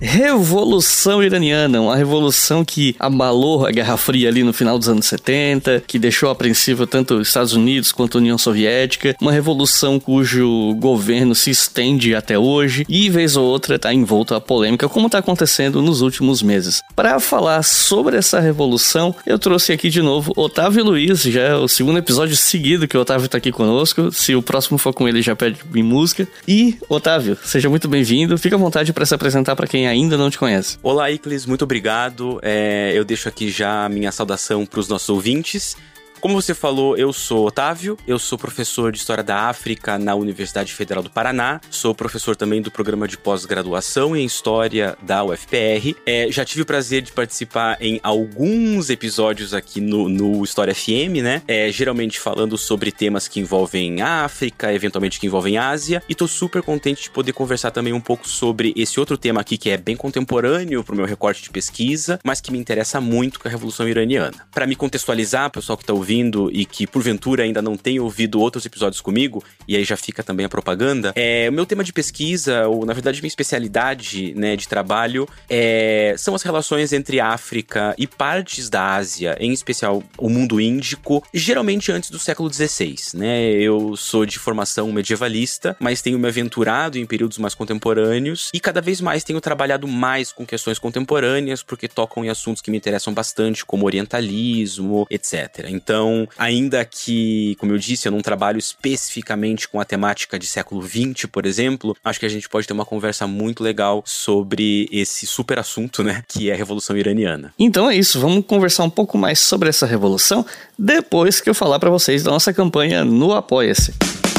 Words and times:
Revolução 0.00 1.22
Iraniana, 1.22 1.80
uma 1.80 1.94
revolução 1.94 2.64
que 2.64 2.96
abalou 2.98 3.66
a 3.66 3.70
Guerra 3.70 3.98
Fria 3.98 4.28
ali 4.28 4.42
no 4.42 4.52
final 4.52 4.78
dos 4.78 4.88
anos 4.88 5.04
70, 5.06 5.84
que 5.86 5.98
deixou 5.98 6.30
apreensível 6.30 6.86
tanto 6.86 7.14
os 7.16 7.28
Estados 7.28 7.52
Unidos 7.52 7.92
quanto 7.92 8.16
a 8.16 8.20
União 8.20 8.38
Soviética, 8.38 9.14
uma 9.20 9.30
revolução 9.30 10.00
cujo 10.00 10.74
governo 10.78 11.34
se 11.34 11.50
estende 11.50 12.14
até 12.14 12.38
hoje 12.38 12.86
e, 12.88 13.10
vez 13.10 13.36
ou 13.36 13.46
outra, 13.46 13.76
está 13.76 13.92
envolto 13.92 14.34
a 14.34 14.40
polêmica, 14.40 14.88
como 14.88 15.06
está 15.06 15.18
acontecendo 15.18 15.82
nos 15.82 16.00
últimos 16.00 16.42
meses. 16.42 16.80
Para 16.96 17.20
falar 17.20 17.62
sobre 17.62 18.16
essa 18.16 18.40
revolução, 18.40 19.14
eu 19.26 19.38
trouxe 19.38 19.72
aqui 19.72 19.90
de 19.90 20.00
novo 20.00 20.32
Otávio 20.34 20.82
Luiz, 20.82 21.22
já 21.22 21.42
é 21.42 21.54
o 21.54 21.68
segundo 21.68 21.98
episódio 21.98 22.36
seguido 22.36 22.88
que 22.88 22.96
o 22.96 23.00
Otávio 23.00 23.26
está 23.26 23.36
aqui 23.36 23.52
conosco. 23.52 24.10
Se 24.10 24.34
o 24.34 24.40
próximo 24.40 24.78
for 24.78 24.94
com 24.94 25.06
ele, 25.06 25.20
já 25.20 25.36
pede 25.36 25.58
música. 25.82 26.26
E, 26.48 26.78
Otávio, 26.88 27.36
seja 27.44 27.68
muito 27.68 27.86
bem-vindo. 27.86 28.38
Fica 28.38 28.56
à 28.56 28.58
vontade 28.58 28.92
para 28.92 29.04
se 29.04 29.14
apresentar 29.14 29.54
para 29.54 29.66
quem 29.66 29.89
ainda 29.90 30.16
não 30.16 30.30
te 30.30 30.38
conhece. 30.38 30.78
Olá, 30.82 31.10
Iclis, 31.10 31.44
muito 31.46 31.62
obrigado. 31.62 32.38
É, 32.42 32.92
eu 32.94 33.04
deixo 33.04 33.28
aqui 33.28 33.50
já 33.50 33.84
a 33.84 33.88
minha 33.88 34.10
saudação 34.12 34.64
para 34.64 34.80
os 34.80 34.88
nossos 34.88 35.08
ouvintes. 35.08 35.76
Como 36.20 36.34
você 36.34 36.52
falou, 36.52 36.98
eu 36.98 37.14
sou 37.14 37.46
Otávio, 37.46 37.96
eu 38.06 38.18
sou 38.18 38.36
professor 38.36 38.92
de 38.92 38.98
História 38.98 39.24
da 39.24 39.48
África 39.48 39.98
na 39.98 40.14
Universidade 40.14 40.74
Federal 40.74 41.02
do 41.02 41.08
Paraná, 41.08 41.62
sou 41.70 41.94
professor 41.94 42.36
também 42.36 42.60
do 42.60 42.70
programa 42.70 43.08
de 43.08 43.16
pós-graduação 43.16 44.14
em 44.14 44.26
História 44.26 44.98
da 45.00 45.24
UFPR. 45.24 45.96
É, 46.04 46.30
já 46.30 46.44
tive 46.44 46.60
o 46.60 46.66
prazer 46.66 47.00
de 47.00 47.10
participar 47.10 47.78
em 47.80 47.98
alguns 48.02 48.90
episódios 48.90 49.54
aqui 49.54 49.80
no, 49.80 50.10
no 50.10 50.44
História 50.44 50.74
FM, 50.74 51.22
né? 51.22 51.42
É, 51.48 51.72
geralmente 51.72 52.20
falando 52.20 52.58
sobre 52.58 52.92
temas 52.92 53.26
que 53.26 53.40
envolvem 53.40 54.02
África, 54.02 54.74
eventualmente 54.74 55.18
que 55.18 55.26
envolvem 55.26 55.56
Ásia, 55.56 56.02
e 56.06 56.14
tô 56.14 56.28
super 56.28 56.60
contente 56.60 57.04
de 57.04 57.10
poder 57.10 57.32
conversar 57.32 57.70
também 57.70 57.94
um 57.94 58.00
pouco 58.00 58.28
sobre 58.28 58.74
esse 58.76 59.00
outro 59.00 59.16
tema 59.16 59.40
aqui 59.40 59.56
que 59.56 59.70
é 59.70 59.78
bem 59.78 59.96
contemporâneo 59.96 60.84
pro 60.84 60.94
meu 60.94 61.06
recorte 61.06 61.42
de 61.42 61.48
pesquisa, 61.48 62.20
mas 62.22 62.42
que 62.42 62.52
me 62.52 62.58
interessa 62.58 63.00
muito, 63.00 63.40
com 63.40 63.48
a 63.48 63.50
Revolução 63.50 63.88
Iraniana. 63.88 64.46
Para 64.50 64.66
me 64.66 64.76
contextualizar, 64.76 65.50
pessoal 65.50 65.78
que 65.78 65.84
tá 65.84 65.94
ouvindo, 65.94 66.09
ouvindo 66.10 66.50
e 66.52 66.64
que 66.64 66.86
porventura 66.86 67.44
ainda 67.44 67.62
não 67.62 67.76
tem 67.76 68.00
ouvido 68.00 68.40
outros 68.40 68.66
episódios 68.66 69.00
comigo, 69.00 69.44
e 69.68 69.76
aí 69.76 69.84
já 69.84 69.96
fica 69.96 70.22
também 70.22 70.44
a 70.44 70.48
propaganda, 70.48 71.12
é, 71.14 71.48
o 71.48 71.52
meu 71.52 71.64
tema 71.64 71.84
de 71.84 71.92
pesquisa, 71.92 72.66
ou 72.66 72.84
na 72.84 72.92
verdade 72.92 73.20
minha 73.22 73.28
especialidade 73.28 74.34
né, 74.34 74.56
de 74.56 74.66
trabalho, 74.66 75.28
é, 75.48 76.14
são 76.18 76.34
as 76.34 76.42
relações 76.42 76.92
entre 76.92 77.20
África 77.20 77.94
e 77.96 78.06
partes 78.06 78.68
da 78.68 78.96
Ásia, 78.96 79.36
em 79.38 79.52
especial 79.52 80.02
o 80.18 80.28
mundo 80.28 80.60
índico, 80.60 81.22
geralmente 81.32 81.92
antes 81.92 82.10
do 82.10 82.18
século 82.18 82.52
XVI. 82.52 82.96
Né? 83.14 83.52
Eu 83.52 83.96
sou 83.96 84.26
de 84.26 84.38
formação 84.38 84.90
medievalista, 84.92 85.76
mas 85.78 86.02
tenho 86.02 86.18
me 86.18 86.26
aventurado 86.26 86.98
em 86.98 87.06
períodos 87.06 87.38
mais 87.38 87.54
contemporâneos 87.54 88.50
e 88.52 88.58
cada 88.58 88.80
vez 88.80 89.00
mais 89.00 89.22
tenho 89.22 89.40
trabalhado 89.40 89.86
mais 89.86 90.32
com 90.32 90.44
questões 90.44 90.78
contemporâneas, 90.78 91.62
porque 91.62 91.86
tocam 91.86 92.24
em 92.24 92.28
assuntos 92.28 92.60
que 92.60 92.70
me 92.70 92.76
interessam 92.76 93.14
bastante, 93.14 93.64
como 93.64 93.86
orientalismo, 93.86 95.06
etc. 95.10 95.66
Então, 95.68 95.99
então, 96.00 96.26
ainda 96.38 96.82
que, 96.82 97.54
como 97.58 97.72
eu 97.72 97.78
disse, 97.78 98.08
eu 98.08 98.12
não 98.12 98.22
trabalho 98.22 98.58
especificamente 98.58 99.68
com 99.68 99.78
a 99.78 99.84
temática 99.84 100.38
de 100.38 100.46
século 100.46 100.82
XX, 100.82 101.26
por 101.30 101.44
exemplo, 101.44 101.94
acho 102.02 102.18
que 102.18 102.24
a 102.24 102.28
gente 102.28 102.48
pode 102.48 102.66
ter 102.66 102.72
uma 102.72 102.86
conversa 102.86 103.26
muito 103.26 103.62
legal 103.62 104.02
sobre 104.06 104.88
esse 104.90 105.26
super 105.26 105.58
assunto, 105.58 106.02
né? 106.02 106.24
Que 106.26 106.48
é 106.48 106.54
a 106.54 106.56
Revolução 106.56 106.96
Iraniana. 106.96 107.52
Então 107.58 107.90
é 107.90 107.96
isso, 107.96 108.18
vamos 108.18 108.46
conversar 108.46 108.84
um 108.84 108.90
pouco 108.90 109.18
mais 109.18 109.40
sobre 109.40 109.68
essa 109.68 109.84
revolução 109.84 110.46
depois 110.78 111.38
que 111.38 111.50
eu 111.50 111.54
falar 111.54 111.78
para 111.78 111.90
vocês 111.90 112.22
da 112.22 112.30
nossa 112.30 112.50
campanha 112.50 113.04
no 113.04 113.34
Apoia-se. 113.34 114.29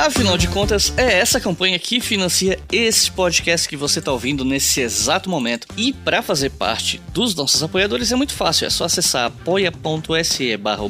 Afinal 0.00 0.38
de 0.38 0.48
contas, 0.48 0.94
é 0.96 1.18
essa 1.18 1.38
campanha 1.38 1.78
que 1.78 2.00
financia 2.00 2.58
esse 2.72 3.10
podcast 3.10 3.68
que 3.68 3.76
você 3.76 3.98
está 3.98 4.10
ouvindo 4.10 4.46
nesse 4.46 4.80
exato 4.80 5.28
momento. 5.28 5.66
E 5.76 5.92
para 5.92 6.22
fazer 6.22 6.48
parte 6.48 6.98
dos 7.12 7.34
nossos 7.34 7.62
apoiadores 7.62 8.10
é 8.10 8.16
muito 8.16 8.32
fácil, 8.32 8.66
é 8.66 8.70
só 8.70 8.84
acessar 8.84 9.26
apoia.se 9.26 10.56
barra 10.56 10.82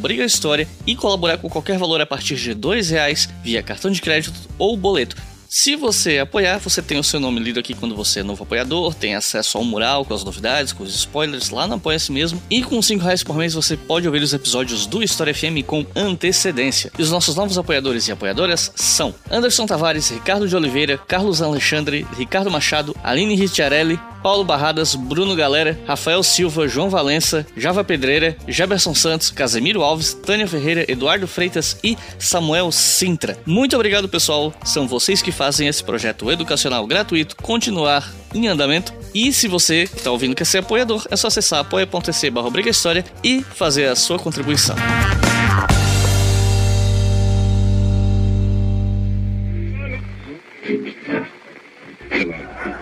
e 0.86 0.94
colaborar 0.94 1.38
com 1.38 1.50
qualquer 1.50 1.76
valor 1.76 2.00
a 2.00 2.06
partir 2.06 2.36
de 2.36 2.54
dois 2.54 2.90
reais 2.90 3.28
via 3.42 3.64
cartão 3.64 3.90
de 3.90 4.00
crédito 4.00 4.38
ou 4.56 4.76
boleto. 4.76 5.16
Se 5.52 5.74
você 5.74 6.20
apoiar, 6.20 6.58
você 6.58 6.80
tem 6.80 6.96
o 6.96 7.02
seu 7.02 7.18
nome 7.18 7.40
lido 7.40 7.58
aqui 7.58 7.74
quando 7.74 7.96
você 7.96 8.20
é 8.20 8.22
novo 8.22 8.44
apoiador, 8.44 8.94
tem 8.94 9.16
acesso 9.16 9.58
ao 9.58 9.64
mural 9.64 10.04
com 10.04 10.14
as 10.14 10.22
novidades, 10.22 10.72
com 10.72 10.84
os 10.84 10.94
spoilers 10.94 11.50
lá 11.50 11.66
no 11.66 11.74
Apoia-se 11.74 12.12
mesmo. 12.12 12.40
E 12.48 12.62
com 12.62 12.80
5 12.80 13.02
reais 13.02 13.24
por 13.24 13.34
mês 13.34 13.52
você 13.52 13.76
pode 13.76 14.06
ouvir 14.06 14.22
os 14.22 14.32
episódios 14.32 14.86
do 14.86 15.02
História 15.02 15.34
FM 15.34 15.66
com 15.66 15.84
antecedência. 15.96 16.92
E 16.96 17.02
os 17.02 17.10
nossos 17.10 17.34
novos 17.34 17.58
apoiadores 17.58 18.06
e 18.06 18.12
apoiadoras 18.12 18.70
são 18.76 19.12
Anderson 19.28 19.66
Tavares, 19.66 20.10
Ricardo 20.10 20.46
de 20.46 20.54
Oliveira, 20.54 20.96
Carlos 20.98 21.42
Alexandre, 21.42 22.06
Ricardo 22.16 22.48
Machado, 22.48 22.94
Aline 23.02 23.34
Ricciarelli, 23.34 23.98
Paulo 24.22 24.44
Barradas, 24.44 24.94
Bruno 24.94 25.34
Galera, 25.34 25.78
Rafael 25.86 26.22
Silva, 26.22 26.68
João 26.68 26.90
Valença, 26.90 27.46
Java 27.56 27.82
Pedreira, 27.82 28.36
Jaberson 28.46 28.94
Santos, 28.94 29.30
Casemiro 29.30 29.82
Alves, 29.82 30.12
Tânia 30.12 30.46
Ferreira, 30.46 30.84
Eduardo 30.86 31.26
Freitas 31.26 31.78
e 31.82 31.96
Samuel 32.18 32.70
Sintra. 32.70 33.38
Muito 33.46 33.74
obrigado, 33.74 34.08
pessoal. 34.08 34.52
São 34.64 34.86
vocês 34.86 35.22
que 35.22 35.32
fazem 35.40 35.68
esse 35.68 35.82
projeto 35.82 36.30
educacional 36.30 36.86
gratuito 36.86 37.34
continuar 37.34 38.06
em 38.34 38.46
andamento. 38.46 38.92
E 39.14 39.32
se 39.32 39.48
você 39.48 39.84
está 39.84 40.10
ouvindo 40.10 40.34
quer 40.34 40.44
ser 40.44 40.58
apoiador, 40.58 41.06
é 41.10 41.16
só 41.16 41.28
acessar 41.28 41.60
apoia.se 41.60 42.28
barra 42.28 42.50
História 42.68 43.02
e 43.24 43.42
fazer 43.42 43.86
a 43.86 43.96
sua 43.96 44.18
contribuição. 44.18 44.76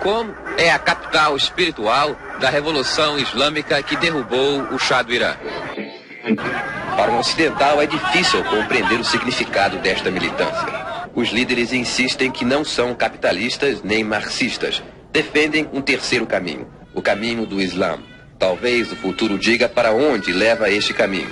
Qom 0.02 0.26
é 0.56 0.72
a 0.72 0.80
capital 0.80 1.36
espiritual 1.36 2.16
da 2.40 2.50
Revolução 2.50 3.16
Islâmica 3.20 3.80
que 3.84 3.96
derrubou 3.96 4.62
o 4.72 4.80
Shah 4.80 5.02
do 5.02 5.14
Irã. 5.14 5.36
Para 6.96 7.12
um 7.12 7.20
ocidental 7.20 7.80
é 7.80 7.86
difícil 7.86 8.42
compreender 8.42 8.98
o 8.98 9.04
significado 9.04 9.78
desta 9.78 10.10
militância. 10.10 10.87
Os 11.18 11.30
líderes 11.30 11.72
insistem 11.72 12.30
que 12.30 12.44
não 12.44 12.64
são 12.64 12.94
capitalistas 12.94 13.82
nem 13.82 14.04
marxistas. 14.04 14.80
Defendem 15.12 15.68
um 15.72 15.82
terceiro 15.82 16.24
caminho, 16.24 16.68
o 16.94 17.02
caminho 17.02 17.44
do 17.44 17.60
Islã. 17.60 17.98
Talvez 18.38 18.92
o 18.92 18.94
futuro 18.94 19.36
diga 19.36 19.68
para 19.68 19.90
onde 19.90 20.32
leva 20.32 20.70
este 20.70 20.94
caminho. 20.94 21.28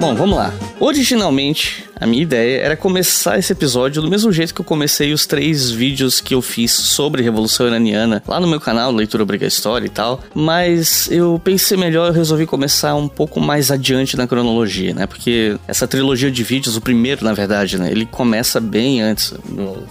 Bom, 0.00 0.14
vamos 0.14 0.38
lá. 0.38 0.50
Originalmente, 0.80 1.84
a 1.94 2.06
minha 2.06 2.22
ideia 2.22 2.62
era 2.62 2.74
começar 2.74 3.38
esse 3.38 3.52
episódio 3.52 4.00
do 4.00 4.08
mesmo 4.08 4.32
jeito 4.32 4.54
que 4.54 4.62
eu 4.62 4.64
comecei 4.64 5.12
os 5.12 5.26
três 5.26 5.70
vídeos 5.70 6.22
que 6.22 6.34
eu 6.34 6.40
fiz 6.40 6.72
sobre 6.72 7.22
Revolução 7.22 7.66
Iraniana 7.66 8.22
lá 8.26 8.40
no 8.40 8.46
meu 8.46 8.58
canal, 8.58 8.90
Leitura 8.90 9.22
Obriga 9.22 9.46
História 9.46 9.84
e 9.84 9.90
tal. 9.90 10.24
Mas 10.34 11.06
eu 11.10 11.38
pensei 11.44 11.76
melhor, 11.76 12.08
eu 12.08 12.14
resolvi 12.14 12.46
começar 12.46 12.94
um 12.94 13.08
pouco 13.08 13.38
mais 13.38 13.70
adiante 13.70 14.16
na 14.16 14.26
cronologia, 14.26 14.94
né? 14.94 15.06
Porque 15.06 15.58
essa 15.68 15.86
trilogia 15.86 16.30
de 16.30 16.42
vídeos, 16.42 16.78
o 16.78 16.80
primeiro, 16.80 17.22
na 17.26 17.34
verdade, 17.34 17.76
né? 17.76 17.90
Ele 17.90 18.06
começa 18.06 18.58
bem 18.58 19.02
antes 19.02 19.34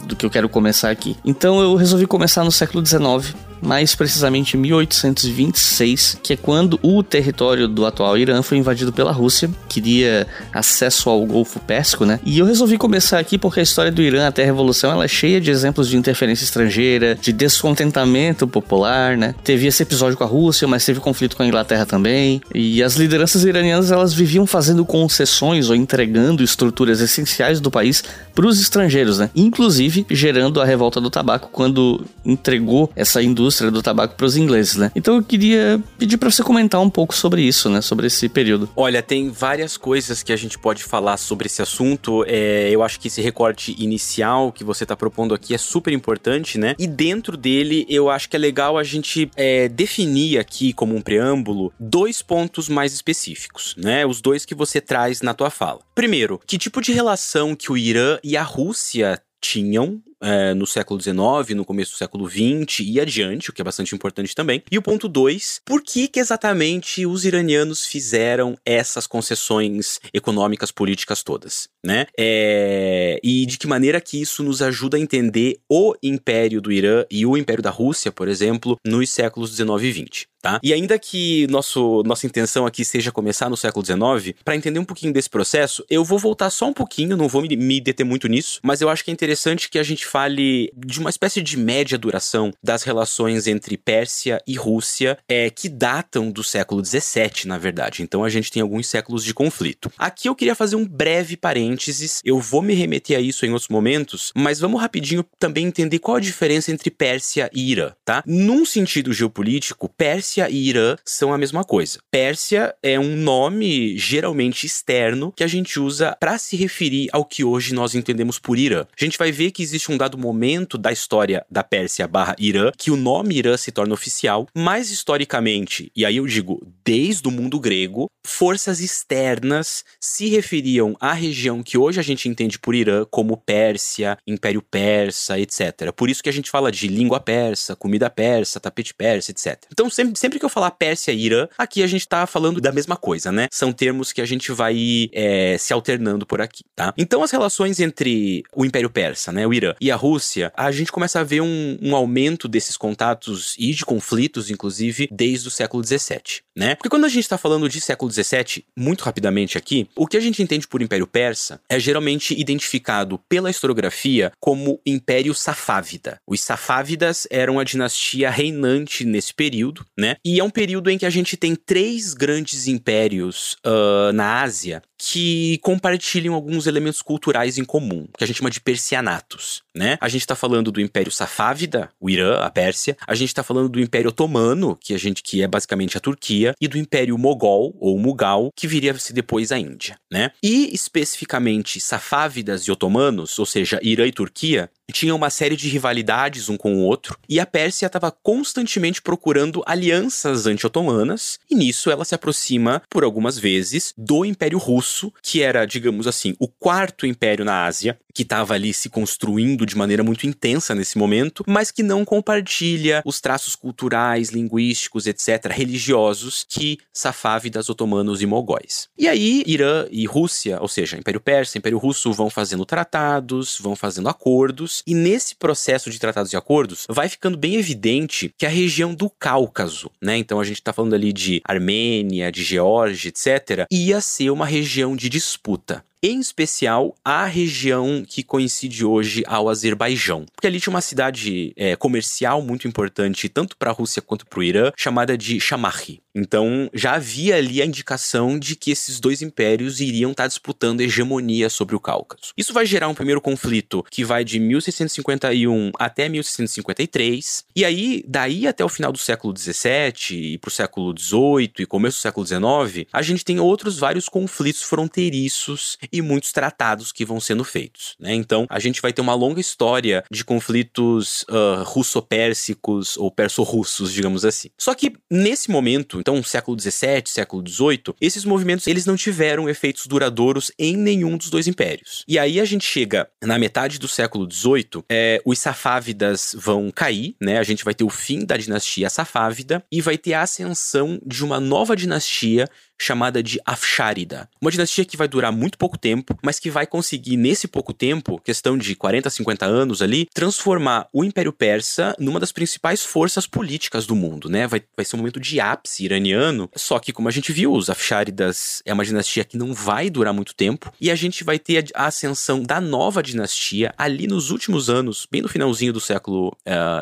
do 0.07 0.15
que 0.15 0.25
eu 0.25 0.29
quero 0.31 0.49
começar 0.49 0.89
aqui. 0.89 1.15
Então 1.23 1.61
eu 1.61 1.75
resolvi 1.75 2.07
começar 2.07 2.43
no 2.43 2.51
século 2.51 2.83
XIX, 2.83 3.35
mais 3.61 3.95
precisamente 3.95 4.55
em 4.55 4.59
1826, 4.59 6.19
que 6.23 6.33
é 6.33 6.37
quando 6.37 6.79
o 6.81 7.03
território 7.03 7.67
do 7.67 7.85
atual 7.85 8.17
Irã 8.17 8.41
foi 8.41 8.57
invadido 8.57 8.93
pela 8.93 9.11
Rússia, 9.11 9.49
queria 9.67 10.27
acesso 10.53 11.09
ao 11.09 11.25
Golfo 11.25 11.59
Pérsico, 11.59 12.05
né? 12.05 12.19
E 12.25 12.39
eu 12.39 12.45
resolvi 12.45 12.77
começar 12.77 13.19
aqui 13.19 13.37
porque 13.37 13.59
a 13.59 13.63
história 13.63 13.91
do 13.91 14.01
Irã 14.01 14.27
até 14.27 14.43
a 14.43 14.45
Revolução 14.45 14.91
ela 14.91 15.05
é 15.05 15.07
cheia 15.07 15.41
de 15.41 15.51
exemplos 15.51 15.87
de 15.89 15.97
interferência 15.97 16.43
estrangeira, 16.43 17.15
de 17.15 17.33
descontentamento 17.33 18.47
popular, 18.47 19.17
né? 19.17 19.35
Teve 19.43 19.67
esse 19.67 19.83
episódio 19.83 20.17
com 20.17 20.23
a 20.23 20.27
Rússia, 20.27 20.67
mas 20.67 20.85
teve 20.85 20.99
conflito 20.99 21.35
com 21.35 21.43
a 21.43 21.45
Inglaterra 21.45 21.85
também. 21.85 22.41
E 22.53 22.81
as 22.81 22.95
lideranças 22.95 23.43
iranianas 23.43 23.91
elas 23.91 24.13
viviam 24.13 24.45
fazendo 24.45 24.85
concessões 24.85 25.69
ou 25.69 25.75
entregando 25.75 26.43
estruturas 26.43 27.01
essenciais 27.01 27.59
do 27.59 27.69
país 27.69 28.03
para 28.33 28.47
os 28.47 28.59
estrangeiros, 28.59 29.19
né? 29.19 29.29
Inclusive 29.35 30.05
gerando 30.09 30.61
a 30.61 30.65
revolta 30.65 31.01
do 31.01 31.09
tabaco 31.09 31.49
quando 31.51 32.05
entregou 32.25 32.91
essa 32.95 33.21
indústria 33.21 33.48
indústria 33.49 33.71
do 33.71 33.81
tabaco 33.81 34.15
para 34.15 34.25
os 34.25 34.37
ingleses, 34.37 34.75
né? 34.75 34.91
Então 34.95 35.15
eu 35.15 35.23
queria 35.23 35.81
pedir 35.97 36.17
para 36.17 36.29
você 36.29 36.43
comentar 36.43 36.79
um 36.79 36.89
pouco 36.89 37.15
sobre 37.15 37.41
isso, 37.41 37.69
né? 37.69 37.81
Sobre 37.81 38.07
esse 38.07 38.29
período. 38.29 38.69
Olha, 38.75 39.01
tem 39.01 39.29
várias 39.29 39.75
coisas 39.75 40.21
que 40.21 40.31
a 40.31 40.35
gente 40.35 40.57
pode 40.57 40.83
falar 40.83 41.17
sobre 41.17 41.47
esse 41.47 41.61
assunto. 41.61 42.23
É, 42.27 42.69
eu 42.69 42.83
acho 42.83 42.99
que 42.99 43.07
esse 43.07 43.21
recorte 43.21 43.75
inicial 43.79 44.51
que 44.51 44.63
você 44.63 44.83
está 44.83 44.95
propondo 44.95 45.33
aqui 45.33 45.53
é 45.53 45.57
super 45.57 45.91
importante, 45.91 46.57
né? 46.57 46.75
E 46.77 46.85
dentro 46.85 47.35
dele, 47.35 47.85
eu 47.89 48.09
acho 48.09 48.29
que 48.29 48.35
é 48.35 48.39
legal 48.39 48.77
a 48.77 48.83
gente 48.83 49.29
é, 49.35 49.67
definir 49.67 50.37
aqui, 50.37 50.71
como 50.71 50.95
um 50.95 51.01
preâmbulo, 51.01 51.73
dois 51.79 52.21
pontos 52.21 52.69
mais 52.69 52.93
específicos, 52.93 53.75
né? 53.77 54.05
Os 54.05 54.21
dois 54.21 54.45
que 54.45 54.53
você 54.53 54.79
traz 54.79 55.21
na 55.21 55.33
tua 55.33 55.49
fala. 55.49 55.79
Primeiro, 55.95 56.39
que 56.45 56.57
tipo 56.57 56.81
de 56.81 56.91
relação 56.91 57.55
que 57.55 57.71
o 57.71 57.77
Irã 57.77 58.19
e 58.23 58.37
a 58.37 58.43
Rússia 58.43 59.21
tinham 59.41 60.01
é, 60.21 60.53
no 60.53 60.65
século 60.65 60.99
XIX, 60.99 61.55
no 61.55 61.65
começo 61.65 61.91
do 61.91 61.97
século 61.97 62.29
XX 62.29 62.79
e 62.81 62.99
adiante, 62.99 63.49
o 63.49 63.53
que 63.53 63.61
é 63.61 63.65
bastante 63.65 63.95
importante 63.95 64.35
também. 64.35 64.61
E 64.71 64.77
o 64.77 64.81
ponto 64.81 65.07
2, 65.07 65.61
por 65.65 65.81
que, 65.81 66.07
que 66.07 66.19
exatamente 66.19 67.05
os 67.05 67.25
iranianos 67.25 67.85
fizeram 67.85 68.57
essas 68.65 69.07
concessões 69.07 69.99
econômicas, 70.13 70.71
políticas 70.71 71.23
todas, 71.23 71.67
né? 71.85 72.07
É, 72.17 73.19
e 73.23 73.45
de 73.45 73.57
que 73.57 73.67
maneira 73.67 74.01
que 74.01 74.21
isso 74.21 74.43
nos 74.43 74.61
ajuda 74.61 74.97
a 74.97 74.99
entender 74.99 75.59
o 75.69 75.93
Império 76.03 76.61
do 76.61 76.71
Irã 76.71 77.05
e 77.09 77.25
o 77.25 77.37
Império 77.37 77.63
da 77.63 77.69
Rússia, 77.69 78.11
por 78.11 78.27
exemplo, 78.27 78.77
nos 78.85 79.09
séculos 79.09 79.51
19 79.51 79.87
e 79.87 79.91
20. 79.91 80.27
Tá? 80.41 80.59
E 80.63 80.73
ainda 80.73 80.97
que 80.97 81.47
nosso, 81.47 82.01
nossa 82.05 82.25
intenção 82.25 82.65
aqui 82.65 82.85
seja 82.85 83.11
começar 83.11 83.49
no 83.49 83.57
século 83.57 83.85
XIX, 83.85 84.33
para 84.43 84.55
entender 84.55 84.79
um 84.79 84.85
pouquinho 84.85 85.11
desse 85.11 85.29
processo, 85.29 85.83
eu 85.89 86.03
vou 86.03 86.17
voltar 86.17 86.49
só 86.49 86.67
um 86.67 86.73
pouquinho, 86.73 87.17
não 87.17 87.27
vou 87.27 87.41
me, 87.41 87.57
me 87.57 87.81
deter 87.81 88.05
muito 88.05 88.27
nisso, 88.27 88.59
mas 88.63 88.79
eu 88.79 88.89
acho 88.89 89.03
que 89.03 89.11
é 89.11 89.13
interessante 89.13 89.69
que 89.69 89.77
a 89.77 89.83
gente 89.83 90.05
fale 90.05 90.71
de 90.75 90.99
uma 90.99 91.09
espécie 91.09 91.41
de 91.41 91.57
média 91.57 91.97
duração 91.97 92.53
das 92.63 92.83
relações 92.83 93.47
entre 93.47 93.77
Pérsia 93.77 94.41
e 94.47 94.55
Rússia, 94.55 95.17
é, 95.27 95.49
que 95.49 95.67
datam 95.67 96.31
do 96.31 96.43
século 96.43 96.83
XVII, 96.83 97.45
na 97.45 97.57
verdade. 97.57 98.01
Então 98.01 98.23
a 98.23 98.29
gente 98.29 98.49
tem 98.49 98.61
alguns 98.61 98.87
séculos 98.87 99.25
de 99.25 99.33
conflito. 99.33 99.91
Aqui 99.97 100.29
eu 100.29 100.35
queria 100.35 100.55
fazer 100.55 100.77
um 100.77 100.87
breve 100.87 101.35
parênteses, 101.35 102.21
eu 102.23 102.39
vou 102.39 102.61
me 102.61 102.73
remeter 102.73 103.17
a 103.17 103.21
isso 103.21 103.45
em 103.45 103.51
outros 103.51 103.67
momentos, 103.67 104.31
mas 104.33 104.59
vamos 104.59 104.79
rapidinho 104.79 105.25
também 105.37 105.65
entender 105.65 105.99
qual 105.99 106.15
a 106.15 106.21
diferença 106.21 106.71
entre 106.71 106.89
Pérsia 106.89 107.49
e 107.53 107.71
Irã, 107.71 107.91
tá? 108.05 108.23
Num 108.25 108.65
sentido 108.65 109.11
geopolítico, 109.11 109.89
Pérsia 109.89 110.28
e 110.37 110.69
Irã 110.69 110.95
são 111.03 111.33
a 111.33 111.37
mesma 111.37 111.63
coisa. 111.63 111.99
Pérsia 112.11 112.75
é 112.83 112.99
um 112.99 113.15
nome 113.15 113.97
geralmente 113.97 114.65
externo 114.65 115.33
que 115.35 115.43
a 115.43 115.47
gente 115.47 115.79
usa 115.79 116.15
para 116.19 116.37
se 116.37 116.55
referir 116.55 117.09
ao 117.11 117.25
que 117.25 117.43
hoje 117.43 117.73
nós 117.73 117.95
entendemos 117.95 118.37
por 118.37 118.57
Irã. 118.57 118.85
A 118.99 119.03
gente 119.03 119.17
vai 119.17 119.31
ver 119.31 119.51
que 119.51 119.63
existe 119.63 119.91
um 119.91 119.97
dado 119.97 120.17
momento 120.17 120.77
da 120.77 120.91
história 120.91 121.45
da 121.49 121.63
Pérsia 121.63 122.07
barra 122.07 122.35
Irã 122.37 122.71
que 122.77 122.91
o 122.91 122.95
nome 122.95 123.37
Irã 123.37 123.57
se 123.57 123.71
torna 123.71 123.93
oficial, 123.93 124.47
mas 124.53 124.91
historicamente, 124.91 125.91
e 125.95 126.05
aí 126.05 126.17
eu 126.17 126.27
digo 126.27 126.61
desde 126.85 127.27
o 127.27 127.31
mundo 127.31 127.59
grego, 127.59 128.09
forças 128.25 128.79
externas 128.79 129.83
se 129.99 130.27
referiam 130.27 130.95
à 130.99 131.13
região 131.13 131.63
que 131.63 131.77
hoje 131.77 131.99
a 131.99 132.03
gente 132.03 132.27
entende 132.27 132.59
por 132.59 132.75
Irã 132.75 133.05
como 133.09 133.37
Pérsia, 133.37 134.17
Império 134.27 134.61
Persa, 134.61 135.39
etc. 135.39 135.91
Por 135.95 136.09
isso 136.09 136.21
que 136.21 136.29
a 136.29 136.33
gente 136.33 136.49
fala 136.49 136.71
de 136.71 136.87
língua 136.87 137.19
persa, 137.19 137.75
comida 137.75 138.09
persa, 138.09 138.59
tapete 138.59 138.93
persa, 138.93 139.31
etc. 139.31 139.63
Então, 139.71 139.89
sempre, 139.89 140.18
sempre 140.19 140.37
que 140.37 140.45
eu 140.45 140.49
falar 140.49 140.71
Pérsia 140.71 141.11
e 141.11 141.25
Irã, 141.25 141.47
aqui 141.57 141.81
a 141.81 141.87
gente 141.87 142.07
tá 142.07 142.27
falando 142.27 142.59
da 142.59 142.71
mesma 142.71 142.95
coisa, 142.95 143.31
né? 143.31 143.47
São 143.51 143.71
termos 143.71 144.11
que 144.11 144.21
a 144.21 144.25
gente 144.25 144.51
vai 144.51 145.09
é, 145.13 145.57
se 145.57 145.73
alternando 145.73 146.25
por 146.25 146.41
aqui, 146.41 146.63
tá? 146.75 146.93
Então, 146.97 147.23
as 147.23 147.31
relações 147.31 147.79
entre 147.79 148.43
o 148.53 148.65
Império 148.65 148.89
Persa, 148.89 149.31
né, 149.31 149.47
o 149.47 149.53
Irã, 149.53 149.73
e 149.79 149.89
a 149.89 149.95
Rússia, 149.95 150.51
a 150.55 150.71
gente 150.71 150.91
começa 150.91 151.19
a 151.19 151.23
ver 151.23 151.41
um, 151.41 151.77
um 151.81 151.95
aumento 151.95 152.47
desses 152.47 152.75
contatos 152.75 153.55
e 153.57 153.73
de 153.73 153.85
conflitos, 153.85 154.51
inclusive, 154.51 155.07
desde 155.11 155.47
o 155.47 155.51
século 155.51 155.83
XVII, 155.83 156.41
né? 156.55 156.75
Porque 156.75 156.89
quando 156.89 157.05
a 157.05 157.09
gente 157.09 157.23
está 157.23 157.37
falando 157.37 157.69
de 157.69 157.79
século 157.79 158.11
XVII, 158.11 158.65
muito 158.75 159.03
rapidamente 159.03 159.57
aqui, 159.57 159.87
o 159.95 160.05
que 160.05 160.17
a 160.17 160.19
gente 160.19 160.43
entende 160.43 160.67
por 160.67 160.81
Império 160.81 161.07
Persa 161.07 161.61
é 161.69 161.79
geralmente 161.79 162.39
identificado 162.39 163.19
pela 163.29 163.49
historiografia 163.49 164.31
como 164.39 164.81
Império 164.85 165.33
Safávida. 165.33 166.19
Os 166.27 166.41
Safávidas 166.41 167.27
eram 167.29 167.59
a 167.59 167.63
dinastia 167.63 168.29
reinante 168.29 169.05
nesse 169.05 169.33
período, 169.33 169.85
né? 169.97 170.08
E 170.23 170.39
é 170.39 170.43
um 170.43 170.49
período 170.49 170.89
em 170.89 170.97
que 170.97 171.05
a 171.05 171.09
gente 171.09 171.37
tem 171.37 171.55
três 171.55 172.13
grandes 172.13 172.67
impérios 172.67 173.57
uh, 173.65 174.11
na 174.13 174.41
Ásia 174.41 174.81
que 174.97 175.57
compartilham 175.59 176.33
alguns 176.33 176.67
elementos 176.67 177.01
culturais 177.01 177.57
em 177.57 177.63
comum, 177.63 178.05
que 178.17 178.23
a 178.23 178.27
gente 178.27 178.37
chama 178.37 178.49
de 178.49 178.59
persianatos, 178.59 179.63
né? 179.79 179.97
A 180.01 180.09
gente 180.09 180.21
está 180.21 180.35
falando 180.35 180.73
do 180.73 180.81
Império 180.81 181.09
Safávida, 181.09 181.89
o 182.01 182.09
Irã, 182.09 182.41
a 182.41 182.49
Pérsia, 182.49 182.97
a 183.07 183.15
gente 183.15 183.29
está 183.29 183.41
falando 183.41 183.69
do 183.69 183.79
Império 183.79 184.09
Otomano, 184.09 184.75
que 184.75 184.93
a 184.93 184.97
gente 184.97 185.23
que 185.23 185.41
é 185.41 185.47
basicamente 185.47 185.95
a 185.95 186.01
Turquia, 186.01 186.53
e 186.59 186.67
do 186.67 186.77
Império 186.77 187.17
Mogol 187.17 187.73
ou 187.79 187.97
Mughal, 187.97 188.51
que 188.53 188.67
viria 188.67 188.91
a 188.91 188.99
ser 188.99 189.13
depois 189.13 189.53
a 189.53 189.57
Índia, 189.57 189.97
né? 190.11 190.31
E 190.43 190.69
especificamente 190.75 191.79
Safávidas 191.79 192.63
e 192.63 192.71
Otomanos, 192.71 193.39
ou 193.39 193.45
seja, 193.45 193.79
Irã 193.81 194.05
e 194.05 194.11
Turquia, 194.11 194.69
tinham 194.91 195.15
uma 195.15 195.29
série 195.29 195.55
de 195.55 195.69
rivalidades 195.69 196.49
um 196.49 196.57
com 196.57 196.75
o 196.75 196.81
outro, 196.81 197.17
e 197.29 197.39
a 197.39 197.45
Pérsia 197.45 197.85
estava 197.85 198.11
constantemente 198.11 199.01
procurando 199.01 199.63
alianças 199.65 200.45
anti-otomanas, 200.45 201.39
e 201.49 201.55
nisso 201.55 201.89
ela 201.89 202.03
se 202.03 202.15
aproxima, 202.15 202.81
por 202.89 203.03
algumas 203.03 203.37
vezes, 203.37 203.93
do 203.97 204.25
Império 204.25 204.57
Russo, 204.57 205.13
que 205.21 205.41
era, 205.41 205.65
digamos 205.65 206.07
assim, 206.07 206.35
o 206.39 206.47
quarto 206.47 207.05
império 207.05 207.45
na 207.45 207.65
Ásia, 207.65 207.97
que 208.13 208.23
estava 208.23 208.53
ali 208.53 208.73
se 208.73 208.89
construindo 208.89 209.65
de 209.69 209.77
maneira 209.77 210.03
muito 210.03 210.27
intensa 210.27 210.75
nesse 210.75 210.97
momento, 210.97 211.43
mas 211.47 211.71
que 211.71 211.83
não 211.83 212.03
compartilha 212.03 213.01
os 213.05 213.21
traços 213.21 213.55
culturais, 213.55 214.29
linguísticos, 214.29 215.07
etc., 215.07 215.51
religiosos 215.51 216.45
que 216.47 216.77
Safávidas, 216.91 217.69
otomanos 217.69 218.21
e 218.21 218.25
mogóis. 218.25 218.89
E 218.97 219.07
aí, 219.07 219.43
Irã 219.45 219.87
e 219.89 220.05
Rússia, 220.05 220.59
ou 220.59 220.67
seja, 220.67 220.97
Império 220.97 221.21
Persa, 221.21 221.57
Império 221.57 221.77
Russo, 221.77 222.11
vão 222.11 222.29
fazendo 222.29 222.65
tratados, 222.65 223.57
vão 223.61 223.75
fazendo 223.75 224.09
acordos, 224.09 224.83
e 224.85 224.93
nesse 224.93 225.35
processo 225.35 225.89
de 225.89 225.99
tratados 225.99 226.33
e 226.33 226.37
acordos, 226.37 226.85
vai 226.89 227.07
ficando 227.07 227.37
bem 227.37 227.55
evidente 227.55 228.33
que 228.37 228.45
a 228.45 228.49
região 228.49 228.93
do 228.93 229.09
Cáucaso, 229.09 229.91
né? 230.01 230.17
Então 230.17 230.39
a 230.39 230.43
gente 230.43 230.59
está 230.59 230.73
falando 230.73 230.95
ali 230.95 231.13
de 231.13 231.41
Armênia, 231.45 232.31
de 232.31 232.43
Geórgia, 232.43 233.09
etc., 233.09 233.65
ia 233.71 234.01
ser 234.01 234.31
uma 234.31 234.45
região 234.45 234.95
de 234.95 235.07
disputa 235.09 235.83
em 236.01 236.19
especial 236.19 236.95
a 237.03 237.25
região 237.25 238.03
que 238.07 238.23
coincide 238.23 238.85
hoje 238.85 239.23
ao 239.27 239.49
Azerbaijão. 239.49 240.25
Porque 240.33 240.47
ali 240.47 240.59
tinha 240.59 240.73
uma 240.73 240.81
cidade 240.81 241.53
é, 241.55 241.75
comercial 241.75 242.41
muito 242.41 242.67
importante, 242.67 243.27
tanto 243.27 243.57
para 243.57 243.71
a 243.71 243.73
Rússia 243.73 244.01
quanto 244.01 244.25
para 244.25 244.39
o 244.39 244.43
Irã, 244.43 244.71
chamada 244.77 245.17
de 245.17 245.39
Shamakhi. 245.39 246.01
Então 246.19 246.69
já 246.73 246.93
havia 246.93 247.37
ali 247.37 247.61
a 247.61 247.65
indicação 247.65 248.37
de 248.37 248.55
que 248.55 248.71
esses 248.71 248.99
dois 248.99 249.21
impérios 249.21 249.79
iriam 249.79 250.11
estar 250.11 250.23
tá 250.23 250.27
disputando 250.27 250.81
hegemonia 250.81 251.49
sobre 251.49 251.75
o 251.75 251.79
Cáucaso. 251.79 252.33
Isso 252.37 252.53
vai 252.53 252.65
gerar 252.65 252.87
um 252.87 252.93
primeiro 252.93 253.21
conflito 253.21 253.83
que 253.89 254.03
vai 254.03 254.23
de 254.23 254.39
1651 254.39 255.71
até 255.79 256.09
1653, 256.09 257.45
e 257.55 257.65
aí, 257.65 258.03
daí 258.07 258.47
até 258.47 258.63
o 258.63 258.69
final 258.69 258.91
do 258.91 258.97
século 258.97 259.33
XVII 259.35 260.33
e 260.33 260.37
para 260.37 260.49
o 260.49 260.51
século 260.51 260.93
XVIII 260.97 261.51
e 261.59 261.65
começo 261.65 261.97
do 261.97 262.01
século 262.01 262.25
XIX, 262.25 262.87
a 262.91 263.01
gente 263.01 263.23
tem 263.23 263.39
outros 263.39 263.77
vários 263.77 264.09
conflitos 264.09 264.63
fronteiriços 264.63 265.77
e 265.91 266.01
muitos 266.01 266.31
tratados 266.31 266.91
que 266.91 267.05
vão 267.05 267.19
sendo 267.19 267.43
feitos. 267.43 267.95
Né? 267.99 268.13
Então, 268.13 268.45
a 268.49 268.59
gente 268.59 268.81
vai 268.81 268.93
ter 268.93 269.01
uma 269.01 269.13
longa 269.13 269.39
história 269.39 270.03
de 270.11 270.23
conflitos 270.23 271.23
uh, 271.23 271.63
russo-pérsicos 271.63 272.97
ou 272.97 273.11
perso-russos, 273.11 273.93
digamos 273.93 274.25
assim. 274.25 274.49
Só 274.57 274.73
que 274.73 274.93
nesse 275.09 275.49
momento, 275.49 275.99
então 276.09 276.23
século 276.23 276.59
XVII, 276.59 277.03
século 277.05 277.47
XVIII, 277.47 277.93
esses 278.01 278.25
movimentos 278.25 278.65
eles 278.65 278.83
não 278.83 278.95
tiveram 278.95 279.47
efeitos 279.47 279.85
duradouros 279.85 280.51
em 280.57 280.75
nenhum 280.75 281.15
dos 281.15 281.29
dois 281.29 281.47
impérios. 281.47 282.03
E 282.07 282.17
aí 282.17 282.39
a 282.39 282.45
gente 282.45 282.65
chega 282.65 283.07
na 283.23 283.37
metade 283.37 283.77
do 283.77 283.87
século 283.87 284.27
XVIII, 284.29 284.83
é, 284.89 285.21
os 285.23 285.37
safávidas 285.37 286.35
vão 286.35 286.71
cair, 286.71 287.15
né? 287.21 287.37
A 287.37 287.43
gente 287.43 287.63
vai 287.63 287.75
ter 287.75 287.83
o 287.83 287.89
fim 287.89 288.25
da 288.25 288.37
dinastia 288.37 288.89
safávida 288.89 289.63
e 289.71 289.81
vai 289.81 289.99
ter 289.99 290.13
a 290.13 290.23
ascensão 290.23 290.99
de 291.05 291.23
uma 291.23 291.39
nova 291.39 291.75
dinastia 291.75 292.49
chamada 292.79 293.21
de 293.21 293.39
Afshárida. 293.45 294.29
Uma 294.41 294.51
dinastia 294.51 294.85
que 294.85 294.97
vai 294.97 295.07
durar 295.07 295.31
muito 295.31 295.57
pouco 295.57 295.77
tempo, 295.77 296.17
mas 296.23 296.39
que 296.39 296.49
vai 296.49 296.65
conseguir, 296.65 297.17
nesse 297.17 297.47
pouco 297.47 297.73
tempo, 297.73 298.19
questão 298.23 298.57
de 298.57 298.75
40, 298.75 299.09
50 299.09 299.45
anos 299.45 299.81
ali, 299.81 300.07
transformar 300.13 300.87
o 300.93 301.03
Império 301.03 301.33
Persa 301.33 301.95
numa 301.99 302.19
das 302.19 302.31
principais 302.31 302.83
forças 302.83 303.27
políticas 303.27 303.85
do 303.85 303.95
mundo, 303.95 304.29
né? 304.29 304.47
Vai, 304.47 304.63
vai 304.75 304.85
ser 304.85 304.95
um 304.95 304.99
momento 304.99 305.19
de 305.19 305.39
ápice 305.39 305.83
iraniano, 305.83 306.49
só 306.55 306.79
que, 306.79 306.93
como 306.93 307.07
a 307.07 307.11
gente 307.11 307.31
viu, 307.33 307.53
os 307.53 307.69
Afsháridas 307.69 308.61
é 308.65 308.73
uma 308.73 308.85
dinastia 308.85 309.23
que 309.23 309.37
não 309.37 309.53
vai 309.53 309.89
durar 309.89 310.13
muito 310.13 310.33
tempo, 310.33 310.71
e 310.79 310.89
a 310.89 310.95
gente 310.95 311.23
vai 311.23 311.37
ter 311.37 311.65
a 311.73 311.87
ascensão 311.87 312.41
da 312.41 312.61
nova 312.61 313.03
dinastia 313.03 313.73
ali 313.77 314.07
nos 314.07 314.29
últimos 314.31 314.69
anos, 314.69 315.07
bem 315.11 315.21
no 315.21 315.27
finalzinho 315.27 315.73
do 315.73 315.79
século 315.79 316.35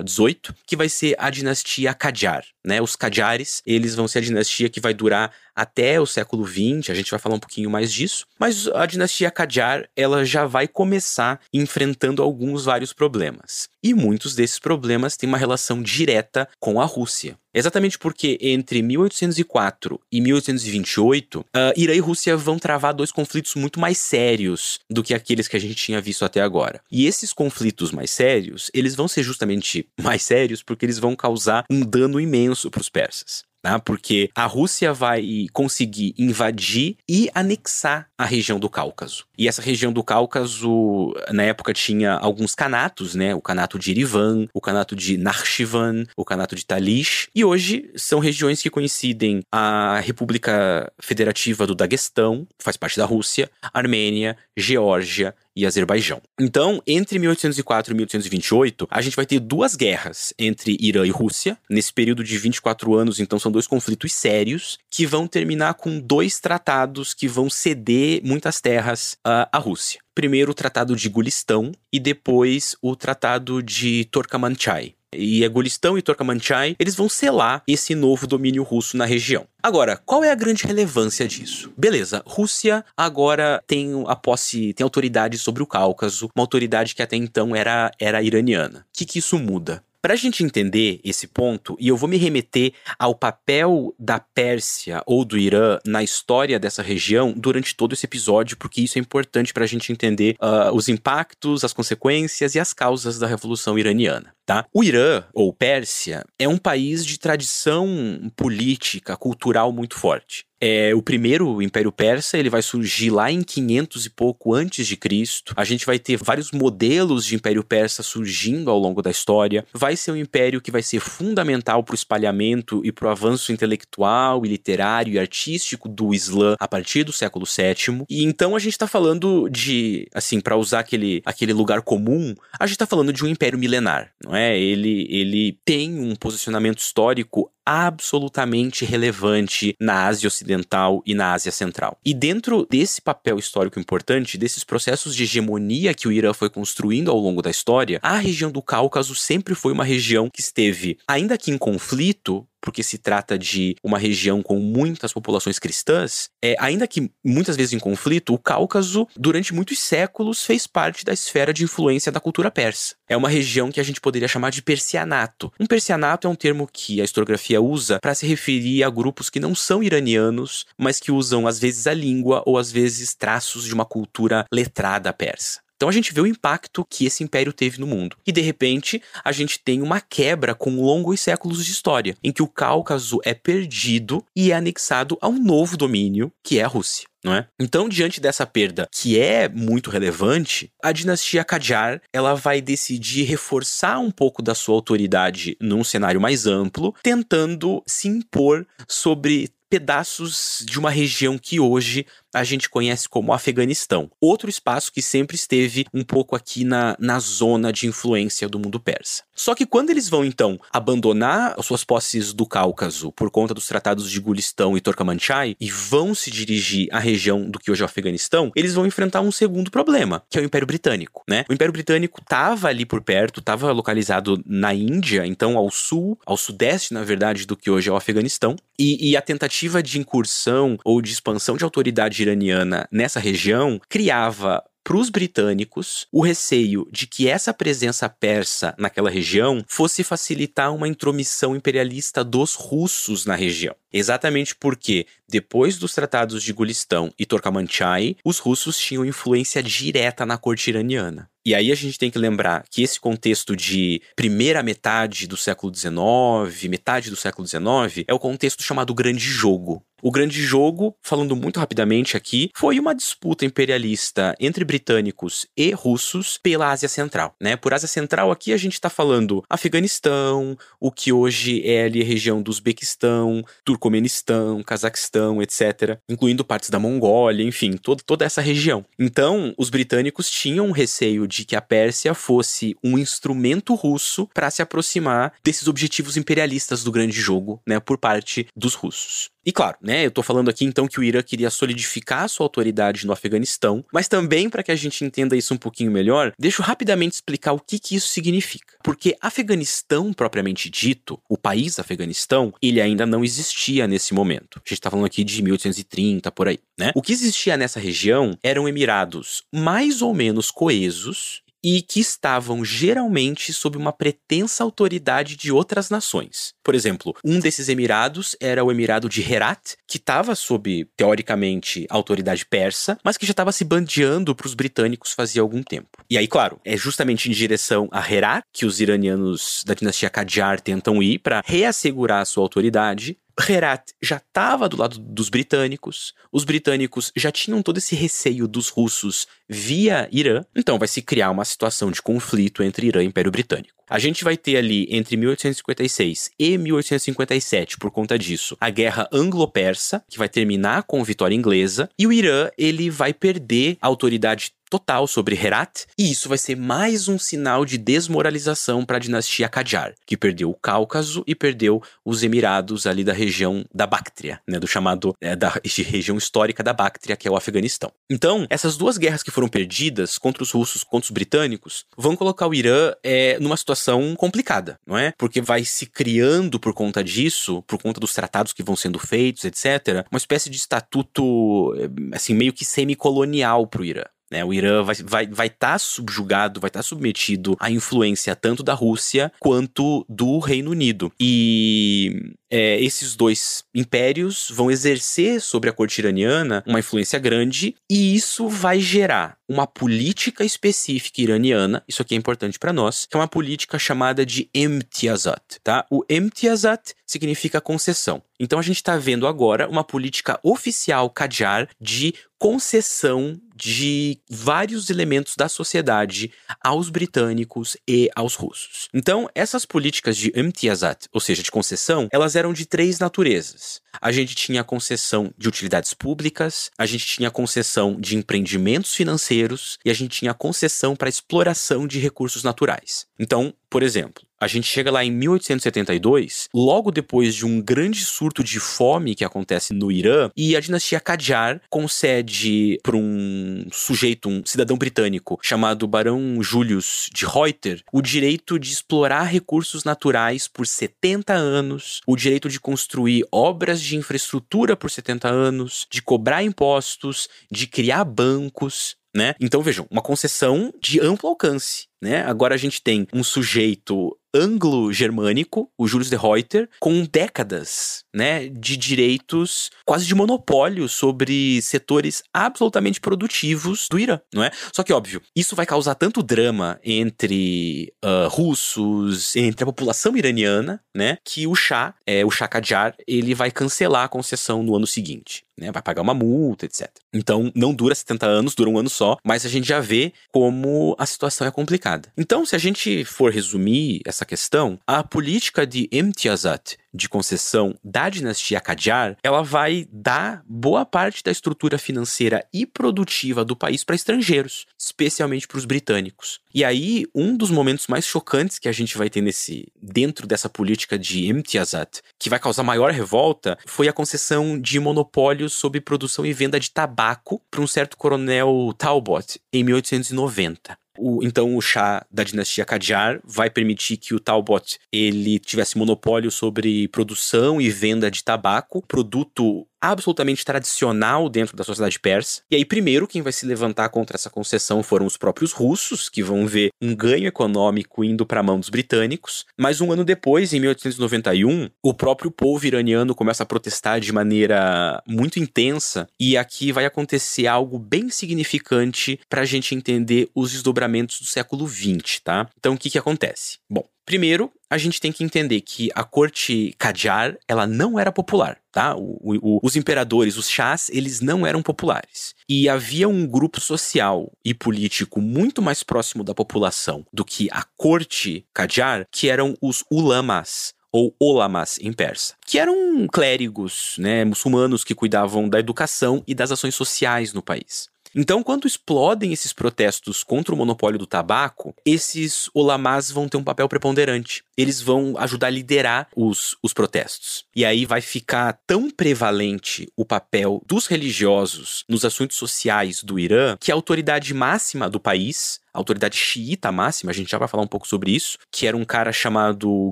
XVIII, 0.06 0.38
uh, 0.50 0.54
que 0.66 0.76
vai 0.76 0.90
ser 0.90 1.16
a 1.18 1.30
dinastia 1.30 1.94
Qajar, 1.94 2.46
né? 2.68 2.82
Os 2.82 2.98
Qajares, 2.98 3.64
eles 3.66 3.96
vão 3.96 4.10
ser 4.10 4.20
a 4.20 4.22
dinastia 4.22 4.68
que 4.68 4.82
vai 4.82 4.94
durar 4.94 5.32
até 5.56 6.00
o 6.02 6.06
século 6.06 6.46
XX, 6.46 6.90
a 6.90 6.94
gente 6.94 7.10
vai 7.10 7.20
falar 7.20 7.36
um 7.36 7.40
pouquinho 7.40 7.70
mais 7.70 7.92
disso, 7.92 8.28
mas 8.38 8.68
a 8.68 8.86
dinastia 8.86 9.32
Qajar, 9.32 9.90
ela 9.96 10.26
já 10.26 10.46
vai 10.46 10.68
começar 10.68 11.40
enfrentando 11.54 12.22
alguns 12.22 12.66
vários 12.66 12.92
problemas. 12.92 13.70
E 13.82 13.94
muitos 13.94 14.36
desses 14.36 14.60
problemas 14.60 15.16
têm 15.16 15.30
uma 15.30 15.38
relação 15.38 15.82
direta 15.82 16.48
com 16.60 16.82
a 16.82 16.86
Rússia. 16.86 17.38
Exatamente 17.54 17.98
porque 17.98 18.38
entre 18.42 18.82
1804 18.82 20.00
e 20.12 20.22
1828, 20.22 21.40
uh, 21.40 21.46
Irã 21.76 21.94
e 21.94 22.00
Rússia 22.00 22.36
vão 22.38 22.60
travar 22.60 22.94
dois 22.94 23.12
conflitos 23.12 23.56
muito 23.56 23.80
mais 23.80 23.98
sérios 23.98 24.80
do 24.90 25.04
que 25.04 25.14
aqueles 25.14 25.48
que 25.48 25.56
a 25.56 25.60
gente 25.60 25.76
tinha 25.76 26.02
visto 26.02 26.24
até 26.24 26.42
agora. 26.42 26.82
E 26.92 27.06
esses 27.06 27.34
conflitos 27.34 27.92
mais 27.92 28.12
sérios, 28.12 28.70
eles 28.74 28.96
vão 28.96 29.08
ser 29.08 29.24
justamente 29.24 29.88
mais 30.00 30.24
sérios 30.24 30.62
porque 30.62 30.86
eles 30.86 31.00
vão 31.00 31.16
causar 31.16 31.66
um 31.70 31.82
dano 31.82 32.20
imenso 32.20 32.70
para 32.70 32.82
os 32.82 32.90
persas 32.90 33.47
né? 33.64 33.80
porque 33.84 34.30
a 34.36 34.46
Rússia 34.46 34.94
vai 34.94 35.48
conseguir 35.54 36.14
invadir 36.18 36.98
e 37.08 37.30
anexar 37.34 38.08
a 38.18 38.26
região 38.26 38.60
do 38.60 38.70
Cáucaso. 38.70 39.26
E 39.38 39.48
essa 39.48 39.62
região 39.62 39.92
do 39.92 40.04
Cáucaso, 40.04 41.14
na 41.32 41.44
época, 41.44 41.74
tinha 41.74 42.14
alguns 42.14 42.56
canatos, 42.56 43.14
né? 43.16 43.36
O 43.36 43.42
canato 43.42 43.78
de 43.78 43.92
Irivan, 43.92 44.48
o 44.54 44.62
canato 44.62 44.96
de 44.96 45.18
Nakhchivan, 45.18 46.06
o 46.16 46.26
canato 46.26 46.56
de 46.56 46.66
Talish. 46.66 47.30
E 47.36 47.46
hoje 47.46 47.92
são 47.96 48.20
regiões 48.20 48.62
que 48.62 48.70
coincidem 48.70 49.42
a 49.52 50.00
República 50.00 50.92
Federativa 51.00 51.68
do 51.68 51.76
Daguestão, 51.76 52.48
faz 52.60 52.76
parte 52.78 52.98
da 52.98 53.06
Rússia, 53.06 53.50
Armênia, 53.74 54.38
Geórgia 54.56 55.36
e 55.58 55.66
Azerbaijão. 55.66 56.22
Então, 56.40 56.80
entre 56.86 57.18
1804 57.18 57.92
e 57.92 57.96
1828, 57.96 58.88
a 58.92 59.02
gente 59.02 59.16
vai 59.16 59.26
ter 59.26 59.40
duas 59.40 59.76
guerras 59.76 60.32
entre 60.38 60.78
Irã 60.80 61.06
e 61.06 61.10
Rússia. 61.10 61.58
Nesse 61.68 61.92
período 61.92 62.24
de 62.24 62.38
24 62.38 62.94
anos, 62.94 63.20
então, 63.20 63.40
são 63.40 63.52
dois 63.52 63.66
conflitos 63.66 64.14
sérios 64.14 64.78
que 64.92 65.08
vão 65.08 65.28
terminar 65.28 65.74
com 65.74 66.00
dois 66.00 66.40
tratados 66.40 67.16
que 67.16 67.28
vão 67.28 67.50
ceder 67.50 68.22
muitas 68.24 68.62
terras 68.62 69.14
uh, 69.26 69.50
à 69.52 69.58
Rússia. 69.58 70.00
Primeiro 70.14 70.52
o 70.52 70.56
Tratado 70.56 70.96
de 70.96 71.10
Gulistão 71.10 71.72
e 71.92 72.00
depois 72.00 72.76
o 72.82 72.96
Tratado 72.96 73.64
de 73.64 74.06
Turkmenchai 74.06 74.97
e 75.14 75.48
Gulistão 75.48 75.98
e 75.98 76.02
Turkmenchai, 76.02 76.76
eles 76.80 76.96
vão 76.96 77.08
selar 77.08 77.64
esse 77.68 77.96
novo 77.96 78.28
domínio 78.28 78.64
russo 78.64 78.98
na 78.98 79.06
região. 79.06 79.46
Agora, 79.62 79.98
qual 79.98 80.24
é 80.24 80.32
a 80.32 80.36
grande 80.36 80.66
relevância 80.66 81.28
disso? 81.28 81.72
Beleza, 81.78 82.24
Rússia 82.26 82.86
agora 82.96 83.62
tem 83.68 84.04
a 84.08 84.16
posse, 84.16 84.74
tem 84.74 84.84
autoridade 84.84 85.38
sobre 85.38 85.64
o 85.64 85.68
Cáucaso, 85.68 86.30
uma 86.36 86.44
autoridade 86.44 86.96
que 86.96 87.02
até 87.02 87.16
então 87.16 87.56
era, 87.56 87.92
era 88.00 88.22
iraniana. 88.22 88.80
O 88.80 88.98
que, 88.98 89.06
que 89.06 89.20
isso 89.20 89.38
muda? 89.38 89.84
Para 90.08 90.14
a 90.14 90.18
gente 90.18 90.42
entender 90.42 91.02
esse 91.04 91.28
ponto, 91.28 91.76
e 91.78 91.90
eu 91.90 91.98
vou 91.98 92.08
me 92.08 92.16
remeter 92.16 92.72
ao 92.98 93.14
papel 93.14 93.94
da 94.00 94.22
Pérsia 94.22 95.04
ou 95.06 95.26
do 95.26 95.38
Irã 95.38 95.80
na 95.86 96.02
história 96.02 96.58
dessa 96.58 96.82
região 96.82 97.34
durante 97.36 97.76
todo 97.76 97.92
esse 97.92 98.06
episódio, 98.06 98.56
porque 98.56 98.80
isso 98.80 98.98
é 98.98 99.02
importante 99.02 99.54
para 99.54 99.66
a 99.66 99.68
gente 99.68 99.92
entender 99.92 100.38
uh, 100.42 100.74
os 100.74 100.88
impactos, 100.88 101.66
as 101.66 101.74
consequências 101.74 102.56
e 102.56 102.60
as 102.62 102.72
causas 102.72 103.20
da 103.20 103.28
Revolução 103.28 103.78
Iraniana. 103.78 104.34
Tá? 104.46 104.66
O 104.74 104.82
Irã, 104.82 105.26
ou 105.34 105.52
Pérsia, 105.52 106.24
é 106.40 106.48
um 106.48 106.58
país 106.58 107.06
de 107.06 107.20
tradição 107.20 108.32
política, 108.34 109.18
cultural 109.18 109.74
muito 109.74 109.96
forte. 109.96 110.47
É, 110.60 110.94
o 110.96 111.02
primeiro 111.02 111.62
Império 111.62 111.92
Persa 111.92 112.38
ele 112.38 112.50
vai 112.50 112.62
surgir 112.62 113.10
lá 113.10 113.32
em 113.32 113.42
500 113.42 114.06
e 114.06 114.10
pouco 114.10 114.54
antes 114.54 114.88
de 114.88 114.98
Cristo. 114.98 115.54
A 115.56 115.64
gente 115.64 115.86
vai 115.86 116.00
ter 116.00 116.18
vários 116.18 116.52
modelos 116.52 117.26
de 117.26 117.36
Império 117.36 117.64
Persa 117.64 118.02
surgindo 118.02 118.72
ao 118.72 118.80
longo 118.80 119.02
da 119.02 119.12
história. 119.12 119.66
Vai 119.74 119.96
ser 119.96 120.12
um 120.12 120.16
império 120.16 120.62
que 120.62 120.72
vai 120.72 120.82
ser 120.82 121.00
fundamental 121.00 121.84
para 121.84 121.94
o 121.94 121.96
espalhamento 121.96 122.82
e 122.84 122.92
para 122.92 123.08
o 123.08 123.12
avanço 123.12 123.52
intelectual 123.52 124.46
e 124.46 124.50
literário 124.50 125.14
e 125.14 125.20
artístico 125.20 125.88
do 125.88 126.14
Islã 126.14 126.56
a 126.60 126.68
partir 126.68 127.04
do 127.04 127.14
século 127.14 127.46
VII. 127.46 128.04
E 128.10 128.24
então 128.24 128.56
a 128.56 128.60
gente 128.60 128.74
está 128.74 128.88
falando 128.88 129.48
de, 129.50 130.08
assim, 130.14 130.40
para 130.40 130.58
usar 130.58 130.80
aquele, 130.80 131.22
aquele 131.26 131.54
lugar 131.54 131.82
comum, 131.82 132.34
a 132.60 132.66
gente 132.66 132.76
está 132.76 132.88
falando 132.88 133.14
de 133.14 133.24
um 133.24 133.28
império 133.28 133.60
milenar, 133.60 134.12
não 134.24 134.36
é? 134.36 134.58
Ele, 134.58 135.08
ele 135.10 135.60
tem 135.64 136.00
um 136.00 136.16
posicionamento 136.16 136.80
histórico 136.80 137.52
absolutamente 137.68 138.86
relevante 138.86 139.76
na 139.78 140.06
Ásia 140.06 140.30
Ocidental 140.30 141.04
e 141.06 141.14
na 141.14 141.34
Ásia 141.34 141.52
Central. 141.52 141.98
E 142.06 142.14
dentro 142.14 142.66
desse 142.70 143.02
papel 143.02 143.38
histórico 143.38 143.78
importante, 143.78 144.38
desses 144.38 144.64
processos 144.64 145.14
de 145.14 145.24
hegemonia 145.24 145.94
que 145.94 146.08
o 146.08 146.12
Irã 146.14 146.34
foi 146.34 146.50
construindo 146.50 147.12
ao 147.12 147.18
longo 147.18 147.42
da 147.42 147.50
história, 147.50 148.00
a 148.02 148.16
região 148.16 148.50
do 148.50 148.62
Cáucaso 148.62 149.14
sempre 149.14 149.54
foi 149.54 149.74
uma 149.74 149.84
região 149.84 150.30
que 150.30 150.40
esteve, 150.40 150.98
ainda 151.06 151.38
que 151.38 151.52
em 151.52 151.58
conflito, 151.58 152.48
porque 152.68 152.84
se 152.84 152.98
trata 152.98 153.40
de 153.40 153.78
uma 153.82 153.98
região 153.98 154.44
com 154.44 154.60
muitas 154.60 155.14
populações 155.14 155.58
cristãs, 155.58 156.28
é, 156.44 156.54
ainda 156.60 156.86
que 156.86 157.10
muitas 157.24 157.56
vezes 157.56 157.72
em 157.72 157.80
conflito, 157.80 158.34
o 158.34 158.38
Cáucaso, 158.38 159.08
durante 159.16 159.54
muitos 159.54 159.80
séculos, 159.80 160.44
fez 160.44 160.68
parte 160.68 161.06
da 161.06 161.14
esfera 161.14 161.54
de 161.54 161.64
influência 161.64 162.12
da 162.12 162.20
cultura 162.20 162.52
persa. 162.52 162.94
É 163.08 163.16
uma 163.16 163.30
região 163.30 163.72
que 163.72 163.80
a 163.80 163.84
gente 163.84 164.02
poderia 164.02 164.28
chamar 164.28 164.50
de 164.50 164.62
persianato. 164.62 165.50
Um 165.58 165.66
persianato 165.66 166.28
é 166.28 166.30
um 166.30 166.36
termo 166.36 166.68
que 166.70 167.00
a 167.00 167.06
historiografia 167.06 167.62
usa 167.62 168.02
para 168.02 168.14
se 168.14 168.28
referir 168.28 168.84
a 168.84 168.90
grupos 168.90 169.30
que 169.30 169.40
não 169.40 169.56
são 169.56 169.82
iranianos, 169.82 170.66
mas 170.78 171.00
que 171.00 171.10
usam 171.10 171.48
às 171.48 171.58
vezes 171.58 171.88
a 171.88 171.94
língua 171.94 172.44
ou 172.46 172.58
às 172.58 172.70
vezes 172.70 173.16
traços 173.16 173.64
de 173.64 173.74
uma 173.74 173.86
cultura 173.86 174.46
letrada 174.52 175.14
persa. 175.14 175.62
Então 175.78 175.88
a 175.88 175.92
gente 175.92 176.12
vê 176.12 176.20
o 176.20 176.28
impacto 176.28 176.86
que 176.90 177.06
esse 177.06 177.24
império 177.24 177.54
teve 177.54 177.80
no 177.80 177.88
mundo. 177.88 178.18
E 178.26 178.32
de 178.32 178.42
repente, 178.42 179.02
a 179.24 179.32
gente 179.32 179.60
tem 179.60 179.82
uma 179.82 180.02
quebra 180.02 180.54
com 180.56 180.82
longos 180.82 181.22
séculos 181.22 181.64
de 181.64 181.72
história, 181.72 182.18
em 182.24 182.32
que 182.32 182.42
o 182.42 182.48
Cáucaso 182.48 183.20
é 183.24 183.34
perdido 183.34 184.26
e 184.36 184.52
é 184.52 184.56
anexado 184.56 185.18
a 185.22 185.28
um 185.28 185.40
novo 185.40 185.78
domínio, 185.78 186.32
que 186.44 186.60
é 186.60 186.64
a 186.64 186.68
Rússia. 186.68 187.08
não 187.24 187.36
É? 187.36 187.48
Então, 187.60 187.88
diante 187.88 188.20
dessa 188.20 188.46
perda, 188.46 188.88
que 188.92 189.20
é 189.20 189.48
muito 189.48 189.92
relevante, 189.92 190.72
a 190.82 190.92
dinastia 190.92 191.46
Qajar 191.46 192.02
ela 192.12 192.34
vai 192.34 192.60
decidir 192.60 193.24
reforçar 193.26 194.00
um 194.00 194.10
pouco 194.10 194.42
da 194.42 194.56
sua 194.56 194.74
autoridade 194.74 195.56
num 195.62 195.84
cenário 195.84 196.20
mais 196.20 196.48
amplo, 196.48 196.96
tentando 197.04 197.84
se 197.86 198.08
impor 198.08 198.66
sobre 198.88 199.52
pedaços 199.70 200.64
de 200.66 200.80
uma 200.80 200.90
região 200.90 201.38
que 201.38 201.60
hoje 201.60 202.06
a 202.38 202.44
gente 202.44 202.70
conhece 202.70 203.10
como 203.10 203.34
Afeganistão. 203.34 204.10
Outro 204.22 204.50
espaço 204.50 204.92
que 204.92 205.02
sempre 205.02 205.36
esteve 205.36 205.86
um 205.94 206.04
pouco 206.04 206.36
aqui 206.36 206.64
na, 206.64 206.96
na 207.00 207.20
zona 207.20 207.74
de 207.74 207.88
influência 207.88 208.48
do 208.48 208.60
mundo 208.60 208.80
persa. 208.80 209.24
Só 209.36 209.54
que 209.54 209.66
quando 209.66 209.90
eles 209.90 210.10
vão 210.10 210.26
então 210.26 210.60
abandonar 210.72 211.56
as 211.58 211.66
suas 211.66 211.84
posses 211.84 212.34
do 212.34 212.46
Cáucaso 212.46 213.12
por 213.12 213.30
conta 213.30 213.54
dos 213.54 213.68
tratados 213.68 214.10
de 214.10 214.20
Gulistão 214.20 214.78
e 214.78 214.82
Turkmenchai 214.82 215.56
e 215.60 215.70
vão 215.70 216.14
se 216.16 216.32
dirigir 216.32 216.88
à 216.92 217.00
região 217.00 217.50
do 217.50 217.60
que 217.60 217.72
hoje 217.72 217.82
é 217.82 217.86
o 217.86 217.86
Afeganistão, 217.86 218.52
eles 218.56 218.74
vão 218.74 218.86
enfrentar 218.86 219.22
um 219.22 219.32
segundo 219.32 219.70
problema, 219.70 220.24
que 220.30 220.38
é 220.38 220.42
o 220.42 220.46
Império 220.46 220.68
Britânico, 220.68 221.24
né? 221.28 221.46
O 221.50 221.54
Império 221.54 221.72
Britânico 221.72 222.22
estava 222.22 222.68
ali 222.68 222.86
por 222.86 223.02
perto, 223.02 223.40
estava 223.40 223.72
localizado 223.72 224.42
na 224.46 224.74
Índia, 224.74 225.26
então 225.26 225.58
ao 225.58 225.70
sul, 225.70 226.20
ao 226.26 226.38
sudeste, 226.38 226.94
na 226.94 227.04
verdade, 227.04 227.46
do 227.46 227.56
que 227.56 227.70
hoje 227.70 227.90
é 227.90 227.92
o 227.92 227.96
Afeganistão, 227.96 228.56
e, 228.80 229.12
e 229.12 229.18
a 229.18 229.22
tentativa 229.22 229.82
de 229.82 230.00
incursão 230.00 230.78
ou 230.84 231.02
de 231.02 231.12
expansão 231.12 231.58
de 231.58 231.64
autoridade 231.64 232.16
iraniana 232.28 232.88
nessa 232.92 233.20
região 233.20 233.80
criava 233.90 234.64
para 234.88 234.96
os 234.96 235.10
britânicos 235.10 236.08
o 236.14 236.22
receio 236.22 236.88
de 236.90 237.08
que 237.08 237.28
essa 237.28 237.54
presença 237.54 238.08
persa 238.08 238.74
naquela 238.78 239.10
região 239.10 239.62
fosse 239.68 240.02
facilitar 240.02 240.74
uma 240.74 240.88
intromissão 240.88 241.54
imperialista 241.58 242.24
dos 242.24 242.54
russos 242.54 243.26
na 243.26 243.36
região. 243.36 243.76
Exatamente 243.92 244.56
porque, 244.56 245.06
depois 245.28 245.78
dos 245.78 245.94
tratados 245.94 246.42
de 246.42 246.54
Gulistão 246.54 247.12
e 247.20 247.26
Turkmenchai, 247.26 248.16
os 248.24 248.40
russos 248.40 248.78
tinham 248.78 249.04
influência 249.04 249.62
direta 249.62 250.26
na 250.26 250.38
corte 250.38 250.70
iraniana. 250.70 251.30
E 251.46 251.54
aí 251.54 251.70
a 251.72 251.76
gente 251.76 251.98
tem 251.98 252.12
que 252.12 252.20
lembrar 252.20 252.66
que 252.70 252.82
esse 252.82 253.00
contexto 253.00 253.56
de 253.56 254.02
primeira 254.16 254.64
metade 254.64 255.28
do 255.28 255.36
século 255.36 255.74
XIX, 255.74 256.70
metade 256.70 257.10
do 257.10 257.16
século 257.16 257.48
XIX, 257.48 258.06
é 258.08 258.14
o 258.14 258.20
contexto 258.20 258.64
chamado 258.64 258.94
Grande 258.94 259.24
Jogo. 259.24 259.82
O 260.02 260.12
grande 260.12 260.44
jogo, 260.44 260.96
falando 261.02 261.36
muito 261.36 261.60
rapidamente 261.60 262.16
aqui, 262.16 262.52
foi 262.56 262.80
uma 262.80 262.94
disputa 262.94 263.46
imperialista 263.46 264.36
entre 264.40 264.64
britânicos 264.64 265.48
e 265.58 265.72
russos 265.72 266.38
pela 266.38 266.72
Ásia 266.72 266.88
Central, 266.88 267.34
né? 267.42 267.56
Por 267.56 267.74
Ásia 267.74 267.88
Central 267.88 268.30
aqui 268.32 268.54
a 268.54 268.58
gente 268.58 268.74
está 268.74 268.90
falando 268.90 269.44
Afeganistão, 269.50 270.58
o 270.80 270.92
que 270.92 271.12
hoje 271.12 271.68
é 271.68 271.86
ali 271.86 272.02
a 272.02 272.06
região 272.06 272.42
do 272.42 272.50
Uzbequistão, 272.50 273.44
Turcomenistão, 273.66 274.62
Cazaquistão, 274.64 275.42
etc., 275.42 275.98
incluindo 276.08 276.46
partes 276.46 276.70
da 276.70 276.78
Mongólia, 276.78 277.44
enfim, 277.44 277.76
todo, 277.76 278.04
toda 278.04 278.24
essa 278.24 278.42
região. 278.42 278.86
Então, 279.00 279.54
os 279.58 279.70
britânicos 279.70 280.30
tinham 280.30 280.68
um 280.68 280.72
receio 280.72 281.28
de 281.28 281.44
que 281.44 281.56
a 281.56 281.62
Pérsia 281.62 282.14
fosse 282.14 282.76
um 282.84 282.98
instrumento 283.00 283.74
russo 283.74 284.30
para 284.34 284.52
se 284.52 284.62
aproximar 284.62 285.34
desses 285.44 285.68
objetivos 285.68 286.18
imperialistas 286.18 286.84
do 286.84 286.92
grande 286.92 287.20
jogo, 287.20 287.62
né, 287.68 287.80
por 287.80 287.98
parte 287.98 288.48
dos 288.56 288.76
russos. 288.76 289.30
E 289.48 289.52
claro, 289.54 289.78
né? 289.88 290.06
Eu 290.06 290.12
tô 290.12 290.22
falando 290.22 290.50
aqui 290.50 290.66
então 290.66 290.86
que 290.86 291.00
o 291.00 291.04
Irã 291.04 291.24
queria 291.24 291.50
solidificar 291.50 292.28
sua 292.28 292.44
autoridade 292.44 293.08
no 293.08 293.14
Afeganistão, 293.14 293.86
mas 293.92 294.10
também 294.10 294.50
para 294.50 294.62
que 294.62 294.72
a 294.72 294.76
gente 294.76 295.06
entenda 295.06 295.34
isso 295.34 295.54
um 295.54 295.58
pouquinho 295.58 295.90
melhor, 295.90 296.34
deixa 296.38 296.62
eu 296.62 296.66
rapidamente 296.66 297.16
explicar 297.16 297.54
o 297.54 297.60
que 297.60 297.80
que 297.80 297.96
isso 297.96 298.10
significa. 298.10 298.76
Porque 298.84 299.16
Afeganistão 299.22 300.12
propriamente 300.12 300.70
dito, 300.70 301.18
o 301.30 301.38
país 301.38 301.80
Afeganistão, 301.80 302.54
ele 302.62 302.82
ainda 302.82 303.06
não 303.06 303.24
existia 303.24 303.88
nesse 303.88 304.14
momento. 304.14 304.60
A 304.66 304.68
gente 304.68 304.82
tá 304.82 304.92
falando 304.92 305.06
aqui 305.06 305.24
de 305.24 305.42
1830 305.42 306.30
por 306.34 306.50
aí, 306.50 306.60
né? 306.78 306.92
O 306.94 307.02
que 307.02 307.14
existia 307.14 307.56
nessa 307.56 307.80
região 307.80 308.38
eram 308.44 308.68
emirados 308.68 309.44
mais 309.54 310.02
ou 310.02 310.14
menos 310.14 310.52
coesos 310.52 311.44
e 311.70 311.82
que 311.82 312.00
estavam 312.00 312.64
geralmente 312.64 313.52
sob 313.52 313.78
uma 313.78 313.92
pretensa 313.92 314.64
autoridade 314.64 315.36
de 315.36 315.52
outras 315.52 315.90
nações. 315.90 316.54
Por 316.64 316.74
exemplo, 316.74 317.14
um 317.26 317.42
desses 317.42 317.68
emirados 317.68 318.38
era 318.40 318.64
o 318.64 318.72
Emirado 318.72 319.10
de 319.10 319.22
Herat, 319.22 319.76
que 319.86 319.98
estava 319.98 320.34
sob, 320.34 320.88
teoricamente, 320.96 321.86
autoridade 321.90 322.46
persa, 322.46 322.98
mas 323.04 323.18
que 323.18 323.26
já 323.26 323.32
estava 323.32 323.52
se 323.52 323.66
bandeando 323.66 324.34
para 324.34 324.48
os 324.48 324.54
britânicos 324.54 325.12
fazia 325.12 325.42
algum 325.42 325.62
tempo. 325.62 325.90
E 326.10 326.18
aí, 326.18 326.26
claro, 326.26 326.58
é 326.64 326.78
justamente 326.78 327.30
em 327.30 327.34
direção 327.34 327.90
a 327.92 328.00
Herat 328.00 328.46
que 328.54 328.66
os 328.66 328.80
iranianos 328.80 329.62
da 329.66 329.74
dinastia 329.74 330.10
Qajar 330.10 330.62
tentam 330.62 331.04
ir 331.04 331.20
para 331.20 331.44
reassegurar 331.46 332.22
a 332.22 332.26
sua 332.26 332.44
autoridade, 332.44 333.18
Herat 333.42 333.94
já 334.02 334.18
estava 334.18 334.68
do 334.68 334.78
lado 334.78 335.00
dos 335.00 335.30
britânicos, 335.30 336.14
os 336.32 336.44
britânicos 336.44 337.12
já 337.16 337.32
tinham 337.32 337.62
todo 337.62 337.78
esse 337.78 337.96
receio 337.96 338.48
dos 338.48 338.70
russos 338.70 339.28
via 339.48 340.10
Irã, 340.12 340.44
então 340.56 340.80
vai 340.80 340.88
se 340.88 341.02
criar 341.02 341.32
uma 341.32 341.46
situação 341.46 341.92
de 341.92 342.02
conflito 342.02 342.64
entre 342.64 342.88
Irã 342.88 343.04
e 343.04 343.08
Império 343.08 343.32
Britânico. 343.32 343.78
A 343.90 344.00
gente 344.00 344.24
vai 344.24 344.36
ter 344.36 344.58
ali 344.58 344.86
entre 344.90 345.16
1856 345.16 346.32
e 346.38 346.58
1857, 346.58 347.78
por 347.78 347.90
conta 347.90 348.20
disso, 348.20 348.58
a 348.60 348.70
Guerra 348.70 349.08
Anglo-Persa, 349.14 350.04
que 350.10 350.18
vai 350.18 350.28
terminar 350.28 350.84
com 350.84 351.02
vitória 351.04 351.36
inglesa, 351.36 351.90
e 351.98 352.06
o 352.06 352.12
Irã 352.12 352.50
ele 352.58 352.90
vai 352.90 353.14
perder 353.14 353.78
a 353.82 353.88
autoridade 353.88 354.52
total 354.70 355.08
sobre 355.08 355.36
Herat, 355.36 355.86
e 355.98 356.12
isso 356.12 356.30
vai 356.30 356.38
ser 356.38 356.56
mais 356.56 357.08
um 357.08 357.18
sinal 357.18 357.66
de 357.66 357.78
desmoralização 357.78 358.86
para 358.86 358.98
a 358.98 359.00
dinastia 359.00 359.50
Qajar, 359.50 359.94
que 360.06 360.18
perdeu 360.18 360.50
o 360.50 360.56
Cáucaso 360.56 361.24
e 361.26 361.34
perdeu 361.34 361.82
os 362.06 362.24
Emirados 362.24 362.86
ali 362.86 363.04
da 363.04 363.14
região 363.14 363.64
da 363.74 363.88
Bactria, 363.88 364.40
né, 364.48 364.60
do 364.60 364.68
chamado 364.68 365.16
é, 365.22 365.36
da 365.36 365.54
região 365.64 366.18
histórica 366.18 366.64
da 366.64 366.74
Bactria, 366.74 367.16
que 367.16 367.28
é 367.28 367.32
o 367.32 367.36
Afeganistão. 367.36 367.92
Então, 368.10 368.46
essas 368.50 368.78
duas 368.78 368.98
guerras 368.98 369.24
que 369.24 369.32
foram 369.32 369.48
perdidas 369.48 370.18
contra 370.18 370.44
os 370.44 370.52
russos, 370.52 370.84
contra 370.84 371.06
os 371.06 371.12
britânicos, 371.12 371.86
vão 371.98 372.16
colocar 372.16 372.48
o 372.48 372.54
Irã 372.54 372.94
é, 373.04 373.40
numa 373.40 373.58
situação 373.58 374.16
complicada, 374.16 374.80
não 374.86 374.98
é? 374.98 375.14
Porque 375.18 375.42
vai 375.42 375.64
se 375.64 375.86
criando 375.86 376.60
por 376.60 376.74
conta 376.74 377.04
disso, 377.04 377.62
por 377.64 377.82
conta 377.82 378.00
dos 378.00 378.14
tratados 378.14 378.54
que 378.54 378.64
vão 378.64 378.76
sendo 378.76 379.00
feitos, 379.00 379.46
etc., 379.46 380.06
uma 380.12 380.18
espécie 380.18 380.50
de 380.50 380.58
estatuto, 380.58 381.74
é, 381.76 382.16
assim, 382.16 382.34
meio 382.34 382.54
que 382.54 382.66
semicolonial 382.66 383.68
para 383.68 383.82
o 383.82 383.86
Irã. 383.86 384.04
Né, 384.30 384.44
o 384.44 384.54
Irã 384.54 384.84
vai 384.84 384.94
estar 384.94 385.10
vai, 385.10 385.28
vai 385.28 385.50
tá 385.50 385.80
subjugado, 385.80 386.60
vai 386.60 386.68
estar 386.68 386.80
tá 386.80 386.84
submetido 386.84 387.56
à 387.60 387.72
influência 387.72 388.36
tanto 388.36 388.62
da 388.62 388.74
Rússia 388.74 389.32
quanto 389.40 390.06
do 390.10 390.40
Reino 390.40 390.72
Unido. 390.72 391.12
E 391.20 392.34
é, 392.50 392.82
esses 392.82 393.16
dois 393.16 393.64
impérios 393.74 394.52
vão 394.52 394.72
exercer 394.72 395.42
sobre 395.42 395.70
a 395.70 395.74
corte 395.74 396.00
iraniana 396.00 396.64
uma 396.66 396.80
influência 396.80 397.20
grande, 397.20 397.76
e 397.90 398.16
isso 398.16 398.48
vai 398.48 398.80
gerar 398.80 399.38
uma 399.48 399.66
política 399.66 400.44
específica 400.44 401.22
iraniana, 401.22 401.84
isso 401.88 402.02
aqui 402.02 402.14
é 402.14 402.18
importante 402.18 402.60
para 402.60 402.74
nós, 402.74 403.06
que 403.06 403.16
é 403.16 403.20
uma 403.20 403.28
política 403.28 403.80
chamada 403.80 404.26
de 404.26 404.50
Emtiazat, 404.54 405.60
tá? 405.64 405.86
O 405.90 406.04
Emtiazat 406.10 406.94
significa 407.06 407.62
concessão. 407.62 408.22
Então 408.40 408.60
a 408.60 408.62
gente 408.62 408.78
está 408.78 408.98
vendo 408.98 409.26
agora 409.26 409.70
uma 409.70 409.84
política 409.84 410.40
oficial 410.44 411.10
Qajar 411.10 411.70
de 411.80 412.14
concessão 412.38 413.40
de 413.58 414.20
vários 414.30 414.90
elementos 414.90 415.36
da 415.36 415.50
sociedade 415.50 416.32
aos 416.64 416.90
britânicos 416.90 417.76
e 417.88 418.10
aos 418.16 418.36
russos. 418.36 418.88
Então, 418.94 419.30
essas 419.34 419.66
políticas 419.66 420.16
de 420.16 420.32
imtiazat, 420.36 421.08
ou 421.12 421.20
seja, 421.20 421.42
de 421.42 421.52
concessão, 421.52 422.08
elas 422.12 422.36
eram 422.36 422.54
de 422.54 422.66
três 422.66 423.00
naturezas. 423.00 423.82
A 424.00 424.12
gente 424.12 424.36
tinha 424.36 424.64
concessão 424.64 425.34
de 425.38 425.48
utilidades 425.48 425.94
públicas, 425.94 426.70
a 426.78 426.86
gente 426.86 427.06
tinha 427.06 427.32
concessão 427.32 428.00
de 428.00 428.16
empreendimentos 428.16 428.94
financeiros 428.94 429.80
e 429.84 429.90
a 429.90 429.94
gente 429.94 430.20
tinha 430.20 430.34
concessão 430.34 430.96
para 430.96 431.10
exploração 431.10 431.88
de 431.88 432.00
recursos 432.00 432.44
naturais. 432.44 433.08
Então, 433.20 433.54
por 433.70 433.84
exemplo, 433.84 434.24
a 434.40 434.48
gente 434.48 434.68
chega 434.68 434.92
lá 434.92 435.04
em 435.04 435.12
1872, 435.12 436.48
logo 436.54 436.92
depois 436.92 437.34
de 437.34 437.46
um 437.46 437.60
grande 437.60 438.06
surto 438.06 438.44
de 438.44 438.60
fome 438.60 439.16
que 439.16 439.26
acontece 439.26 439.74
no 439.74 439.92
Irã, 439.92 440.30
e 440.38 440.56
a 440.56 440.60
dinastia 440.60 441.02
Qajar 441.02 441.60
concede 441.70 442.80
para 442.84 442.96
um 442.96 443.66
sujeito, 443.72 444.30
um 444.30 444.44
cidadão 444.46 444.78
britânico, 444.78 445.40
chamado 445.42 445.88
Barão 445.88 446.42
Julius 446.44 447.10
de 447.12 447.26
Reuter, 447.26 447.82
o 447.92 448.02
direito 448.02 448.60
de 448.60 448.72
explorar 448.72 449.24
recursos 449.24 449.84
naturais 449.84 450.48
por 450.48 450.68
70 450.68 451.34
anos, 451.34 452.02
o 452.06 452.16
direito 452.16 452.48
de 452.48 452.60
construir 452.60 453.26
obras 453.32 453.82
de 453.82 453.96
infraestrutura 453.96 454.78
por 454.78 454.92
70 454.92 455.28
anos, 455.28 455.88
de 455.92 456.02
cobrar 456.02 456.44
impostos, 456.44 457.28
de 457.52 457.66
criar 457.66 458.04
bancos. 458.04 458.96
Né? 459.16 459.34
Então 459.40 459.62
vejam, 459.62 459.88
uma 459.90 460.02
concessão 460.02 460.74
de 460.82 461.00
amplo 461.00 461.30
alcance. 461.30 461.88
Né? 462.02 462.22
Agora 462.24 462.56
a 462.56 462.58
gente 462.58 462.82
tem 462.82 463.08
um 463.14 463.24
sujeito 463.24 464.18
anglo-germânico, 464.38 465.70
o 465.78 465.88
Julius 465.88 466.10
de 466.10 466.16
Reuter, 466.16 466.70
com 466.80 467.06
décadas, 467.06 468.04
né, 468.14 468.48
de 468.48 468.78
direitos 468.78 469.70
quase 469.86 470.06
de 470.06 470.16
monopólio 470.16 470.88
sobre 470.88 471.62
setores 471.62 472.24
absolutamente 472.34 473.00
produtivos 473.02 473.88
do 473.90 474.00
Irã, 474.00 474.20
não 474.34 474.44
é? 474.44 474.52
Só 474.74 474.84
que 474.84 474.94
óbvio, 474.94 475.22
isso 475.36 475.56
vai 475.56 475.66
causar 475.66 475.96
tanto 475.96 476.24
drama 476.24 476.80
entre 476.84 477.94
uh, 478.04 478.28
russos, 478.30 479.36
entre 479.36 479.64
a 479.64 479.68
população 479.68 480.16
iraniana, 480.16 480.82
né, 480.96 481.18
que 481.24 481.46
o 481.48 481.56
Shah, 481.56 481.94
é, 482.06 482.26
o 482.26 482.32
Shah 482.32 482.48
Qajar, 482.48 482.96
ele 483.08 483.34
vai 483.34 483.52
cancelar 483.52 484.06
a 484.06 484.10
concessão 484.10 484.64
no 484.64 484.76
ano 484.76 484.88
seguinte. 484.88 485.44
Né, 485.60 485.72
vai 485.72 485.82
pagar 485.82 486.04
uma 486.04 486.14
multa, 486.14 486.68
etc. 486.68 486.88
Então, 487.12 487.52
não 487.56 487.74
dura 487.74 487.96
70 487.96 488.28
anos, 488.28 488.54
dura 488.54 488.70
um 488.70 488.78
ano 488.78 488.90
só, 488.92 489.18
mas 489.24 489.44
a 489.44 489.50
gente 489.50 489.68
já 489.68 489.80
vê 489.80 490.14
como 490.32 490.96
a 491.00 491.06
situação 491.06 491.48
é 491.48 491.52
complicada. 491.52 492.12
Então, 492.16 492.46
se 492.46 492.56
a 492.56 492.60
gente 492.60 493.04
for 493.04 493.32
resumir 493.32 494.02
essa 494.06 494.24
questão, 494.28 494.80
a 494.86 495.04
política 495.04 495.66
de 495.66 495.90
imtiazat, 495.92 496.78
de 496.94 497.08
concessão 497.08 497.76
da 497.84 498.10
dinastia 498.10 498.60
Qajar, 498.60 499.18
ela 499.24 499.42
vai 499.44 499.88
dar 499.92 500.44
boa 500.48 500.86
parte 500.86 501.24
da 501.24 501.32
estrutura 501.32 501.78
financeira 501.78 502.46
e 502.54 502.66
produtiva 502.66 503.46
do 503.46 503.56
país 503.56 503.84
para 503.84 503.96
estrangeiros, 503.96 504.66
especialmente 504.78 505.48
para 505.48 505.58
os 505.58 505.66
britânicos. 505.66 506.40
E 506.54 506.64
aí, 506.64 507.06
um 507.14 507.38
dos 507.38 507.52
momentos 507.52 507.88
mais 507.88 508.06
chocantes 508.06 508.60
que 508.60 508.68
a 508.68 508.72
gente 508.72 508.98
vai 508.98 509.10
ter 509.10 509.22
nesse 509.22 509.72
dentro 509.82 510.28
dessa 510.28 510.50
política 510.50 510.98
de 510.98 511.28
imtiazat, 511.28 512.02
que 512.20 512.30
vai 512.30 512.40
causar 512.40 512.64
maior 512.64 512.92
revolta, 512.92 513.58
foi 513.66 513.88
a 513.88 513.94
concessão 513.94 514.60
de 514.60 514.80
monopólios 514.80 515.54
sobre 515.54 515.80
produção 515.80 516.26
e 516.26 516.34
venda 516.34 516.60
de 516.60 516.72
tabaco 516.72 517.42
para 517.50 517.62
um 517.62 517.68
certo 517.68 517.96
coronel 517.96 518.74
Talbot 518.78 519.40
em 519.54 519.64
1890. 519.64 520.78
O, 520.98 521.24
então 521.24 521.56
o 521.56 521.62
chá 521.62 522.06
da 522.12 522.24
dinastia 522.24 522.66
Qajar 522.66 523.20
vai 523.24 523.50
permitir 523.50 523.98
que 523.98 524.14
o 524.14 524.20
Talbot 524.20 524.80
ele 524.92 525.40
tivesse 525.40 525.78
monopólio 525.78 526.32
sobre 526.32 526.88
produção 526.90 527.62
e 527.62 527.70
venda 527.70 528.10
de 528.10 528.24
tabaco, 528.24 528.84
produto 528.88 529.68
absolutamente 529.82 530.44
tradicional 530.44 531.30
dentro 531.30 531.56
da 531.56 531.64
sociedade 531.64 532.00
persa. 532.00 532.42
E 532.50 532.56
aí, 532.56 532.66
primeiro, 532.66 533.08
quem 533.08 533.22
vai 533.22 533.32
se 533.32 533.46
levantar 533.46 533.90
contra 533.90 534.18
essa 534.18 534.30
concessão 534.30 534.84
foram 534.84 535.06
os 535.06 535.18
próprios 535.18 535.52
russos, 535.52 536.10
que 536.10 536.24
vão 536.24 536.48
ver 536.48 536.70
um 536.82 536.96
ganho 536.96 537.28
econômico 537.28 538.04
indo 538.04 538.26
para 538.26 538.40
a 538.40 538.44
mão 538.44 538.60
dos 538.60 538.70
britânicos. 538.70 539.46
Mas 539.58 539.82
um 539.82 539.92
ano 539.92 540.04
depois, 540.04 540.54
em 540.54 540.60
1891, 540.60 541.70
o 541.84 541.94
próprio 541.94 542.32
povo 542.32 542.66
iraniano 542.66 543.16
começa 543.16 543.44
a 543.44 543.46
protestar 543.46 544.00
de 544.00 544.12
maneira 544.12 545.02
muito 545.08 545.40
intensa. 545.40 546.08
E 546.20 546.38
aqui 546.38 546.72
vai 546.72 546.86
acontecer 546.86 547.48
algo 547.48 547.78
bem 547.80 548.10
significante 548.10 549.20
para 549.30 549.42
a 549.42 549.46
gente 549.46 549.76
entender 549.76 550.30
os 550.36 550.52
desdobramentos 550.52 551.20
do 551.20 551.26
século 551.26 551.68
XX, 551.68 552.20
tá? 552.24 552.50
Então, 552.58 552.74
o 552.74 552.78
que, 552.78 552.90
que 552.90 552.98
acontece? 552.98 553.58
Bom, 553.70 553.84
Primeiro, 554.08 554.50
a 554.70 554.78
gente 554.78 555.00
tem 555.00 555.12
que 555.12 555.24
entender 555.24 555.62
que 555.62 555.90
a 555.96 556.04
corte 556.04 556.76
Qajar, 556.78 557.38
ela 557.48 557.66
não 557.66 558.00
era 558.00 558.12
popular, 558.12 558.58
tá? 558.72 558.96
O, 558.96 559.18
o, 559.24 559.60
os 559.64 559.76
imperadores, 559.76 560.38
os 560.38 560.50
chás, 560.50 560.90
eles 560.92 561.22
não 561.22 561.46
eram 561.46 561.62
populares. 561.62 562.36
E 562.50 562.68
havia 562.68 563.08
um 563.08 563.26
grupo 563.26 563.62
social 563.62 564.32
e 564.44 564.54
político 564.54 565.22
muito 565.22 565.62
mais 565.62 565.84
próximo 565.84 566.24
da 566.24 566.34
população 566.34 567.06
do 567.14 567.24
que 567.24 567.48
a 567.52 567.64
corte 567.78 568.46
Qajar, 568.54 569.06
que 569.12 569.30
eram 569.30 569.56
os 569.62 569.84
ulamas, 569.92 570.76
ou 570.92 571.16
olamas 571.20 571.78
em 571.80 571.92
persa, 571.94 572.34
que 572.46 572.58
eram 572.58 573.08
clérigos, 573.12 573.96
né, 574.00 574.24
muçulmanos 574.26 574.84
que 574.84 574.96
cuidavam 574.96 575.48
da 575.48 575.60
educação 575.60 576.24
e 576.26 576.34
das 576.34 576.52
ações 576.52 576.76
sociais 576.76 577.34
no 577.34 577.42
país. 577.42 577.90
Então, 578.20 578.42
quando 578.42 578.66
explodem 578.66 579.32
esses 579.32 579.54
protestos 579.54 580.24
contra 580.24 580.52
o 580.52 580.58
monopólio 580.58 580.98
do 580.98 581.06
tabaco, 581.06 581.76
esses 581.86 582.50
olamás 582.52 583.12
vão 583.12 583.30
ter 583.30 583.38
um 583.38 583.44
papel 583.44 583.70
preponderante. 583.70 584.44
Eles 584.58 584.82
vão 584.82 585.14
ajudar 585.20 585.48
a 585.48 585.52
liderar 585.52 586.08
os, 586.16 586.58
os 586.64 586.74
protestos. 586.74 587.46
E 587.56 587.64
aí 587.64 587.86
vai 587.86 588.02
ficar 588.02 588.60
tão 588.66 588.90
prevalente 588.90 589.88
o 589.96 590.04
papel 590.04 590.64
dos 590.66 590.88
religiosos 590.88 591.84
nos 591.88 592.04
assuntos 592.04 592.38
sociais 592.38 593.04
do 593.04 593.20
Irã 593.20 593.56
que 593.60 593.72
a 593.72 593.76
autoridade 593.76 594.34
máxima 594.34 594.90
do 594.90 595.00
país, 595.00 595.60
a 595.72 595.78
autoridade 595.78 596.18
xiita 596.18 596.72
máxima, 596.72 597.12
a 597.12 597.14
gente 597.14 597.30
já 597.30 597.38
vai 597.38 597.48
falar 597.48 597.62
um 597.62 597.68
pouco 597.68 597.88
sobre 597.88 598.10
isso, 598.10 598.40
que 598.52 598.66
era 598.66 598.76
um 598.76 598.84
cara 598.84 599.12
chamado 599.12 599.92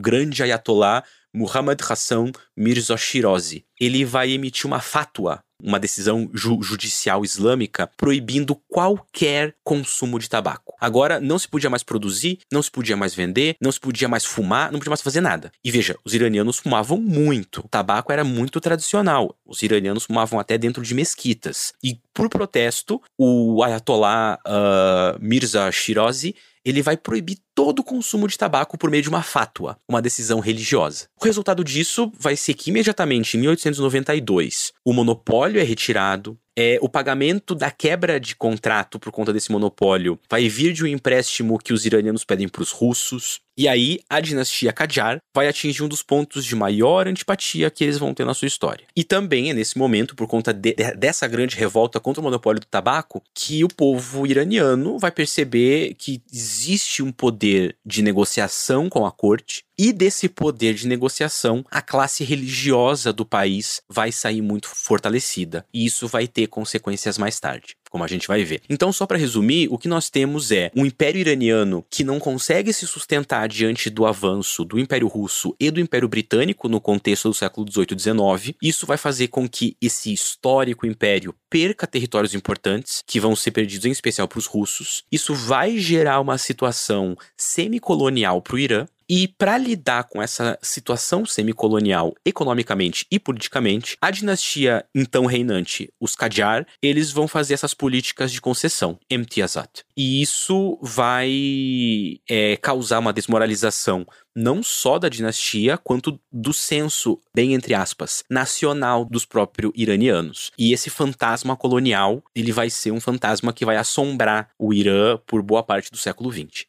Grande 0.00 0.42
Ayatollah 0.42 1.04
Muhammad 1.34 1.80
Hassan 1.82 2.30
Mirza 2.56 2.96
Shirazi. 2.96 3.66
Ele 3.80 4.04
vai 4.04 4.30
emitir 4.30 4.66
uma 4.66 4.80
fatwa, 4.80 5.40
uma 5.64 5.80
decisão 5.80 6.30
ju 6.34 6.62
judicial 6.62 7.24
islâmica 7.24 7.90
proibindo 7.96 8.54
qualquer 8.68 9.54
consumo 9.64 10.18
de 10.18 10.28
tabaco. 10.28 10.74
Agora, 10.80 11.18
não 11.18 11.38
se 11.38 11.48
podia 11.48 11.70
mais 11.70 11.82
produzir, 11.82 12.38
não 12.52 12.62
se 12.62 12.70
podia 12.70 12.96
mais 12.96 13.14
vender, 13.14 13.56
não 13.60 13.72
se 13.72 13.80
podia 13.80 14.08
mais 14.08 14.24
fumar, 14.24 14.70
não 14.70 14.78
podia 14.78 14.90
mais 14.90 15.02
fazer 15.02 15.20
nada. 15.20 15.50
E 15.64 15.70
veja, 15.70 15.96
os 16.04 16.14
iranianos 16.14 16.58
fumavam 16.58 17.00
muito. 17.00 17.60
O 17.60 17.68
tabaco 17.68 18.12
era 18.12 18.22
muito 18.22 18.60
tradicional. 18.60 19.34
Os 19.46 19.62
iranianos 19.62 20.04
fumavam 20.04 20.38
até 20.38 20.58
dentro 20.58 20.82
de 20.82 20.94
mesquitas. 20.94 21.72
E 21.82 21.98
por 22.12 22.28
protesto, 22.28 23.00
o 23.18 23.62
Ayatollah 23.62 24.38
uh, 24.46 25.18
Mirza 25.20 25.70
Shirazi 25.72 26.34
ele 26.64 26.82
vai 26.82 26.96
proibir 26.96 27.38
todo 27.54 27.80
o 27.80 27.84
consumo 27.84 28.26
de 28.26 28.38
tabaco 28.38 28.78
por 28.78 28.90
meio 28.90 29.02
de 29.02 29.08
uma 29.08 29.22
fátua, 29.22 29.76
uma 29.88 30.00
decisão 30.00 30.40
religiosa. 30.40 31.08
O 31.20 31.24
resultado 31.24 31.62
disso 31.62 32.10
vai 32.18 32.36
ser 32.36 32.54
que 32.54 32.70
imediatamente 32.70 33.36
em 33.36 33.40
1892 33.40 34.72
o 34.84 34.92
monopólio 34.92 35.60
é 35.60 35.64
retirado, 35.64 36.38
é, 36.56 36.78
o 36.80 36.88
pagamento 36.88 37.54
da 37.54 37.70
quebra 37.70 38.20
de 38.20 38.36
contrato 38.36 38.98
por 38.98 39.10
conta 39.10 39.32
desse 39.32 39.50
monopólio 39.50 40.18
vai 40.30 40.48
vir 40.48 40.72
de 40.72 40.84
um 40.84 40.86
empréstimo 40.86 41.58
que 41.58 41.72
os 41.72 41.84
iranianos 41.84 42.24
pedem 42.24 42.48
para 42.48 42.62
os 42.62 42.70
russos. 42.70 43.40
E 43.56 43.68
aí, 43.68 44.00
a 44.10 44.20
dinastia 44.20 44.72
Qajar 44.72 45.18
vai 45.32 45.46
atingir 45.46 45.84
um 45.84 45.88
dos 45.88 46.02
pontos 46.02 46.44
de 46.44 46.56
maior 46.56 47.06
antipatia 47.06 47.70
que 47.70 47.84
eles 47.84 47.98
vão 47.98 48.12
ter 48.12 48.24
na 48.24 48.34
sua 48.34 48.48
história. 48.48 48.84
E 48.96 49.04
também 49.04 49.50
é 49.50 49.54
nesse 49.54 49.78
momento, 49.78 50.16
por 50.16 50.26
conta 50.26 50.52
de, 50.52 50.74
de, 50.74 50.94
dessa 50.96 51.28
grande 51.28 51.54
revolta 51.56 52.00
contra 52.00 52.20
o 52.20 52.24
monopólio 52.24 52.60
do 52.60 52.66
tabaco, 52.66 53.22
que 53.32 53.62
o 53.62 53.68
povo 53.68 54.26
iraniano 54.26 54.98
vai 54.98 55.12
perceber 55.12 55.94
que 55.94 56.20
existe 56.32 57.00
um 57.00 57.12
poder 57.12 57.76
de 57.86 58.02
negociação 58.02 58.88
com 58.88 59.06
a 59.06 59.12
corte. 59.12 59.64
E 59.78 59.92
desse 59.92 60.28
poder 60.28 60.74
de 60.74 60.86
negociação, 60.86 61.64
a 61.70 61.82
classe 61.82 62.22
religiosa 62.22 63.12
do 63.12 63.24
país 63.24 63.82
vai 63.88 64.12
sair 64.12 64.40
muito 64.40 64.68
fortalecida. 64.68 65.66
E 65.74 65.84
isso 65.84 66.06
vai 66.06 66.28
ter 66.28 66.46
consequências 66.46 67.18
mais 67.18 67.40
tarde 67.40 67.76
como 67.94 68.02
a 68.02 68.08
gente 68.08 68.26
vai 68.26 68.42
ver. 68.42 68.60
Então, 68.68 68.92
só 68.92 69.06
para 69.06 69.16
resumir, 69.16 69.68
o 69.70 69.78
que 69.78 69.86
nós 69.86 70.10
temos 70.10 70.50
é 70.50 70.68
um 70.74 70.84
império 70.84 71.20
iraniano 71.20 71.86
que 71.88 72.02
não 72.02 72.18
consegue 72.18 72.72
se 72.72 72.88
sustentar 72.88 73.46
diante 73.46 73.88
do 73.88 74.04
avanço 74.04 74.64
do 74.64 74.80
Império 74.80 75.06
Russo 75.06 75.54
e 75.60 75.70
do 75.70 75.78
Império 75.78 76.08
Britânico 76.08 76.68
no 76.68 76.80
contexto 76.80 77.28
do 77.28 77.34
século 77.34 77.64
18 77.64 77.92
e 77.92 77.94
19. 77.94 78.56
Isso 78.60 78.84
vai 78.84 78.96
fazer 78.96 79.28
com 79.28 79.48
que 79.48 79.76
esse 79.80 80.12
histórico 80.12 80.88
império 80.88 81.32
perca 81.48 81.86
territórios 81.86 82.34
importantes, 82.34 83.00
que 83.06 83.20
vão 83.20 83.36
ser 83.36 83.52
perdidos 83.52 83.86
em 83.86 83.92
especial 83.92 84.26
para 84.26 84.40
os 84.40 84.46
russos. 84.46 85.04
Isso 85.12 85.32
vai 85.32 85.78
gerar 85.78 86.18
uma 86.18 86.36
situação 86.36 87.16
semicolonial 87.36 88.42
para 88.42 88.56
o 88.56 88.58
Irã, 88.58 88.88
e 89.08 89.28
para 89.28 89.58
lidar 89.58 90.04
com 90.04 90.22
essa 90.22 90.58
situação 90.62 91.26
semicolonial 91.26 92.14
economicamente 92.24 93.06
e 93.10 93.18
politicamente, 93.18 93.96
a 94.00 94.10
dinastia 94.10 94.84
então 94.94 95.26
reinante, 95.26 95.92
os 96.00 96.16
Qajar, 96.16 96.66
eles 96.82 97.10
vão 97.10 97.28
fazer 97.28 97.54
essas 97.54 97.74
políticas 97.74 98.32
de 98.32 98.40
concessão, 98.40 98.98
Emtiazat. 99.10 99.84
E 99.96 100.22
isso 100.22 100.78
vai 100.82 102.20
é, 102.28 102.56
causar 102.56 102.98
uma 102.98 103.12
desmoralização 103.12 104.06
não 104.34 104.62
só 104.62 104.98
da 104.98 105.08
dinastia, 105.08 105.78
quanto 105.78 106.18
do 106.32 106.52
senso, 106.52 107.20
bem 107.34 107.54
entre 107.54 107.74
aspas, 107.74 108.24
nacional 108.28 109.04
dos 109.04 109.24
próprios 109.24 109.72
iranianos. 109.76 110.50
E 110.58 110.72
esse 110.72 110.90
fantasma 110.90 111.56
colonial, 111.56 112.22
ele 112.34 112.50
vai 112.50 112.68
ser 112.68 112.90
um 112.90 113.00
fantasma 113.00 113.52
que 113.52 113.64
vai 113.64 113.76
assombrar 113.76 114.50
o 114.58 114.74
Irã 114.74 115.18
por 115.26 115.42
boa 115.42 115.62
parte 115.62 115.90
do 115.90 115.96
século 115.96 116.32
XX. 116.32 116.66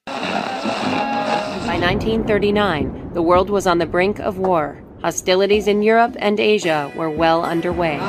By 1.76 1.82
1939, 1.82 3.12
the 3.12 3.22
world 3.22 3.50
was 3.50 3.68
on 3.68 3.80
the 3.80 3.86
brink 3.86 4.18
of 4.20 4.38
war. 4.38 4.82
Hostilities 5.02 5.68
in 5.68 5.82
Europe 5.82 6.16
and 6.20 6.40
Asia 6.40 6.90
were 6.96 7.10
well 7.10 7.44
underway. 7.44 8.00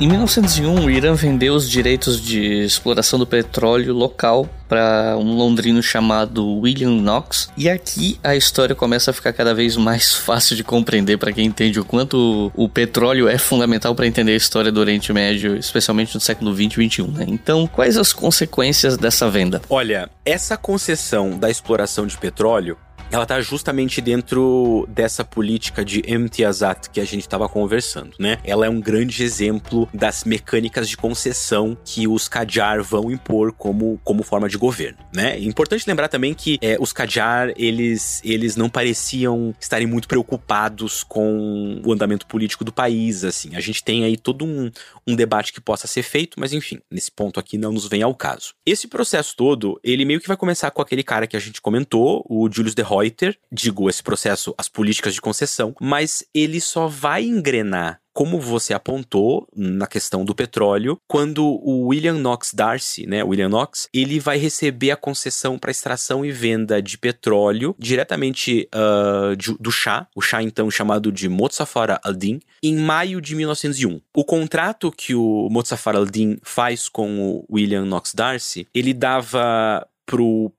Em 0.00 0.08
1901, 0.08 0.86
o 0.86 0.90
Irã 0.90 1.12
vendeu 1.12 1.54
os 1.54 1.68
direitos 1.68 2.18
de 2.18 2.64
exploração 2.64 3.18
do 3.18 3.26
petróleo 3.26 3.92
local 3.92 4.48
para 4.66 5.14
um 5.18 5.36
londrino 5.36 5.82
chamado 5.82 6.58
William 6.60 7.02
Knox. 7.02 7.50
E 7.54 7.68
aqui 7.68 8.18
a 8.24 8.34
história 8.34 8.74
começa 8.74 9.10
a 9.10 9.14
ficar 9.14 9.34
cada 9.34 9.52
vez 9.52 9.76
mais 9.76 10.14
fácil 10.16 10.56
de 10.56 10.64
compreender 10.64 11.18
para 11.18 11.32
quem 11.32 11.44
entende 11.44 11.78
o 11.78 11.84
quanto 11.84 12.50
o 12.56 12.66
petróleo 12.66 13.28
é 13.28 13.36
fundamental 13.36 13.94
para 13.94 14.06
entender 14.06 14.32
a 14.32 14.36
história 14.36 14.72
do 14.72 14.80
Oriente 14.80 15.12
Médio, 15.12 15.54
especialmente 15.54 16.14
no 16.14 16.20
século 16.20 16.54
20 16.54 16.72
e 16.72 16.78
21. 16.78 17.06
Né? 17.08 17.26
Então, 17.28 17.66
quais 17.66 17.98
as 17.98 18.10
consequências 18.10 18.96
dessa 18.96 19.28
venda? 19.28 19.60
Olha, 19.68 20.08
essa 20.24 20.56
concessão 20.56 21.38
da 21.38 21.50
exploração 21.50 22.06
de 22.06 22.16
petróleo 22.16 22.78
ela 23.10 23.26
tá 23.26 23.40
justamente 23.40 24.00
dentro 24.00 24.86
dessa 24.88 25.24
política 25.24 25.84
de 25.84 26.02
Imtiazat 26.06 26.88
que 26.90 27.00
a 27.00 27.04
gente 27.04 27.22
estava 27.22 27.48
conversando, 27.48 28.14
né? 28.18 28.38
Ela 28.44 28.66
é 28.66 28.70
um 28.70 28.80
grande 28.80 29.22
exemplo 29.22 29.88
das 29.92 30.24
mecânicas 30.24 30.88
de 30.88 30.96
concessão 30.96 31.76
que 31.84 32.06
os 32.06 32.28
Qajar 32.28 32.82
vão 32.82 33.10
impor 33.10 33.52
como, 33.52 34.00
como 34.04 34.22
forma 34.22 34.48
de 34.48 34.56
governo, 34.56 34.98
né? 35.14 35.38
Importante 35.40 35.84
lembrar 35.88 36.08
também 36.08 36.34
que 36.34 36.58
é, 36.62 36.76
os 36.78 36.92
Qajar, 36.92 37.52
eles, 37.56 38.20
eles 38.24 38.54
não 38.54 38.68
pareciam 38.68 39.54
estarem 39.60 39.86
muito 39.86 40.06
preocupados 40.06 41.02
com 41.02 41.80
o 41.84 41.92
andamento 41.92 42.26
político 42.26 42.64
do 42.64 42.72
país, 42.72 43.24
assim. 43.24 43.56
A 43.56 43.60
gente 43.60 43.82
tem 43.82 44.04
aí 44.04 44.16
todo 44.16 44.44
um, 44.44 44.70
um 45.06 45.16
debate 45.16 45.52
que 45.52 45.60
possa 45.60 45.86
ser 45.86 46.02
feito, 46.02 46.38
mas 46.38 46.52
enfim, 46.52 46.80
nesse 46.90 47.10
ponto 47.10 47.40
aqui 47.40 47.58
não 47.58 47.72
nos 47.72 47.86
vem 47.86 48.02
ao 48.02 48.14
caso. 48.14 48.54
Esse 48.64 48.86
processo 48.86 49.34
todo, 49.36 49.80
ele 49.82 50.04
meio 50.04 50.20
que 50.20 50.28
vai 50.28 50.36
começar 50.36 50.70
com 50.70 50.80
aquele 50.80 51.02
cara 51.02 51.26
que 51.26 51.36
a 51.36 51.40
gente 51.40 51.60
comentou, 51.60 52.24
o 52.28 52.48
Julius 52.50 52.74
de 52.74 52.82
Reuter, 53.00 53.38
digo, 53.50 53.88
esse 53.88 54.02
processo, 54.02 54.54
as 54.56 54.68
políticas 54.68 55.14
de 55.14 55.20
concessão, 55.20 55.74
mas 55.80 56.24
ele 56.34 56.60
só 56.60 56.86
vai 56.86 57.24
engrenar 57.24 58.00
como 58.12 58.40
você 58.40 58.74
apontou 58.74 59.48
na 59.54 59.86
questão 59.86 60.24
do 60.24 60.34
petróleo, 60.34 61.00
quando 61.06 61.44
o 61.44 61.86
William 61.86 62.18
Knox 62.18 62.52
Darcy, 62.52 63.06
né, 63.06 63.22
William 63.22 63.48
Knox, 63.48 63.88
ele 63.94 64.18
vai 64.18 64.36
receber 64.36 64.90
a 64.90 64.96
concessão 64.96 65.58
para 65.58 65.70
extração 65.70 66.24
e 66.24 66.30
venda 66.30 66.82
de 66.82 66.98
petróleo 66.98 67.74
diretamente 67.78 68.68
uh, 68.74 69.36
de, 69.36 69.56
do 69.58 69.70
chá, 69.70 70.06
o 70.14 70.20
chá 70.20 70.42
então 70.42 70.70
chamado 70.70 71.12
de 71.12 71.28
Mozaffar 71.28 72.00
al-Din, 72.04 72.40
em 72.62 72.76
maio 72.76 73.20
de 73.20 73.34
1901. 73.34 74.00
O 74.14 74.24
contrato 74.24 74.92
que 74.92 75.14
o 75.14 75.48
Mozaffar 75.50 75.96
al-Din 75.96 76.38
faz 76.42 76.88
com 76.88 77.20
o 77.20 77.46
William 77.50 77.84
Knox 77.84 78.12
Darcy, 78.12 78.66
ele 78.74 78.92
dava 78.92 79.86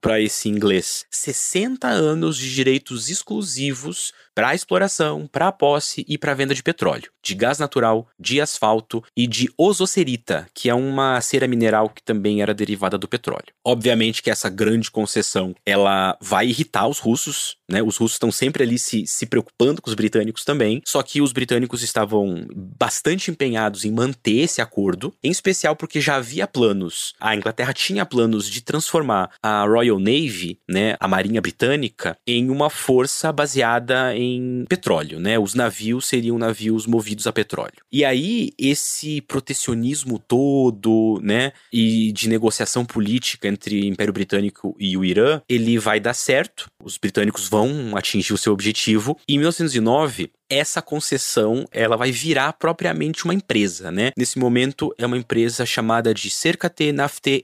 para 0.00 0.20
esse 0.20 0.48
inglês. 0.48 1.04
60 1.10 1.86
anos 1.86 2.38
de 2.38 2.54
direitos 2.54 3.10
exclusivos 3.10 4.12
para 4.34 4.48
a 4.48 4.54
exploração, 4.54 5.26
para 5.26 5.48
a 5.48 5.52
posse 5.52 6.04
e 6.08 6.16
para 6.16 6.32
a 6.32 6.34
venda 6.34 6.54
de 6.54 6.62
petróleo, 6.62 7.10
de 7.22 7.34
gás 7.34 7.58
natural, 7.58 8.08
de 8.18 8.40
asfalto 8.40 9.02
e 9.16 9.26
de 9.26 9.50
osocerita, 9.56 10.46
que 10.54 10.68
é 10.68 10.74
uma 10.74 11.20
cera 11.20 11.46
mineral 11.46 11.88
que 11.88 12.02
também 12.02 12.42
era 12.42 12.54
derivada 12.54 12.96
do 12.96 13.08
petróleo. 13.08 13.52
Obviamente 13.64 14.22
que 14.22 14.30
essa 14.30 14.48
grande 14.48 14.90
concessão 14.90 15.54
ela 15.64 16.16
vai 16.20 16.46
irritar 16.46 16.86
os 16.88 16.98
russos, 16.98 17.56
né? 17.68 17.82
Os 17.82 17.96
russos 17.96 18.16
estão 18.16 18.30
sempre 18.30 18.62
ali 18.62 18.78
se, 18.78 19.06
se 19.06 19.26
preocupando 19.26 19.80
com 19.80 19.88
os 19.88 19.94
britânicos 19.94 20.44
também, 20.44 20.82
só 20.86 21.02
que 21.02 21.20
os 21.20 21.32
britânicos 21.32 21.82
estavam 21.82 22.46
bastante 22.54 23.30
empenhados 23.30 23.84
em 23.84 23.90
manter 23.90 24.40
esse 24.40 24.60
acordo, 24.60 25.14
em 25.22 25.30
especial 25.30 25.76
porque 25.76 26.00
já 26.00 26.16
havia 26.16 26.46
planos, 26.46 27.14
a 27.20 27.34
Inglaterra 27.34 27.72
tinha 27.72 28.06
planos 28.06 28.48
de 28.48 28.60
transformar 28.60 29.30
a 29.42 29.64
Royal 29.64 29.98
Navy, 29.98 30.58
né, 30.68 30.96
a 31.00 31.08
Marinha 31.08 31.40
Britânica, 31.40 32.16
em 32.26 32.50
uma 32.50 32.70
força 32.70 33.32
baseada 33.32 34.16
em 34.16 34.21
petróleo, 34.68 35.18
né? 35.18 35.38
Os 35.38 35.54
navios 35.54 36.06
seriam 36.06 36.38
navios 36.38 36.86
movidos 36.86 37.26
a 37.26 37.32
petróleo. 37.32 37.82
E 37.90 38.04
aí 38.04 38.50
esse 38.58 39.20
protecionismo 39.22 40.18
todo, 40.18 41.20
né, 41.22 41.52
e 41.72 42.12
de 42.12 42.28
negociação 42.28 42.84
política 42.84 43.48
entre 43.48 43.80
o 43.80 43.84
Império 43.84 44.12
Britânico 44.12 44.74
e 44.78 44.96
o 44.96 45.04
Irã, 45.04 45.40
ele 45.48 45.78
vai 45.78 46.00
dar 46.00 46.14
certo. 46.14 46.70
Os 46.82 46.98
britânicos 46.98 47.48
vão 47.48 47.96
atingir 47.96 48.32
o 48.32 48.38
seu 48.38 48.52
objetivo. 48.52 49.16
E 49.28 49.34
em 49.34 49.38
1909 49.38 50.30
essa 50.52 50.82
concessão 50.82 51.64
ela 51.72 51.96
vai 51.96 52.12
virar 52.12 52.52
propriamente 52.52 53.24
uma 53.24 53.34
empresa, 53.34 53.90
né? 53.90 54.12
Nesse 54.16 54.38
momento 54.38 54.94
é 54.98 55.06
uma 55.06 55.16
empresa 55.16 55.64
chamada 55.64 56.12
de 56.12 56.28
Cercate 56.28 56.92
Nafte 56.92 57.42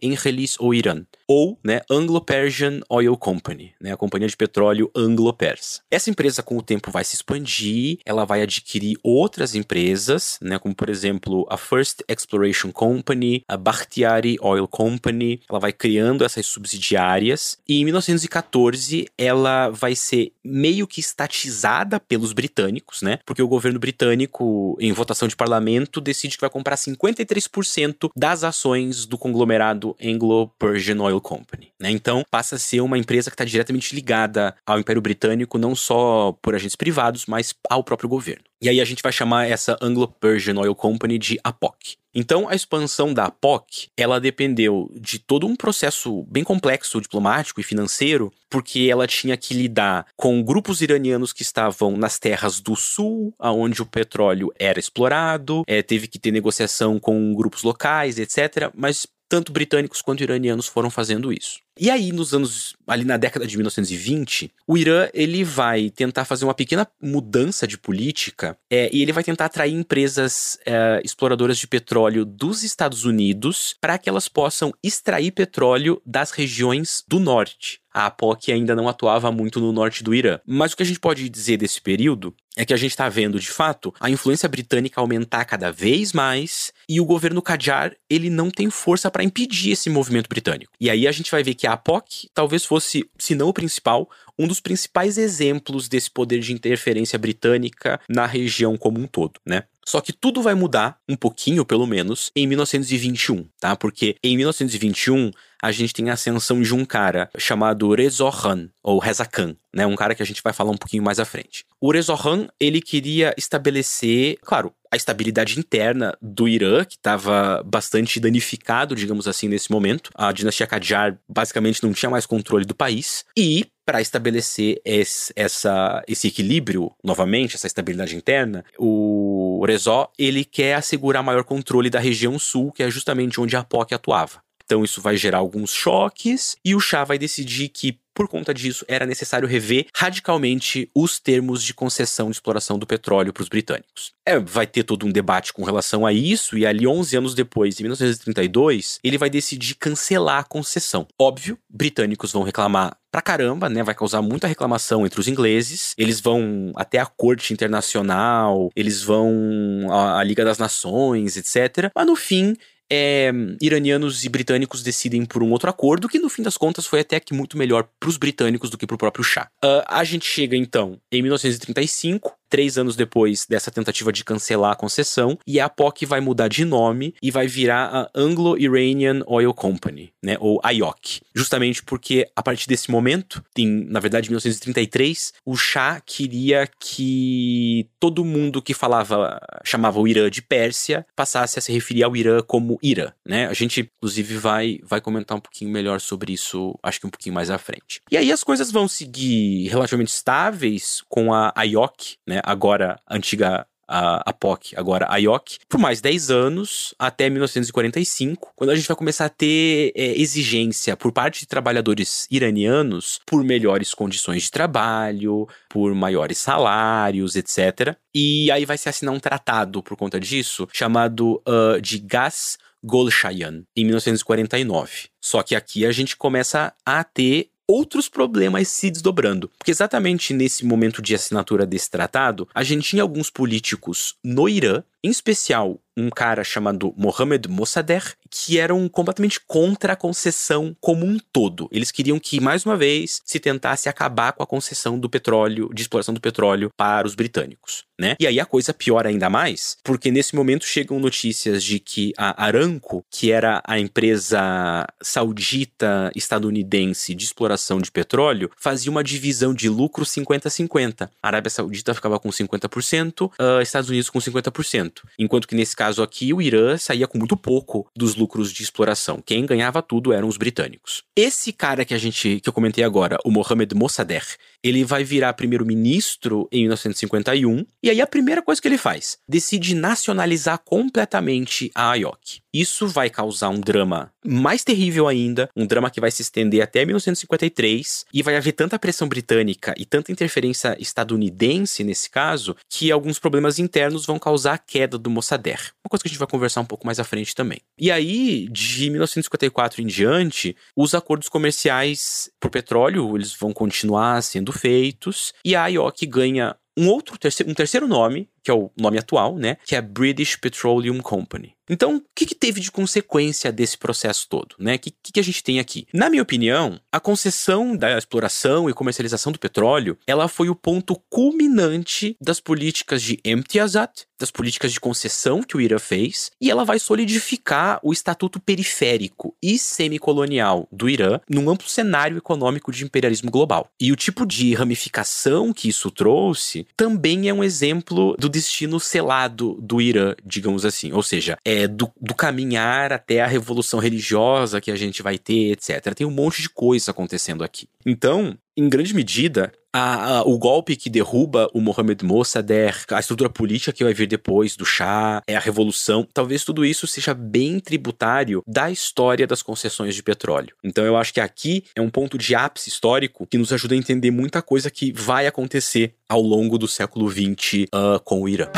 ou 0.59 0.75
Irã 0.75 1.05
ou 1.29 1.59
né, 1.63 1.83
Anglo-Persian 1.91 2.81
Oil 2.89 3.15
Company, 3.15 3.75
né, 3.79 3.93
a 3.93 3.97
companhia 3.99 4.27
de 4.27 4.37
petróleo 4.37 4.91
anglo-persa. 4.97 5.83
Essa 5.91 6.09
empresa, 6.09 6.43
com 6.43 6.57
o 6.57 6.63
tempo, 6.63 6.91
vai 6.91 7.05
se 7.05 7.17
expandir, 7.17 7.99
ela 8.07 8.25
vai 8.25 8.41
adquirir 8.41 8.97
outras 9.03 9.55
empresas, 9.55 10.39
né, 10.41 10.59
como 10.59 10.75
por 10.75 10.89
exemplo 10.89 11.47
a 11.51 11.59
First 11.59 12.01
Exploration 12.09 12.73
Company, 12.73 13.45
a 13.47 13.59
Bakhtiari 13.59 14.39
Oil 14.41 14.67
Company, 14.67 15.43
ela 15.49 15.61
vai 15.61 15.73
criando 15.73 16.25
essas 16.25 16.47
subsidiárias 16.47 17.59
e 17.69 17.81
em 17.81 17.85
1914 17.85 19.07
ela 19.19 19.69
vai 19.69 19.95
ser 19.95 20.33
meio 20.43 20.87
que 20.87 21.01
estatizada 21.01 22.01
pelos 22.01 22.33
britânicos, 22.33 22.98
né, 23.03 23.19
porque 23.25 23.43
o 23.43 23.49
governo 23.49 23.79
britânico, 23.79 24.77
em 24.81 24.93
votação 24.93 25.29
de 25.29 25.37
parlamento, 25.37 26.01
decide 26.01 26.37
que 26.37 26.41
vai 26.41 26.51
comprar 26.51 26.77
53% 26.77 28.11
das 28.17 28.45
ações 28.45 29.07
do 29.07 29.19
conglomerado 29.19 29.97
Anglo-Persian 30.03 31.01
Oil 31.01 31.21
Company. 31.21 31.73
Né? 31.79 31.91
Então, 31.91 32.25
passa 32.31 32.57
a 32.57 32.59
ser 32.59 32.81
uma 32.81 32.99
empresa 32.99 33.31
que 33.31 33.35
está 33.35 33.45
diretamente 33.45 33.95
ligada 33.95 34.55
ao 34.67 34.79
Império 34.79 35.03
Britânico, 35.03 35.59
não 35.59 35.75
só 35.75 36.33
por 36.43 36.55
agentes 36.55 36.77
privados, 36.77 37.27
mas 37.27 37.55
ao 37.69 37.85
próprio 37.85 38.09
governo. 38.09 38.45
E 38.61 38.69
aí 38.69 38.81
a 38.81 38.85
gente 38.85 39.03
vai 39.03 39.13
chamar 39.13 39.49
essa 39.49 39.77
Anglo-Persian 39.81 40.59
Oil 40.59 40.75
Company 40.75 41.19
de 41.19 41.39
APOC. 41.45 41.97
Então, 42.21 42.49
a 42.49 42.55
expansão 42.57 43.15
da 43.15 43.27
APOC, 43.27 43.91
ela 43.97 44.21
dependeu 44.21 44.91
de 45.01 45.21
todo 45.21 45.47
um 45.47 45.55
processo 45.55 46.25
bem 46.25 46.43
complexo, 46.43 47.01
diplomático 47.01 47.61
e 47.61 47.63
financeiro, 47.63 48.33
porque 48.51 48.89
ela 48.91 49.07
tinha 49.07 49.37
que 49.37 49.55
lidar 49.55 50.05
com 50.17 50.43
grupos 50.43 50.83
iranianos 50.83 51.33
que 51.33 51.43
estavam 51.43 51.97
nas 51.97 52.19
terras 52.19 52.59
do 52.59 52.75
sul, 52.75 53.33
aonde 53.39 53.83
o 53.83 53.87
petróleo 53.87 54.53
era 54.59 54.81
explorado, 54.81 55.63
é, 55.65 55.81
teve 55.81 56.09
que 56.09 56.19
ter 56.19 56.33
negociação 56.33 56.99
com 56.99 57.33
grupos 57.35 57.63
locais, 57.63 58.19
etc. 58.19 58.73
Mas 58.75 59.07
tanto 59.29 59.53
britânicos 59.53 60.01
quanto 60.01 60.23
iranianos 60.23 60.67
foram 60.67 60.91
fazendo 60.91 61.33
isso. 61.33 61.61
E 61.81 61.91
aí, 61.91 62.11
nos 62.11 62.35
anos, 62.35 62.75
ali 62.89 63.05
na 63.05 63.17
década 63.17 63.47
de 63.47 63.57
1920, 63.57 64.51
o 64.67 64.77
Irã 64.77 65.09
ele 65.15 65.45
vai 65.45 65.91
tentar 65.91 66.25
fazer 66.25 66.45
uma 66.45 66.55
pequena 66.55 66.89
mudança 67.01 67.69
de 67.69 67.79
política 67.79 68.59
é, 68.69 68.91
e 68.93 69.01
ele 69.01 69.13
vai 69.13 69.23
tentar 69.23 69.45
atrair 69.45 69.73
empresas 69.73 70.59
é, 70.67 71.01
exploradoras 71.05 71.57
de 71.57 71.69
petróleo 71.69 72.25
dos 72.25 72.65
Estados 72.65 73.05
Unidos 73.05 73.77
para 73.81 73.97
que 73.97 74.09
elas 74.09 74.29
possam 74.29 74.73
extrair 74.83 75.31
petróleo 75.31 76.03
das 76.05 76.33
regiões 76.33 77.05
do 77.07 77.21
norte. 77.21 77.81
A 77.99 78.07
APOC 78.07 78.53
ainda 78.53 78.77
não 78.77 78.89
atuava 78.89 79.33
muito 79.33 79.59
no 79.59 79.73
norte 79.73 80.05
do 80.05 80.15
Irã. 80.15 80.39
Mas 80.47 80.73
o 80.73 80.77
que 80.77 80.85
a 80.85 80.87
gente 80.87 81.01
pode 81.01 81.29
dizer 81.29 81.57
desse 81.57 81.81
período 81.81 82.33
é 82.57 82.65
que 82.65 82.73
a 82.73 82.77
gente 82.77 82.93
está 82.93 83.09
vendo, 83.09 83.41
de 83.41 83.51
fato, 83.51 83.93
a 83.99 84.09
influência 84.09 84.49
britânica 84.49 85.01
aumentar 85.01 85.45
cada 85.45 85.73
vez 85.73 86.13
mais 86.13 86.73
e 86.89 87.01
o 87.01 87.05
governo 87.05 87.43
Qajar 87.43 87.97
ele 88.09 88.31
não 88.31 88.53
tem 88.53 88.71
força 88.71 89.11
para 89.11 89.25
impedir 89.25 89.73
esse 89.73 89.91
movimento 89.91 90.29
britânico. 90.29 90.73
E 90.81 90.89
aí 90.89 91.09
a 91.09 91.13
gente 91.13 91.29
vai 91.29 91.43
ver 91.43 91.55
que 91.55 91.67
a 91.67 91.73
APOC 91.73 92.29
talvez 92.33 92.65
fosse, 92.65 93.05
se 93.19 93.35
não 93.35 93.49
o 93.49 93.53
principal, 93.53 94.09
um 94.39 94.47
dos 94.47 94.61
principais 94.61 95.19
exemplos 95.19 95.89
desse 95.89 96.09
poder 96.09 96.39
de 96.39 96.53
interferência 96.53 97.19
britânica 97.19 98.01
na 98.09 98.27
região 98.27 98.77
como 98.77 99.01
um 99.01 99.09
todo, 99.09 99.41
né? 99.45 99.65
Só 99.89 100.03
que 100.03 100.13
tudo 100.13 100.43
vai 100.43 100.55
mudar 100.55 100.99
um 101.09 101.17
pouquinho, 101.17 101.65
pelo 101.65 101.87
menos, 101.87 102.31
em 102.37 102.47
1921, 102.47 103.49
tá? 103.59 103.75
Porque 103.75 104.17
em 104.23 104.37
1921 104.37 105.31
a 105.63 105.73
gente 105.73 105.95
tem 105.95 106.11
a 106.11 106.13
ascensão 106.13 106.61
de 106.61 106.75
um 106.75 106.85
cara 106.85 107.31
chamado 107.39 107.95
Reza 107.95 108.31
Khan, 108.31 108.69
ou 108.83 108.99
Reza 108.99 109.25
Khan, 109.25 109.57
né? 109.75 109.87
Um 109.87 109.97
cara 109.97 110.15
que 110.15 110.23
a 110.23 110.27
gente 110.27 110.43
vai 110.43 110.53
falar 110.53 110.73
um 110.73 110.77
pouquinho 110.77 111.03
mais 111.03 111.19
à 111.19 111.25
frente. 111.25 111.65
O 111.81 111.91
Reza 111.91 112.15
Khan, 112.15 112.49
ele 112.61 112.83
queria 112.83 113.35
estabelecer, 113.39 114.37
claro, 114.43 114.75
a 114.93 114.97
estabilidade 114.97 115.59
interna 115.59 116.15
do 116.21 116.47
Irã, 116.47 116.85
que 116.85 116.97
estava 116.97 117.63
bastante 117.65 118.21
danificado, 118.21 118.95
digamos 118.95 119.27
assim, 119.27 119.49
nesse 119.49 119.73
momento. 119.73 120.11
A 120.15 120.31
dinastia 120.33 120.67
Qajar 120.67 121.19
basicamente 121.27 121.83
não 121.83 121.95
tinha 121.95 122.11
mais 122.11 122.27
controle 122.27 122.67
do 122.67 122.75
país. 122.75 123.25
E 123.35 123.67
para 123.89 124.03
estabelecer 124.03 124.83
esse, 124.85 125.33
essa, 125.35 126.05
esse 126.07 126.29
equilíbrio, 126.29 126.93
novamente, 127.03 127.57
essa 127.57 127.67
estabilidade 127.67 128.15
interna, 128.15 128.63
o 128.79 129.65
Rezó, 129.67 130.13
ele 130.19 130.45
quer 130.45 130.75
assegurar 130.75 131.23
maior 131.23 131.43
controle 131.43 131.89
da 131.89 131.99
região 131.99 132.39
sul, 132.39 132.71
que 132.71 132.83
é 132.83 132.91
justamente 132.91 133.41
onde 133.41 133.57
a 133.57 133.65
POC 133.65 133.95
atuava. 133.95 134.43
Então 134.69 134.85
isso 134.85 135.01
vai 135.01 135.17
gerar 135.17 135.39
alguns 135.39 135.73
choques 135.73 136.55
e 136.63 136.75
o 136.75 136.81
chá 136.81 137.03
vai 137.03 137.17
decidir 137.17 137.71
que 137.71 137.99
por 138.19 138.27
conta 138.27 138.53
disso, 138.53 138.85
era 138.89 139.07
necessário 139.07 139.47
rever 139.47 139.87
radicalmente 139.95 140.91
os 140.93 141.21
termos 141.21 141.63
de 141.63 141.73
concessão 141.73 142.31
de 142.31 142.35
exploração 142.35 142.77
do 142.77 142.85
petróleo 142.85 143.33
para 143.33 143.45
os 143.45 143.49
britânicos. 143.49 144.13
É, 144.27 144.37
vai 144.41 144.67
ter 144.67 144.83
todo 144.83 145.07
um 145.07 145.13
debate 145.13 145.53
com 145.53 145.63
relação 145.63 146.05
a 146.05 146.13
isso, 146.13 146.59
e 146.59 146.67
ali, 146.67 146.85
11 146.85 147.17
anos 147.17 147.33
depois, 147.33 147.79
em 147.79 147.85
1932, 147.85 148.99
ele 149.05 149.17
vai 149.17 149.31
decidir 149.31 149.77
cancelar 149.77 150.41
a 150.41 150.45
concessão. 150.45 151.07
Óbvio, 151.17 151.57
britânicos 151.71 152.33
vão 152.33 152.43
reclamar 152.43 152.97
pra 153.09 153.23
caramba, 153.23 153.69
né? 153.69 153.85
Vai 153.85 153.95
causar 153.95 154.21
muita 154.21 154.49
reclamação 154.49 155.07
entre 155.07 155.21
os 155.21 155.29
ingleses. 155.29 155.95
Eles 155.97 156.21
vão 156.21 156.73
até 156.75 156.99
a 156.99 157.07
corte 157.07 157.53
internacional, 157.53 158.69
eles 158.75 159.01
vão 159.01 159.87
à, 159.93 160.25
Liga 160.25 160.45
das 160.45 160.59
Nações, 160.59 161.37
etc. 161.37 161.93
Mas 161.95 162.07
no 162.07 162.17
fim, 162.17 162.57
é, 162.91 163.31
iranianos 163.61 164.25
e 164.25 164.29
britânicos 164.29 164.83
decidem 164.83 165.25
por 165.25 165.43
um 165.43 165.51
outro 165.51 165.69
acordo, 165.69 166.09
que 166.09 166.19
no 166.19 166.29
fim 166.29 166.43
das 166.43 166.57
contas 166.57 166.87
foi 166.87 167.01
até 167.01 167.21
que 167.21 167.35
muito 167.35 167.59
melhor 167.59 167.87
para 167.99 168.09
os 168.09 168.17
britânicos 168.17 168.71
do 168.71 168.79
que 168.79 168.87
para 168.87 168.95
o 168.95 168.99
próprio 168.99 169.25
Shah. 169.25 169.49
Uh, 169.65 169.83
a 169.87 170.05
gente 170.05 170.27
chega 170.27 170.57
então 170.57 170.99
em 171.11 171.23
1935, 171.23 172.38
três 172.49 172.79
anos 172.79 172.97
depois 172.97 173.47
dessa 173.49 173.71
tentativa 173.71 174.13
de 174.13 174.25
cancelar 174.25 174.73
a 174.73 174.77
concessão, 174.77 175.39
e 175.47 175.61
a 175.61 175.69
POC 175.69 176.07
vai 176.07 176.21
mudar 176.21 176.49
de 176.49 176.65
nome 176.65 177.15
e 177.23 177.31
vai 177.31 177.47
virar 177.47 177.87
a 177.87 178.11
Anglo-Iranian 178.15 179.23
Oil 179.27 179.53
Company, 179.55 180.13
né, 180.23 180.37
ou 180.41 180.61
IOC. 180.65 181.21
Justamente 181.35 181.83
porque 181.83 182.29
a 182.35 182.43
partir 182.43 182.69
desse 182.69 182.91
momento, 182.91 183.43
em, 183.57 183.85
na 183.85 184.01
verdade, 184.01 184.29
1933, 184.29 185.33
o 185.45 185.57
Shah 185.57 186.01
queria 186.05 186.69
que 186.81 187.89
todo 188.01 188.25
mundo 188.25 188.63
que 188.63 188.75
falava, 188.75 189.41
chamava 189.65 190.01
o 190.01 190.09
Irã 190.09 190.31
de 190.31 190.43
Pérsia, 190.43 191.07
passasse 191.15 191.59
a 191.59 191.63
se 191.63 191.73
referir 191.73 192.03
ao 192.03 192.17
Irã 192.17 192.41
como 192.43 192.79
Irã, 192.83 193.13
né? 193.27 193.47
A 193.47 193.53
gente, 193.53 193.91
inclusive, 193.99 194.37
vai, 194.37 194.79
vai 194.83 195.01
comentar 195.01 195.37
um 195.37 195.41
pouquinho 195.41 195.71
melhor 195.71 196.01
sobre 196.01 196.33
isso, 196.33 196.79
acho 196.83 197.01
que 197.01 197.07
um 197.07 197.11
pouquinho 197.11 197.35
mais 197.35 197.51
à 197.51 197.59
frente. 197.59 198.01
E 198.11 198.17
aí 198.17 198.33
as 198.33 198.45
coisas 198.45 198.71
vão 198.71 198.89
seguir 198.89 199.69
relativamente 199.69 200.09
estáveis 200.09 201.03
com 201.09 201.33
a 201.33 201.53
IOC, 201.65 202.17
né? 202.27 202.38
Agora 202.45 203.01
antiga 203.11 203.67
a, 203.89 204.31
a 204.31 204.33
POC, 204.33 204.77
agora 204.77 205.07
a 205.09 205.17
IOC, 205.17 205.61
por 205.67 205.81
mais 205.81 206.01
10 206.03 206.31
anos, 206.31 206.95
até 206.99 207.31
1945, 207.31 208.53
quando 208.55 208.71
a 208.71 208.77
gente 208.77 208.87
vai 208.87 208.97
começar 208.97 209.25
a 209.25 209.31
ter 209.31 209.93
é, 209.97 210.21
exigência 210.21 210.95
por 210.97 211.11
parte 211.11 211.41
de 211.41 211.47
trabalhadores 211.47 212.27
iranianos 212.31 213.19
por 213.25 213.43
melhores 213.43 213.95
condições 213.95 214.43
de 214.43 214.51
trabalho, 214.51 215.49
por 215.71 215.95
maiores 215.95 216.37
salários, 216.39 217.35
etc. 217.35 217.97
E 218.15 218.51
aí 218.51 218.67
vai 218.67 218.77
se 218.77 218.89
assinar 218.89 219.15
um 219.15 219.21
tratado 219.21 219.83
por 219.83 219.97
conta 219.97 220.21
disso, 220.21 220.69
chamado 220.73 221.43
uh, 221.49 221.81
de 221.81 221.99
Gas 221.99 222.59
Golshayan, 222.83 223.63
em 223.75 223.85
1949. 223.85 225.09
Só 225.21 225.43
que 225.43 225.57
aqui 225.57 225.87
a 225.87 225.93
gente 225.93 226.17
começa 226.17 226.73
a 226.85 227.03
ter 227.03 227.51
outros 227.69 228.09
problemas 228.09 228.69
se 228.69 228.91
desdobrando. 228.91 229.51
Porque 229.59 229.71
exatamente 229.71 230.33
nesse 230.33 230.65
momento 230.65 231.03
de 231.03 231.15
assinatura 231.15 231.67
desse 231.67 231.91
tratado, 231.91 232.49
a 232.55 232.65
gente 232.65 232.89
tinha 232.89 233.03
alguns 233.03 233.29
políticos 233.29 234.17
no 234.25 234.49
Irã, 234.49 234.83
em 235.05 235.11
especial 235.11 235.79
um 235.97 236.09
cara 236.09 236.43
chamado 236.43 236.95
Mohamed 236.97 237.49
Mossadegh, 237.49 238.15
que 238.31 238.59
eram 238.59 238.89
completamente 238.89 239.41
contra 239.47 239.93
a 239.93 239.97
concessão 239.97 240.77
como 240.81 241.05
um 241.05 241.19
todo. 241.33 241.69
Eles 241.73 241.91
queriam 241.91 242.19
que, 242.19 242.41
mais 242.41 242.65
uma 242.65 242.77
vez, 242.77 243.21
se 243.25 243.39
tentasse 243.39 243.89
acabar 243.89 244.33
com 244.33 244.43
a 244.43 244.47
concessão 244.47 244.99
do 244.99 245.09
petróleo, 245.09 245.71
de 245.73 245.83
exploração 245.83 246.15
do 246.15 246.21
petróleo 246.21 246.71
para 246.77 247.07
os 247.07 247.15
britânicos, 247.15 247.85
né? 247.99 248.17
E 248.21 248.27
aí 248.27 248.39
a 248.41 248.47
coisa 248.47 248.73
piora 248.73 249.09
ainda 249.09 249.29
mais, 249.29 249.77
porque 249.83 250.11
nesse 250.11 250.35
momento 250.35 250.65
chegam 250.65 250.99
notícias 250.99 251.63
de 251.63 251.79
que 251.79 252.13
a 252.17 252.45
Aramco, 252.45 253.05
que 253.11 253.33
era 253.33 253.63
a 253.67 253.79
empresa 253.79 254.87
saudita 255.03 256.11
estadunidense 256.15 257.15
de 257.15 257.25
exploração 257.25 257.79
de 257.79 257.91
petróleo, 257.91 258.51
fazia 258.57 258.91
uma 258.91 259.05
divisão 259.05 259.55
de 259.55 259.69
lucro 259.69 260.05
50-50. 260.05 261.09
A 261.23 261.27
Arábia 261.27 261.51
Saudita 261.51 261.95
ficava 261.95 262.19
com 262.19 262.29
50%, 262.29 263.31
uh, 263.39 263.61
Estados 263.63 263.91
Unidos 263.91 264.11
com 264.11 264.19
50%. 264.19 265.03
Enquanto 265.19 265.49
que 265.49 265.55
nesse 265.55 265.75
caso 265.75 266.03
aqui, 266.03 266.33
o 266.33 266.41
Irã 266.41 266.77
saía 266.77 267.07
com 267.07 267.19
muito 267.19 267.37
pouco 267.37 267.87
dos 267.97 268.15
lucros 268.19 268.53
de 268.53 268.63
exploração. 268.63 269.23
Quem 269.25 269.47
ganhava 269.47 269.81
tudo 269.81 270.13
eram 270.13 270.29
os 270.29 270.37
britânicos. 270.37 271.03
Esse 271.17 271.53
cara 271.53 271.85
que 271.85 271.95
a 271.95 271.99
gente 271.99 272.41
que 272.41 272.49
eu 272.49 272.53
comentei 272.53 272.85
agora, 272.85 273.19
o 273.25 273.31
Mohamed 273.31 273.75
Mossadegh, 273.75 274.27
ele 274.63 274.85
vai 274.85 275.05
virar 275.05 275.33
primeiro-ministro 275.35 276.49
em 276.53 276.63
1951, 276.63 277.65
e 277.83 277.91
aí 277.91 278.01
a 278.01 278.07
primeira 278.07 278.43
coisa 278.43 278.61
que 278.61 278.67
ele 278.67 278.79
faz, 278.79 279.19
decide 279.29 279.75
nacionalizar 279.75 280.59
completamente 280.65 281.71
a 281.75 281.93
AIOC. 281.93 282.41
Isso 282.53 282.89
vai 282.89 283.09
causar 283.09 283.51
um 283.51 283.61
drama 283.61 284.11
mais 284.25 284.65
terrível 284.65 285.07
ainda, 285.07 285.49
um 285.55 285.67
drama 285.67 285.91
que 285.91 286.01
vai 286.01 286.11
se 286.11 286.23
estender 286.23 286.63
até 286.63 286.85
1953 286.85 288.07
e 288.13 288.23
vai 288.23 288.37
haver 288.37 288.53
tanta 288.53 288.79
pressão 288.79 289.07
britânica 289.07 289.75
e 289.77 289.85
tanta 289.85 290.11
interferência 290.11 290.77
estadunidense 290.81 291.85
nesse 291.85 292.11
caso 292.11 292.57
que 292.69 292.91
alguns 292.91 293.19
problemas 293.19 293.59
internos 293.59 294.05
vão 294.05 294.19
causar 294.19 294.55
a 294.55 294.59
queda 294.59 294.99
do 294.99 295.11
Mossadegh. 295.11 295.71
Uma 295.85 295.91
coisa 295.91 296.03
que 296.03 296.09
a 296.09 296.11
gente 296.11 296.19
vai 296.19 296.29
conversar 296.29 296.61
um 296.61 296.67
pouco 296.67 296.87
mais 296.87 296.99
à 296.99 297.05
frente 297.05 297.35
também. 297.35 297.61
E 297.79 297.91
aí, 297.91 298.08
de 298.51 298.91
1954 298.91 299.83
em 299.83 299.87
diante, 299.87 300.57
os 300.77 300.95
acordos 300.95 301.29
comerciais 301.29 302.31
por 302.41 302.51
petróleo, 302.51 303.17
eles 303.17 303.35
vão 303.35 303.53
continuar 303.53 304.23
sendo 304.23 304.53
feitos 304.53 305.33
e 305.45 305.55
a 305.57 305.67
IOC 305.67 306.07
ganha 306.07 306.57
um 306.77 306.89
outro 306.89 307.19
terceiro, 307.19 307.51
um 307.51 307.55
terceiro 307.55 307.89
nome, 307.89 308.29
que 308.43 308.51
é 308.51 308.55
o 308.55 308.71
nome 308.79 308.99
atual, 308.99 309.37
né? 309.37 309.57
Que 309.67 309.75
é 309.75 309.83
British 309.83 310.37
Petroleum 310.37 311.01
Company. 311.01 311.58
Então, 311.69 311.97
o 311.97 312.03
que, 312.15 312.27
que, 312.27 312.35
teve 312.35 312.61
de 312.61 312.71
consequência 312.71 313.51
desse 313.51 313.77
processo 313.77 314.27
todo, 314.29 314.55
né? 314.59 314.77
O 314.77 314.79
que, 314.79 314.93
que, 315.13 315.21
a 315.21 315.25
gente 315.25 315.43
tem 315.43 315.59
aqui? 315.59 315.87
Na 315.93 316.09
minha 316.09 316.23
opinião, 316.23 316.81
a 316.93 317.01
concessão 317.01 317.77
da 317.77 317.99
exploração 317.99 318.71
e 318.71 318.75
comercialização 318.75 319.33
do 319.33 319.39
petróleo, 319.39 319.99
ela 320.07 320.29
foi 320.29 320.49
o 320.49 320.55
ponto 320.55 320.97
culminante 321.11 322.17
das 322.21 322.41
políticas 322.41 323.03
de 323.03 323.19
Imtiazat, 323.25 324.07
das 324.19 324.31
políticas 324.31 324.73
de 324.73 324.81
concessão 324.81 325.43
que 325.43 325.57
o 325.57 325.61
Irã 325.61 325.79
fez, 325.79 326.31
e 326.41 326.51
ela 326.51 326.65
vai 326.65 326.79
solidificar 326.79 327.79
o 327.83 327.93
estatuto 327.93 328.41
periférico 328.41 329.35
e 329.43 329.59
semicolonial 329.59 330.69
do 330.73 330.89
Irã 330.89 331.21
num 331.29 331.49
amplo 331.49 331.69
cenário 331.69 332.17
econômico 332.19 332.73
de 332.73 332.85
imperialismo 332.85 333.31
global. 333.31 333.71
E 333.81 333.93
o 333.93 333.97
tipo 333.97 334.27
de 334.27 334.55
ramificação 334.55 335.53
que 335.53 335.69
isso 335.69 335.91
trouxe 335.91 336.67
também 336.77 337.29
é 337.29 337.35
um 337.35 337.45
exemplo 337.45 338.17
do 338.19 338.29
destino 338.29 338.81
selado 338.81 339.57
do 339.61 339.81
Irã, 339.81 340.15
digamos 340.25 340.65
assim. 340.65 340.93
Ou 340.93 341.03
seja, 341.03 341.37
é 341.45 341.58
do, 341.67 341.91
do 342.01 342.15
caminhar 342.15 342.93
até 342.93 343.21
a 343.21 343.27
revolução 343.27 343.81
religiosa 343.81 344.61
que 344.61 344.71
a 344.71 344.77
gente 344.77 345.03
vai 345.03 345.19
ter, 345.19 345.53
etc. 345.53 345.95
Tem 345.95 346.07
um 346.07 346.11
monte 346.11 346.43
de 346.43 346.49
coisa 346.49 346.91
acontecendo 346.91 347.43
aqui. 347.43 347.69
Então, 347.87 348.37
em 348.57 348.69
grande 348.69 348.95
medida, 348.95 349.53
a, 349.73 350.19
a, 350.19 350.23
o 350.23 350.39
golpe 350.39 350.77
que 350.77 350.91
derruba 350.91 351.49
o 351.55 351.61
Mohamed 351.61 352.05
Mossadegh, 352.05 352.85
a 352.91 353.01
estrutura 353.01 353.31
política 353.31 353.73
que 353.73 353.85
vai 353.85 353.95
vir 353.95 354.07
depois 354.07 354.57
do 354.57 354.65
Shah, 354.65 355.23
é 355.27 355.37
a 355.37 355.41
revolução, 355.41 356.07
talvez 356.13 356.45
tudo 356.45 356.65
isso 356.65 356.87
seja 356.87 357.15
bem 357.15 357.61
tributário 357.61 358.43
da 358.47 358.71
história 358.71 359.27
das 359.27 359.43
concessões 359.43 359.95
de 359.95 360.03
petróleo. 360.03 360.55
Então 360.65 360.85
eu 360.85 360.97
acho 360.97 361.15
que 361.15 361.21
aqui 361.21 361.65
é 361.75 361.81
um 361.81 361.91
ponto 361.91 362.19
de 362.19 362.35
ápice 362.35 362.69
histórico 362.69 363.27
que 363.27 363.39
nos 363.39 363.53
ajuda 363.53 363.75
a 363.75 363.79
entender 363.79 364.11
muita 364.11 364.43
coisa 364.43 364.71
que 364.71 364.93
vai 364.93 365.27
acontecer 365.27 365.95
ao 366.09 366.21
longo 366.21 366.59
do 366.59 366.67
século 366.67 367.09
XX 367.09 367.67
uh, 367.75 368.01
com 368.03 368.23
o 368.23 368.29
Irã. 368.29 368.51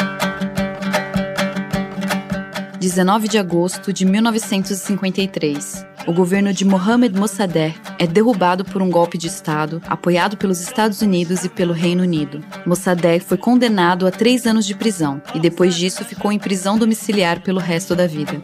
19 2.80 3.28
de 3.28 3.36
agosto 3.36 3.92
de 3.92 4.06
1953. 4.06 5.86
O 6.06 6.14
governo 6.14 6.50
de 6.50 6.64
Mohamed 6.64 7.14
Mossadegh 7.14 7.74
é 7.98 8.06
derrubado 8.06 8.64
por 8.64 8.80
um 8.80 8.88
golpe 8.88 9.18
de 9.18 9.26
Estado 9.26 9.82
apoiado 9.86 10.38
pelos 10.38 10.62
Estados 10.62 11.02
Unidos 11.02 11.44
e 11.44 11.50
pelo 11.50 11.74
Reino 11.74 12.02
Unido. 12.02 12.42
Mossadegh 12.64 13.22
foi 13.22 13.36
condenado 13.36 14.06
a 14.06 14.10
três 14.10 14.46
anos 14.46 14.64
de 14.64 14.74
prisão 14.74 15.20
e 15.34 15.38
depois 15.38 15.74
disso 15.74 16.06
ficou 16.06 16.32
em 16.32 16.38
prisão 16.38 16.78
domiciliar 16.78 17.42
pelo 17.42 17.60
resto 17.60 17.94
da 17.94 18.06
vida. 18.06 18.42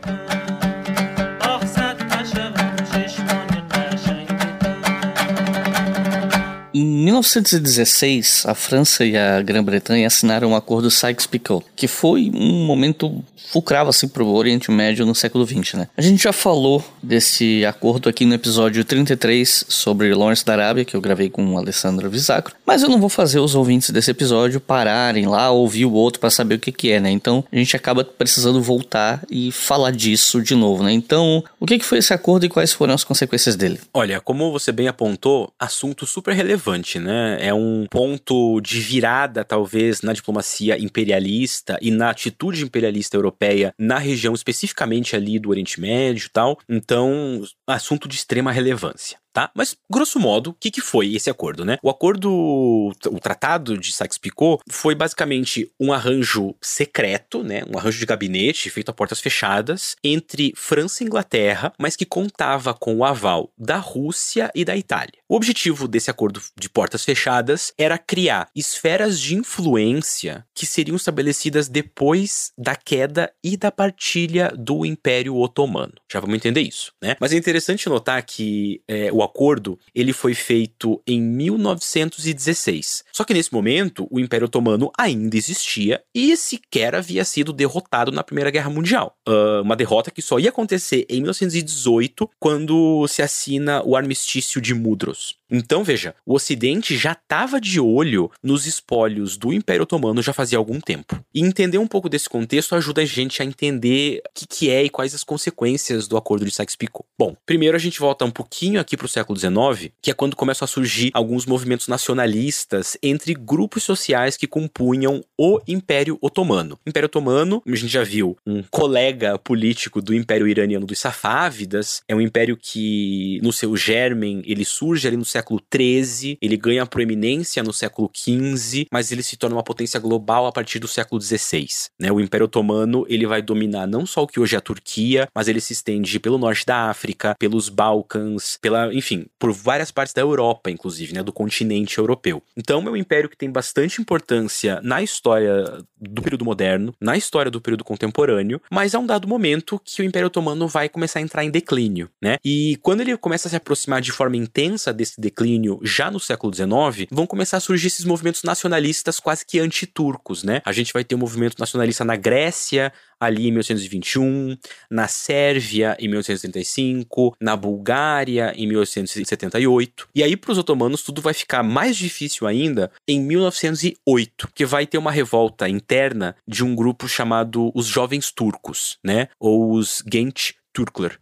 Em 6.78 6.84
1916, 6.84 8.44
a 8.44 8.54
França 8.54 9.02
e 9.02 9.16
a 9.16 9.40
Grã-Bretanha 9.40 10.06
assinaram 10.06 10.48
o 10.48 10.50
um 10.50 10.54
acordo 10.54 10.90
Sykes-Picot, 10.90 11.64
que 11.74 11.88
foi 11.88 12.30
um 12.34 12.66
momento 12.66 13.24
fulcral 13.46 13.88
assim 13.88 14.06
para 14.08 14.22
o 14.22 14.34
Oriente 14.34 14.70
Médio 14.70 15.06
no 15.06 15.14
século 15.14 15.46
XX, 15.46 15.74
né? 15.74 15.88
A 15.96 16.02
gente 16.02 16.22
já 16.22 16.32
falou 16.32 16.84
desse 17.02 17.64
acordo 17.64 18.10
aqui 18.10 18.26
no 18.26 18.34
episódio 18.34 18.84
33 18.84 19.64
sobre 19.68 20.12
Lawrence 20.14 20.44
da 20.44 20.52
Arábia, 20.52 20.84
que 20.84 20.94
eu 20.94 21.00
gravei 21.00 21.30
com 21.30 21.54
o 21.54 21.56
Alessandro 21.56 22.10
Visacro, 22.10 22.54
mas 22.66 22.82
eu 22.82 22.90
não 22.90 23.00
vou 23.00 23.08
fazer 23.08 23.38
os 23.38 23.54
ouvintes 23.54 23.88
desse 23.88 24.10
episódio 24.10 24.60
pararem 24.60 25.26
lá, 25.26 25.50
ouvir 25.50 25.86
o 25.86 25.92
outro 25.92 26.20
para 26.20 26.28
saber 26.28 26.56
o 26.56 26.58
que 26.58 26.72
que 26.72 26.90
é, 26.90 27.00
né? 27.00 27.10
Então, 27.10 27.42
a 27.50 27.56
gente 27.56 27.74
acaba 27.74 28.04
precisando 28.04 28.60
voltar 28.60 29.22
e 29.30 29.50
falar 29.50 29.92
disso 29.92 30.42
de 30.42 30.54
novo, 30.54 30.82
né? 30.82 30.92
Então, 30.92 31.42
o 31.58 31.64
que 31.64 31.78
que 31.78 31.84
foi 31.84 31.98
esse 31.98 32.12
acordo 32.12 32.44
e 32.44 32.50
quais 32.50 32.72
foram 32.72 32.92
as 32.92 33.04
consequências 33.04 33.56
dele? 33.56 33.80
Olha, 33.94 34.20
como 34.20 34.52
você 34.52 34.72
bem 34.72 34.88
apontou, 34.88 35.52
assunto 35.58 36.06
super 36.06 36.34
relevante, 36.34 36.65
né? 36.98 37.38
É 37.40 37.54
um 37.54 37.86
ponto 37.90 38.60
de 38.60 38.80
virada, 38.80 39.44
talvez, 39.44 40.02
na 40.02 40.12
diplomacia 40.12 40.78
imperialista 40.78 41.78
e 41.80 41.90
na 41.90 42.10
atitude 42.10 42.64
imperialista 42.64 43.16
europeia 43.16 43.72
na 43.78 43.98
região, 43.98 44.34
especificamente 44.34 45.14
ali 45.14 45.38
do 45.38 45.50
Oriente 45.50 45.80
Médio 45.80 46.26
e 46.26 46.30
tal. 46.30 46.58
Então, 46.68 47.42
assunto 47.66 48.08
de 48.08 48.16
extrema 48.16 48.50
relevância 48.52 49.18
tá? 49.36 49.50
Mas, 49.54 49.76
grosso 49.90 50.18
modo, 50.18 50.48
o 50.48 50.54
que, 50.54 50.70
que 50.70 50.80
foi 50.80 51.14
esse 51.14 51.28
acordo, 51.28 51.62
né? 51.62 51.76
O 51.82 51.90
acordo, 51.90 52.32
o 52.32 53.20
tratado 53.20 53.76
de 53.76 53.92
Sykes-Picot 53.92 54.62
foi 54.66 54.94
basicamente 54.94 55.70
um 55.78 55.92
arranjo 55.92 56.54
secreto, 56.58 57.42
né? 57.42 57.62
Um 57.70 57.76
arranjo 57.76 57.98
de 57.98 58.06
gabinete 58.06 58.70
feito 58.70 58.88
a 58.88 58.94
portas 58.94 59.20
fechadas 59.20 59.94
entre 60.02 60.54
França 60.56 61.04
e 61.04 61.06
Inglaterra, 61.06 61.70
mas 61.78 61.94
que 61.94 62.06
contava 62.06 62.72
com 62.72 62.96
o 62.96 63.04
aval 63.04 63.52
da 63.58 63.76
Rússia 63.76 64.50
e 64.54 64.64
da 64.64 64.74
Itália. 64.74 65.18
O 65.28 65.36
objetivo 65.36 65.86
desse 65.86 66.10
acordo 66.10 66.40
de 66.58 66.70
portas 66.70 67.04
fechadas 67.04 67.74
era 67.76 67.98
criar 67.98 68.48
esferas 68.54 69.20
de 69.20 69.34
influência 69.34 70.46
que 70.54 70.64
seriam 70.64 70.96
estabelecidas 70.96 71.68
depois 71.68 72.52
da 72.56 72.74
queda 72.74 73.30
e 73.44 73.56
da 73.56 73.70
partilha 73.70 74.50
do 74.56 74.86
Império 74.86 75.36
Otomano. 75.36 75.92
Já 76.10 76.20
vamos 76.20 76.36
entender 76.36 76.62
isso, 76.62 76.92
né? 77.02 77.16
Mas 77.20 77.32
é 77.32 77.36
interessante 77.36 77.86
notar 77.88 78.22
que 78.22 78.80
é, 78.88 79.12
o 79.12 79.25
acordo 79.26 79.78
ele 79.94 80.12
foi 80.12 80.34
feito 80.34 81.02
em 81.06 81.20
1916. 81.20 83.04
Só 83.12 83.24
que 83.24 83.34
nesse 83.34 83.52
momento 83.52 84.06
o 84.10 84.18
Império 84.18 84.46
Otomano 84.46 84.90
ainda 84.96 85.36
existia 85.36 86.02
e 86.14 86.36
sequer 86.36 86.94
havia 86.94 87.24
sido 87.24 87.52
derrotado 87.52 88.10
na 88.10 88.24
Primeira 88.24 88.50
Guerra 88.50 88.70
Mundial. 88.70 89.16
Uh, 89.28 89.62
uma 89.62 89.76
derrota 89.76 90.10
que 90.10 90.22
só 90.22 90.38
ia 90.38 90.48
acontecer 90.50 91.06
em 91.08 91.20
1918 91.20 92.30
quando 92.38 93.06
se 93.08 93.22
assina 93.22 93.82
o 93.84 93.96
Armistício 93.96 94.60
de 94.60 94.74
Mudros. 94.74 95.35
Então, 95.50 95.84
veja, 95.84 96.14
o 96.24 96.34
Ocidente 96.34 96.96
já 96.96 97.12
estava 97.12 97.60
de 97.60 97.80
olho 97.80 98.30
nos 98.42 98.66
espólios 98.66 99.36
do 99.36 99.52
Império 99.52 99.82
Otomano 99.82 100.22
já 100.22 100.32
fazia 100.32 100.58
algum 100.58 100.80
tempo. 100.80 101.18
E 101.34 101.40
entender 101.40 101.78
um 101.78 101.86
pouco 101.86 102.08
desse 102.08 102.28
contexto 102.28 102.74
ajuda 102.74 103.02
a 103.02 103.04
gente 103.04 103.40
a 103.40 103.44
entender 103.44 104.22
o 104.26 104.30
que, 104.34 104.46
que 104.46 104.70
é 104.70 104.84
e 104.84 104.90
quais 104.90 105.14
as 105.14 105.22
consequências 105.22 106.08
do 106.08 106.16
Acordo 106.16 106.44
de 106.44 106.50
Sykes-Picot. 106.50 107.04
Bom, 107.18 107.36
primeiro 107.46 107.76
a 107.76 107.80
gente 107.80 108.00
volta 108.00 108.24
um 108.24 108.30
pouquinho 108.30 108.80
aqui 108.80 108.96
para 108.96 109.06
o 109.06 109.08
século 109.08 109.38
XIX, 109.38 109.92
que 110.02 110.10
é 110.10 110.14
quando 110.14 110.36
começam 110.36 110.64
a 110.64 110.68
surgir 110.68 111.10
alguns 111.14 111.46
movimentos 111.46 111.88
nacionalistas 111.88 112.96
entre 113.02 113.34
grupos 113.34 113.82
sociais 113.82 114.36
que 114.36 114.46
compunham 114.46 115.24
o 115.38 115.60
Império 115.66 116.18
Otomano. 116.20 116.78
Império 116.86 117.06
Otomano, 117.06 117.60
como 117.60 117.74
a 117.74 117.78
gente 117.78 117.92
já 117.92 118.02
viu, 118.02 118.36
um 118.46 118.62
colega 118.70 119.38
político 119.38 120.02
do 120.02 120.14
Império 120.14 120.48
Iraniano 120.48 120.86
dos 120.86 120.98
Safávidas, 120.98 122.02
é 122.08 122.14
um 122.14 122.20
império 122.20 122.56
que, 122.56 123.38
no 123.42 123.52
seu 123.52 123.76
germen, 123.76 124.42
ele 124.44 124.64
surge 124.64 125.06
ali 125.06 125.16
no 125.16 125.24
século 125.36 125.60
XIII, 125.72 126.38
ele 126.40 126.56
ganha 126.56 126.86
proeminência 126.86 127.62
no 127.62 127.72
século 127.72 128.10
XV, 128.14 128.86
mas 128.90 129.12
ele 129.12 129.22
se 129.22 129.36
torna 129.36 129.56
uma 129.56 129.62
potência 129.62 130.00
global 130.00 130.46
a 130.46 130.52
partir 130.52 130.78
do 130.78 130.88
século 130.88 131.20
XVI. 131.20 131.66
Né? 131.98 132.10
O 132.10 132.20
Império 132.20 132.46
Otomano 132.46 133.04
ele 133.08 133.26
vai 133.26 133.42
dominar 133.42 133.86
não 133.86 134.06
só 134.06 134.22
o 134.22 134.26
que 134.26 134.40
hoje 134.40 134.54
é 134.54 134.58
a 134.58 134.62
Turquia, 134.62 135.28
mas 135.34 135.48
ele 135.48 135.60
se 135.60 135.72
estende 135.72 136.18
pelo 136.18 136.38
norte 136.38 136.64
da 136.64 136.88
África, 136.88 137.34
pelos 137.38 137.68
Balcãs, 137.68 138.58
pela, 138.60 138.92
enfim, 138.94 139.26
por 139.38 139.52
várias 139.52 139.90
partes 139.90 140.14
da 140.14 140.22
Europa, 140.22 140.70
inclusive, 140.70 141.12
né, 141.12 141.22
do 141.22 141.32
continente 141.32 141.98
europeu. 141.98 142.42
Então 142.56 142.80
é 142.86 142.90
um 142.90 142.96
império 142.96 143.28
que 143.28 143.36
tem 143.36 143.50
bastante 143.50 144.00
importância 144.00 144.80
na 144.82 145.02
história 145.02 145.84
do 146.00 146.22
período 146.22 146.44
moderno, 146.44 146.94
na 147.00 147.16
história 147.16 147.50
do 147.50 147.60
período 147.60 147.84
contemporâneo, 147.84 148.60
mas 148.70 148.94
há 148.94 148.98
um 148.98 149.06
dado 149.06 149.28
momento 149.28 149.80
que 149.84 150.00
o 150.00 150.04
Império 150.04 150.28
Otomano 150.28 150.66
vai 150.66 150.88
começar 150.88 151.18
a 151.18 151.22
entrar 151.22 151.44
em 151.44 151.50
declínio, 151.50 152.08
né? 152.22 152.36
E 152.44 152.78
quando 152.82 153.00
ele 153.02 153.16
começa 153.16 153.48
a 153.48 153.50
se 153.50 153.56
aproximar 153.56 154.00
de 154.00 154.12
forma 154.12 154.36
intensa 154.36 154.92
desse 154.92 155.20
declínio 155.26 155.78
já 155.82 156.10
no 156.10 156.20
século 156.20 156.54
XIX, 156.54 157.08
vão 157.10 157.26
começar 157.26 157.56
a 157.56 157.60
surgir 157.60 157.88
esses 157.88 158.04
movimentos 158.04 158.42
nacionalistas 158.42 159.18
quase 159.18 159.44
que 159.44 159.58
anti-turcos, 159.58 160.42
né? 160.42 160.62
A 160.64 160.72
gente 160.72 160.92
vai 160.92 161.04
ter 161.04 161.14
um 161.14 161.18
movimento 161.18 161.58
nacionalista 161.58 162.04
na 162.04 162.16
Grécia, 162.16 162.92
ali 163.18 163.48
em 163.48 163.50
1821, 163.50 164.56
na 164.90 165.08
Sérvia 165.08 165.96
em 165.98 166.08
1835, 166.08 167.36
na 167.40 167.56
Bulgária 167.56 168.52
em 168.56 168.66
1878. 168.68 170.08
E 170.14 170.22
aí 170.22 170.36
para 170.36 170.52
os 170.52 170.58
otomanos 170.58 171.02
tudo 171.02 171.20
vai 171.20 171.34
ficar 171.34 171.62
mais 171.62 171.96
difícil 171.96 172.46
ainda 172.46 172.90
em 173.08 173.20
1908, 173.20 174.48
que 174.54 174.64
vai 174.64 174.86
ter 174.86 174.98
uma 174.98 175.10
revolta 175.10 175.68
interna 175.68 176.36
de 176.46 176.64
um 176.64 176.74
grupo 176.74 177.08
chamado 177.08 177.72
os 177.74 177.86
Jovens 177.86 178.30
Turcos, 178.30 178.98
né? 179.02 179.28
Ou 179.40 179.72
os 179.72 180.02
Genç 180.10 180.54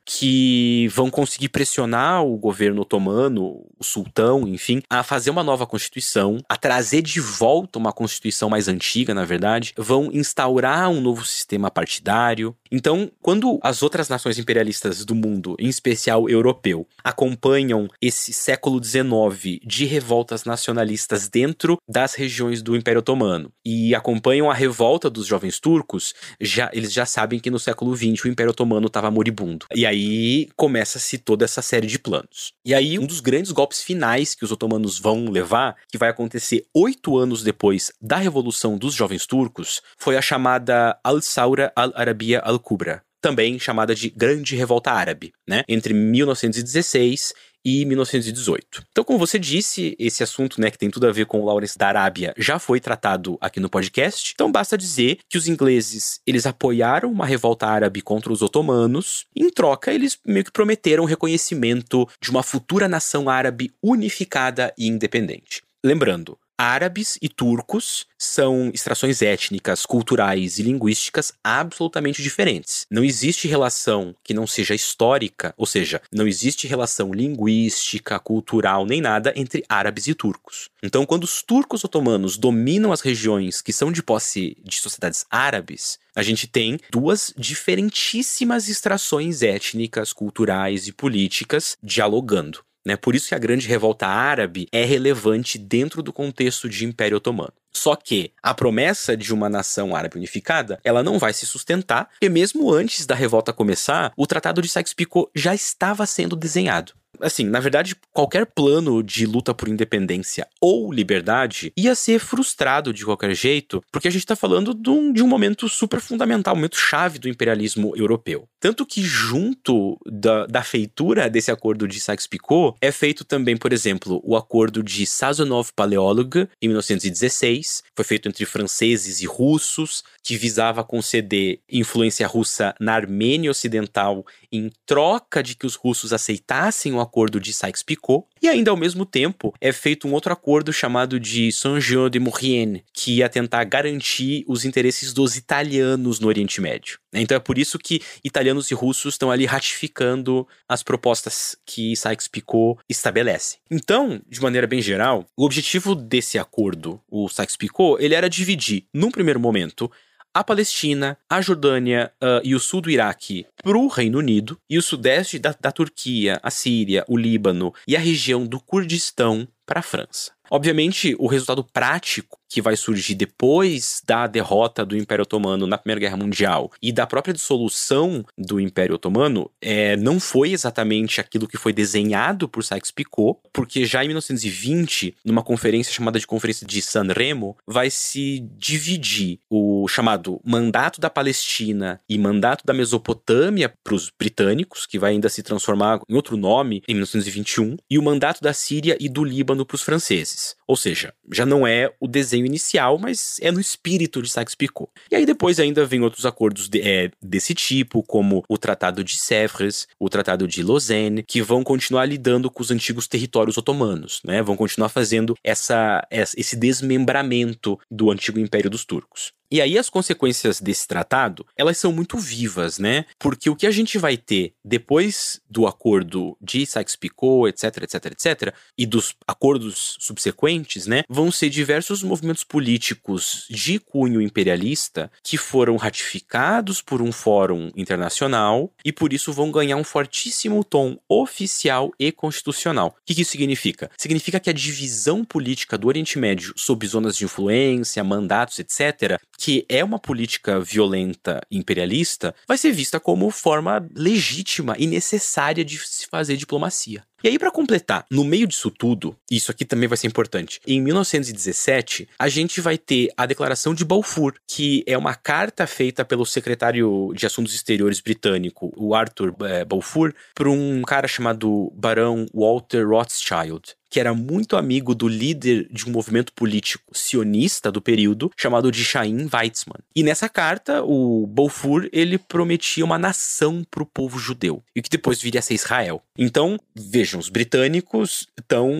Que 0.04 0.88
vão 0.88 1.10
conseguir 1.10 1.48
pressionar 1.48 2.24
o 2.24 2.36
governo 2.36 2.82
otomano, 2.82 3.64
o 3.78 3.84
sultão, 3.84 4.46
enfim, 4.48 4.82
a 4.90 5.02
fazer 5.02 5.30
uma 5.30 5.42
nova 5.42 5.66
constituição, 5.66 6.38
a 6.48 6.56
trazer 6.56 7.02
de 7.02 7.20
volta 7.20 7.78
uma 7.78 7.92
constituição 7.92 8.48
mais 8.48 8.68
antiga, 8.68 9.14
na 9.14 9.24
verdade, 9.24 9.72
vão 9.76 10.10
instaurar 10.12 10.90
um 10.90 11.00
novo 11.00 11.24
sistema 11.24 11.70
partidário. 11.70 12.56
Então, 12.70 13.10
quando 13.22 13.58
as 13.62 13.82
outras 13.82 14.08
nações 14.08 14.38
imperialistas 14.38 15.04
do 15.04 15.14
mundo, 15.14 15.54
em 15.58 15.68
especial 15.68 16.28
europeu, 16.28 16.86
acompanham 17.02 17.88
esse 18.00 18.32
século 18.32 18.82
XIX 18.82 19.60
de 19.64 19.84
revoltas 19.84 20.44
nacionalistas 20.44 21.28
dentro 21.28 21.78
das 21.88 22.14
regiões 22.14 22.62
do 22.62 22.76
Império 22.76 22.98
Otomano 22.98 23.52
e 23.64 23.94
acompanham 23.94 24.50
a 24.50 24.54
revolta 24.54 25.08
dos 25.08 25.26
jovens 25.26 25.60
turcos, 25.60 26.14
já 26.40 26.70
eles 26.72 26.92
já 26.92 27.06
sabem 27.06 27.38
que 27.38 27.50
no 27.50 27.58
século 27.58 27.94
XX 27.96 28.24
o 28.24 28.28
Império 28.28 28.50
Otomano 28.50 28.86
estava 28.86 29.10
moribundo. 29.10 29.43
E 29.74 29.86
aí 29.86 30.48
começa-se 30.56 31.18
toda 31.18 31.44
essa 31.44 31.62
série 31.62 31.86
de 31.86 31.98
planos. 31.98 32.52
E 32.64 32.74
aí 32.74 32.98
um 32.98 33.06
dos 33.06 33.20
grandes 33.20 33.52
golpes 33.52 33.82
finais 33.82 34.34
que 34.34 34.44
os 34.44 34.52
otomanos 34.52 34.98
vão 34.98 35.26
levar, 35.28 35.76
que 35.88 35.98
vai 35.98 36.08
acontecer 36.08 36.64
oito 36.74 37.16
anos 37.16 37.42
depois 37.42 37.92
da 38.00 38.16
Revolução 38.16 38.78
dos 38.78 38.94
Jovens 38.94 39.26
Turcos, 39.26 39.82
foi 39.98 40.16
a 40.16 40.22
chamada 40.22 40.98
Al-Saura 41.02 41.72
al-Arabia 41.76 42.40
al-Kubra, 42.40 43.02
também 43.20 43.58
chamada 43.58 43.94
de 43.94 44.10
Grande 44.10 44.54
Revolta 44.54 44.90
Árabe, 44.92 45.32
né? 45.48 45.62
Entre 45.68 45.94
1916 45.94 47.32
e 47.64 47.84
1918. 47.84 48.84
Então, 48.90 49.04
como 49.04 49.18
você 49.18 49.38
disse, 49.38 49.96
esse 49.98 50.22
assunto, 50.22 50.60
né, 50.60 50.70
que 50.70 50.78
tem 50.78 50.90
tudo 50.90 51.06
a 51.06 51.12
ver 51.12 51.26
com 51.26 51.40
o 51.40 51.44
Lawrence 51.44 51.78
da 51.78 51.88
Arábia, 51.88 52.34
já 52.36 52.58
foi 52.58 52.80
tratado 52.80 53.38
aqui 53.40 53.58
no 53.60 53.70
podcast. 53.70 54.32
Então, 54.34 54.52
basta 54.52 54.76
dizer 54.76 55.18
que 55.28 55.38
os 55.38 55.48
ingleses, 55.48 56.20
eles 56.26 56.46
apoiaram 56.46 57.10
uma 57.10 57.26
revolta 57.26 57.66
árabe 57.66 58.02
contra 58.02 58.32
os 58.32 58.42
otomanos. 58.42 59.26
Em 59.34 59.50
troca, 59.50 59.92
eles 59.92 60.18
meio 60.26 60.44
que 60.44 60.52
prometeram 60.52 61.04
o 61.04 61.06
reconhecimento 61.06 62.08
de 62.20 62.30
uma 62.30 62.42
futura 62.42 62.88
nação 62.88 63.28
árabe 63.28 63.72
unificada 63.82 64.72
e 64.76 64.86
independente. 64.86 65.62
Lembrando, 65.84 66.38
árabes 66.58 67.18
e 67.20 67.28
turcos 67.28 68.06
são 68.18 68.70
extrações 68.72 69.20
étnicas, 69.22 69.84
culturais 69.84 70.58
e 70.58 70.62
linguísticas 70.62 71.32
absolutamente 71.42 72.22
diferentes. 72.22 72.86
Não 72.90 73.04
existe 73.04 73.46
relação 73.46 74.14
que 74.24 74.34
não 74.34 74.46
seja 74.46 74.74
histórica, 74.74 75.54
ou 75.56 75.66
seja, 75.66 76.00
não 76.12 76.26
existe 76.26 76.66
relação 76.66 77.12
linguística, 77.12 78.18
cultural 78.18 78.86
nem 78.86 79.00
nada 79.00 79.32
entre 79.36 79.64
árabes 79.68 80.06
e 80.06 80.14
turcos. 80.14 80.70
Então, 80.82 81.04
quando 81.04 81.24
os 81.24 81.42
turcos 81.42 81.84
otomanos 81.84 82.36
dominam 82.36 82.92
as 82.92 83.00
regiões 83.00 83.60
que 83.60 83.72
são 83.72 83.92
de 83.92 84.02
posse 84.02 84.56
de 84.64 84.76
sociedades 84.76 85.26
árabes, 85.30 85.98
a 86.14 86.22
gente 86.22 86.46
tem 86.46 86.78
duas 86.90 87.32
diferentíssimas 87.36 88.68
extrações 88.68 89.42
étnicas, 89.42 90.12
culturais 90.12 90.86
e 90.86 90.92
políticas 90.92 91.76
dialogando. 91.82 92.64
Né? 92.84 92.96
Por 92.96 93.14
isso 93.14 93.28
que 93.28 93.34
a 93.34 93.38
grande 93.38 93.66
revolta 93.66 94.06
árabe 94.06 94.68
é 94.70 94.84
relevante 94.84 95.58
dentro 95.58 96.02
do 96.02 96.12
contexto 96.12 96.68
de 96.68 96.84
Império 96.84 97.16
Otomano. 97.16 97.52
Só 97.72 97.96
que 97.96 98.32
a 98.42 98.54
promessa 98.54 99.16
de 99.16 99.34
uma 99.34 99.48
nação 99.48 99.96
árabe 99.96 100.16
unificada, 100.16 100.78
ela 100.84 101.02
não 101.02 101.18
vai 101.18 101.32
se 101.32 101.44
sustentar, 101.44 102.08
porque 102.10 102.28
mesmo 102.28 102.72
antes 102.72 103.04
da 103.04 103.14
revolta 103.14 103.52
começar, 103.52 104.12
o 104.16 104.26
Tratado 104.26 104.62
de 104.62 104.68
Sykes-Picot 104.68 105.30
já 105.34 105.54
estava 105.54 106.06
sendo 106.06 106.36
desenhado. 106.36 106.92
Assim, 107.20 107.44
na 107.44 107.60
verdade, 107.60 107.96
qualquer 108.12 108.46
plano 108.46 109.02
de 109.02 109.26
luta 109.26 109.54
por 109.54 109.68
independência 109.68 110.46
ou 110.60 110.92
liberdade 110.92 111.72
ia 111.76 111.94
ser 111.94 112.18
frustrado 112.18 112.92
de 112.92 113.04
qualquer 113.04 113.34
jeito, 113.34 113.82
porque 113.90 114.08
a 114.08 114.10
gente 114.10 114.22
está 114.22 114.36
falando 114.36 114.74
de 114.74 114.90
um, 114.90 115.12
de 115.12 115.22
um 115.22 115.28
momento 115.28 115.68
super 115.68 116.00
fundamental, 116.00 116.54
um 116.54 116.56
momento 116.56 116.76
chave 116.76 117.18
do 117.18 117.28
imperialismo 117.28 117.94
europeu. 117.96 118.48
Tanto 118.60 118.86
que, 118.86 119.02
junto 119.02 119.98
da, 120.06 120.46
da 120.46 120.62
feitura 120.62 121.28
desse 121.28 121.50
acordo 121.50 121.86
de 121.86 122.00
Sykes-Picot, 122.00 122.76
é 122.80 122.90
feito 122.90 123.24
também, 123.24 123.56
por 123.56 123.72
exemplo, 123.72 124.22
o 124.24 124.36
acordo 124.36 124.82
de 124.82 125.04
Sazonov-Paleóloga, 125.06 126.48
em 126.62 126.68
1916, 126.68 127.84
foi 127.94 128.04
feito 128.04 128.28
entre 128.28 128.46
franceses 128.46 129.20
e 129.20 129.26
russos, 129.26 130.02
que 130.22 130.36
visava 130.36 130.82
conceder 130.82 131.60
influência 131.70 132.26
russa 132.26 132.74
na 132.80 132.94
Armênia 132.94 133.50
Ocidental 133.50 134.24
em 134.56 134.70
troca 134.86 135.42
de 135.42 135.54
que 135.54 135.66
os 135.66 135.74
russos 135.74 136.12
aceitassem 136.12 136.92
o 136.92 137.00
acordo 137.00 137.40
de 137.40 137.52
Sykes-Picot, 137.52 138.26
e 138.40 138.48
ainda 138.48 138.70
ao 138.70 138.76
mesmo 138.76 139.04
tempo 139.04 139.54
é 139.60 139.72
feito 139.72 140.06
um 140.06 140.12
outro 140.12 140.32
acordo 140.32 140.72
chamado 140.72 141.18
de 141.18 141.50
Saint-Jean 141.50 142.10
de 142.10 142.20
Maurienne, 142.20 142.84
que 142.92 143.16
ia 143.16 143.28
tentar 143.28 143.64
garantir 143.64 144.44
os 144.46 144.64
interesses 144.64 145.12
dos 145.12 145.36
italianos 145.36 146.20
no 146.20 146.28
Oriente 146.28 146.60
Médio. 146.60 146.98
Então 147.12 147.36
é 147.36 147.40
por 147.40 147.58
isso 147.58 147.78
que 147.78 148.00
italianos 148.22 148.70
e 148.70 148.74
russos 148.74 149.14
estão 149.14 149.30
ali 149.30 149.46
ratificando 149.46 150.46
as 150.68 150.82
propostas 150.82 151.56
que 151.64 151.94
Sykes-Picot 151.96 152.78
estabelece. 152.88 153.58
Então, 153.70 154.20
de 154.28 154.40
maneira 154.40 154.66
bem 154.66 154.82
geral, 154.82 155.26
o 155.36 155.44
objetivo 155.44 155.94
desse 155.94 156.38
acordo, 156.38 157.00
o 157.08 157.28
Sykes-Picot, 157.28 158.02
ele 158.02 158.14
era 158.14 158.28
dividir, 158.28 158.86
num 158.92 159.10
primeiro 159.10 159.40
momento, 159.40 159.90
a 160.34 160.42
Palestina, 160.42 161.16
a 161.30 161.40
Jordânia 161.40 162.12
uh, 162.20 162.40
e 162.42 162.56
o 162.56 162.60
sul 162.60 162.80
do 162.80 162.90
Iraque 162.90 163.46
para 163.62 163.78
o 163.78 163.86
Reino 163.86 164.18
Unido 164.18 164.58
e 164.68 164.76
o 164.76 164.82
sudeste 164.82 165.38
da, 165.38 165.54
da 165.58 165.70
Turquia, 165.70 166.40
a 166.42 166.50
Síria, 166.50 167.04
o 167.08 167.16
Líbano 167.16 167.72
e 167.86 167.96
a 167.96 168.00
região 168.00 168.44
do 168.44 168.58
Kurdistão 168.58 169.46
para 169.64 169.78
a 169.78 169.82
França. 169.82 170.32
Obviamente, 170.50 171.16
o 171.18 171.26
resultado 171.26 171.64
prático 171.64 172.38
que 172.54 172.62
vai 172.62 172.76
surgir 172.76 173.16
depois 173.16 174.00
da 174.06 174.28
derrota 174.28 174.84
do 174.84 174.96
Império 174.96 175.24
Otomano 175.24 175.66
na 175.66 175.76
Primeira 175.76 176.00
Guerra 176.00 176.16
Mundial 176.16 176.70
e 176.80 176.92
da 176.92 177.04
própria 177.04 177.34
dissolução 177.34 178.24
do 178.38 178.60
Império 178.60 178.94
Otomano 178.94 179.50
é, 179.60 179.96
não 179.96 180.20
foi 180.20 180.52
exatamente 180.52 181.20
aquilo 181.20 181.48
que 181.48 181.56
foi 181.56 181.72
desenhado 181.72 182.48
por 182.48 182.62
Sykes-Picot, 182.62 183.38
porque 183.52 183.84
já 183.84 184.04
em 184.04 184.06
1920, 184.06 185.16
numa 185.24 185.42
conferência 185.42 185.92
chamada 185.92 186.20
de 186.20 186.28
Conferência 186.28 186.64
de 186.64 186.80
San 186.80 187.08
Remo, 187.12 187.56
vai 187.66 187.90
se 187.90 188.38
dividir 188.56 189.40
o 189.50 189.88
chamado 189.88 190.40
Mandato 190.44 191.00
da 191.00 191.10
Palestina 191.10 192.00
e 192.08 192.16
Mandato 192.16 192.64
da 192.64 192.72
Mesopotâmia 192.72 193.72
para 193.82 193.94
os 193.94 194.12
britânicos, 194.16 194.86
que 194.86 194.98
vai 194.98 195.10
ainda 195.10 195.28
se 195.28 195.42
transformar 195.42 196.00
em 196.08 196.14
outro 196.14 196.36
nome 196.36 196.84
em 196.86 196.94
1921, 196.94 197.76
e 197.90 197.98
o 197.98 198.02
Mandato 198.02 198.40
da 198.40 198.52
Síria 198.52 198.96
e 199.00 199.08
do 199.08 199.24
Líbano 199.24 199.66
para 199.66 199.74
os 199.74 199.82
franceses. 199.82 200.33
cases 200.34 200.56
Ou 200.66 200.76
seja, 200.76 201.12
já 201.32 201.44
não 201.44 201.66
é 201.66 201.92
o 202.00 202.08
desenho 202.08 202.46
inicial, 202.46 202.98
mas 202.98 203.36
é 203.40 203.50
no 203.50 203.60
espírito 203.60 204.22
de 204.22 204.28
Sykes-Picot. 204.28 204.90
E 205.10 205.16
aí 205.16 205.26
depois 205.26 205.60
ainda 205.60 205.84
vem 205.84 206.00
outros 206.00 206.24
acordos 206.24 206.68
de, 206.68 206.80
é, 206.80 207.10
desse 207.20 207.54
tipo, 207.54 208.02
como 208.02 208.42
o 208.48 208.56
Tratado 208.56 209.04
de 209.04 209.16
Sèvres, 209.16 209.86
o 209.98 210.08
Tratado 210.08 210.48
de 210.48 210.62
Lausanne, 210.62 211.22
que 211.22 211.42
vão 211.42 211.62
continuar 211.62 212.06
lidando 212.06 212.50
com 212.50 212.62
os 212.62 212.70
antigos 212.70 213.06
territórios 213.06 213.58
otomanos, 213.58 214.20
né? 214.24 214.42
Vão 214.42 214.56
continuar 214.56 214.88
fazendo 214.88 215.34
essa, 215.42 216.06
esse 216.10 216.56
desmembramento 216.56 217.78
do 217.90 218.10
antigo 218.10 218.38
Império 218.38 218.70
dos 218.70 218.84
Turcos. 218.84 219.32
E 219.54 219.60
aí 219.60 219.78
as 219.78 219.88
consequências 219.88 220.60
desse 220.60 220.84
tratado, 220.88 221.46
elas 221.56 221.78
são 221.78 221.92
muito 221.92 222.18
vivas, 222.18 222.78
né? 222.78 223.04
Porque 223.20 223.48
o 223.48 223.54
que 223.54 223.68
a 223.68 223.70
gente 223.70 223.98
vai 223.98 224.16
ter 224.16 224.52
depois 224.64 225.40
do 225.48 225.66
acordo 225.66 226.36
de 226.40 226.66
Sykes-Picot, 226.66 227.48
etc, 227.48 227.84
etc, 227.84 228.06
etc, 228.06 228.54
e 228.76 228.84
dos 228.84 229.14
acordos 229.26 229.96
subsequentes, 230.00 230.53
né, 230.86 231.02
vão 231.08 231.30
ser 231.30 231.50
diversos 231.50 232.02
movimentos 232.02 232.44
políticos 232.44 233.46
de 233.50 233.78
cunho 233.78 234.20
imperialista 234.20 235.10
que 235.22 235.36
foram 235.36 235.76
ratificados 235.76 236.80
por 236.80 237.02
um 237.02 237.12
fórum 237.12 237.70
internacional 237.76 238.70
e 238.84 238.92
por 238.92 239.12
isso 239.12 239.32
vão 239.32 239.50
ganhar 239.50 239.76
um 239.76 239.84
fortíssimo 239.84 240.62
tom 240.64 240.98
oficial 241.08 241.92
e 241.98 242.12
constitucional. 242.12 242.96
O 243.00 243.04
que 243.04 243.20
isso 243.20 243.32
significa? 243.32 243.90
Significa 243.96 244.40
que 244.40 244.50
a 244.50 244.52
divisão 244.52 245.24
política 245.24 245.76
do 245.78 245.88
Oriente 245.88 246.18
Médio 246.18 246.54
sob 246.56 246.86
zonas 246.86 247.16
de 247.16 247.24
influência, 247.24 248.02
mandatos, 248.04 248.58
etc, 248.58 249.20
que 249.38 249.64
é 249.68 249.84
uma 249.84 249.98
política 249.98 250.60
violenta 250.60 251.40
imperialista, 251.50 252.34
vai 252.46 252.58
ser 252.58 252.72
vista 252.72 252.98
como 253.00 253.30
forma 253.30 253.86
legítima 253.94 254.74
e 254.78 254.86
necessária 254.86 255.64
de 255.64 255.78
se 255.78 256.06
fazer 256.06 256.36
diplomacia. 256.36 257.04
E 257.24 257.28
aí, 257.28 257.38
para 257.38 257.50
completar, 257.50 258.04
no 258.10 258.22
meio 258.22 258.46
disso 258.46 258.70
tudo, 258.70 259.16
isso 259.30 259.50
aqui 259.50 259.64
também 259.64 259.88
vai 259.88 259.96
ser 259.96 260.06
importante. 260.06 260.60
Em 260.66 260.78
1917, 260.78 262.06
a 262.18 262.28
gente 262.28 262.60
vai 262.60 262.76
ter 262.76 263.08
a 263.16 263.24
Declaração 263.24 263.72
de 263.72 263.82
Balfour, 263.82 264.34
que 264.46 264.84
é 264.86 264.98
uma 264.98 265.14
carta 265.14 265.66
feita 265.66 266.04
pelo 266.04 266.26
secretário 266.26 267.14
de 267.14 267.24
Assuntos 267.24 267.54
Exteriores 267.54 268.02
britânico, 268.02 268.70
o 268.76 268.94
Arthur 268.94 269.34
é, 269.40 269.64
Balfour, 269.64 270.12
para 270.34 270.50
um 270.50 270.82
cara 270.82 271.08
chamado 271.08 271.72
Barão 271.74 272.26
Walter 272.34 272.86
Rothschild 272.86 273.74
que 273.94 274.00
era 274.00 274.12
muito 274.12 274.56
amigo 274.56 274.92
do 274.92 275.06
líder 275.06 275.68
de 275.70 275.88
um 275.88 275.92
movimento 275.92 276.32
político 276.32 276.82
sionista 276.92 277.70
do 277.70 277.80
período, 277.80 278.28
chamado 278.36 278.72
de 278.72 278.84
Chaim 278.84 279.28
Weizmann. 279.32 279.78
E 279.94 280.02
nessa 280.02 280.28
carta, 280.28 280.82
o 280.82 281.28
Balfour, 281.28 281.88
ele 281.92 282.18
prometia 282.18 282.84
uma 282.84 282.98
nação 282.98 283.64
para 283.70 283.84
o 283.84 283.86
povo 283.86 284.18
judeu, 284.18 284.64
e 284.74 284.82
que 284.82 284.90
depois 284.90 285.22
viria 285.22 285.38
a 285.38 285.42
ser 285.42 285.54
Israel. 285.54 286.02
Então, 286.18 286.58
vejam, 286.74 287.20
os 287.20 287.28
britânicos 287.28 288.26
estão 288.36 288.72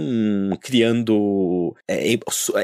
criando 0.61 1.77
é, 1.87 2.19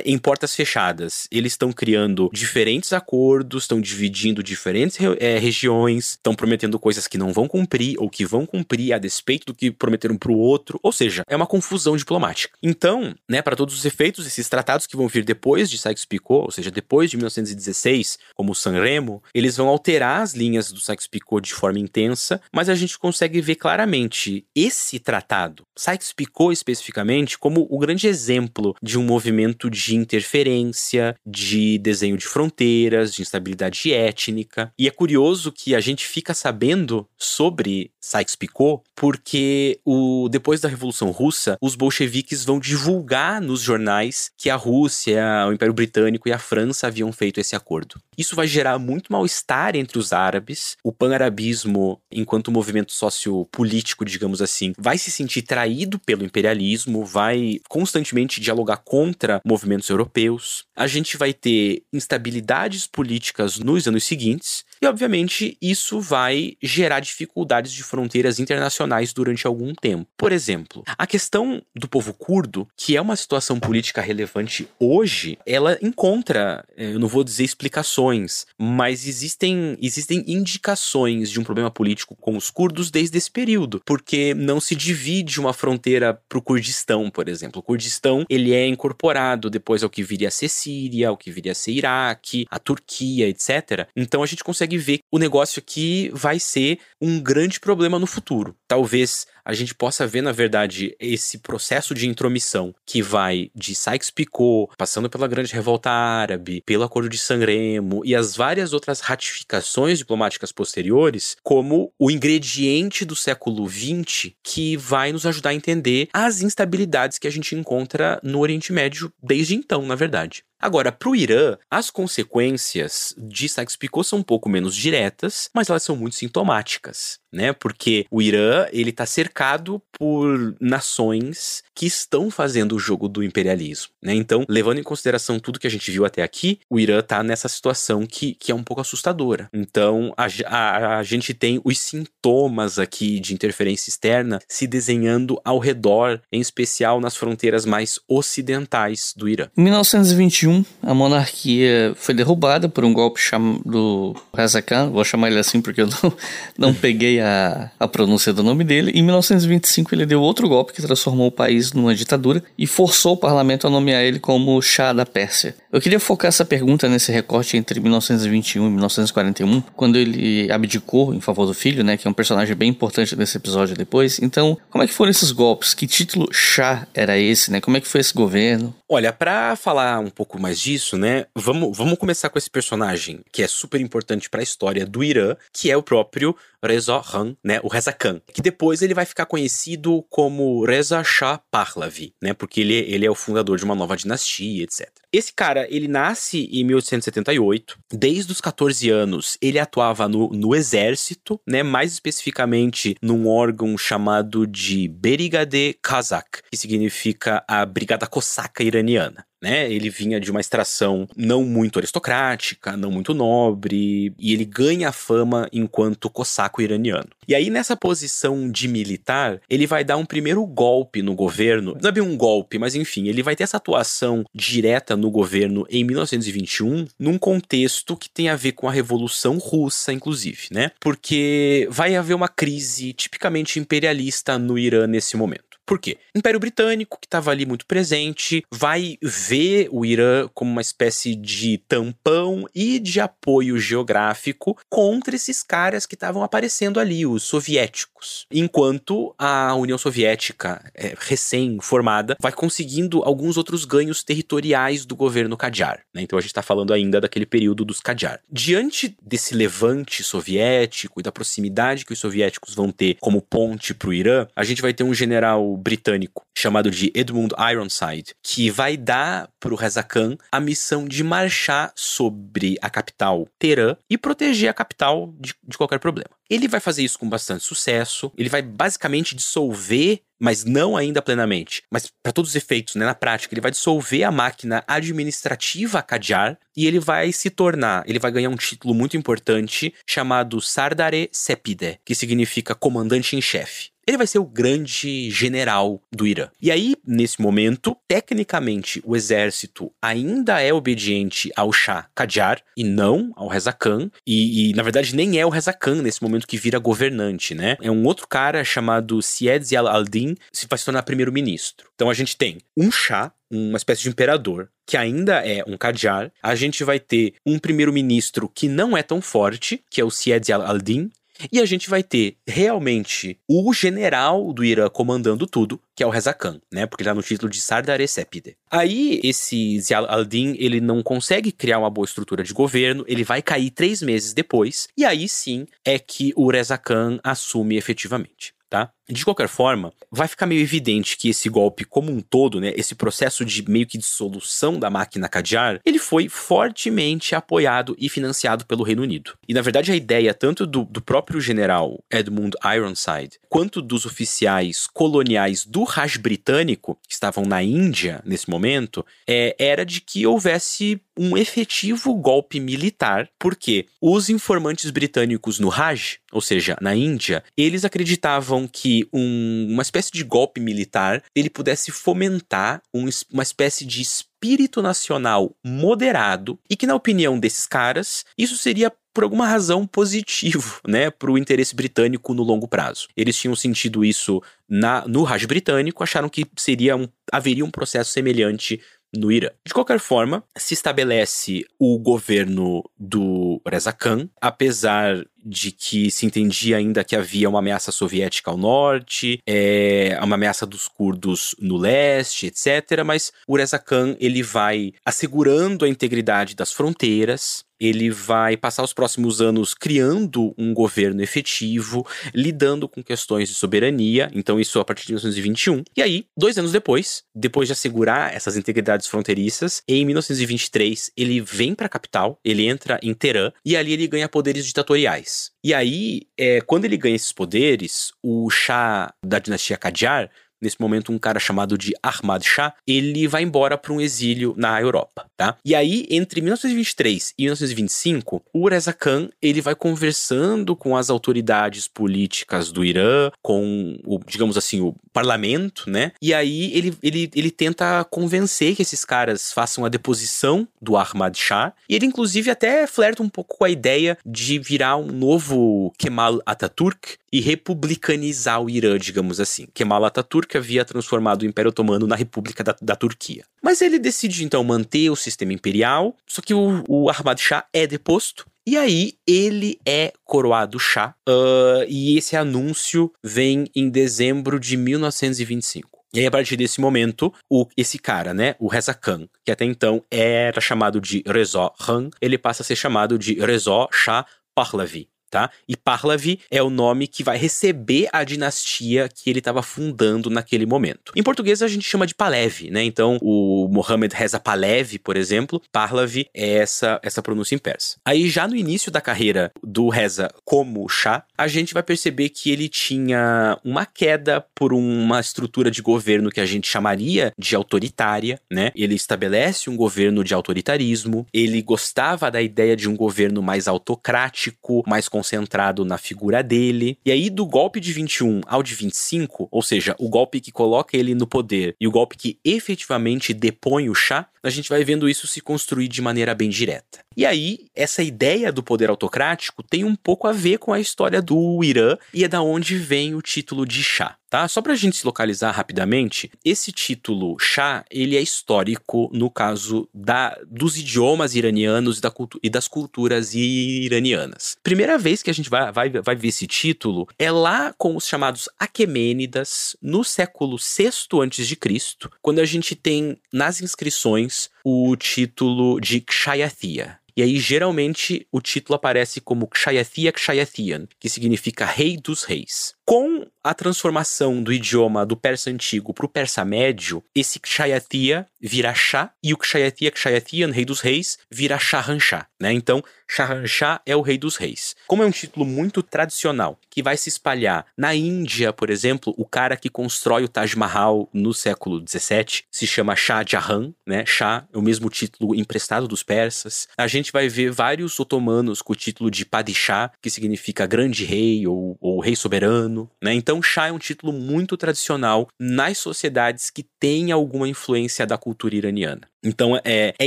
em 0.04 0.18
portas 0.18 0.52
fechadas. 0.52 1.28
Eles 1.30 1.52
estão 1.52 1.72
criando 1.72 2.30
diferentes 2.32 2.92
acordos, 2.92 3.62
estão 3.62 3.80
dividindo 3.80 4.42
diferentes 4.42 4.98
é, 5.20 5.38
regiões, 5.38 6.10
estão 6.10 6.34
prometendo 6.34 6.80
coisas 6.80 7.06
que 7.06 7.16
não 7.16 7.32
vão 7.32 7.46
cumprir 7.46 7.94
ou 7.98 8.10
que 8.10 8.24
vão 8.24 8.44
cumprir 8.44 8.92
a 8.92 8.98
despeito 8.98 9.46
do 9.46 9.54
que 9.54 9.70
prometeram 9.70 10.16
para 10.16 10.32
o 10.32 10.38
outro. 10.38 10.80
Ou 10.82 10.90
seja, 10.90 11.22
é 11.28 11.36
uma 11.36 11.46
confusão 11.46 11.96
diplomática. 11.96 12.39
Então, 12.62 13.14
né, 13.28 13.42
para 13.42 13.56
todos 13.56 13.74
os 13.76 13.84
efeitos, 13.84 14.26
esses 14.26 14.48
tratados 14.48 14.86
que 14.86 14.96
vão 14.96 15.08
vir 15.08 15.24
depois 15.24 15.70
de 15.70 15.78
Sykes-Picot, 15.78 16.44
ou 16.44 16.50
seja, 16.50 16.70
depois 16.70 17.10
de 17.10 17.16
1916, 17.16 18.18
como 18.34 18.52
o 18.52 18.54
Sanremo, 18.54 19.22
eles 19.34 19.56
vão 19.56 19.68
alterar 19.68 20.22
as 20.22 20.34
linhas 20.34 20.72
do 20.72 20.80
Sykes-Picot 20.80 21.40
de 21.40 21.54
forma 21.54 21.78
intensa, 21.78 22.40
mas 22.52 22.68
a 22.68 22.74
gente 22.74 22.98
consegue 22.98 23.40
ver 23.40 23.56
claramente 23.56 24.46
esse 24.54 24.98
tratado, 24.98 25.64
Sykes-Picot 25.76 26.52
especificamente, 26.52 27.38
como 27.38 27.66
o 27.70 27.78
grande 27.78 28.06
exemplo 28.06 28.74
de 28.82 28.98
um 28.98 29.02
movimento 29.02 29.70
de 29.70 29.96
interferência, 29.96 31.16
de 31.26 31.78
desenho 31.78 32.16
de 32.16 32.26
fronteiras, 32.26 33.14
de 33.14 33.22
instabilidade 33.22 33.92
étnica. 33.92 34.72
E 34.78 34.86
é 34.86 34.90
curioso 34.90 35.52
que 35.52 35.74
a 35.74 35.80
gente 35.80 36.06
fica 36.06 36.34
sabendo 36.34 37.08
sobre 37.16 37.90
Sykes-Picot 38.00 38.82
porque 38.94 39.80
o, 39.84 40.28
depois 40.28 40.60
da 40.60 40.68
Revolução 40.68 41.10
Russa, 41.10 41.56
os 41.60 41.74
bolcheviques 41.74 42.19
vão 42.44 42.58
divulgar 42.58 43.40
nos 43.40 43.60
jornais 43.60 44.30
que 44.36 44.50
a 44.50 44.56
Rússia, 44.56 45.22
o 45.48 45.52
Império 45.52 45.74
Britânico 45.74 46.28
e 46.28 46.32
a 46.32 46.38
França 46.38 46.86
haviam 46.86 47.12
feito 47.12 47.40
esse 47.40 47.56
acordo. 47.56 48.00
Isso 48.16 48.36
vai 48.36 48.46
gerar 48.46 48.78
muito 48.78 49.12
mal-estar 49.12 49.74
entre 49.76 49.98
os 49.98 50.12
árabes. 50.12 50.76
O 50.84 50.92
pan-arabismo, 50.92 52.00
enquanto 52.10 52.52
movimento 52.52 52.92
sociopolítico, 52.92 54.04
digamos 54.04 54.42
assim, 54.42 54.72
vai 54.78 54.98
se 54.98 55.10
sentir 55.10 55.42
traído 55.42 55.98
pelo 55.98 56.24
imperialismo, 56.24 57.04
vai 57.04 57.60
constantemente 57.68 58.40
dialogar 58.40 58.78
contra 58.78 59.40
movimentos 59.44 59.88
europeus. 59.88 60.64
A 60.76 60.86
gente 60.86 61.16
vai 61.16 61.32
ter 61.32 61.82
instabilidades 61.92 62.86
políticas 62.86 63.58
nos 63.58 63.86
anos 63.86 64.04
seguintes 64.04 64.64
e, 64.82 64.86
obviamente, 64.86 65.56
isso 65.60 66.00
vai 66.00 66.56
gerar 66.62 67.00
dificuldades 67.00 67.72
de 67.72 67.82
fronteiras 67.82 68.38
internacionais 68.38 69.12
durante 69.12 69.46
algum 69.46 69.74
tempo. 69.74 70.06
Por 70.16 70.32
exemplo, 70.32 70.82
a 70.96 71.06
questão 71.06 71.62
do 71.74 71.88
povo 71.88 72.09
curdo, 72.14 72.66
que 72.76 72.96
é 72.96 73.00
uma 73.00 73.16
situação 73.16 73.58
política 73.60 74.00
relevante 74.00 74.68
hoje, 74.78 75.38
ela 75.44 75.78
encontra, 75.82 76.64
eh, 76.76 76.92
eu 76.92 76.98
não 76.98 77.08
vou 77.08 77.24
dizer 77.24 77.44
explicações, 77.44 78.46
mas 78.58 79.06
existem, 79.06 79.76
existem 79.82 80.24
indicações 80.26 81.30
de 81.30 81.40
um 81.40 81.44
problema 81.44 81.70
político 81.70 82.16
com 82.16 82.36
os 82.36 82.48
curdos 82.48 82.90
desde 82.90 83.18
esse 83.18 83.30
período, 83.30 83.82
porque 83.84 84.34
não 84.34 84.60
se 84.60 84.74
divide 84.74 85.40
uma 85.40 85.52
fronteira 85.52 86.14
para 86.28 86.38
o 86.38 86.42
Kurdistão, 86.42 87.10
por 87.10 87.28
exemplo. 87.28 87.60
O 87.60 87.62
Kurdistão 87.62 88.24
ele 88.30 88.52
é 88.52 88.66
incorporado 88.66 89.50
depois 89.50 89.82
ao 89.82 89.90
que 89.90 90.02
viria 90.02 90.28
a 90.28 90.30
ser 90.30 90.48
Síria, 90.48 91.08
ao 91.08 91.16
que 91.16 91.30
viria 91.30 91.52
a 91.52 91.54
ser 91.54 91.72
Iraque, 91.72 92.46
a 92.50 92.58
Turquia, 92.58 93.28
etc. 93.28 93.88
Então 93.96 94.22
a 94.22 94.26
gente 94.26 94.44
consegue 94.44 94.60
consegue 94.60 94.78
ver 94.78 95.00
o 95.10 95.18
negócio 95.18 95.58
aqui 95.58 96.10
vai 96.12 96.38
ser 96.38 96.78
um 97.00 97.20
grande 97.20 97.58
problema 97.58 97.98
no 97.98 98.06
futuro. 98.06 98.54
Talvez 98.68 99.26
a 99.44 99.52
gente 99.52 99.74
possa 99.74 100.06
ver, 100.06 100.22
na 100.22 100.32
verdade, 100.32 100.94
esse 100.98 101.38
processo 101.38 101.94
de 101.94 102.08
intromissão 102.08 102.74
que 102.86 103.02
vai 103.02 103.50
de 103.54 103.74
Sykes-Picot, 103.74 104.72
passando 104.76 105.08
pela 105.08 105.28
Grande 105.28 105.52
Revolta 105.52 105.90
Árabe, 105.90 106.62
pelo 106.66 106.84
Acordo 106.84 107.08
de 107.08 107.18
Sanremo 107.18 108.02
e 108.04 108.14
as 108.14 108.36
várias 108.36 108.72
outras 108.72 109.00
ratificações 109.00 109.98
diplomáticas 109.98 110.52
posteriores, 110.52 111.36
como 111.42 111.92
o 111.98 112.10
ingrediente 112.10 113.04
do 113.04 113.16
século 113.16 113.68
XX 113.68 114.32
que 114.42 114.76
vai 114.76 115.12
nos 115.12 115.26
ajudar 115.26 115.50
a 115.50 115.54
entender 115.54 116.08
as 116.12 116.42
instabilidades 116.42 117.18
que 117.18 117.28
a 117.28 117.32
gente 117.32 117.54
encontra 117.54 118.20
no 118.22 118.40
Oriente 118.40 118.72
Médio 118.72 119.12
desde 119.22 119.54
então, 119.54 119.84
na 119.86 119.94
verdade. 119.94 120.44
Agora, 120.60 120.92
para 120.92 121.08
o 121.08 121.16
Irã, 121.16 121.56
as 121.70 121.90
consequências 121.90 123.14
de 123.16 123.48
Sykes-Picot 123.48 124.06
são 124.06 124.18
um 124.18 124.22
pouco 124.22 124.48
menos 124.48 124.76
diretas, 124.76 125.48
mas 125.54 125.70
elas 125.70 125.82
são 125.82 125.96
muito 125.96 126.16
sintomáticas 126.16 127.20
né? 127.32 127.52
Porque 127.52 128.06
o 128.10 128.20
Irã, 128.20 128.66
ele 128.72 128.92
tá 128.92 129.06
cercado 129.06 129.80
por 129.92 130.56
nações 130.60 131.62
que 131.74 131.86
estão 131.86 132.30
fazendo 132.30 132.74
o 132.74 132.78
jogo 132.78 133.08
do 133.08 133.22
imperialismo, 133.22 133.92
né? 134.02 134.14
Então, 134.14 134.44
levando 134.48 134.78
em 134.78 134.82
consideração 134.82 135.38
tudo 135.38 135.58
que 135.58 135.66
a 135.66 135.70
gente 135.70 135.90
viu 135.90 136.04
até 136.04 136.22
aqui, 136.22 136.60
o 136.68 136.78
Irã 136.78 137.00
tá 137.00 137.22
nessa 137.22 137.48
situação 137.48 138.06
que, 138.06 138.34
que 138.34 138.52
é 138.52 138.54
um 138.54 138.62
pouco 138.62 138.80
assustadora. 138.80 139.48
Então, 139.52 140.12
a, 140.16 140.26
a, 140.46 140.98
a 140.98 141.02
gente 141.02 141.32
tem 141.32 141.60
os 141.64 141.78
sintomas 141.78 142.78
aqui 142.78 143.20
de 143.20 143.34
interferência 143.34 143.90
externa 143.90 144.40
se 144.48 144.66
desenhando 144.66 145.40
ao 145.44 145.58
redor, 145.58 146.20
em 146.32 146.40
especial 146.40 147.00
nas 147.00 147.16
fronteiras 147.16 147.64
mais 147.64 147.98
ocidentais 148.08 149.14
do 149.16 149.28
Irã. 149.28 149.48
Em 149.56 149.62
1921, 149.62 150.49
a 150.82 150.94
monarquia 150.94 151.92
foi 151.96 152.14
derrubada 152.14 152.68
por 152.68 152.84
um 152.84 152.92
golpe 152.92 153.20
do 153.64 154.14
Reza 154.34 154.62
Khan, 154.62 154.90
vou 154.90 155.04
chamar 155.04 155.28
ele 155.28 155.38
assim 155.38 155.60
porque 155.60 155.82
eu 155.82 155.86
não, 155.86 156.12
não 156.58 156.74
peguei 156.74 157.20
a, 157.20 157.70
a 157.78 157.88
pronúncia 157.88 158.32
do 158.32 158.42
nome 158.42 158.64
dele. 158.64 158.92
Em 158.94 159.02
1925, 159.02 159.94
ele 159.94 160.06
deu 160.06 160.20
outro 160.20 160.48
golpe 160.48 160.72
que 160.72 160.82
transformou 160.82 161.28
o 161.28 161.32
país 161.32 161.72
numa 161.72 161.94
ditadura 161.94 162.42
e 162.58 162.66
forçou 162.66 163.14
o 163.14 163.16
parlamento 163.16 163.66
a 163.66 163.70
nomear 163.70 164.02
ele 164.02 164.18
como 164.18 164.60
Shah 164.60 164.92
da 164.92 165.06
Pérsia. 165.06 165.54
Eu 165.72 165.80
queria 165.80 166.00
focar 166.00 166.28
essa 166.28 166.44
pergunta 166.44 166.88
nesse 166.88 167.12
recorte 167.12 167.56
entre 167.56 167.78
1921 167.78 168.66
e 168.66 168.70
1941, 168.70 169.60
quando 169.76 169.96
ele 169.96 170.50
abdicou 170.50 171.14
em 171.14 171.20
favor 171.20 171.46
do 171.46 171.54
filho, 171.54 171.84
né, 171.84 171.96
que 171.96 172.08
é 172.08 172.10
um 172.10 172.14
personagem 172.14 172.56
bem 172.56 172.70
importante 172.70 173.14
desse 173.14 173.36
episódio 173.36 173.76
depois. 173.76 174.18
Então, 174.20 174.58
como 174.68 174.82
é 174.82 174.86
que 174.86 174.92
foram 174.92 175.10
esses 175.10 175.30
golpes? 175.30 175.74
Que 175.74 175.86
título 175.86 176.28
Shah 176.32 176.86
era 176.94 177.18
esse, 177.18 177.50
né? 177.50 177.60
Como 177.60 177.76
é 177.76 177.80
que 177.80 177.86
foi 177.86 178.00
esse 178.00 178.12
governo? 178.12 178.74
Olha, 178.88 179.12
para 179.12 179.54
falar 179.54 180.00
um 180.00 180.10
pouco 180.10 180.39
mais 180.40 180.58
disso, 180.58 180.96
né, 180.96 181.26
vamos, 181.34 181.76
vamos 181.76 181.98
começar 181.98 182.30
com 182.30 182.38
esse 182.38 182.50
personagem 182.50 183.20
que 183.32 183.42
é 183.42 183.48
super 183.48 183.80
importante 183.80 184.28
para 184.28 184.40
a 184.40 184.42
história 184.42 184.86
do 184.86 185.04
Irã, 185.04 185.36
que 185.52 185.70
é 185.70 185.76
o 185.76 185.82
próprio 185.82 186.36
Reza 186.64 187.00
Khan, 187.00 187.36
né, 187.42 187.60
o 187.62 187.68
Reza 187.68 187.92
Khan, 187.92 188.20
que 188.32 188.42
depois 188.42 188.82
ele 188.82 188.94
vai 188.94 189.04
ficar 189.04 189.26
conhecido 189.26 190.04
como 190.08 190.64
Reza 190.64 191.02
Shah 191.02 191.40
Pahlavi, 191.50 192.14
né, 192.22 192.32
porque 192.34 192.60
ele, 192.60 192.74
ele 192.74 193.06
é 193.06 193.10
o 193.10 193.14
fundador 193.14 193.58
de 193.58 193.64
uma 193.64 193.74
nova 193.74 193.96
dinastia, 193.96 194.64
etc. 194.64 194.88
Esse 195.12 195.32
cara, 195.32 195.66
ele 195.68 195.88
nasce 195.88 196.48
em 196.52 196.64
1878, 196.64 197.78
desde 197.92 198.30
os 198.30 198.40
14 198.40 198.88
anos 198.90 199.36
ele 199.40 199.58
atuava 199.58 200.08
no, 200.08 200.28
no 200.28 200.54
exército, 200.54 201.40
né, 201.46 201.62
mais 201.62 201.92
especificamente 201.92 202.96
num 203.02 203.28
órgão 203.28 203.76
chamado 203.76 204.46
de 204.46 204.86
Berigade 204.88 205.76
Kazak, 205.82 206.42
que 206.50 206.56
significa 206.56 207.42
a 207.48 207.64
Brigada 207.66 208.06
Cosaca 208.06 208.62
Iraniana 208.62 209.24
né? 209.42 209.70
Ele 209.72 209.88
vinha 209.88 210.20
de 210.20 210.30
uma 210.30 210.40
extração 210.40 211.08
não 211.16 211.44
muito 211.44 211.78
aristocrática, 211.78 212.76
não 212.76 212.90
muito 212.90 213.14
nobre, 213.14 214.14
e 214.18 214.32
ele 214.32 214.44
ganha 214.44 214.92
fama 214.92 215.48
enquanto 215.52 216.10
cossaco 216.10 216.49
iraniano. 216.58 217.08
E 217.28 217.34
aí, 217.34 217.50
nessa 217.50 217.76
posição 217.76 218.50
de 218.50 218.66
militar, 218.66 219.40
ele 219.48 219.66
vai 219.66 219.84
dar 219.84 219.96
um 219.96 220.04
primeiro 220.04 220.44
golpe 220.46 221.02
no 221.02 221.14
governo. 221.14 221.76
Não 221.80 221.88
é 221.88 221.92
bem 221.92 222.02
um 222.02 222.16
golpe, 222.16 222.58
mas 222.58 222.74
enfim, 222.74 223.08
ele 223.08 223.22
vai 223.22 223.36
ter 223.36 223.44
essa 223.44 223.56
atuação 223.56 224.24
direta 224.34 224.96
no 224.96 225.10
governo 225.10 225.66
em 225.70 225.84
1921, 225.84 226.86
num 226.98 227.18
contexto 227.18 227.96
que 227.96 228.08
tem 228.08 228.28
a 228.28 228.36
ver 228.36 228.52
com 228.52 228.68
a 228.68 228.72
Revolução 228.72 229.38
Russa, 229.38 229.92
inclusive, 229.92 230.48
né? 230.50 230.72
Porque 230.80 231.68
vai 231.70 231.94
haver 231.94 232.14
uma 232.14 232.28
crise 232.28 232.92
tipicamente 232.92 233.58
imperialista 233.58 234.38
no 234.38 234.58
Irã 234.58 234.86
nesse 234.86 235.16
momento. 235.16 235.49
Por 235.70 235.78
quê? 235.78 235.98
Império 236.16 236.40
Britânico, 236.40 236.98
que 237.00 237.06
estava 237.06 237.30
ali 237.30 237.46
muito 237.46 237.64
presente, 237.64 238.42
vai 238.50 238.98
ver 239.00 239.68
o 239.70 239.84
Irã 239.84 240.28
como 240.34 240.50
uma 240.50 240.60
espécie 240.60 241.14
de 241.14 241.58
tampão 241.58 242.44
e 242.52 242.80
de 242.80 242.98
apoio 242.98 243.56
geográfico 243.56 244.58
contra 244.68 245.14
esses 245.14 245.44
caras 245.44 245.86
que 245.86 245.94
estavam 245.94 246.24
aparecendo 246.24 246.80
ali, 246.80 247.06
os 247.06 247.22
soviéticos. 247.22 248.26
Enquanto 248.32 249.14
a 249.16 249.54
União 249.54 249.78
Soviética, 249.78 250.60
é, 250.74 250.96
recém-formada, 250.98 252.16
vai 252.20 252.32
conseguindo 252.32 253.04
alguns 253.04 253.36
outros 253.36 253.64
ganhos 253.64 254.02
territoriais 254.02 254.84
do 254.84 254.96
governo 254.96 255.36
Qajar. 255.36 255.84
Né? 255.94 256.02
Então 256.02 256.18
a 256.18 256.20
gente 256.20 256.32
está 256.32 256.42
falando 256.42 256.72
ainda 256.72 257.00
daquele 257.00 257.26
período 257.26 257.64
dos 257.64 257.78
Qajar. 257.78 258.18
Diante 258.28 258.96
desse 259.00 259.36
levante 259.36 260.02
soviético 260.02 260.98
e 260.98 261.02
da 261.04 261.12
proximidade 261.12 261.86
que 261.86 261.92
os 261.92 262.00
soviéticos 262.00 262.56
vão 262.56 262.72
ter 262.72 262.96
como 262.98 263.22
ponte 263.22 263.72
para 263.72 263.88
o 263.88 263.94
Irã, 263.94 264.26
a 264.34 264.42
gente 264.42 264.60
vai 264.60 264.74
ter 264.74 264.82
um 264.82 264.92
general 264.92 265.59
britânico 265.60 266.22
chamado 266.36 266.70
de 266.70 266.90
Edmund 266.94 267.34
Ironside, 267.38 268.14
que 268.22 268.50
vai 268.50 268.76
dar 268.76 269.28
para 269.38 269.52
o 269.52 269.56
Reza 269.56 269.82
Khan 269.82 270.16
a 270.32 270.40
missão 270.40 270.86
de 270.86 271.04
marchar 271.04 271.72
sobre 271.76 272.56
a 272.62 272.70
capital 272.70 273.28
Teherã 273.38 273.76
e 273.88 273.98
proteger 273.98 274.48
a 274.48 274.54
capital 274.54 275.14
de, 275.18 275.34
de 275.46 275.58
qualquer 275.58 275.78
problema. 275.78 276.10
Ele 276.28 276.48
vai 276.48 276.60
fazer 276.60 276.82
isso 276.82 276.98
com 276.98 277.08
bastante 277.08 277.44
sucesso, 277.44 278.10
ele 278.16 278.28
vai 278.28 278.42
basicamente 278.42 279.14
dissolver 279.14 280.02
mas 280.20 280.44
não 280.44 280.76
ainda 280.76 281.00
plenamente, 281.00 281.62
mas 281.70 281.90
para 282.02 282.12
todos 282.12 282.32
os 282.32 282.36
efeitos, 282.36 282.74
né, 282.74 282.84
na 282.84 282.94
prática, 282.94 283.32
ele 283.32 283.40
vai 283.40 283.50
dissolver 283.50 284.04
a 284.04 284.12
máquina 284.12 284.62
administrativa 284.68 285.82
Kadjar 285.82 286.38
e 286.54 286.66
ele 286.66 286.78
vai 286.78 287.10
se 287.10 287.30
tornar, 287.30 287.88
ele 287.88 287.98
vai 287.98 288.12
ganhar 288.12 288.28
um 288.28 288.36
título 288.36 288.74
muito 288.74 288.98
importante 288.98 289.72
chamado 289.86 290.38
Sardare 290.42 291.08
Sepide, 291.10 291.80
que 291.84 291.94
significa 291.94 292.54
comandante 292.54 293.16
em 293.16 293.22
chefe 293.22 293.70
ele 293.90 293.98
vai 293.98 294.06
ser 294.06 294.18
o 294.18 294.24
grande 294.24 295.10
general 295.10 295.82
do 295.92 296.06
Irã. 296.06 296.28
E 296.40 296.50
aí, 296.50 296.76
nesse 296.86 297.20
momento, 297.20 297.76
tecnicamente, 297.88 298.80
o 298.84 298.96
exército 298.96 299.72
ainda 299.82 300.40
é 300.40 300.52
obediente 300.52 301.30
ao 301.36 301.52
Shah 301.52 301.88
Qajar 301.94 302.40
e 302.56 302.64
não 302.64 303.12
ao 303.16 303.28
Reza 303.28 303.52
Khan. 303.52 303.90
E, 304.06 304.50
e, 304.50 304.54
na 304.54 304.62
verdade, 304.62 304.94
nem 304.94 305.18
é 305.18 305.26
o 305.26 305.30
Reza 305.30 305.52
Khan 305.52 305.82
nesse 305.82 306.02
momento 306.02 306.26
que 306.26 306.38
vira 306.38 306.58
governante, 306.58 307.34
né? 307.34 307.56
É 307.60 307.70
um 307.70 307.84
outro 307.84 308.06
cara 308.06 308.44
chamado 308.44 309.02
Syed 309.02 309.44
Zial 309.44 309.66
al-Din 309.66 310.14
que 310.32 310.46
vai 310.48 310.58
se 310.58 310.64
tornar 310.64 310.82
primeiro-ministro. 310.82 311.68
Então 311.74 311.90
a 311.90 311.94
gente 311.94 312.16
tem 312.16 312.38
um 312.56 312.70
Shah, 312.70 313.12
uma 313.30 313.56
espécie 313.56 313.82
de 313.82 313.88
imperador, 313.88 314.48
que 314.66 314.76
ainda 314.76 315.26
é 315.26 315.42
um 315.46 315.56
Qajar. 315.56 316.12
A 316.22 316.34
gente 316.34 316.62
vai 316.62 316.78
ter 316.78 317.14
um 317.26 317.38
primeiro-ministro 317.38 318.30
que 318.32 318.48
não 318.48 318.76
é 318.76 318.82
tão 318.82 319.00
forte, 319.02 319.62
que 319.70 319.80
é 319.80 319.84
o 319.84 319.90
Syed 319.90 320.32
al-Din, 320.32 320.90
e 321.32 321.40
a 321.40 321.44
gente 321.44 321.68
vai 321.68 321.82
ter 321.82 322.16
realmente 322.26 323.18
o 323.28 323.52
general 323.52 324.32
do 324.32 324.44
Irã 324.44 324.68
comandando 324.68 325.26
tudo, 325.26 325.60
que 325.74 325.82
é 325.82 325.86
o 325.86 325.90
Reza 325.90 326.12
Khan, 326.12 326.40
né? 326.52 326.66
Porque 326.66 326.82
ele 326.82 326.90
tá 326.90 326.94
no 326.94 327.02
título 327.02 327.30
de 327.30 327.40
Sardar 327.40 327.80
Sepide. 327.86 328.36
Aí, 328.50 329.00
esse 329.02 329.58
Zial 329.60 329.86
al-Din, 329.88 330.36
ele 330.38 330.60
não 330.60 330.82
consegue 330.82 331.32
criar 331.32 331.58
uma 331.58 331.70
boa 331.70 331.84
estrutura 331.84 332.22
de 332.22 332.32
governo, 332.32 332.84
ele 332.86 333.04
vai 333.04 333.22
cair 333.22 333.50
três 333.50 333.82
meses 333.82 334.12
depois, 334.12 334.68
e 334.76 334.84
aí 334.84 335.08
sim 335.08 335.46
é 335.64 335.78
que 335.78 336.12
o 336.16 336.30
Reza 336.30 336.58
Khan 336.58 336.98
assume 337.02 337.56
efetivamente 337.56 338.34
tá? 338.50 338.72
De 338.90 339.04
qualquer 339.04 339.28
forma, 339.28 339.72
vai 339.90 340.08
ficar 340.08 340.26
meio 340.26 340.40
evidente 340.40 340.96
que 340.96 341.08
esse 341.08 341.28
golpe 341.28 341.64
como 341.64 341.92
um 341.92 342.00
todo, 342.00 342.40
né, 342.40 342.52
esse 342.56 342.74
processo 342.74 343.24
de 343.24 343.48
meio 343.48 343.66
que 343.66 343.78
dissolução 343.78 344.58
da 344.58 344.68
máquina 344.68 345.08
Kadjar, 345.08 345.60
ele 345.64 345.78
foi 345.78 346.08
fortemente 346.08 347.14
apoiado 347.14 347.76
e 347.78 347.88
financiado 347.88 348.44
pelo 348.44 348.64
Reino 348.64 348.82
Unido. 348.82 349.12
E 349.28 349.34
na 349.34 349.42
verdade 349.42 349.70
a 349.70 349.76
ideia 349.76 350.12
tanto 350.12 350.46
do, 350.46 350.64
do 350.64 350.80
próprio 350.82 351.20
general 351.20 351.82
Edmund 351.90 352.36
Ironside, 352.44 353.18
quanto 353.28 353.62
dos 353.62 353.86
oficiais 353.86 354.66
coloniais 354.66 355.44
do 355.46 355.62
Raj 355.62 355.96
britânico, 355.96 356.76
que 356.86 356.94
estavam 356.94 357.24
na 357.24 357.42
Índia 357.42 358.02
nesse 358.04 358.28
momento, 358.28 358.84
é, 359.06 359.36
era 359.38 359.64
de 359.64 359.80
que 359.80 360.06
houvesse 360.06 360.80
um 360.98 361.16
efetivo 361.16 361.94
golpe 361.94 362.38
militar, 362.38 363.08
porque 363.18 363.66
os 363.80 364.10
informantes 364.10 364.70
britânicos 364.70 365.38
no 365.38 365.48
Raj, 365.48 365.98
ou 366.12 366.20
seja, 366.20 366.58
na 366.60 366.74
Índia, 366.74 367.24
eles 367.36 367.64
acreditavam 367.64 368.46
que 368.46 368.79
um, 368.92 369.48
uma 369.50 369.62
espécie 369.62 369.90
de 369.92 370.04
golpe 370.04 370.40
militar 370.40 371.02
ele 371.14 371.30
pudesse 371.30 371.70
fomentar 371.70 372.62
um, 372.74 372.88
uma 373.12 373.22
espécie 373.22 373.64
de 373.64 373.80
espírito 373.80 374.60
nacional 374.60 375.34
moderado 375.44 376.38
e 376.48 376.56
que, 376.56 376.66
na 376.66 376.74
opinião 376.74 377.18
desses 377.18 377.46
caras, 377.46 378.04
isso 378.16 378.36
seria 378.36 378.72
por 378.92 379.04
alguma 379.04 379.26
razão 379.26 379.66
positivo, 379.66 380.60
né, 380.66 380.90
para 380.90 381.10
o 381.10 381.18
interesse 381.18 381.54
britânico 381.54 382.12
no 382.12 382.22
longo 382.22 382.48
prazo. 382.48 382.88
Eles 382.96 383.16
tinham 383.16 383.36
sentido 383.36 383.84
isso 383.84 384.22
na, 384.48 384.86
no 384.86 385.02
Raj 385.02 385.24
britânico, 385.26 385.82
acharam 385.82 386.08
que 386.08 386.26
seria 386.36 386.76
um, 386.76 386.88
haveria 387.12 387.44
um 387.44 387.50
processo 387.50 387.92
semelhante 387.92 388.60
no 388.94 389.12
Irã. 389.12 389.30
De 389.46 389.54
qualquer 389.54 389.78
forma, 389.78 390.24
se 390.36 390.54
estabelece 390.54 391.44
o 391.58 391.78
governo 391.78 392.62
do 392.76 393.40
Reza 393.46 393.72
Khan, 393.72 394.08
apesar 394.20 395.06
de 395.24 395.50
que 395.50 395.90
se 395.90 396.06
entendia 396.06 396.56
ainda 396.56 396.84
que 396.84 396.96
havia 396.96 397.28
uma 397.28 397.38
ameaça 397.38 397.72
soviética 397.72 398.30
ao 398.30 398.36
norte, 398.36 399.20
é, 399.26 399.98
uma 400.02 400.14
ameaça 400.14 400.46
dos 400.46 400.68
curdos 400.68 401.34
no 401.38 401.56
leste, 401.56 402.26
etc. 402.26 402.82
Mas 402.84 403.12
o 403.26 403.36
Reza 403.36 403.58
Khan 403.58 403.96
ele 404.00 404.22
vai 404.22 404.72
assegurando 404.84 405.64
a 405.64 405.68
integridade 405.68 406.34
das 406.34 406.52
fronteiras, 406.52 407.44
ele 407.60 407.90
vai 407.90 408.36
passar 408.36 408.62
os 408.62 408.72
próximos 408.72 409.20
anos 409.20 409.52
criando 409.52 410.34
um 410.38 410.54
governo 410.54 411.02
efetivo, 411.02 411.86
lidando 412.14 412.66
com 412.66 412.82
questões 412.82 413.28
de 413.28 413.34
soberania, 413.34 414.10
então 414.14 414.40
isso 414.40 414.58
a 414.58 414.64
partir 414.64 414.86
de 414.86 414.92
1921. 414.94 415.62
E 415.76 415.82
aí, 415.82 416.06
dois 416.16 416.38
anos 416.38 416.52
depois, 416.52 417.04
depois 417.14 417.48
de 417.48 417.52
assegurar 417.52 418.14
essas 418.14 418.36
integridades 418.36 418.86
fronteiriças, 418.86 419.62
em 419.68 419.84
1923 419.84 420.90
ele 420.96 421.20
vem 421.20 421.54
para 421.54 421.66
a 421.66 421.68
capital, 421.68 422.18
ele 422.24 422.46
entra 422.46 422.80
em 422.82 422.94
Teherã 422.94 423.30
e 423.44 423.56
ali 423.56 423.74
ele 423.74 423.86
ganha 423.86 424.08
poderes 424.08 424.46
ditatoriais. 424.46 425.09
E 425.42 425.54
aí, 425.54 426.02
é, 426.16 426.40
quando 426.40 426.64
ele 426.64 426.76
ganha 426.76 426.96
esses 426.96 427.12
poderes, 427.12 427.92
o 428.02 428.28
chá 428.30 428.92
da 429.04 429.18
dinastia 429.18 429.56
Qajar 429.56 430.10
nesse 430.40 430.60
momento 430.60 430.92
um 430.92 430.98
cara 430.98 431.20
chamado 431.20 431.56
de 431.56 431.72
Ahmad 431.82 432.24
Shah, 432.24 432.54
ele 432.66 433.06
vai 433.06 433.22
embora 433.22 433.58
para 433.58 433.72
um 433.72 433.80
exílio 433.80 434.34
na 434.36 434.60
Europa, 434.60 435.06
tá? 435.16 435.36
E 435.44 435.54
aí, 435.54 435.86
entre 435.90 436.20
1923 436.20 437.14
e 437.18 437.22
1925, 437.22 438.22
o 438.32 438.48
Reza 438.48 438.72
Khan, 438.72 439.08
ele 439.20 439.40
vai 439.40 439.54
conversando 439.54 440.56
com 440.56 440.76
as 440.76 440.90
autoridades 440.90 441.68
políticas 441.68 442.50
do 442.50 442.64
Irã, 442.64 443.10
com 443.22 443.78
o, 443.84 443.98
digamos 444.06 444.36
assim, 444.36 444.60
o 444.60 444.74
parlamento, 444.92 445.68
né? 445.68 445.92
E 446.00 446.12
aí 446.14 446.52
ele, 446.56 446.74
ele, 446.82 447.10
ele 447.14 447.30
tenta 447.30 447.84
convencer 447.84 448.56
que 448.56 448.62
esses 448.62 448.84
caras 448.84 449.32
façam 449.32 449.64
a 449.64 449.68
deposição 449.68 450.46
do 450.60 450.76
Ahmad 450.76 451.16
Shah, 451.16 451.52
e 451.68 451.74
ele 451.74 451.86
inclusive 451.86 452.30
até 452.30 452.66
flerta 452.66 453.02
um 453.02 453.08
pouco 453.08 453.38
com 453.38 453.44
a 453.44 453.50
ideia 453.50 453.98
de 454.04 454.38
virar 454.38 454.76
um 454.76 454.86
novo 454.86 455.72
Kemal 455.78 456.20
Atatürk 456.26 456.99
e 457.12 457.20
republicanizar 457.20 458.40
o 458.40 458.48
Irã, 458.48 458.78
digamos 458.78 459.20
assim. 459.20 459.46
Kemal 459.52 459.84
Atatürk 459.84 460.28
que 460.28 460.38
havia 460.38 460.64
transformado 460.64 461.22
o 461.22 461.26
Império 461.26 461.48
Otomano 461.48 461.86
na 461.86 461.96
República 461.96 462.44
da, 462.44 462.54
da 462.60 462.76
Turquia. 462.76 463.24
Mas 463.42 463.60
ele 463.60 463.78
decide 463.78 464.24
então 464.24 464.44
manter 464.44 464.90
o 464.90 464.96
sistema 464.96 465.32
imperial, 465.32 465.96
só 466.06 466.22
que 466.22 466.32
o, 466.32 466.62
o 466.68 466.88
Ahmad 466.88 467.18
Shah 467.18 467.44
é 467.52 467.66
deposto 467.66 468.26
e 468.46 468.56
aí 468.56 468.94
ele 469.06 469.60
é 469.66 469.92
coroado 470.04 470.58
Shah, 470.58 470.94
uh, 471.08 471.64
e 471.68 471.96
esse 471.96 472.16
anúncio 472.16 472.90
vem 473.04 473.46
em 473.54 473.68
dezembro 473.68 474.40
de 474.40 474.56
1925. 474.56 475.78
E 475.92 476.00
aí, 476.00 476.06
a 476.06 476.10
partir 476.10 476.36
desse 476.36 476.60
momento, 476.60 477.12
o, 477.28 477.46
esse 477.56 477.78
cara, 477.78 478.14
né, 478.14 478.36
o 478.38 478.46
Reza 478.46 478.72
Khan, 478.72 479.08
que 479.24 479.30
até 479.30 479.44
então 479.44 479.84
era 479.90 480.40
chamado 480.40 480.80
de 480.80 481.02
Reza 481.06 481.50
Khan, 481.58 481.90
ele 482.00 482.16
passa 482.16 482.42
a 482.42 482.44
ser 482.44 482.56
chamado 482.56 482.98
de 482.98 483.14
Reza 483.14 483.68
Shah 483.72 484.06
Pahlavi 484.34 484.88
tá? 485.10 485.30
E 485.48 485.56
Pahlavi 485.56 486.20
é 486.30 486.42
o 486.42 486.48
nome 486.48 486.86
que 486.86 487.02
vai 487.02 487.18
receber 487.18 487.88
a 487.92 488.04
dinastia 488.04 488.88
que 488.88 489.10
ele 489.10 489.18
estava 489.18 489.42
fundando 489.42 490.08
naquele 490.08 490.46
momento. 490.46 490.92
Em 490.94 491.02
português 491.02 491.42
a 491.42 491.48
gente 491.48 491.68
chama 491.68 491.86
de 491.86 491.94
Palev, 491.94 492.50
né? 492.50 492.62
Então 492.62 492.98
o 493.02 493.48
Mohammed 493.50 493.94
Reza 493.94 494.20
Palev, 494.20 494.78
por 494.78 494.96
exemplo, 494.96 495.42
Pahlavi 495.52 496.08
é 496.14 496.34
essa, 496.34 496.80
essa 496.82 497.02
pronúncia 497.02 497.34
em 497.34 497.38
persa. 497.38 497.76
Aí 497.84 498.08
já 498.08 498.28
no 498.28 498.36
início 498.36 498.70
da 498.70 498.80
carreira 498.80 499.32
do 499.42 499.68
Reza 499.68 500.10
como 500.24 500.68
Shah, 500.68 501.04
a 501.18 501.26
gente 501.26 501.52
vai 501.52 501.62
perceber 501.62 502.10
que 502.10 502.30
ele 502.30 502.48
tinha 502.48 503.38
uma 503.44 503.66
queda 503.66 504.24
por 504.34 504.52
uma 504.52 505.00
estrutura 505.00 505.50
de 505.50 505.60
governo 505.60 506.10
que 506.10 506.20
a 506.20 506.26
gente 506.26 506.48
chamaria 506.48 507.12
de 507.18 507.34
autoritária, 507.34 508.20
né? 508.30 508.52
Ele 508.54 508.74
estabelece 508.74 509.50
um 509.50 509.56
governo 509.56 510.04
de 510.04 510.14
autoritarismo, 510.14 511.06
ele 511.12 511.42
gostava 511.42 512.10
da 512.10 512.22
ideia 512.22 512.56
de 512.56 512.68
um 512.68 512.76
governo 512.76 513.22
mais 513.22 513.48
autocrático, 513.48 514.62
mais 514.66 514.88
concentrado 515.00 515.64
na 515.64 515.78
figura 515.78 516.22
dele. 516.22 516.78
E 516.84 516.92
aí, 516.92 517.08
do 517.08 517.24
golpe 517.24 517.58
de 517.58 517.72
21 517.72 518.20
ao 518.26 518.42
de 518.42 518.54
25, 518.54 519.28
ou 519.30 519.42
seja, 519.42 519.74
o 519.78 519.88
golpe 519.88 520.20
que 520.20 520.30
coloca 520.30 520.76
ele 520.76 520.94
no 520.94 521.06
poder 521.06 521.56
e 521.58 521.66
o 521.66 521.70
golpe 521.70 521.96
que 521.96 522.18
efetivamente 522.22 523.14
depõe 523.14 523.70
o 523.70 523.74
chá, 523.74 524.06
a 524.22 524.30
gente 524.30 524.48
vai 524.48 524.64
vendo 524.64 524.88
isso 524.88 525.06
se 525.06 525.20
construir 525.20 525.68
de 525.68 525.80
maneira 525.80 526.14
bem 526.14 526.28
direta. 526.28 526.80
E 526.96 527.06
aí, 527.06 527.46
essa 527.54 527.82
ideia 527.82 528.32
do 528.32 528.42
poder 528.42 528.68
autocrático 528.68 529.42
tem 529.42 529.64
um 529.64 529.74
pouco 529.74 530.06
a 530.06 530.12
ver 530.12 530.38
com 530.38 530.52
a 530.52 530.60
história 530.60 531.00
do 531.00 531.42
Irã 531.42 531.76
e 531.94 532.04
é 532.04 532.08
da 532.08 532.20
onde 532.20 532.56
vem 532.56 532.94
o 532.94 533.00
título 533.00 533.46
de 533.46 533.62
Shah, 533.62 533.96
tá? 534.10 534.26
Só 534.26 534.42
pra 534.42 534.54
gente 534.54 534.76
se 534.76 534.84
localizar 534.84 535.30
rapidamente, 535.30 536.10
esse 536.24 536.52
título 536.52 537.16
Shah, 537.18 537.64
ele 537.70 537.96
é 537.96 538.00
histórico 538.02 538.90
no 538.92 539.08
caso 539.08 539.68
da, 539.72 540.18
dos 540.26 540.58
idiomas 540.58 541.14
iranianos 541.14 541.78
e, 541.78 541.80
da 541.80 541.92
e 542.22 542.28
das 542.28 542.48
culturas 542.48 543.14
iranianas. 543.14 544.36
Primeira 544.42 544.76
vez 544.76 545.02
que 545.02 545.10
a 545.10 545.14
gente 545.14 545.30
vai, 545.30 545.50
vai, 545.52 545.70
vai 545.70 545.94
ver 545.94 546.08
esse 546.08 546.26
título 546.26 546.88
é 546.98 547.10
lá 547.10 547.54
com 547.56 547.76
os 547.76 547.86
chamados 547.86 548.28
Aquemênidas, 548.38 549.56
no 549.62 549.84
século 549.84 550.36
VI 550.36 550.66
a.C., 550.68 551.88
quando 552.02 552.18
a 552.18 552.24
gente 552.24 552.54
tem 552.54 552.98
nas 553.12 553.40
inscrições 553.40 554.09
o 554.44 554.76
título 554.76 555.60
de 555.60 555.80
Kshayathia. 555.80 556.80
E 556.96 557.02
aí, 557.02 557.18
geralmente, 557.18 558.06
o 558.12 558.20
título 558.20 558.56
aparece 558.56 559.00
como 559.00 559.26
Kshayathia 559.26 559.92
Kshayathian, 559.92 560.66
que 560.78 560.88
significa 560.88 561.46
Rei 561.46 561.76
dos 561.76 562.04
Reis. 562.04 562.54
Com 562.64 563.06
a 563.22 563.34
transformação 563.34 564.22
do 564.22 564.32
idioma 564.32 564.86
do 564.86 564.96
persa 564.96 565.30
antigo 565.30 565.74
para 565.74 565.86
o 565.86 565.88
persa 565.88 566.24
médio, 566.24 566.82
esse 566.94 567.20
Kshayatia 567.20 568.06
vira 568.20 568.54
Shah 568.54 568.90
e 569.02 569.12
o 569.12 569.16
Kshayatia 569.16 569.70
Kshayatian, 569.70 570.30
rei 570.30 570.44
dos 570.44 570.60
reis, 570.60 570.98
vira 571.10 571.38
Shahanshah, 571.38 572.06
né? 572.20 572.32
Então, 572.32 572.62
Shahanshah 572.88 573.60
é 573.64 573.76
o 573.76 573.82
rei 573.82 573.96
dos 573.96 574.16
reis. 574.16 574.56
Como 574.66 574.82
é 574.82 574.86
um 574.86 574.90
título 574.90 575.24
muito 575.24 575.62
tradicional, 575.62 576.38
que 576.50 576.62
vai 576.62 576.76
se 576.76 576.88
espalhar 576.88 577.46
na 577.56 577.74
Índia, 577.74 578.32
por 578.32 578.50
exemplo, 578.50 578.92
o 578.96 579.04
cara 579.04 579.36
que 579.36 579.48
constrói 579.48 580.04
o 580.04 580.08
Taj 580.08 580.36
Mahal 580.36 580.88
no 580.92 581.14
século 581.14 581.60
17 581.60 582.24
se 582.30 582.46
chama 582.46 582.76
Shah 582.76 583.04
Jahan, 583.06 583.54
né? 583.66 583.84
Shah 583.86 584.26
é 584.32 584.36
o 584.38 584.42
mesmo 584.42 584.68
título 584.68 585.14
emprestado 585.14 585.68
dos 585.68 585.82
persas. 585.82 586.48
A 586.56 586.66
gente 586.66 586.92
vai 586.92 587.08
ver 587.08 587.30
vários 587.30 587.78
otomanos 587.78 588.42
com 588.42 588.52
o 588.52 588.56
título 588.56 588.90
de 588.90 589.04
Padishah, 589.04 589.70
que 589.80 589.90
significa 589.90 590.46
grande 590.46 590.84
rei 590.84 591.26
ou, 591.26 591.56
ou 591.60 591.80
rei 591.80 591.94
soberano, 591.94 592.68
né? 592.82 592.92
Então, 592.92 593.09
Shah 593.22 593.48
é 593.48 593.52
um 593.52 593.58
título 593.58 593.92
muito 593.92 594.36
tradicional 594.36 595.08
nas 595.18 595.58
sociedades 595.58 596.30
que 596.30 596.44
têm 596.60 596.92
alguma 596.92 597.26
influência 597.26 597.86
da 597.86 597.98
cultura 597.98 598.36
iraniana. 598.36 598.82
Então 599.02 599.36
é, 599.44 599.74
é 599.78 599.86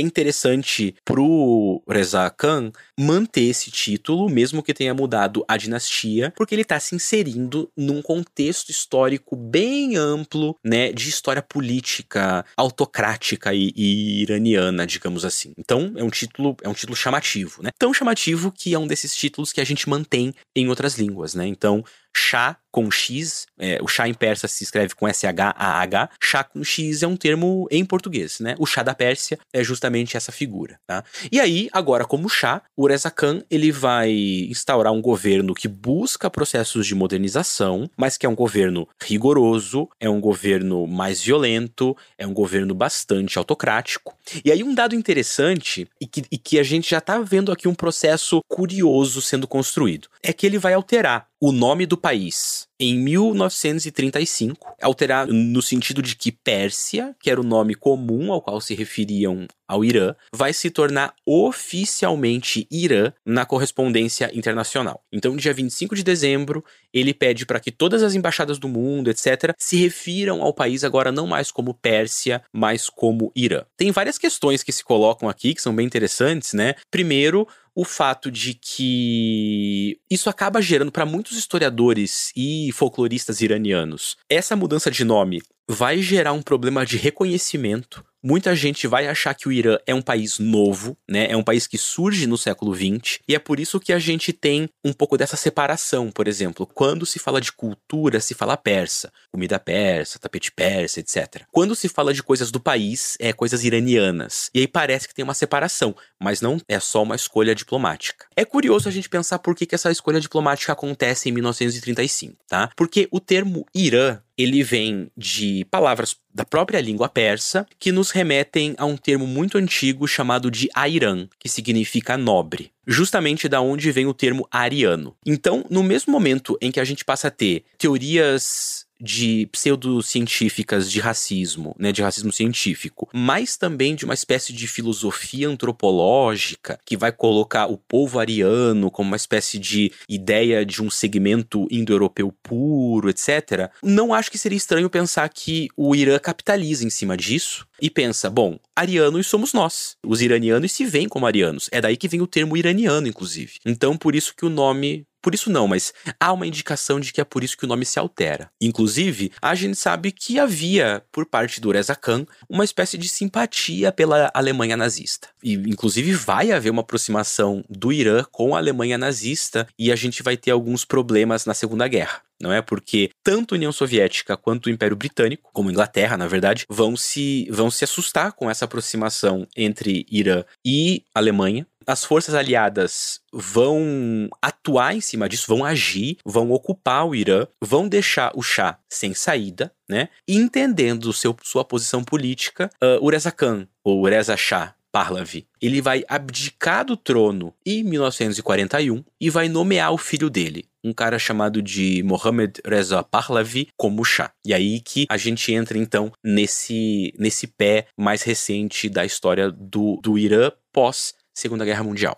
interessante 0.00 0.94
pro 1.04 1.82
Reza 1.88 2.28
Khan 2.30 2.72
manter 2.98 3.44
esse 3.44 3.70
título, 3.70 4.28
mesmo 4.28 4.62
que 4.62 4.74
tenha 4.74 4.92
mudado 4.92 5.44
a 5.46 5.56
dinastia, 5.56 6.32
porque 6.36 6.54
ele 6.54 6.62
está 6.62 6.80
se 6.80 6.94
inserindo 6.94 7.70
num 7.76 8.02
contexto 8.02 8.70
histórico 8.70 9.36
bem 9.36 9.96
amplo, 9.96 10.56
né, 10.64 10.92
de 10.92 11.08
história 11.08 11.42
política, 11.42 12.44
autocrática 12.56 13.54
e, 13.54 13.72
e 13.76 14.22
iraniana, 14.22 14.86
digamos 14.86 15.24
assim. 15.24 15.52
Então 15.56 15.92
é 15.96 16.02
um 16.02 16.10
título 16.10 16.56
é 16.62 16.68
um 16.68 16.74
título 16.74 16.96
chamativo, 16.96 17.62
né? 17.62 17.70
Tão 17.78 17.94
chamativo 17.94 18.50
que 18.50 18.74
é 18.74 18.78
um 18.78 18.86
desses 18.86 19.14
títulos 19.14 19.52
que 19.52 19.60
a 19.60 19.64
gente 19.64 19.88
mantém 19.88 20.34
em 20.56 20.68
outras 20.68 20.98
línguas, 20.98 21.34
né? 21.34 21.46
Então 21.46 21.84
Chá 22.16 22.58
com 22.74 22.90
X, 22.90 23.46
é, 23.56 23.78
o 23.80 23.86
chá 23.86 24.08
em 24.08 24.14
persa 24.14 24.48
se 24.48 24.64
escreve 24.64 24.96
com 24.96 25.06
S-H-A-H, 25.06 26.10
chá 26.20 26.42
com 26.42 26.64
X 26.64 27.04
é 27.04 27.06
um 27.06 27.16
termo 27.16 27.68
em 27.70 27.84
português, 27.84 28.40
né? 28.40 28.56
O 28.58 28.66
chá 28.66 28.82
da 28.82 28.92
Pérsia 28.92 29.38
é 29.52 29.62
justamente 29.62 30.16
essa 30.16 30.32
figura, 30.32 30.80
tá? 30.84 31.04
E 31.30 31.38
aí, 31.38 31.68
agora 31.72 32.04
como 32.04 32.28
chá, 32.28 32.62
o 32.76 32.88
Reza 32.88 33.12
Khan, 33.12 33.44
ele 33.48 33.70
vai 33.70 34.10
instaurar 34.50 34.92
um 34.92 35.00
governo 35.00 35.54
que 35.54 35.68
busca 35.68 36.28
processos 36.28 36.84
de 36.84 36.96
modernização, 36.96 37.88
mas 37.96 38.16
que 38.16 38.26
é 38.26 38.28
um 38.28 38.34
governo 38.34 38.88
rigoroso, 39.00 39.88
é 40.00 40.10
um 40.10 40.20
governo 40.20 40.84
mais 40.84 41.22
violento, 41.22 41.96
é 42.18 42.26
um 42.26 42.34
governo 42.34 42.74
bastante 42.74 43.38
autocrático. 43.38 44.16
E 44.44 44.50
aí 44.50 44.64
um 44.64 44.74
dado 44.74 44.96
interessante, 44.96 45.86
e 46.00 46.08
que, 46.08 46.24
e 46.28 46.36
que 46.36 46.58
a 46.58 46.64
gente 46.64 46.90
já 46.90 47.00
tá 47.00 47.20
vendo 47.20 47.52
aqui 47.52 47.68
um 47.68 47.74
processo 47.74 48.40
curioso 48.48 49.22
sendo 49.22 49.46
construído, 49.46 50.08
é 50.24 50.32
que 50.32 50.44
ele 50.44 50.58
vai 50.58 50.74
alterar 50.74 51.28
o 51.46 51.52
nome 51.52 51.84
do 51.84 51.94
país 51.94 52.66
em 52.78 52.98
1935, 52.98 54.76
alterar 54.82 55.26
no 55.26 55.62
sentido 55.62 56.02
de 56.02 56.16
que 56.16 56.32
Pérsia, 56.32 57.14
que 57.20 57.30
era 57.30 57.40
o 57.40 57.44
nome 57.44 57.74
comum 57.74 58.32
ao 58.32 58.42
qual 58.42 58.60
se 58.60 58.74
referiam 58.74 59.46
ao 59.66 59.84
Irã, 59.84 60.14
vai 60.34 60.52
se 60.52 60.70
tornar 60.70 61.14
oficialmente 61.24 62.66
Irã 62.70 63.12
na 63.24 63.46
correspondência 63.46 64.30
internacional. 64.34 65.02
Então, 65.12 65.36
dia 65.36 65.54
25 65.54 65.94
de 65.94 66.02
dezembro, 66.02 66.64
ele 66.92 67.14
pede 67.14 67.46
para 67.46 67.60
que 67.60 67.70
todas 67.70 68.02
as 68.02 68.14
embaixadas 68.14 68.58
do 68.58 68.68
mundo, 68.68 69.10
etc., 69.10 69.54
se 69.56 69.76
refiram 69.76 70.42
ao 70.42 70.52
país 70.52 70.84
agora 70.84 71.10
não 71.10 71.26
mais 71.26 71.50
como 71.50 71.74
Pérsia, 71.74 72.42
mas 72.52 72.90
como 72.90 73.32
Irã. 73.34 73.64
Tem 73.76 73.90
várias 73.90 74.18
questões 74.18 74.62
que 74.62 74.72
se 74.72 74.84
colocam 74.84 75.28
aqui 75.28 75.54
que 75.54 75.62
são 75.62 75.74
bem 75.74 75.86
interessantes, 75.86 76.52
né? 76.52 76.74
Primeiro, 76.90 77.48
o 77.74 77.84
fato 77.84 78.30
de 78.30 78.54
que 78.54 79.98
isso 80.08 80.30
acaba 80.30 80.62
gerando 80.62 80.92
para 80.92 81.04
muitos 81.04 81.36
historiadores 81.36 82.32
e 82.36 82.63
folcloristas 82.72 83.40
iranianos. 83.40 84.16
Essa 84.28 84.56
mudança 84.56 84.90
de 84.90 85.04
nome 85.04 85.42
vai 85.68 86.00
gerar 86.02 86.32
um 86.32 86.42
problema 86.42 86.84
de 86.84 86.96
reconhecimento 86.96 88.04
Muita 88.26 88.56
gente 88.56 88.86
vai 88.86 89.06
achar 89.06 89.34
que 89.34 89.46
o 89.46 89.52
Irã 89.52 89.76
é 89.86 89.94
um 89.94 90.00
país 90.00 90.38
novo, 90.38 90.96
né? 91.06 91.30
É 91.30 91.36
um 91.36 91.42
país 91.42 91.66
que 91.66 91.76
surge 91.76 92.26
no 92.26 92.38
século 92.38 92.74
XX, 92.74 93.18
e 93.28 93.34
é 93.34 93.38
por 93.38 93.60
isso 93.60 93.78
que 93.78 93.92
a 93.92 93.98
gente 93.98 94.32
tem 94.32 94.66
um 94.82 94.94
pouco 94.94 95.18
dessa 95.18 95.36
separação, 95.36 96.10
por 96.10 96.26
exemplo. 96.26 96.66
Quando 96.66 97.04
se 97.04 97.18
fala 97.18 97.38
de 97.38 97.52
cultura, 97.52 98.20
se 98.20 98.32
fala 98.32 98.56
persa, 98.56 99.12
comida 99.30 99.60
persa, 99.60 100.18
tapete 100.18 100.50
persa, 100.50 101.00
etc. 101.00 101.42
Quando 101.52 101.76
se 101.76 101.86
fala 101.86 102.14
de 102.14 102.22
coisas 102.22 102.50
do 102.50 102.58
país, 102.58 103.14
é 103.20 103.30
coisas 103.30 103.62
iranianas. 103.62 104.48
E 104.54 104.60
aí 104.60 104.66
parece 104.66 105.06
que 105.06 105.12
tem 105.14 105.22
uma 105.22 105.34
separação, 105.34 105.94
mas 106.18 106.40
não 106.40 106.58
é 106.66 106.80
só 106.80 107.02
uma 107.02 107.16
escolha 107.16 107.54
diplomática. 107.54 108.24
É 108.34 108.46
curioso 108.46 108.88
a 108.88 108.92
gente 108.92 109.10
pensar 109.10 109.38
por 109.38 109.54
que, 109.54 109.66
que 109.66 109.74
essa 109.74 109.90
escolha 109.90 110.18
diplomática 110.18 110.72
acontece 110.72 111.28
em 111.28 111.32
1935, 111.32 112.38
tá? 112.48 112.70
Porque 112.74 113.06
o 113.10 113.20
termo 113.20 113.66
Irã 113.74 114.18
ele 114.36 114.62
vem 114.62 115.10
de 115.16 115.64
palavras 115.70 116.16
da 116.34 116.44
própria 116.44 116.80
língua 116.80 117.08
persa 117.08 117.66
que 117.78 117.92
nos 117.92 118.10
remetem 118.10 118.74
a 118.76 118.84
um 118.84 118.96
termo 118.96 119.26
muito 119.26 119.56
antigo 119.56 120.06
chamado 120.08 120.50
de 120.50 120.68
Airan, 120.74 121.28
que 121.38 121.48
significa 121.48 122.16
nobre. 122.16 122.72
Justamente 122.86 123.48
da 123.48 123.60
onde 123.60 123.90
vem 123.92 124.06
o 124.06 124.14
termo 124.14 124.46
ariano. 124.50 125.16
Então, 125.24 125.64
no 125.70 125.82
mesmo 125.82 126.12
momento 126.12 126.58
em 126.60 126.70
que 126.70 126.80
a 126.80 126.84
gente 126.84 127.04
passa 127.04 127.28
a 127.28 127.30
ter 127.30 127.64
teorias 127.78 128.84
de 129.04 129.46
pseudocientíficas 129.52 130.90
de 130.90 130.98
racismo, 130.98 131.76
né, 131.78 131.92
de 131.92 132.02
racismo 132.02 132.32
científico, 132.32 133.08
mas 133.12 133.56
também 133.56 133.94
de 133.94 134.06
uma 134.06 134.14
espécie 134.14 134.52
de 134.52 134.66
filosofia 134.66 135.48
antropológica 135.48 136.78
que 136.84 136.96
vai 136.96 137.12
colocar 137.12 137.66
o 137.66 137.76
povo 137.76 138.18
ariano 138.18 138.90
como 138.90 139.08
uma 139.08 139.16
espécie 139.16 139.58
de 139.58 139.92
ideia 140.08 140.64
de 140.64 140.82
um 140.82 140.90
segmento 140.90 141.68
indo-europeu 141.70 142.32
puro, 142.42 143.10
etc. 143.10 143.70
Não 143.82 144.14
acho 144.14 144.30
que 144.30 144.38
seria 144.38 144.56
estranho 144.56 144.88
pensar 144.88 145.28
que 145.28 145.68
o 145.76 145.94
Irã 145.94 146.18
capitaliza 146.18 146.86
em 146.86 146.90
cima 146.90 147.16
disso 147.16 147.66
e 147.80 147.90
pensa, 147.90 148.30
bom, 148.30 148.58
arianos 148.74 149.26
somos 149.26 149.52
nós. 149.52 149.96
Os 150.02 150.22
iranianos 150.22 150.72
se 150.72 150.86
veem 150.86 151.08
como 151.08 151.26
arianos. 151.26 151.68
É 151.70 151.80
daí 151.80 151.96
que 151.96 152.08
vem 152.08 152.22
o 152.22 152.26
termo 152.26 152.56
iraniano, 152.56 153.06
inclusive. 153.06 153.54
Então, 153.66 153.96
por 153.96 154.14
isso 154.14 154.34
que 154.34 154.46
o 154.46 154.50
nome 154.50 155.06
por 155.24 155.34
isso 155.34 155.48
não, 155.48 155.66
mas 155.66 155.94
há 156.20 156.34
uma 156.34 156.46
indicação 156.46 157.00
de 157.00 157.10
que 157.10 157.18
é 157.18 157.24
por 157.24 157.42
isso 157.42 157.56
que 157.56 157.64
o 157.64 157.66
nome 157.66 157.86
se 157.86 157.98
altera. 157.98 158.50
Inclusive, 158.60 159.32
a 159.40 159.54
gente 159.54 159.74
sabe 159.74 160.12
que 160.12 160.38
havia, 160.38 161.02
por 161.10 161.24
parte 161.24 161.62
do 161.62 161.70
Reza 161.70 161.96
Khan, 161.96 162.26
uma 162.46 162.62
espécie 162.62 162.98
de 162.98 163.08
simpatia 163.08 163.90
pela 163.90 164.30
Alemanha 164.34 164.76
nazista. 164.76 165.28
E, 165.42 165.54
inclusive, 165.54 166.12
vai 166.12 166.52
haver 166.52 166.68
uma 166.68 166.82
aproximação 166.82 167.64
do 167.70 167.90
Irã 167.90 168.22
com 168.30 168.54
a 168.54 168.58
Alemanha 168.58 168.98
nazista 168.98 169.66
e 169.78 169.90
a 169.90 169.96
gente 169.96 170.22
vai 170.22 170.36
ter 170.36 170.50
alguns 170.50 170.84
problemas 170.84 171.46
na 171.46 171.54
Segunda 171.54 171.88
Guerra 171.88 172.23
não 172.44 172.52
é? 172.52 172.60
Porque 172.60 173.10
tanto 173.22 173.54
a 173.54 173.56
União 173.56 173.72
Soviética 173.72 174.36
quanto 174.36 174.66
o 174.66 174.70
Império 174.70 174.94
Britânico, 174.94 175.48
como 175.52 175.70
a 175.70 175.72
Inglaterra, 175.72 176.16
na 176.18 176.28
verdade, 176.28 176.66
vão 176.68 176.94
se, 176.94 177.48
vão 177.50 177.70
se 177.70 177.84
assustar 177.84 178.32
com 178.32 178.50
essa 178.50 178.66
aproximação 178.66 179.48
entre 179.56 180.06
Irã 180.10 180.44
e 180.64 181.02
Alemanha. 181.14 181.66
As 181.86 182.04
forças 182.04 182.34
aliadas 182.34 183.20
vão 183.32 184.28
atuar 184.40 184.94
em 184.94 185.00
cima 185.00 185.28
disso, 185.28 185.46
vão 185.48 185.64
agir, 185.64 186.16
vão 186.24 186.50
ocupar 186.50 187.06
o 187.06 187.14
Irã, 187.14 187.46
vão 187.62 187.88
deixar 187.88 188.32
o 188.34 188.42
Shah 188.42 188.78
sem 188.88 189.12
saída, 189.12 189.72
né? 189.88 190.08
E 190.26 190.36
entendendo 190.36 191.12
seu, 191.12 191.36
sua 191.42 191.64
posição 191.64 192.02
política, 192.02 192.70
uh, 192.82 193.04
o 193.04 193.10
Reza 193.10 193.30
Khan, 193.30 193.66
ou 193.82 194.06
Reza 194.06 194.36
Shah, 194.36 194.73
Pahlavi. 194.94 195.44
Ele 195.60 195.80
vai 195.80 196.04
abdicar 196.08 196.84
do 196.84 196.96
trono 196.96 197.52
em 197.66 197.82
1941 197.82 199.02
e 199.20 199.28
vai 199.28 199.48
nomear 199.48 199.92
o 199.92 199.98
filho 199.98 200.30
dele, 200.30 200.66
um 200.84 200.92
cara 200.92 201.18
chamado 201.18 201.60
de 201.60 202.00
Mohammed 202.04 202.60
Reza 202.64 203.02
Pahlavi 203.02 203.70
como 203.76 204.04
Shah. 204.04 204.30
E 204.46 204.54
aí 204.54 204.80
que 204.80 205.04
a 205.10 205.16
gente 205.16 205.52
entra 205.52 205.76
então 205.76 206.12
nesse 206.22 207.12
nesse 207.18 207.48
pé 207.48 207.88
mais 207.98 208.22
recente 208.22 208.88
da 208.88 209.04
história 209.04 209.50
do, 209.50 209.98
do 210.00 210.16
Irã 210.16 210.52
pós 210.72 211.12
Segunda 211.34 211.64
Guerra 211.64 211.82
Mundial. 211.82 212.16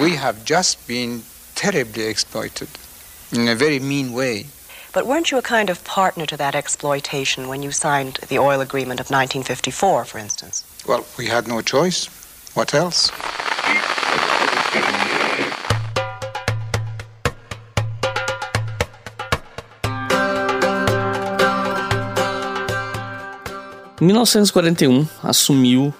We 0.00 0.16
have 0.16 0.40
just 0.44 0.78
been 0.88 1.22
terribly 1.54 2.10
exploited 2.10 2.68
in 3.32 3.48
a 3.48 3.54
very 3.54 3.78
mean 3.78 4.12
way. 4.12 4.46
But 4.92 5.06
weren't 5.06 5.30
you 5.30 5.38
a 5.38 5.42
kind 5.42 5.70
of 5.70 5.82
partner 5.84 6.26
to 6.26 6.36
that 6.36 6.54
exploitation 6.54 7.48
when 7.48 7.62
you 7.62 7.72
signed 7.72 8.18
the 8.28 8.38
oil 8.38 8.60
agreement 8.60 9.00
of 9.00 9.06
1954, 9.06 10.04
for 10.04 10.18
instance? 10.18 10.64
Well, 10.86 11.06
we 11.16 11.26
had 11.28 11.48
no 11.48 11.62
choice. 11.62 12.08
What 12.54 12.74
else? 12.74 13.10
Em 24.02 24.08
1941, 24.08 24.98
um, 24.98 25.08
assumiu 25.22 25.94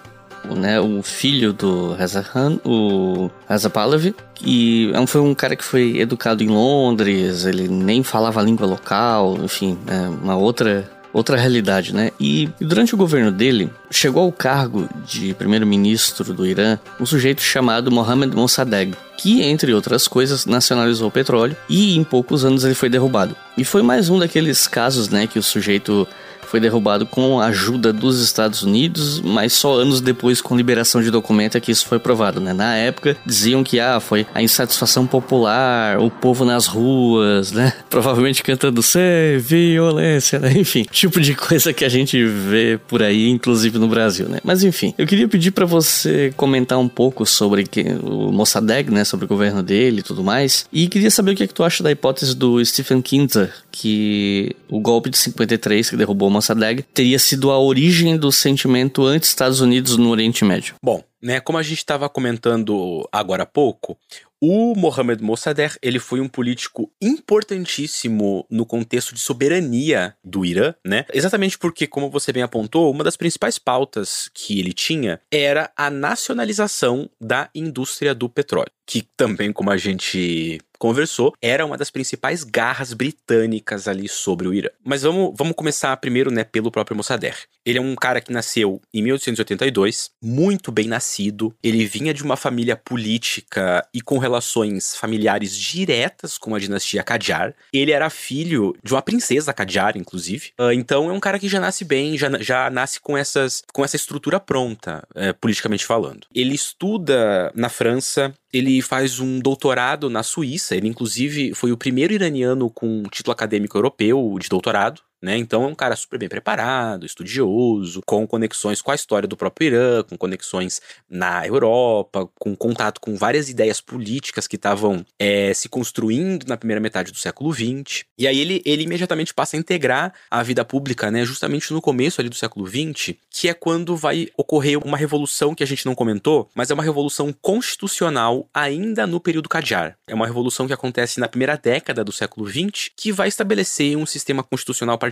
né, 0.57 0.80
o 0.80 1.03
filho 1.03 1.53
do 1.53 1.95
Reza 1.95 2.22
Khan, 2.22 2.59
o 2.64 3.30
Reza 3.49 3.70
Pahlavi, 3.70 4.14
e 4.45 4.90
é 4.95 5.07
foi 5.07 5.20
um 5.20 5.34
cara 5.34 5.57
que 5.57 5.64
foi 5.64 5.99
educado 5.99 6.43
em 6.43 6.49
Londres, 6.49 7.45
ele 7.45 7.68
nem 7.68 8.03
falava 8.03 8.40
a 8.40 8.43
língua 8.43 8.66
local, 8.66 9.38
enfim, 9.43 9.78
é 9.86 10.09
uma 10.09 10.36
outra 10.36 10.88
outra 11.12 11.36
realidade, 11.36 11.95
né? 11.95 12.11
E 12.18 12.49
durante 12.59 12.95
o 12.95 12.97
governo 12.97 13.30
dele, 13.30 13.70
chegou 13.90 14.22
ao 14.22 14.32
cargo 14.32 14.88
de 15.07 15.34
primeiro-ministro 15.34 16.32
do 16.32 16.47
Irã 16.47 16.78
um 16.99 17.05
sujeito 17.05 17.43
chamado 17.43 17.90
Mohammed 17.90 18.34
Mossadegh, 18.34 18.95
que, 19.18 19.43
entre 19.43 19.74
outras 19.74 20.09
coisas, 20.09 20.47
nacionalizou 20.47 21.09
o 21.09 21.12
petróleo 21.12 21.57
e 21.68 21.97
em 21.97 22.03
poucos 22.03 22.45
anos 22.45 22.64
ele 22.64 22.74
foi 22.74 22.88
derrubado. 22.88 23.36
E 23.57 23.64
foi 23.64 23.82
mais 23.82 24.09
um 24.09 24.18
daqueles 24.18 24.66
casos, 24.66 25.09
né, 25.11 25.26
que 25.26 25.38
o 25.38 25.43
sujeito 25.43 26.09
foi 26.53 26.61
derrubado 26.61 27.07
com 27.07 27.40
a 27.40 27.46
ajuda 27.46 27.94
dos 27.94 28.20
Estados 28.20 28.62
Unidos, 28.62 29.22
mas 29.22 29.55
só 29.55 29.72
anos 29.72 30.03
depois, 30.03 30.42
com 30.42 30.55
liberação 30.55 31.00
de 31.00 31.11
documento, 31.11 31.57
é 31.57 31.61
que 31.61 31.72
isso 31.72 31.86
foi 31.86 31.98
provado, 31.98 32.42
né? 32.42 32.53
Na 32.53 32.76
época, 32.76 33.16
diziam 33.24 33.64
que 33.64 33.80
ah, 33.80 33.98
foi 33.98 34.26
a 34.34 34.42
insatisfação 34.42 35.07
popular, 35.07 35.98
o 35.98 36.11
povo 36.11 36.44
nas 36.44 36.66
ruas, 36.66 37.53
né? 37.53 37.72
Provavelmente 37.88 38.42
cantando 38.42 38.82
sem 38.82 39.38
violência, 39.38 40.38
né? 40.38 40.53
Enfim, 40.55 40.84
tipo 40.90 41.22
de 41.22 41.34
coisa 41.34 41.72
que 41.72 41.86
a 41.86 41.88
gente 41.88 42.22
vê 42.22 42.78
por 42.86 43.03
aí, 43.03 43.30
inclusive 43.30 43.78
no 43.78 43.88
Brasil, 43.88 44.28
né? 44.28 44.38
Mas 44.44 44.62
enfim, 44.62 44.92
eu 44.98 45.07
queria 45.07 45.26
pedir 45.26 45.53
para 45.53 45.64
você 45.64 46.34
comentar 46.36 46.78
um 46.78 46.88
pouco 46.88 47.24
sobre 47.24 47.64
o 48.03 48.30
Mossadegh, 48.30 48.90
né? 48.90 49.05
Sobre 49.07 49.24
o 49.24 49.28
governo 49.28 49.62
dele 49.62 50.00
e 50.00 50.03
tudo 50.03 50.22
mais. 50.22 50.66
E 50.70 50.86
queria 50.86 51.11
saber 51.11 51.30
o 51.30 51.34
que, 51.34 51.44
é 51.44 51.46
que 51.46 51.55
tu 51.55 51.64
acha 51.64 51.82
da 51.82 51.90
hipótese 51.90 52.36
do 52.36 52.62
Stephen 52.62 53.00
Kinzer, 53.00 53.50
que 53.73 54.55
o 54.68 54.79
golpe 54.79 55.11
de 55.11 55.16
53 55.16 55.91
que 55.91 55.97
derrubou 55.97 56.31
Mossadegh 56.31 56.85
teria 56.95 57.18
sido 57.18 57.51
a 57.51 57.59
origem 57.59 58.16
do 58.16 58.31
sentimento 58.31 59.05
anti-Estados 59.05 59.61
Unidos 59.61 59.97
no 59.97 60.11
Oriente 60.11 60.45
Médio. 60.45 60.75
Bom, 60.83 61.03
né, 61.20 61.41
como 61.41 61.59
a 61.59 61.62
gente 61.62 61.79
estava 61.79 62.09
comentando 62.09 63.09
agora 63.11 63.45
há 63.45 63.47
pouco, 63.47 63.97
o 64.45 64.75
Mohamed 64.75 65.23
Mossadegh, 65.23 65.77
ele 65.81 66.01
foi 66.01 66.20
um 66.20 66.27
político 66.27 66.91
importantíssimo 67.01 68.45
no 68.51 68.66
contexto 68.66 69.14
de 69.14 69.20
soberania 69.20 70.16
do 70.25 70.45
Irã, 70.45 70.75
né? 70.85 71.07
Exatamente 71.14 71.57
porque, 71.57 71.87
como 71.87 72.11
você 72.11 72.33
bem 72.33 72.43
apontou, 72.43 72.91
uma 72.91 73.05
das 73.05 73.16
principais 73.16 73.57
pautas 73.57 74.29
que 74.35 74.59
ele 74.59 74.73
tinha 74.73 75.20
era 75.31 75.70
a 75.77 75.89
nacionalização 75.89 77.09
da 77.20 77.49
indústria 77.55 78.16
do 78.16 78.29
petróleo, 78.29 78.73
que 78.87 79.03
também, 79.16 79.53
como 79.53 79.70
a 79.70 79.76
gente 79.76 80.61
conversou, 80.83 81.33
era 81.41 81.64
uma 81.64 81.76
das 81.76 81.93
principais 81.93 82.43
garras 82.43 82.93
britânicas 82.93 83.87
ali 83.87 84.09
sobre 84.09 84.49
o 84.49 84.53
Irã. 84.53 84.68
Mas 84.85 85.03
vamos, 85.03 85.33
vamos 85.39 85.55
começar 85.55 85.97
primeiro, 85.99 86.28
né, 86.28 86.43
pelo 86.43 86.72
próprio 86.72 86.97
Mossadegh. 86.97 87.37
Ele 87.64 87.78
é 87.78 87.80
um 87.80 87.95
cara 87.95 88.20
que 88.20 88.33
nasceu 88.33 88.80
em 88.93 89.01
1882, 89.01 90.11
muito 90.20 90.72
bem 90.72 90.89
nascido. 90.89 91.55
Ele 91.62 91.87
vinha 91.87 92.12
de 92.12 92.24
uma 92.24 92.37
família 92.37 92.76
política 92.76 93.87
e 93.95 94.01
com 94.01 94.18
relações 94.18 94.97
familiares 94.97 95.57
diretas 95.57 96.37
com 96.37 96.53
a 96.53 96.59
dinastia 96.59 97.05
Qajar. 97.05 97.55
Ele 97.72 97.93
era 97.93 98.11
filho 98.11 98.74
de 98.83 98.93
uma 98.93 99.03
princesa 99.03 99.55
Qajar, 99.55 99.97
inclusive. 99.97 100.51
Uh, 100.59 100.72
então 100.72 101.09
é 101.09 101.12
um 101.12 101.20
cara 101.20 101.39
que 101.39 101.49
já 101.49 101.61
nasce 101.61 101.85
bem, 101.85 102.18
já, 102.18 102.28
já 102.41 102.68
nasce 102.70 103.01
com, 103.01 103.16
essas, 103.16 103.62
com 103.72 103.85
essa 103.85 103.95
estrutura 103.95 104.41
pronta, 104.41 105.07
uh, 105.11 105.33
politicamente 105.41 105.87
falando. 105.87 106.26
Ele 106.35 106.57
estuda 106.57 107.53
na 107.55 107.68
França, 107.68 108.35
ele 108.53 108.82
faz 108.82 109.18
um 109.18 109.38
doutorado 109.38 110.11
na 110.11 110.22
Suíça. 110.22 110.76
Ele, 110.76 110.88
inclusive, 110.88 111.55
foi 111.55 111.72
o 111.72 111.76
primeiro 111.76 112.12
iraniano 112.12 112.68
com 112.70 113.03
título 113.05 113.32
acadêmico 113.32 113.76
europeu 113.76 114.36
de 114.38 114.48
doutorado. 114.48 115.00
Né? 115.23 115.37
Então 115.37 115.62
é 115.62 115.66
um 115.68 115.75
cara 115.75 115.95
super 115.95 116.18
bem 116.18 116.29
preparado, 116.29 117.07
estudioso, 117.07 118.03
com 118.05 118.27
conexões 118.27 118.83
com 118.83 118.91
a 118.91 118.95
história 118.97 119.29
do 119.29 119.37
próprio 119.37 119.66
Irã, 119.68 120.03
com 120.03 120.18
conexões 120.18 120.83
na 121.09 121.47
Europa, 121.47 122.29
com 122.41 122.57
contato 122.57 123.01
com 123.01 123.14
várias 123.14 123.49
ideias 123.49 123.81
políticas 123.81 124.49
que 124.49 124.57
estavam 124.57 125.07
é, 125.16 125.55
se 125.55 125.68
construindo 125.68 126.45
na 126.49 126.57
primeira 126.57 126.81
metade 126.81 127.12
do 127.12 127.18
século 127.18 127.55
XX. 127.55 128.05
E 128.18 128.27
aí 128.27 128.41
ele, 128.41 128.61
ele 128.64 128.83
imediatamente 128.83 129.33
passa 129.33 129.57
a 129.57 129.61
integrar 129.61 130.12
a 130.29 130.43
vida 130.43 130.64
pública, 130.64 131.09
né? 131.09 131.25
justamente 131.25 131.73
no 131.73 131.81
começo 131.81 132.20
ali 132.20 132.29
do 132.29 132.35
século 132.35 132.66
XX, 132.66 133.14
que 133.31 133.49
é 133.49 133.55
quando 133.55 133.97
vai 133.97 134.29
ocorrer 134.37 134.85
uma 134.85 134.97
revolução 134.97 135.55
que 135.55 135.62
a 135.62 135.66
gente 135.66 135.87
não 135.87 135.95
comentou, 135.95 136.51
mas 136.53 136.68
é 136.68 136.75
uma 136.75 136.83
revolução 136.83 137.33
constitucional 137.33 138.49
ainda 138.53 139.07
no 139.07 139.20
período 139.20 139.49
Qajar. 139.49 139.97
É 140.05 140.14
uma 140.14 140.27
revolução 140.27 140.66
que 140.66 140.73
acontece 140.73 141.20
na 141.20 141.29
primeira 141.29 141.57
década 141.57 142.03
do 142.03 142.11
século 142.11 142.49
XX, 142.49 142.91
que 142.97 143.12
vai 143.12 143.29
estabelecer 143.29 143.97
um 143.97 144.05
sistema 144.05 144.43
constitucional 144.43 144.99
partidário 144.99 145.11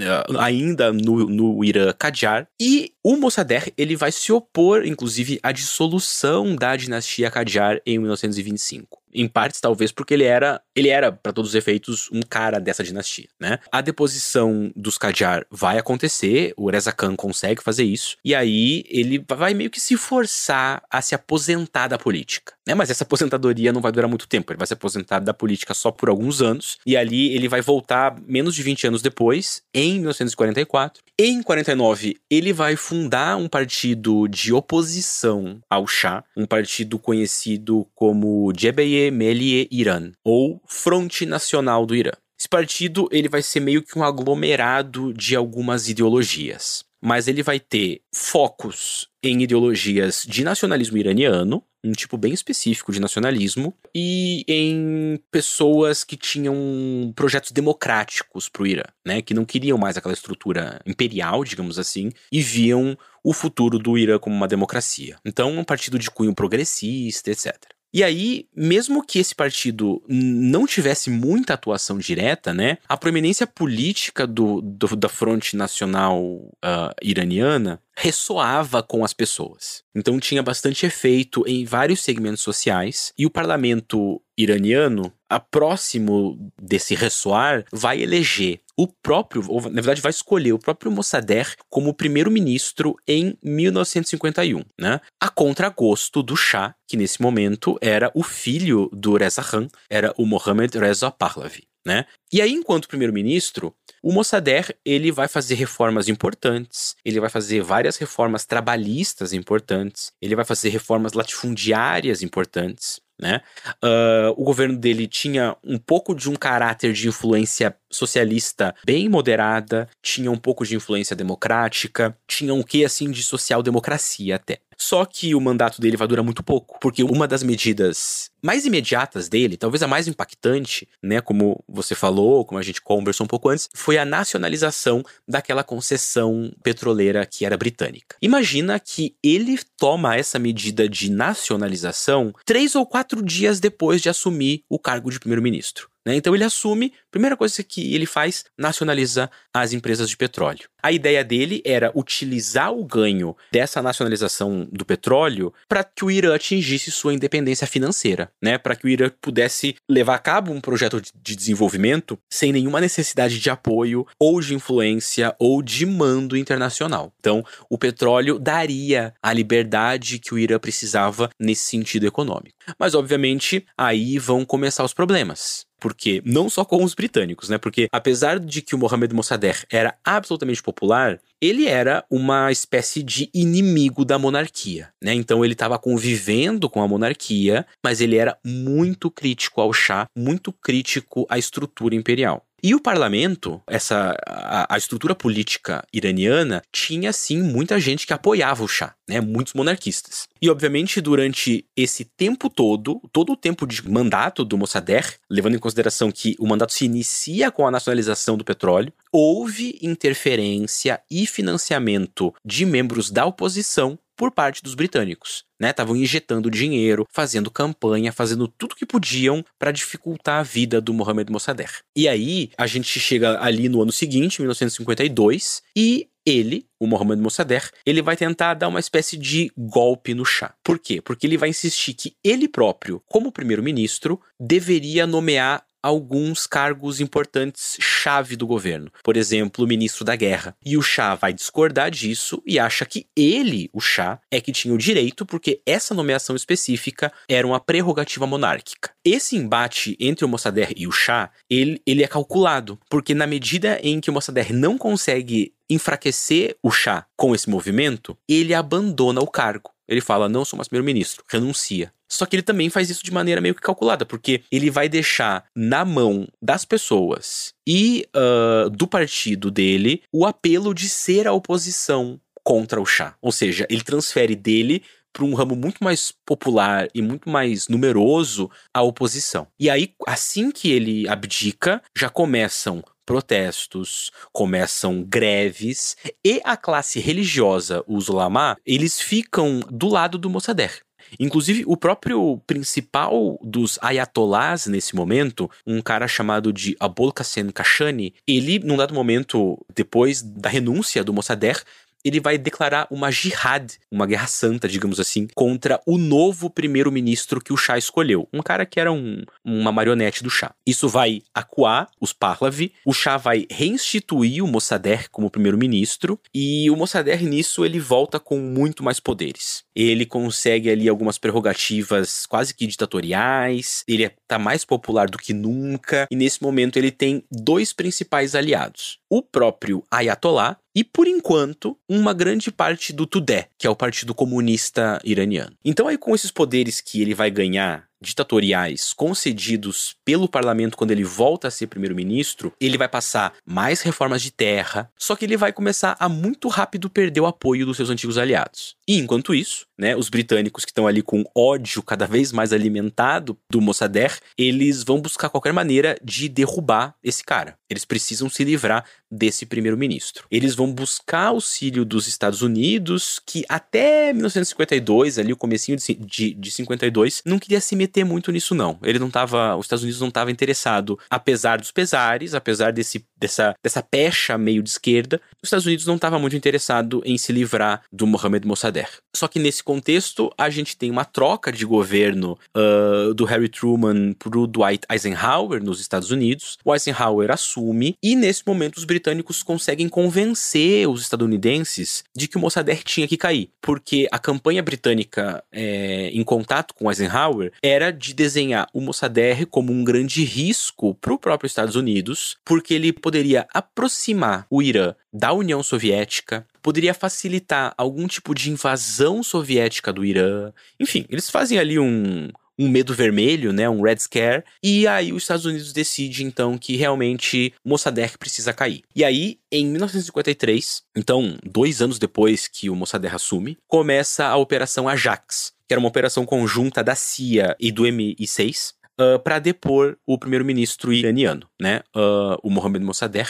uh, 0.00 0.38
ainda 0.38 0.92
no, 0.92 1.28
no 1.28 1.64
Irã 1.64 1.92
Qajar. 1.92 2.46
E 2.60 2.92
o 3.02 3.16
Mossadegh 3.16 3.72
ele 3.76 3.96
vai 3.96 4.12
se 4.12 4.32
opor, 4.32 4.86
inclusive, 4.86 5.38
à 5.42 5.52
dissolução 5.52 6.54
da 6.54 6.76
dinastia 6.76 7.30
Qajar 7.30 7.80
em 7.86 7.98
1925 7.98 9.05
em 9.16 9.26
partes 9.26 9.60
talvez 9.60 9.90
porque 9.90 10.14
ele 10.14 10.24
era, 10.24 10.60
ele 10.74 10.88
era 10.88 11.10
para 11.10 11.32
todos 11.32 11.50
os 11.50 11.54
efeitos 11.54 12.08
um 12.12 12.20
cara 12.20 12.60
dessa 12.60 12.84
dinastia, 12.84 13.28
né? 13.40 13.58
A 13.72 13.80
deposição 13.80 14.70
dos 14.76 14.98
Qajar 14.98 15.46
vai 15.50 15.78
acontecer, 15.78 16.52
o 16.56 16.70
Reza 16.70 16.92
Khan 16.92 17.16
consegue 17.16 17.62
fazer 17.62 17.84
isso 17.84 18.16
e 18.24 18.34
aí 18.34 18.84
ele 18.88 19.24
vai 19.28 19.54
meio 19.54 19.70
que 19.70 19.80
se 19.80 19.96
forçar 19.96 20.82
a 20.90 21.00
se 21.00 21.14
aposentar 21.14 21.88
da 21.88 21.98
política, 21.98 22.52
né? 22.66 22.74
Mas 22.74 22.90
essa 22.90 23.04
aposentadoria 23.04 23.72
não 23.72 23.80
vai 23.80 23.90
durar 23.90 24.08
muito 24.08 24.28
tempo, 24.28 24.52
ele 24.52 24.58
vai 24.58 24.66
se 24.66 24.74
aposentar 24.74 25.20
da 25.20 25.32
política 25.32 25.74
só 25.74 25.90
por 25.90 26.08
alguns 26.08 26.42
anos 26.42 26.78
e 26.86 26.96
ali 26.96 27.34
ele 27.34 27.48
vai 27.48 27.60
voltar 27.60 28.16
menos 28.26 28.54
de 28.54 28.62
20 28.62 28.88
anos 28.88 29.02
depois, 29.02 29.62
em 29.72 29.94
1944. 29.94 31.02
Em 31.18 31.42
49 31.42 32.18
ele 32.30 32.52
vai 32.52 32.76
fundar 32.76 33.38
um 33.38 33.48
partido 33.48 34.28
de 34.28 34.52
oposição 34.52 35.58
ao 35.70 35.86
Shah, 35.86 36.22
um 36.36 36.44
partido 36.44 36.98
conhecido 36.98 37.88
como 37.94 38.52
Jebeye 38.54 39.10
Melie 39.10 39.66
Iran, 39.70 40.12
ou 40.22 40.60
Fronte 40.66 41.24
Nacional 41.24 41.86
do 41.86 41.96
Irã. 41.96 42.10
Esse 42.38 42.46
partido 42.46 43.08
ele 43.10 43.30
vai 43.30 43.40
ser 43.40 43.60
meio 43.60 43.82
que 43.82 43.98
um 43.98 44.04
aglomerado 44.04 45.14
de 45.14 45.34
algumas 45.34 45.88
ideologias, 45.88 46.84
mas 47.02 47.28
ele 47.28 47.42
vai 47.42 47.58
ter 47.58 48.02
focos 48.14 49.08
em 49.22 49.42
ideologias 49.42 50.22
de 50.28 50.44
nacionalismo 50.44 50.98
iraniano, 50.98 51.64
um 51.88 51.92
tipo 51.92 52.16
bem 52.16 52.32
específico 52.32 52.92
de 52.92 53.00
nacionalismo, 53.00 53.74
e 53.94 54.44
em 54.48 55.18
pessoas 55.30 56.04
que 56.04 56.16
tinham 56.16 57.12
projetos 57.14 57.52
democráticos 57.52 58.48
para 58.48 58.62
o 58.62 58.66
Irã, 58.66 58.84
né, 59.04 59.22
que 59.22 59.34
não 59.34 59.44
queriam 59.44 59.78
mais 59.78 59.96
aquela 59.96 60.14
estrutura 60.14 60.80
imperial, 60.86 61.44
digamos 61.44 61.78
assim, 61.78 62.10
e 62.30 62.40
viam 62.40 62.96
o 63.22 63.32
futuro 63.32 63.78
do 63.78 63.98
Irã 63.98 64.18
como 64.18 64.36
uma 64.36 64.48
democracia. 64.48 65.16
Então, 65.24 65.58
um 65.58 65.64
partido 65.64 65.98
de 65.98 66.10
cunho 66.10 66.34
progressista, 66.34 67.30
etc. 67.30 67.54
E 67.92 68.04
aí, 68.04 68.46
mesmo 68.54 69.02
que 69.02 69.18
esse 69.18 69.34
partido 69.34 70.02
não 70.06 70.66
tivesse 70.66 71.08
muita 71.08 71.54
atuação 71.54 71.96
direta, 71.96 72.52
né, 72.52 72.76
a 72.86 72.96
proeminência 72.96 73.46
política 73.46 74.26
do, 74.26 74.60
do 74.60 74.94
da 74.94 75.08
Fronte 75.08 75.56
Nacional 75.56 76.22
uh, 76.22 76.92
Iraniana 77.02 77.80
ressoava 77.96 78.82
com 78.82 79.04
as 79.04 79.12
pessoas. 79.12 79.82
Então 79.94 80.20
tinha 80.20 80.42
bastante 80.42 80.84
efeito 80.84 81.42
em 81.46 81.64
vários 81.64 82.02
segmentos 82.02 82.42
sociais 82.42 83.12
e 83.18 83.24
o 83.24 83.30
parlamento 83.30 84.20
iraniano, 84.36 85.10
a 85.30 85.40
próximo 85.40 86.52
desse 86.60 86.94
ressoar, 86.94 87.64
vai 87.72 88.02
eleger 88.02 88.60
o 88.76 88.86
próprio, 88.86 89.42
ou 89.48 89.62
na 89.62 89.80
verdade 89.80 90.02
vai 90.02 90.10
escolher 90.10 90.52
o 90.52 90.58
próprio 90.58 90.92
Mossadegh 90.92 91.54
como 91.70 91.94
primeiro-ministro 91.94 92.94
em 93.08 93.36
1951, 93.42 94.62
né? 94.78 95.00
A 95.18 95.30
contragosto 95.30 96.22
do 96.22 96.36
Shah, 96.36 96.74
que 96.86 96.96
nesse 96.96 97.22
momento 97.22 97.78
era 97.80 98.12
o 98.14 98.22
filho 98.22 98.90
do 98.92 99.16
Reza 99.16 99.42
Khan, 99.42 99.68
era 99.88 100.12
o 100.18 100.26
Mohammad 100.26 100.74
Reza 100.74 101.10
Pahlavi. 101.10 101.66
Né? 101.86 102.04
E 102.32 102.42
aí, 102.42 102.50
enquanto 102.50 102.88
primeiro-ministro, 102.88 103.72
o 104.02 104.12
Mossadegh 104.12 104.74
ele 104.84 105.10
vai 105.10 105.28
fazer 105.28 105.54
reformas 105.54 106.08
importantes, 106.08 106.94
ele 107.04 107.20
vai 107.20 107.30
fazer 107.30 107.62
várias 107.62 107.96
reformas 107.96 108.44
trabalhistas 108.44 109.32
importantes, 109.32 110.12
ele 110.20 110.36
vai 110.36 110.44
fazer 110.44 110.68
reformas 110.68 111.12
latifundiárias 111.12 112.22
importantes. 112.22 113.00
Né? 113.18 113.40
Uh, 113.82 114.30
o 114.36 114.44
governo 114.44 114.76
dele 114.76 115.06
tinha 115.06 115.56
um 115.64 115.78
pouco 115.78 116.14
de 116.14 116.28
um 116.28 116.36
caráter 116.36 116.92
de 116.92 117.08
influência 117.08 117.74
socialista 117.90 118.74
bem 118.84 119.08
moderada, 119.08 119.88
tinha 120.02 120.30
um 120.30 120.36
pouco 120.36 120.66
de 120.66 120.76
influência 120.76 121.16
democrática, 121.16 122.16
tinha 122.26 122.52
um 122.52 122.62
quê 122.62 122.84
assim 122.84 123.10
de 123.10 123.22
social-democracia 123.22 124.36
até. 124.36 124.58
Só 124.78 125.04
que 125.04 125.34
o 125.34 125.40
mandato 125.40 125.80
dele 125.80 125.96
vai 125.96 126.06
durar 126.06 126.24
muito 126.24 126.42
pouco, 126.42 126.78
porque 126.80 127.02
uma 127.02 127.26
das 127.26 127.42
medidas 127.42 128.30
mais 128.42 128.64
imediatas 128.64 129.28
dele, 129.28 129.56
talvez 129.56 129.82
a 129.82 129.88
mais 129.88 130.06
impactante, 130.06 130.88
né, 131.02 131.20
como 131.20 131.64
você 131.68 131.94
falou, 131.94 132.44
como 132.44 132.58
a 132.58 132.62
gente 132.62 132.80
conversou 132.80 133.24
um 133.24 133.28
pouco 133.28 133.48
antes, 133.48 133.68
foi 133.74 133.98
a 133.98 134.04
nacionalização 134.04 135.02
daquela 135.26 135.64
concessão 135.64 136.52
petroleira 136.62 137.26
que 137.26 137.44
era 137.44 137.56
britânica. 137.56 138.16
Imagina 138.22 138.78
que 138.78 139.16
ele 139.22 139.58
toma 139.76 140.16
essa 140.16 140.38
medida 140.38 140.88
de 140.88 141.10
nacionalização 141.10 142.32
três 142.44 142.74
ou 142.74 142.86
quatro 142.86 143.22
dias 143.22 143.58
depois 143.58 144.00
de 144.00 144.08
assumir 144.08 144.62
o 144.68 144.78
cargo 144.78 145.10
de 145.10 145.18
primeiro-ministro. 145.18 145.88
Né? 146.06 146.14
Então 146.14 146.34
ele 146.34 146.44
assume, 146.44 146.92
primeira 147.10 147.36
coisa 147.36 147.62
que 147.64 147.92
ele 147.94 148.06
faz, 148.06 148.44
nacionaliza 148.56 149.28
as 149.52 149.72
empresas 149.72 150.08
de 150.08 150.16
petróleo. 150.16 150.68
A 150.80 150.92
ideia 150.92 151.24
dele 151.24 151.60
era 151.64 151.90
utilizar 151.96 152.72
o 152.72 152.84
ganho 152.84 153.36
dessa 153.50 153.82
nacionalização 153.82 154.68
do 154.70 154.84
petróleo 154.84 155.52
para 155.68 155.82
que 155.82 156.04
o 156.04 156.10
Irã 156.10 156.32
atingisse 156.32 156.92
sua 156.92 157.12
independência 157.12 157.66
financeira, 157.66 158.30
né? 158.40 158.56
Para 158.56 158.76
que 158.76 158.86
o 158.86 158.88
Irã 158.88 159.10
pudesse 159.20 159.74
levar 159.88 160.14
a 160.14 160.20
cabo 160.20 160.52
um 160.52 160.60
projeto 160.60 161.00
de 161.00 161.34
desenvolvimento 161.34 162.16
sem 162.30 162.52
nenhuma 162.52 162.80
necessidade 162.80 163.40
de 163.40 163.50
apoio 163.50 164.06
ou 164.16 164.40
de 164.40 164.54
influência 164.54 165.34
ou 165.40 165.60
de 165.60 165.84
mando 165.84 166.36
internacional. 166.36 167.12
Então, 167.18 167.44
o 167.68 167.76
petróleo 167.76 168.38
daria 168.38 169.12
a 169.20 169.32
liberdade 169.32 170.20
que 170.20 170.32
o 170.32 170.38
Irã 170.38 170.56
precisava 170.60 171.28
nesse 171.40 171.64
sentido 171.64 172.06
econômico. 172.06 172.56
Mas 172.78 172.94
obviamente, 172.94 173.66
aí 173.76 174.20
vão 174.20 174.44
começar 174.44 174.84
os 174.84 174.94
problemas. 174.94 175.66
Porque 175.78 176.22
não 176.24 176.48
só 176.48 176.64
com 176.64 176.82
os 176.82 176.94
britânicos, 176.94 177.48
né? 177.48 177.58
Porque 177.58 177.88
apesar 177.92 178.38
de 178.40 178.62
que 178.62 178.74
o 178.74 178.78
Mohamed 178.78 179.14
Mossadegh 179.14 179.64
era 179.70 179.94
absolutamente 180.04 180.62
popular, 180.62 181.20
ele 181.40 181.66
era 181.66 182.04
uma 182.10 182.50
espécie 182.50 183.02
de 183.02 183.28
inimigo 183.34 184.04
da 184.04 184.18
monarquia, 184.18 184.88
né? 185.02 185.12
Então 185.12 185.44
ele 185.44 185.52
estava 185.52 185.78
convivendo 185.78 186.68
com 186.68 186.80
a 186.80 186.88
monarquia, 186.88 187.66
mas 187.84 188.00
ele 188.00 188.16
era 188.16 188.38
muito 188.44 189.10
crítico 189.10 189.60
ao 189.60 189.72
chá, 189.72 190.06
muito 190.16 190.52
crítico 190.52 191.26
à 191.28 191.38
estrutura 191.38 191.94
imperial. 191.94 192.44
E 192.66 192.74
o 192.74 192.80
parlamento, 192.80 193.62
essa 193.64 194.16
a, 194.26 194.74
a, 194.74 194.76
estrutura 194.76 195.14
política 195.14 195.86
iraniana, 195.92 196.60
tinha 196.72 197.12
sim 197.12 197.40
muita 197.40 197.78
gente 197.78 198.04
que 198.04 198.12
apoiava 198.12 198.64
o 198.64 198.66
chá, 198.66 198.92
né? 199.08 199.20
Muitos 199.20 199.54
monarquistas. 199.54 200.26
E 200.42 200.50
obviamente 200.50 201.00
durante 201.00 201.64
esse 201.76 202.04
tempo 202.04 202.50
todo, 202.50 203.00
todo 203.12 203.34
o 203.34 203.36
tempo 203.36 203.68
de 203.68 203.88
mandato 203.88 204.44
do 204.44 204.58
Mossadegh, 204.58 205.14
levando 205.30 205.54
em 205.54 205.60
consideração 205.60 206.10
que 206.10 206.34
o 206.40 206.46
mandato 206.48 206.72
se 206.72 206.84
inicia 206.84 207.52
com 207.52 207.68
a 207.68 207.70
nacionalização 207.70 208.36
do 208.36 208.44
petróleo, 208.44 208.92
houve 209.12 209.78
interferência 209.80 211.00
e 211.08 211.24
financiamento 211.24 212.34
de 212.44 212.66
membros 212.66 213.12
da 213.12 213.24
oposição 213.24 213.96
por 214.16 214.32
parte 214.32 214.60
dos 214.60 214.74
britânicos. 214.74 215.45
Estavam 215.60 215.94
né? 215.94 216.00
injetando 216.00 216.50
dinheiro, 216.50 217.06
fazendo 217.10 217.50
campanha, 217.50 218.12
fazendo 218.12 218.46
tudo 218.46 218.76
que 218.76 218.86
podiam 218.86 219.44
para 219.58 219.72
dificultar 219.72 220.40
a 220.40 220.42
vida 220.42 220.80
do 220.80 220.92
Mohamed 220.92 221.30
Mossadegh. 221.30 221.72
E 221.94 222.08
aí 222.08 222.50
a 222.56 222.66
gente 222.66 222.98
chega 223.00 223.40
ali 223.40 223.68
no 223.68 223.82
ano 223.82 223.92
seguinte, 223.92 224.40
1952, 224.40 225.62
e 225.74 226.08
ele, 226.26 226.66
o 226.80 226.86
Mohamed 226.86 227.22
Mossadegh, 227.22 227.70
ele 227.86 228.02
vai 228.02 228.16
tentar 228.16 228.54
dar 228.54 228.66
uma 228.66 228.80
espécie 228.80 229.16
de 229.16 229.50
golpe 229.56 230.12
no 230.12 230.24
chá. 230.24 230.52
Por 230.64 230.78
quê? 230.78 231.00
Porque 231.00 231.24
ele 231.26 231.38
vai 231.38 231.48
insistir 231.48 231.94
que 231.94 232.16
ele 232.22 232.48
próprio, 232.48 233.00
como 233.06 233.30
primeiro-ministro, 233.30 234.20
deveria 234.38 235.06
nomear 235.06 235.64
alguns 235.86 236.46
cargos 236.46 237.00
importantes 237.00 237.76
chave 237.80 238.34
do 238.34 238.46
governo. 238.46 238.90
Por 239.04 239.16
exemplo, 239.16 239.64
o 239.64 239.68
ministro 239.68 240.04
da 240.04 240.16
guerra. 240.16 240.56
E 240.64 240.76
o 240.76 240.82
Shah 240.82 241.14
vai 241.14 241.32
discordar 241.32 241.90
disso 241.90 242.42
e 242.44 242.58
acha 242.58 242.84
que 242.84 243.06
ele, 243.16 243.70
o 243.72 243.80
Shah, 243.80 244.20
é 244.30 244.40
que 244.40 244.52
tinha 244.52 244.74
o 244.74 244.78
direito 244.78 245.24
porque 245.24 245.60
essa 245.64 245.94
nomeação 245.94 246.34
específica 246.34 247.12
era 247.28 247.46
uma 247.46 247.60
prerrogativa 247.60 248.26
monárquica. 248.26 248.90
Esse 249.04 249.36
embate 249.36 249.96
entre 250.00 250.24
o 250.24 250.28
Mossadegh 250.28 250.74
e 250.76 250.88
o 250.88 250.92
Shah, 250.92 251.30
ele, 251.48 251.80
ele 251.86 252.02
é 252.02 252.08
calculado, 252.08 252.78
porque 252.90 253.14
na 253.14 253.26
medida 253.26 253.78
em 253.82 254.00
que 254.00 254.10
o 254.10 254.12
Mossadegh 254.12 254.52
não 254.52 254.76
consegue 254.76 255.54
enfraquecer 255.70 256.56
o 256.62 256.70
Shah 256.70 257.06
com 257.16 257.34
esse 257.34 257.48
movimento, 257.48 258.16
ele 258.28 258.54
abandona 258.54 259.20
o 259.20 259.26
cargo. 259.26 259.70
Ele 259.88 260.00
fala: 260.00 260.28
não 260.28 260.44
sou 260.44 260.56
mais 260.56 260.68
primeiro-ministro, 260.68 261.24
renuncia. 261.28 261.92
Só 262.08 262.26
que 262.26 262.36
ele 262.36 262.42
também 262.42 262.70
faz 262.70 262.90
isso 262.90 263.04
de 263.04 263.12
maneira 263.12 263.40
meio 263.40 263.54
que 263.54 263.60
calculada, 263.60 264.04
porque 264.04 264.42
ele 264.50 264.70
vai 264.70 264.88
deixar 264.88 265.44
na 265.54 265.84
mão 265.84 266.26
das 266.40 266.64
pessoas 266.64 267.52
e 267.66 268.06
uh, 268.14 268.70
do 268.70 268.86
partido 268.86 269.50
dele 269.50 270.02
o 270.12 270.24
apelo 270.24 270.72
de 270.72 270.88
ser 270.88 271.26
a 271.26 271.32
oposição 271.32 272.20
contra 272.44 272.80
o 272.80 272.86
chá. 272.86 273.16
Ou 273.20 273.32
seja, 273.32 273.66
ele 273.68 273.82
transfere 273.82 274.36
dele 274.36 274.82
para 275.12 275.24
um 275.24 275.34
ramo 275.34 275.56
muito 275.56 275.82
mais 275.82 276.12
popular 276.26 276.88
e 276.94 277.00
muito 277.00 277.28
mais 277.28 277.68
numeroso 277.68 278.50
a 278.72 278.82
oposição. 278.82 279.46
E 279.58 279.70
aí, 279.70 279.94
assim 280.06 280.50
que 280.50 280.70
ele 280.70 281.08
abdica, 281.08 281.82
já 281.96 282.10
começam 282.10 282.84
protestos, 283.06 284.10
começam 284.32 285.02
greves 285.02 285.96
e 286.24 286.40
a 286.44 286.56
classe 286.56 287.00
religiosa, 287.00 287.82
os 287.86 288.08
ulama, 288.08 288.56
eles 288.66 289.00
ficam 289.00 289.60
do 289.70 289.88
lado 289.88 290.18
do 290.18 290.28
Mossadegh. 290.28 290.85
Inclusive, 291.18 291.64
o 291.66 291.76
próprio 291.76 292.40
principal 292.46 293.38
dos 293.42 293.78
ayatolás 293.82 294.66
nesse 294.66 294.94
momento, 294.94 295.50
um 295.66 295.80
cara 295.80 296.08
chamado 296.08 296.52
de 296.52 296.76
Abul 296.78 297.12
Qasim 297.12 297.50
Kashani, 297.50 298.14
ele, 298.26 298.58
num 298.58 298.76
dado 298.76 298.94
momento, 298.94 299.58
depois 299.74 300.22
da 300.22 300.48
renúncia 300.48 301.04
do 301.04 301.12
Mossadegh, 301.12 301.62
ele 302.06 302.20
vai 302.20 302.38
declarar 302.38 302.86
uma 302.88 303.10
jihad, 303.10 303.72
uma 303.90 304.06
guerra 304.06 304.28
santa, 304.28 304.68
digamos 304.68 305.00
assim, 305.00 305.26
contra 305.34 305.80
o 305.84 305.98
novo 305.98 306.48
primeiro-ministro 306.48 307.40
que 307.40 307.52
o 307.52 307.56
Shah 307.56 307.76
escolheu. 307.76 308.28
Um 308.32 308.40
cara 308.42 308.64
que 308.64 308.78
era 308.78 308.92
um, 308.92 309.24
uma 309.44 309.72
marionete 309.72 310.22
do 310.22 310.30
Shah. 310.30 310.54
Isso 310.64 310.88
vai 310.88 311.22
acuar 311.34 311.88
os 312.00 312.12
Pahlavi, 312.12 312.72
o 312.84 312.92
Shah 312.92 313.16
vai 313.16 313.44
reinstituir 313.50 314.44
o 314.44 314.46
Mossadegh 314.46 315.08
como 315.10 315.30
primeiro-ministro, 315.30 316.20
e 316.32 316.70
o 316.70 316.76
Mossadegh 316.76 317.24
nisso 317.24 317.64
ele 317.64 317.80
volta 317.80 318.20
com 318.20 318.38
muito 318.38 318.84
mais 318.84 319.00
poderes. 319.00 319.65
Ele 319.76 320.06
consegue 320.06 320.70
ali 320.70 320.88
algumas 320.88 321.18
prerrogativas 321.18 322.24
quase 322.24 322.54
que 322.54 322.66
ditatoriais, 322.66 323.84
ele 323.86 324.04
está 324.04 324.38
mais 324.38 324.64
popular 324.64 325.10
do 325.10 325.18
que 325.18 325.34
nunca, 325.34 326.06
e 326.10 326.16
nesse 326.16 326.42
momento 326.42 326.78
ele 326.78 326.90
tem 326.90 327.22
dois 327.30 327.74
principais 327.74 328.34
aliados. 328.34 328.98
O 329.10 329.22
próprio 329.22 329.84
Ayatollah, 329.90 330.56
e, 330.74 330.84
por 330.84 331.08
enquanto, 331.08 331.78
uma 331.88 332.12
grande 332.12 332.50
parte 332.50 332.92
do 332.92 333.06
Tudeh, 333.06 333.48
que 333.58 333.66
é 333.66 333.70
o 333.70 333.74
Partido 333.74 334.14
Comunista 334.14 335.00
Iraniano. 335.02 335.56
Então, 335.64 335.88
aí, 335.88 335.96
com 335.96 336.14
esses 336.14 336.30
poderes 336.30 336.82
que 336.82 337.00
ele 337.00 337.14
vai 337.14 337.30
ganhar 337.30 337.86
ditatoriais 338.00 338.92
concedidos 338.92 339.96
pelo 340.04 340.28
parlamento 340.28 340.76
quando 340.76 340.90
ele 340.90 341.04
volta 341.04 341.48
a 341.48 341.50
ser 341.50 341.66
primeiro-ministro, 341.66 342.52
ele 342.60 342.78
vai 342.78 342.88
passar 342.88 343.34
mais 343.44 343.80
reformas 343.80 344.22
de 344.22 344.30
terra, 344.30 344.90
só 344.98 345.16
que 345.16 345.24
ele 345.24 345.36
vai 345.36 345.52
começar 345.52 345.96
a 345.98 346.08
muito 346.08 346.48
rápido 346.48 346.90
perder 346.90 347.20
o 347.20 347.26
apoio 347.26 347.66
dos 347.66 347.76
seus 347.76 347.90
antigos 347.90 348.18
aliados. 348.18 348.76
E 348.86 348.98
enquanto 348.98 349.34
isso, 349.34 349.66
né, 349.78 349.96
os 349.96 350.08
britânicos 350.08 350.64
que 350.64 350.70
estão 350.70 350.86
ali 350.86 351.02
com 351.02 351.24
ódio 351.34 351.82
cada 351.82 352.06
vez 352.06 352.32
mais 352.32 352.52
alimentado 352.52 353.36
do 353.50 353.60
Mossadegh, 353.60 354.14
eles 354.38 354.82
vão 354.82 355.00
buscar 355.00 355.28
qualquer 355.28 355.52
maneira 355.52 355.96
de 356.02 356.28
derrubar 356.28 356.94
esse 357.02 357.24
cara. 357.24 357.58
Eles 357.68 357.84
precisam 357.84 358.28
se 358.28 358.44
livrar 358.44 358.84
desse 359.10 359.46
primeiro-ministro. 359.46 360.26
Eles 360.30 360.54
vão 360.54 360.72
buscar 360.72 361.26
auxílio 361.26 361.84
dos 361.84 362.06
Estados 362.06 362.42
Unidos, 362.42 363.20
que 363.24 363.44
até 363.48 364.12
1952, 364.12 365.18
ali 365.18 365.32
o 365.32 365.36
comecinho 365.36 365.76
de, 365.76 365.94
de, 365.94 366.34
de 366.34 366.50
52, 366.50 367.22
não 367.24 367.38
queria 367.38 367.60
se 367.60 367.74
meter 367.74 367.85
muito 368.04 368.32
nisso 368.32 368.54
não. 368.54 368.78
Ele 368.82 368.98
não 368.98 369.10
tava, 369.10 369.56
os 369.56 369.66
Estados 369.66 369.82
Unidos 369.82 370.00
não 370.00 370.08
estava 370.08 370.30
interessado, 370.30 370.98
apesar 371.10 371.58
dos 371.58 371.70
pesares, 371.70 372.34
apesar 372.34 372.72
desse, 372.72 373.04
dessa, 373.16 373.54
dessa 373.62 373.82
pecha 373.82 374.36
meio 374.38 374.62
de 374.62 374.70
esquerda, 374.70 375.20
os 375.42 375.48
Estados 375.48 375.66
Unidos 375.66 375.86
não 375.86 375.96
estava 375.96 376.18
muito 376.18 376.36
interessado 376.36 377.02
em 377.04 377.16
se 377.18 377.32
livrar 377.32 377.82
do 377.92 378.06
Mohamed 378.06 378.46
Mossadegh. 378.46 378.88
Só 379.14 379.28
que 379.28 379.38
nesse 379.38 379.62
contexto, 379.62 380.30
a 380.36 380.50
gente 380.50 380.76
tem 380.76 380.90
uma 380.90 381.04
troca 381.04 381.50
de 381.50 381.64
governo 381.64 382.38
uh, 382.56 383.14
do 383.14 383.24
Harry 383.24 383.48
Truman 383.48 384.12
pro 384.14 384.46
Dwight 384.46 384.86
Eisenhower 384.90 385.62
nos 385.62 385.80
Estados 385.80 386.10
Unidos. 386.10 386.58
O 386.64 386.74
Eisenhower 386.74 387.30
assume 387.30 387.96
e 388.02 388.14
nesse 388.14 388.42
momento 388.46 388.76
os 388.76 388.84
britânicos 388.84 389.42
conseguem 389.42 389.88
convencer 389.88 390.88
os 390.88 391.02
estadunidenses 391.02 392.04
de 392.14 392.28
que 392.28 392.36
o 392.36 392.40
Mossadegh 392.40 392.82
tinha 392.84 393.08
que 393.08 393.16
cair, 393.16 393.50
porque 393.60 394.06
a 394.10 394.18
campanha 394.18 394.62
britânica 394.62 395.42
é, 395.52 396.10
em 396.12 396.22
contato 396.22 396.74
com 396.74 396.90
Eisenhower 396.90 397.52
era 397.62 397.75
de 397.92 398.14
desenhar 398.14 398.68
o 398.72 398.80
Mossadegh 398.80 399.46
como 399.46 399.72
um 399.72 399.84
grande 399.84 400.24
risco 400.24 400.94
para 400.94 401.12
o 401.12 401.18
próprio 401.18 401.46
Estados 401.46 401.76
Unidos, 401.76 402.36
porque 402.44 402.74
ele 402.74 402.92
poderia 402.92 403.46
aproximar 403.52 404.46
o 404.50 404.62
Irã 404.62 404.94
da 405.12 405.32
União 405.32 405.62
Soviética, 405.62 406.46
poderia 406.62 406.92
facilitar 406.92 407.74
algum 407.78 408.06
tipo 408.06 408.34
de 408.34 408.50
invasão 408.50 409.22
soviética 409.22 409.92
do 409.92 410.04
Irã. 410.04 410.52
Enfim, 410.80 411.06
eles 411.08 411.30
fazem 411.30 411.58
ali 411.58 411.78
um, 411.78 412.28
um 412.58 412.68
medo 412.68 412.94
vermelho, 412.94 413.52
né, 413.52 413.68
um 413.68 413.82
red 413.82 413.98
scare, 413.98 414.44
e 414.62 414.86
aí 414.86 415.12
os 415.12 415.22
Estados 415.22 415.44
Unidos 415.44 415.72
decidem 415.72 416.26
então 416.26 416.56
que 416.56 416.76
realmente 416.76 417.52
Mossadegh 417.64 418.16
precisa 418.18 418.52
cair. 418.52 418.82
E 418.94 419.04
aí, 419.04 419.38
em 419.52 419.66
1953, 419.66 420.82
então 420.96 421.36
dois 421.44 421.82
anos 421.82 421.98
depois 421.98 422.48
que 422.48 422.70
o 422.70 422.76
Mossadegh 422.76 423.14
assume, 423.14 423.58
começa 423.66 424.26
a 424.26 424.36
Operação 424.36 424.88
Ajax, 424.88 425.52
que 425.66 425.74
era 425.74 425.80
uma 425.80 425.88
operação 425.88 426.24
conjunta 426.24 426.82
da 426.82 426.94
CIA 426.94 427.56
e 427.58 427.70
do 427.70 427.84
MI6, 427.84 428.72
uh, 429.00 429.18
para 429.18 429.38
depor 429.38 429.96
o 430.06 430.18
primeiro-ministro 430.18 430.92
iraniano, 430.92 431.48
né, 431.60 431.80
uh, 431.94 432.38
o 432.42 432.50
Mohammad 432.50 432.82
Mossadegh. 432.82 433.28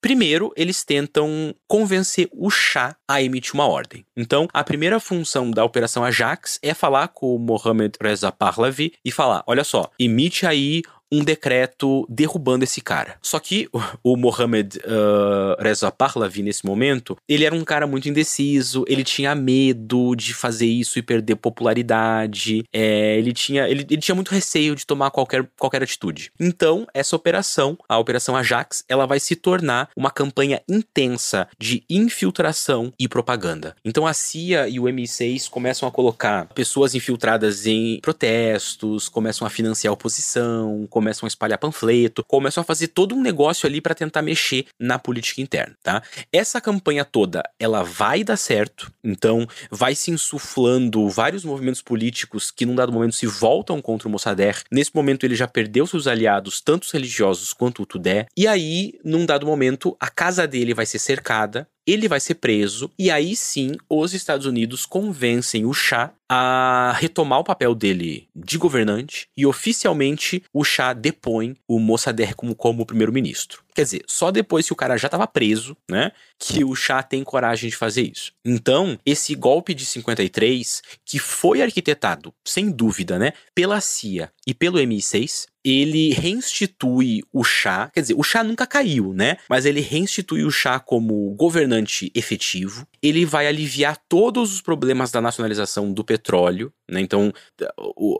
Primeiro, 0.00 0.52
eles 0.56 0.84
tentam 0.84 1.52
convencer 1.66 2.28
o 2.32 2.48
Shah 2.50 2.96
a 3.08 3.20
emitir 3.20 3.54
uma 3.54 3.66
ordem. 3.66 4.06
Então, 4.16 4.46
a 4.52 4.62
primeira 4.62 5.00
função 5.00 5.50
da 5.50 5.64
Operação 5.64 6.04
Ajax 6.04 6.60
é 6.62 6.72
falar 6.72 7.08
com 7.08 7.34
o 7.34 7.38
Mohammad 7.38 7.94
Reza 8.00 8.30
Pahlavi 8.30 8.92
e 9.04 9.10
falar: 9.10 9.42
olha 9.44 9.64
só, 9.64 9.90
emite 9.98 10.46
aí 10.46 10.82
um 11.12 11.24
decreto 11.24 12.06
derrubando 12.08 12.64
esse 12.64 12.80
cara. 12.80 13.16
Só 13.22 13.38
que 13.38 13.68
o 14.02 14.16
Mohammed 14.16 14.78
uh, 14.78 15.62
Reza 15.62 15.90
Pahlavi, 15.90 16.42
nesse 16.42 16.64
momento, 16.64 17.16
ele 17.28 17.44
era 17.44 17.54
um 17.54 17.64
cara 17.64 17.86
muito 17.86 18.08
indeciso, 18.08 18.84
ele 18.86 19.04
tinha 19.04 19.34
medo 19.34 20.14
de 20.14 20.34
fazer 20.34 20.66
isso 20.66 20.98
e 20.98 21.02
perder 21.02 21.36
popularidade, 21.36 22.64
é, 22.72 23.16
ele, 23.18 23.32
tinha, 23.32 23.68
ele, 23.68 23.86
ele 23.88 24.00
tinha 24.00 24.14
muito 24.14 24.30
receio 24.30 24.74
de 24.74 24.86
tomar 24.86 25.10
qualquer, 25.10 25.48
qualquer 25.58 25.82
atitude. 25.82 26.32
Então, 26.38 26.86
essa 26.92 27.16
operação, 27.16 27.76
a 27.88 27.98
Operação 27.98 28.36
Ajax, 28.36 28.84
ela 28.88 29.06
vai 29.06 29.20
se 29.20 29.34
tornar 29.36 29.88
uma 29.96 30.10
campanha 30.10 30.60
intensa 30.68 31.48
de 31.58 31.84
infiltração 31.88 32.92
e 32.98 33.08
propaganda. 33.08 33.74
Então, 33.84 34.06
a 34.06 34.12
CIA 34.12 34.68
e 34.68 34.78
o 34.78 34.84
MI6 34.84 35.48
começam 35.48 35.88
a 35.88 35.92
colocar 35.92 36.46
pessoas 36.54 36.94
infiltradas 36.94 37.66
em 37.66 38.00
protestos, 38.00 39.08
começam 39.08 39.46
a 39.46 39.50
financiar 39.50 39.90
a 39.90 39.94
oposição, 39.94 40.86
começam 40.98 41.26
a 41.26 41.28
espalhar 41.28 41.58
panfleto, 41.58 42.24
começam 42.24 42.60
a 42.60 42.64
fazer 42.64 42.88
todo 42.88 43.14
um 43.14 43.22
negócio 43.22 43.68
ali 43.68 43.80
para 43.80 43.94
tentar 43.94 44.20
mexer 44.20 44.66
na 44.80 44.98
política 44.98 45.40
interna, 45.40 45.76
tá? 45.80 46.02
Essa 46.32 46.60
campanha 46.60 47.04
toda, 47.04 47.40
ela 47.56 47.84
vai 47.84 48.24
dar 48.24 48.36
certo, 48.36 48.92
então 49.04 49.46
vai 49.70 49.94
se 49.94 50.10
insuflando 50.10 51.08
vários 51.08 51.44
movimentos 51.44 51.80
políticos 51.80 52.50
que 52.50 52.66
num 52.66 52.74
dado 52.74 52.92
momento 52.92 53.14
se 53.14 53.28
voltam 53.28 53.80
contra 53.80 54.08
o 54.08 54.10
Mossadegh. 54.10 54.64
Nesse 54.72 54.90
momento 54.92 55.24
ele 55.24 55.36
já 55.36 55.46
perdeu 55.46 55.86
seus 55.86 56.08
aliados, 56.08 56.60
tanto 56.60 56.82
os 56.82 56.90
religiosos 56.90 57.52
quanto 57.52 57.82
o 57.82 57.86
Tudé, 57.86 58.26
e 58.36 58.48
aí 58.48 58.98
num 59.04 59.24
dado 59.24 59.46
momento 59.46 59.96
a 60.00 60.10
casa 60.10 60.48
dele 60.48 60.74
vai 60.74 60.84
ser 60.84 60.98
cercada, 60.98 61.68
ele 61.88 62.06
vai 62.06 62.20
ser 62.20 62.34
preso 62.34 62.90
e 62.98 63.10
aí 63.10 63.34
sim 63.34 63.72
os 63.88 64.12
Estados 64.12 64.44
Unidos 64.44 64.84
convencem 64.84 65.64
o 65.64 65.72
Shah 65.72 66.12
a 66.28 66.94
retomar 66.98 67.38
o 67.38 67.44
papel 67.44 67.74
dele 67.74 68.28
de 68.36 68.58
governante 68.58 69.26
e 69.34 69.46
oficialmente 69.46 70.42
o 70.52 70.62
Shah 70.62 70.92
depõe 70.92 71.56
o 71.66 71.78
Mossadegh 71.80 72.34
como, 72.34 72.54
como 72.54 72.84
primeiro-ministro. 72.84 73.62
Quer 73.78 73.84
dizer, 73.84 74.02
só 74.08 74.32
depois 74.32 74.66
que 74.66 74.72
o 74.72 74.76
cara 74.76 74.96
já 74.96 75.06
estava 75.06 75.24
preso, 75.24 75.76
né, 75.88 76.10
que 76.36 76.64
o 76.64 76.74
Shah 76.74 77.00
tem 77.00 77.22
coragem 77.22 77.70
de 77.70 77.76
fazer 77.76 78.02
isso. 78.02 78.32
Então, 78.44 78.98
esse 79.06 79.36
golpe 79.36 79.72
de 79.72 79.86
53, 79.86 80.82
que 81.04 81.20
foi 81.20 81.62
arquitetado, 81.62 82.34
sem 82.44 82.72
dúvida, 82.72 83.20
né, 83.20 83.34
pela 83.54 83.80
CIA 83.80 84.32
e 84.44 84.52
pelo 84.52 84.78
MI6, 84.78 85.46
ele 85.64 86.12
reinstitui 86.12 87.22
o 87.32 87.44
Shah, 87.44 87.90
quer 87.92 88.00
dizer, 88.00 88.14
o 88.16 88.22
Shah 88.22 88.42
nunca 88.42 88.66
caiu, 88.66 89.12
né? 89.12 89.36
Mas 89.48 89.66
ele 89.66 89.80
reinstitui 89.80 90.44
o 90.44 90.50
Shah 90.50 90.80
como 90.80 91.34
governante 91.34 92.10
efetivo. 92.14 92.86
Ele 93.02 93.24
vai 93.24 93.46
aliviar 93.46 93.98
todos 94.08 94.52
os 94.52 94.60
problemas 94.60 95.10
da 95.10 95.20
nacionalização 95.20 95.92
do 95.92 96.04
petróleo, 96.04 96.72
né? 96.88 97.00
Então, 97.00 97.32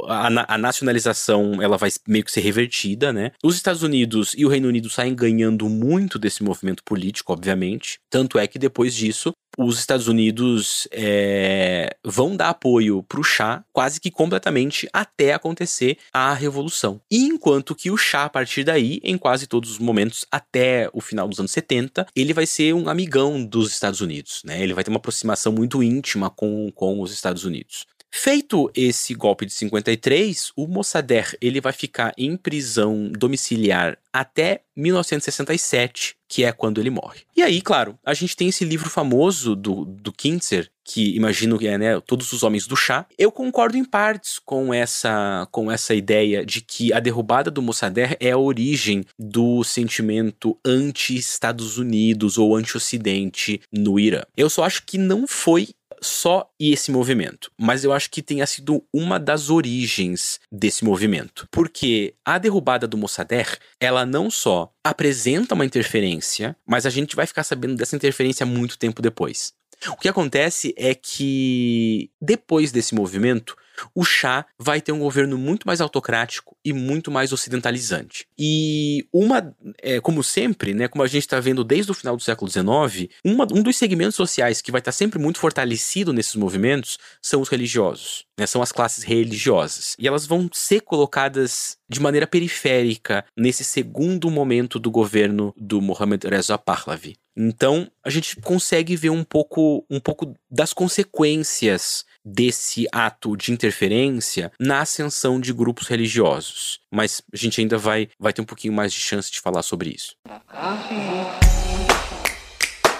a, 0.08 0.58
nacionalização 0.58 1.62
ela 1.62 1.76
vai 1.76 1.90
meio 2.06 2.24
que 2.24 2.32
ser 2.32 2.40
revertida, 2.40 3.12
né? 3.12 3.32
Os 3.42 3.56
Estados 3.56 3.82
Unidos 3.82 4.34
e 4.36 4.44
o 4.44 4.48
Reino 4.48 4.68
Unido 4.68 4.90
saem 4.90 5.14
ganhando 5.14 5.68
muito 5.68 6.18
desse 6.18 6.42
movimento 6.42 6.82
político, 6.84 7.32
obviamente. 7.32 7.98
Tanto 8.10 8.38
é 8.38 8.46
que 8.46 8.58
depois 8.58 8.94
disso, 8.94 9.32
os 9.58 9.80
Estados 9.80 10.06
Unidos 10.06 10.86
é, 10.92 11.96
vão 12.04 12.36
dar 12.36 12.50
apoio 12.50 13.02
para 13.02 13.18
o 13.18 13.24
Shah 13.24 13.64
quase 13.72 14.00
que 14.00 14.10
completamente 14.10 14.88
até 14.92 15.32
acontecer 15.32 15.98
a 16.12 16.32
revolução. 16.32 17.00
E 17.10 17.24
enquanto 17.24 17.74
que 17.74 17.90
o 17.90 17.96
Shah, 17.96 18.24
a 18.24 18.30
partir 18.30 18.62
daí, 18.62 19.00
em 19.02 19.18
quase 19.18 19.48
todos 19.48 19.70
os 19.72 19.78
momentos, 19.78 20.24
até 20.30 20.88
o 20.92 21.00
final 21.00 21.26
dos 21.26 21.40
anos 21.40 21.50
70, 21.50 22.06
ele 22.14 22.32
vai 22.32 22.46
ser 22.46 22.72
um 22.72 22.88
amigão 22.88 23.44
dos 23.44 23.72
Estados 23.72 24.00
Unidos, 24.00 24.42
né? 24.44 24.62
Ele 24.68 24.74
vai 24.74 24.84
ter 24.84 24.90
uma 24.90 24.98
aproximação 24.98 25.52
muito 25.52 25.82
íntima 25.82 26.30
com, 26.30 26.70
com 26.72 27.00
os 27.00 27.12
Estados 27.12 27.44
Unidos. 27.44 27.86
Feito 28.10 28.70
esse 28.74 29.12
golpe 29.14 29.44
de 29.44 29.52
53, 29.52 30.52
o 30.56 30.66
Mossadegh 30.66 31.36
ele 31.42 31.60
vai 31.60 31.72
ficar 31.72 32.14
em 32.16 32.36
prisão 32.36 33.10
domiciliar 33.12 33.98
até 34.10 34.62
1967, 34.74 36.16
que 36.26 36.42
é 36.42 36.50
quando 36.50 36.80
ele 36.80 36.88
morre. 36.88 37.20
E 37.36 37.42
aí, 37.42 37.60
claro, 37.60 37.98
a 38.04 38.14
gente 38.14 38.34
tem 38.34 38.48
esse 38.48 38.64
livro 38.64 38.88
famoso 38.88 39.54
do, 39.54 39.84
do 39.84 40.10
Kintzer, 40.10 40.70
que 40.88 41.14
imagino 41.14 41.58
que 41.58 41.68
é, 41.68 41.76
né, 41.76 42.00
Todos 42.00 42.32
os 42.32 42.42
Homens 42.42 42.66
do 42.66 42.74
Chá. 42.74 43.04
Eu 43.18 43.30
concordo 43.30 43.76
em 43.76 43.84
partes 43.84 44.38
com 44.38 44.72
essa, 44.72 45.46
com 45.52 45.70
essa 45.70 45.94
ideia 45.94 46.44
de 46.46 46.62
que 46.62 46.92
a 46.94 46.98
derrubada 46.98 47.50
do 47.50 47.60
Mossadegh 47.60 48.16
é 48.18 48.30
a 48.30 48.38
origem 48.38 49.04
do 49.18 49.62
sentimento 49.62 50.58
anti-Estados 50.64 51.76
Unidos 51.76 52.38
ou 52.38 52.56
anti-Ocidente 52.56 53.60
no 53.70 54.00
Irã. 54.00 54.22
Eu 54.34 54.48
só 54.48 54.64
acho 54.64 54.82
que 54.84 54.96
não 54.96 55.26
foi 55.26 55.68
só 56.00 56.48
esse 56.58 56.90
movimento, 56.90 57.50
mas 57.58 57.84
eu 57.84 57.92
acho 57.92 58.10
que 58.10 58.22
tenha 58.22 58.46
sido 58.46 58.82
uma 58.92 59.18
das 59.18 59.50
origens 59.50 60.40
desse 60.50 60.84
movimento. 60.84 61.46
Porque 61.50 62.14
a 62.24 62.38
derrubada 62.38 62.86
do 62.86 62.96
Mossadegh, 62.96 63.58
ela 63.80 64.06
não 64.06 64.30
só 64.30 64.72
apresenta 64.84 65.54
uma 65.54 65.66
interferência, 65.66 66.56
mas 66.66 66.86
a 66.86 66.90
gente 66.90 67.16
vai 67.16 67.26
ficar 67.26 67.44
sabendo 67.44 67.76
dessa 67.76 67.96
interferência 67.96 68.46
muito 68.46 68.78
tempo 68.78 69.02
depois. 69.02 69.52
O 69.86 69.96
que 69.96 70.08
acontece 70.08 70.74
é 70.76 70.94
que 70.94 72.10
depois 72.20 72.72
desse 72.72 72.94
movimento, 72.94 73.56
o 73.94 74.04
chá 74.04 74.44
vai 74.58 74.80
ter 74.80 74.92
um 74.92 74.98
governo 74.98 75.38
muito 75.38 75.66
mais 75.66 75.80
autocrático 75.80 76.56
e 76.64 76.72
muito 76.72 77.10
mais 77.10 77.32
ocidentalizante. 77.32 78.26
E 78.38 79.06
uma, 79.12 79.54
é, 79.80 80.00
como 80.00 80.22
sempre, 80.22 80.74
né, 80.74 80.88
como 80.88 81.02
a 81.02 81.06
gente 81.06 81.22
está 81.22 81.38
vendo 81.40 81.62
desde 81.62 81.92
o 81.92 81.94
final 81.94 82.16
do 82.16 82.22
século 82.22 82.50
XIX, 82.50 83.10
uma, 83.24 83.46
um 83.52 83.62
dos 83.62 83.76
segmentos 83.76 84.16
sociais 84.16 84.60
que 84.60 84.72
vai 84.72 84.80
estar 84.80 84.92
tá 84.92 84.96
sempre 84.96 85.18
muito 85.18 85.38
fortalecido 85.38 86.12
nesses 86.12 86.34
movimentos 86.34 86.98
são 87.22 87.40
os 87.40 87.48
religiosos, 87.48 88.24
né, 88.38 88.46
são 88.46 88.62
as 88.62 88.72
classes 88.72 89.04
religiosas. 89.04 89.94
E 89.98 90.08
elas 90.08 90.26
vão 90.26 90.48
ser 90.52 90.80
colocadas 90.80 91.76
de 91.88 92.00
maneira 92.00 92.26
periférica 92.26 93.24
nesse 93.36 93.64
segundo 93.64 94.30
momento 94.30 94.78
do 94.78 94.90
governo 94.90 95.54
do 95.56 95.80
Mohamed 95.80 96.26
Reza 96.26 96.58
Pahlavi. 96.58 97.16
Então, 97.40 97.88
a 98.04 98.10
gente 98.10 98.34
consegue 98.36 98.96
ver 98.96 99.10
um 99.10 99.22
pouco, 99.22 99.86
um 99.88 100.00
pouco 100.00 100.34
das 100.50 100.72
consequências 100.72 102.04
desse 102.24 102.88
ato 102.90 103.36
de 103.36 103.52
interferência 103.52 104.50
na 104.58 104.80
ascensão 104.80 105.38
de 105.40 105.52
grupos 105.52 105.86
religiosos. 105.86 106.80
Mas 106.90 107.22
a 107.32 107.36
gente 107.36 107.60
ainda 107.60 107.78
vai, 107.78 108.08
vai 108.18 108.32
ter 108.32 108.42
um 108.42 108.44
pouquinho 108.44 108.74
mais 108.74 108.92
de 108.92 108.98
chance 108.98 109.30
de 109.30 109.38
falar 109.40 109.62
sobre 109.62 109.90
isso. 109.90 110.16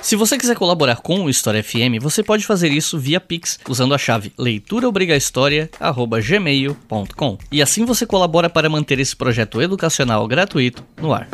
Se 0.01 0.15
você 0.15 0.39
quiser 0.39 0.55
colaborar 0.57 1.03
com 1.03 1.25
o 1.25 1.31
História 1.31 1.61
FM, 1.63 2.01
você 2.01 2.23
pode 2.23 2.47
fazer 2.47 2.71
isso 2.71 2.99
via 2.99 3.21
Pix 3.21 3.59
usando 3.69 3.93
a 3.93 3.99
chave 3.99 4.33
leituraobrigahistoria@gmail.com. 4.39 7.39
E 7.51 7.61
assim 7.61 7.85
você 7.85 8.07
colabora 8.07 8.49
para 8.49 8.71
manter 8.71 9.01
esse 9.01 9.17
projeto 9.17 9.61
educacional 9.61 10.29
gratuito 10.29 10.85
no 10.97 11.13
ar. 11.13 11.29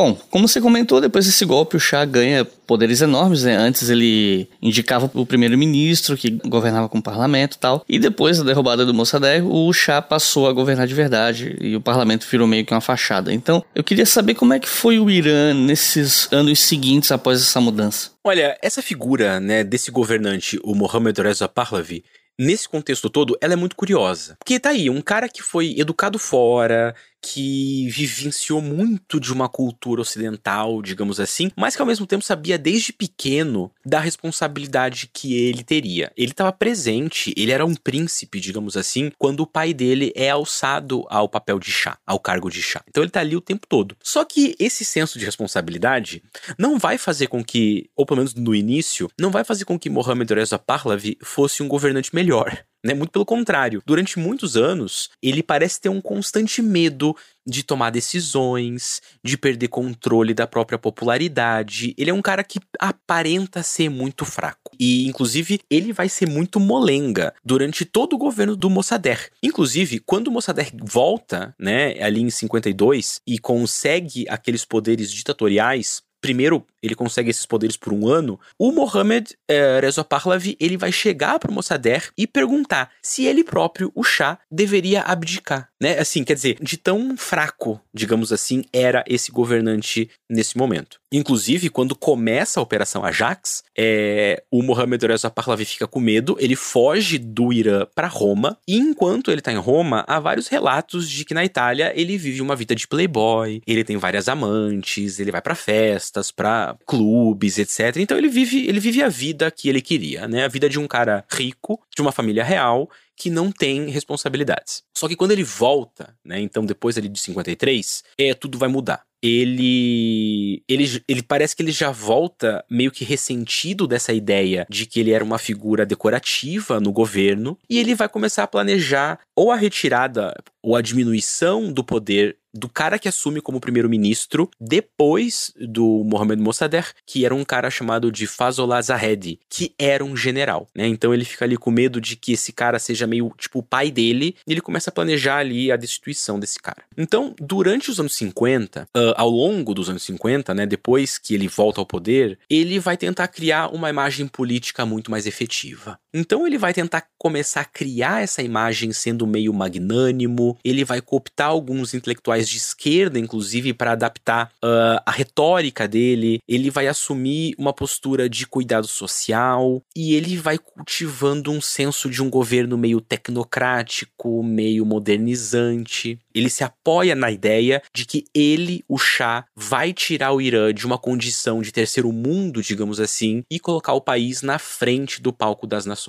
Bom, 0.00 0.16
como 0.30 0.48
você 0.48 0.62
comentou, 0.62 0.98
depois 0.98 1.26
desse 1.26 1.44
golpe 1.44 1.76
o 1.76 1.78
Shah 1.78 2.06
ganha 2.06 2.42
poderes 2.42 3.02
enormes, 3.02 3.44
né? 3.44 3.54
Antes 3.54 3.90
ele 3.90 4.48
indicava 4.62 5.10
o 5.12 5.26
primeiro-ministro 5.26 6.16
que 6.16 6.30
governava 6.30 6.88
com 6.88 6.96
o 6.96 7.02
parlamento 7.02 7.56
e 7.56 7.58
tal. 7.58 7.84
E 7.86 7.98
depois 7.98 8.38
da 8.38 8.44
derrubada 8.44 8.86
do 8.86 8.94
Mossadegh, 8.94 9.44
o 9.44 9.70
Shah 9.74 10.00
passou 10.00 10.48
a 10.48 10.54
governar 10.54 10.86
de 10.86 10.94
verdade 10.94 11.54
e 11.60 11.76
o 11.76 11.82
parlamento 11.82 12.26
virou 12.26 12.46
meio 12.46 12.64
que 12.64 12.72
uma 12.72 12.80
fachada. 12.80 13.30
Então, 13.30 13.62
eu 13.74 13.84
queria 13.84 14.06
saber 14.06 14.36
como 14.36 14.54
é 14.54 14.58
que 14.58 14.70
foi 14.70 14.98
o 14.98 15.10
Irã 15.10 15.52
nesses 15.52 16.32
anos 16.32 16.60
seguintes 16.60 17.12
após 17.12 17.38
essa 17.38 17.60
mudança. 17.60 18.12
Olha, 18.24 18.56
essa 18.62 18.80
figura, 18.80 19.38
né, 19.38 19.62
desse 19.62 19.90
governante, 19.90 20.58
o 20.64 20.74
Mohammad 20.74 21.18
Reza 21.18 21.46
Pahlavi, 21.46 22.02
nesse 22.40 22.66
contexto 22.66 23.10
todo, 23.10 23.36
ela 23.38 23.52
é 23.52 23.56
muito 23.56 23.76
curiosa. 23.76 24.36
Porque 24.38 24.58
tá 24.58 24.70
aí, 24.70 24.88
um 24.88 25.02
cara 25.02 25.28
que 25.28 25.42
foi 25.42 25.74
educado 25.78 26.18
fora, 26.18 26.94
que 27.20 27.88
vivenciou 27.90 28.60
muito 28.60 29.20
de 29.20 29.32
uma 29.32 29.48
cultura 29.48 30.00
ocidental, 30.00 30.82
digamos 30.82 31.20
assim, 31.20 31.50
mas 31.56 31.76
que 31.76 31.82
ao 31.82 31.86
mesmo 31.86 32.06
tempo 32.06 32.24
sabia 32.24 32.58
desde 32.58 32.92
pequeno 32.92 33.70
da 33.84 34.00
responsabilidade 34.00 35.10
que 35.12 35.34
ele 35.34 35.62
teria. 35.62 36.10
Ele 36.16 36.32
estava 36.32 36.52
presente, 36.52 37.32
ele 37.36 37.52
era 37.52 37.64
um 37.64 37.74
príncipe, 37.74 38.40
digamos 38.40 38.76
assim, 38.76 39.12
quando 39.18 39.40
o 39.40 39.46
pai 39.46 39.74
dele 39.74 40.12
é 40.14 40.30
alçado 40.30 41.04
ao 41.08 41.28
papel 41.28 41.58
de 41.58 41.70
chá, 41.70 41.98
ao 42.06 42.18
cargo 42.18 42.50
de 42.50 42.62
chá. 42.62 42.82
Então 42.88 43.02
ele 43.02 43.10
tá 43.10 43.20
ali 43.20 43.36
o 43.36 43.40
tempo 43.40 43.66
todo. 43.66 43.96
Só 44.02 44.24
que 44.24 44.54
esse 44.58 44.84
senso 44.84 45.18
de 45.18 45.24
responsabilidade 45.24 46.22
não 46.58 46.78
vai 46.78 46.98
fazer 46.98 47.26
com 47.26 47.44
que, 47.44 47.90
ou 47.94 48.06
pelo 48.06 48.18
menos 48.18 48.34
no 48.34 48.54
início, 48.54 49.10
não 49.18 49.30
vai 49.30 49.44
fazer 49.44 49.64
com 49.64 49.78
que 49.78 49.90
Mohammed 49.90 50.32
Reza 50.32 50.58
Pahlavi 50.58 51.18
fosse 51.22 51.62
um 51.62 51.68
governante 51.68 52.14
melhor. 52.14 52.64
Né? 52.84 52.94
Muito 52.94 53.10
pelo 53.10 53.24
contrário. 53.24 53.82
Durante 53.84 54.18
muitos 54.18 54.56
anos, 54.56 55.10
ele 55.22 55.42
parece 55.42 55.80
ter 55.80 55.88
um 55.88 56.00
constante 56.00 56.62
medo 56.62 57.14
de 57.46 57.62
tomar 57.62 57.90
decisões, 57.90 59.00
de 59.24 59.36
perder 59.36 59.68
controle 59.68 60.32
da 60.32 60.46
própria 60.46 60.78
popularidade. 60.78 61.94
Ele 61.98 62.10
é 62.10 62.14
um 62.14 62.22
cara 62.22 62.44
que 62.44 62.60
aparenta 62.78 63.62
ser 63.62 63.88
muito 63.88 64.24
fraco. 64.24 64.70
E, 64.78 65.06
inclusive, 65.06 65.60
ele 65.70 65.92
vai 65.92 66.08
ser 66.08 66.28
muito 66.28 66.60
molenga 66.60 67.34
durante 67.44 67.84
todo 67.84 68.14
o 68.14 68.18
governo 68.18 68.56
do 68.56 68.70
Mossadegh. 68.70 69.30
Inclusive, 69.42 70.00
quando 70.00 70.28
o 70.28 70.30
Mossadegh 70.30 70.72
volta, 70.82 71.54
né, 71.58 72.00
ali 72.02 72.20
em 72.20 72.30
52 72.30 73.20
e 73.26 73.38
consegue 73.38 74.26
aqueles 74.28 74.64
poderes 74.64 75.10
ditatoriais 75.10 76.02
primeiro 76.20 76.66
ele 76.82 76.94
consegue 76.94 77.30
esses 77.30 77.46
poderes 77.46 77.76
por 77.76 77.92
um 77.92 78.06
ano, 78.06 78.38
o 78.58 78.72
Mohammed 78.72 79.36
eh, 79.48 79.80
Reza 79.80 80.04
Pahlavi 80.04 80.56
ele 80.60 80.76
vai 80.76 80.92
chegar 80.92 81.38
para 81.38 81.52
Mossadegh 81.52 82.10
e 82.16 82.26
perguntar 82.26 82.90
se 83.02 83.24
ele 83.24 83.44
próprio, 83.44 83.90
o 83.94 84.02
Shah, 84.02 84.38
deveria 84.50 85.02
abdicar, 85.02 85.69
né? 85.80 85.98
Assim, 85.98 86.22
quer 86.22 86.34
dizer, 86.34 86.58
de 86.60 86.76
tão 86.76 87.16
fraco, 87.16 87.80
digamos 87.92 88.32
assim, 88.32 88.64
era 88.72 89.02
esse 89.08 89.32
governante 89.32 90.10
nesse 90.28 90.56
momento. 90.56 91.00
Inclusive, 91.12 91.70
quando 91.70 91.96
começa 91.96 92.60
a 92.60 92.62
Operação 92.62 93.04
Ajax, 93.04 93.64
é, 93.76 94.42
o 94.50 94.62
Mohammed 94.62 95.06
Reza 95.06 95.30
Pahlavi 95.30 95.64
fica 95.64 95.86
com 95.86 95.98
medo, 95.98 96.36
ele 96.38 96.54
foge 96.54 97.18
do 97.18 97.52
Irã 97.52 97.86
para 97.94 98.06
Roma, 98.06 98.58
e 98.68 98.76
enquanto 98.76 99.30
ele 99.30 99.40
tá 99.40 99.52
em 99.52 99.56
Roma, 99.56 100.04
há 100.06 100.20
vários 100.20 100.46
relatos 100.48 101.08
de 101.08 101.24
que 101.24 101.34
na 101.34 101.44
Itália 101.44 101.92
ele 101.96 102.16
vive 102.16 102.40
uma 102.40 102.54
vida 102.54 102.74
de 102.74 102.86
playboy, 102.86 103.60
ele 103.66 103.82
tem 103.82 103.96
várias 103.96 104.28
amantes, 104.28 105.18
ele 105.18 105.32
vai 105.32 105.42
para 105.42 105.54
festas, 105.54 106.30
para 106.30 106.76
clubes, 106.86 107.58
etc. 107.58 107.96
Então 107.96 108.16
ele 108.16 108.28
vive, 108.28 108.68
ele 108.68 108.78
vive 108.78 109.02
a 109.02 109.08
vida 109.08 109.50
que 109.50 109.68
ele 109.68 109.80
queria, 109.80 110.28
né? 110.28 110.44
A 110.44 110.48
vida 110.48 110.68
de 110.68 110.78
um 110.78 110.86
cara 110.86 111.24
rico, 111.30 111.80
de 111.94 112.02
uma 112.02 112.12
família 112.12 112.44
real, 112.44 112.88
que 113.20 113.28
não 113.28 113.52
tem 113.52 113.90
responsabilidades. 113.90 114.82
Só 114.96 115.06
que 115.06 115.14
quando 115.14 115.32
ele 115.32 115.44
volta, 115.44 116.16
né, 116.24 116.40
então 116.40 116.64
depois 116.64 116.96
ali 116.96 117.06
de 117.06 117.20
53, 117.20 118.02
é 118.16 118.32
tudo 118.32 118.56
vai 118.56 118.68
mudar. 118.68 119.02
Ele, 119.22 120.62
ele 120.66 121.02
ele 121.06 121.22
parece 121.22 121.54
que 121.54 121.62
ele 121.62 121.70
já 121.70 121.90
volta 121.90 122.64
meio 122.70 122.90
que 122.90 123.04
ressentido 123.04 123.86
dessa 123.86 124.14
ideia 124.14 124.66
de 124.70 124.86
que 124.86 124.98
ele 124.98 125.10
era 125.10 125.22
uma 125.22 125.36
figura 125.36 125.84
decorativa 125.84 126.80
no 126.80 126.90
governo 126.90 127.58
e 127.68 127.78
ele 127.78 127.94
vai 127.94 128.08
começar 128.08 128.44
a 128.44 128.46
planejar 128.46 129.18
ou 129.36 129.52
a 129.52 129.56
retirada 129.56 130.34
ou 130.62 130.74
a 130.74 130.80
diminuição 130.80 131.70
do 131.70 131.84
poder 131.84 132.38
do 132.54 132.68
cara 132.68 132.98
que 132.98 133.08
assume 133.08 133.40
como 133.40 133.60
primeiro-ministro 133.60 134.50
depois 134.60 135.52
do 135.56 136.02
Mohamed 136.04 136.42
Mossadegh, 136.42 136.88
que 137.06 137.24
era 137.24 137.34
um 137.34 137.44
cara 137.44 137.70
chamado 137.70 138.10
de 138.10 138.26
Fazollah 138.26 138.82
Zahedi, 138.82 139.38
que 139.48 139.74
era 139.78 140.04
um 140.04 140.16
general, 140.16 140.68
né? 140.74 140.86
Então 140.86 141.12
ele 141.14 141.24
fica 141.24 141.44
ali 141.44 141.56
com 141.56 141.70
medo 141.70 142.00
de 142.00 142.16
que 142.16 142.32
esse 142.32 142.52
cara 142.52 142.78
seja 142.78 143.06
meio 143.06 143.32
tipo 143.38 143.60
o 143.60 143.62
pai 143.62 143.90
dele, 143.90 144.36
e 144.46 144.52
ele 144.52 144.60
começa 144.60 144.90
a 144.90 144.92
planejar 144.92 145.38
ali 145.38 145.70
a 145.70 145.76
destituição 145.76 146.38
desse 146.38 146.58
cara. 146.58 146.82
Então, 146.96 147.34
durante 147.40 147.90
os 147.90 147.98
anos 148.00 148.14
50, 148.14 148.82
uh, 148.82 149.00
ao 149.16 149.28
longo 149.28 149.74
dos 149.74 149.88
anos 149.88 150.02
50, 150.02 150.54
né, 150.54 150.66
depois 150.66 151.18
que 151.18 151.34
ele 151.34 151.48
volta 151.48 151.80
ao 151.80 151.86
poder, 151.86 152.38
ele 152.48 152.78
vai 152.78 152.96
tentar 152.96 153.28
criar 153.28 153.68
uma 153.68 153.90
imagem 153.90 154.26
política 154.26 154.84
muito 154.84 155.10
mais 155.10 155.26
efetiva. 155.26 155.98
Então 156.12 156.46
ele 156.46 156.58
vai 156.58 156.74
tentar 156.74 157.04
começar 157.16 157.60
a 157.60 157.64
criar 157.64 158.22
essa 158.22 158.42
imagem 158.42 158.92
sendo 158.92 159.26
meio 159.26 159.52
magnânimo, 159.52 160.56
ele 160.64 160.84
vai 160.84 161.00
cooptar 161.00 161.48
alguns 161.48 161.94
intelectuais 161.94 162.48
de 162.48 162.56
esquerda, 162.56 163.18
inclusive, 163.18 163.72
para 163.72 163.92
adaptar 163.92 164.50
uh, 164.64 165.00
a 165.04 165.10
retórica 165.10 165.86
dele, 165.86 166.40
ele 166.48 166.70
vai 166.70 166.88
assumir 166.88 167.54
uma 167.58 167.72
postura 167.72 168.28
de 168.28 168.46
cuidado 168.46 168.86
social 168.86 169.82
e 169.94 170.14
ele 170.14 170.36
vai 170.36 170.58
cultivando 170.58 171.50
um 171.50 171.60
senso 171.60 172.08
de 172.08 172.22
um 172.22 172.30
governo 172.30 172.76
meio 172.76 173.00
tecnocrático, 173.00 174.42
meio 174.42 174.84
modernizante. 174.86 176.18
Ele 176.34 176.48
se 176.48 176.64
apoia 176.64 177.14
na 177.14 177.30
ideia 177.30 177.82
de 177.94 178.04
que 178.04 178.24
ele, 178.34 178.82
o 178.88 178.98
Shah, 178.98 179.44
vai 179.54 179.92
tirar 179.92 180.32
o 180.32 180.40
Irã 180.40 180.72
de 180.72 180.86
uma 180.86 180.98
condição 180.98 181.60
de 181.60 181.72
terceiro 181.72 182.10
mundo, 182.12 182.62
digamos 182.62 182.98
assim, 182.98 183.42
e 183.50 183.60
colocar 183.60 183.92
o 183.92 184.00
país 184.00 184.42
na 184.42 184.58
frente 184.58 185.20
do 185.20 185.32
palco 185.32 185.66
das 185.66 185.84
nações. 185.84 185.99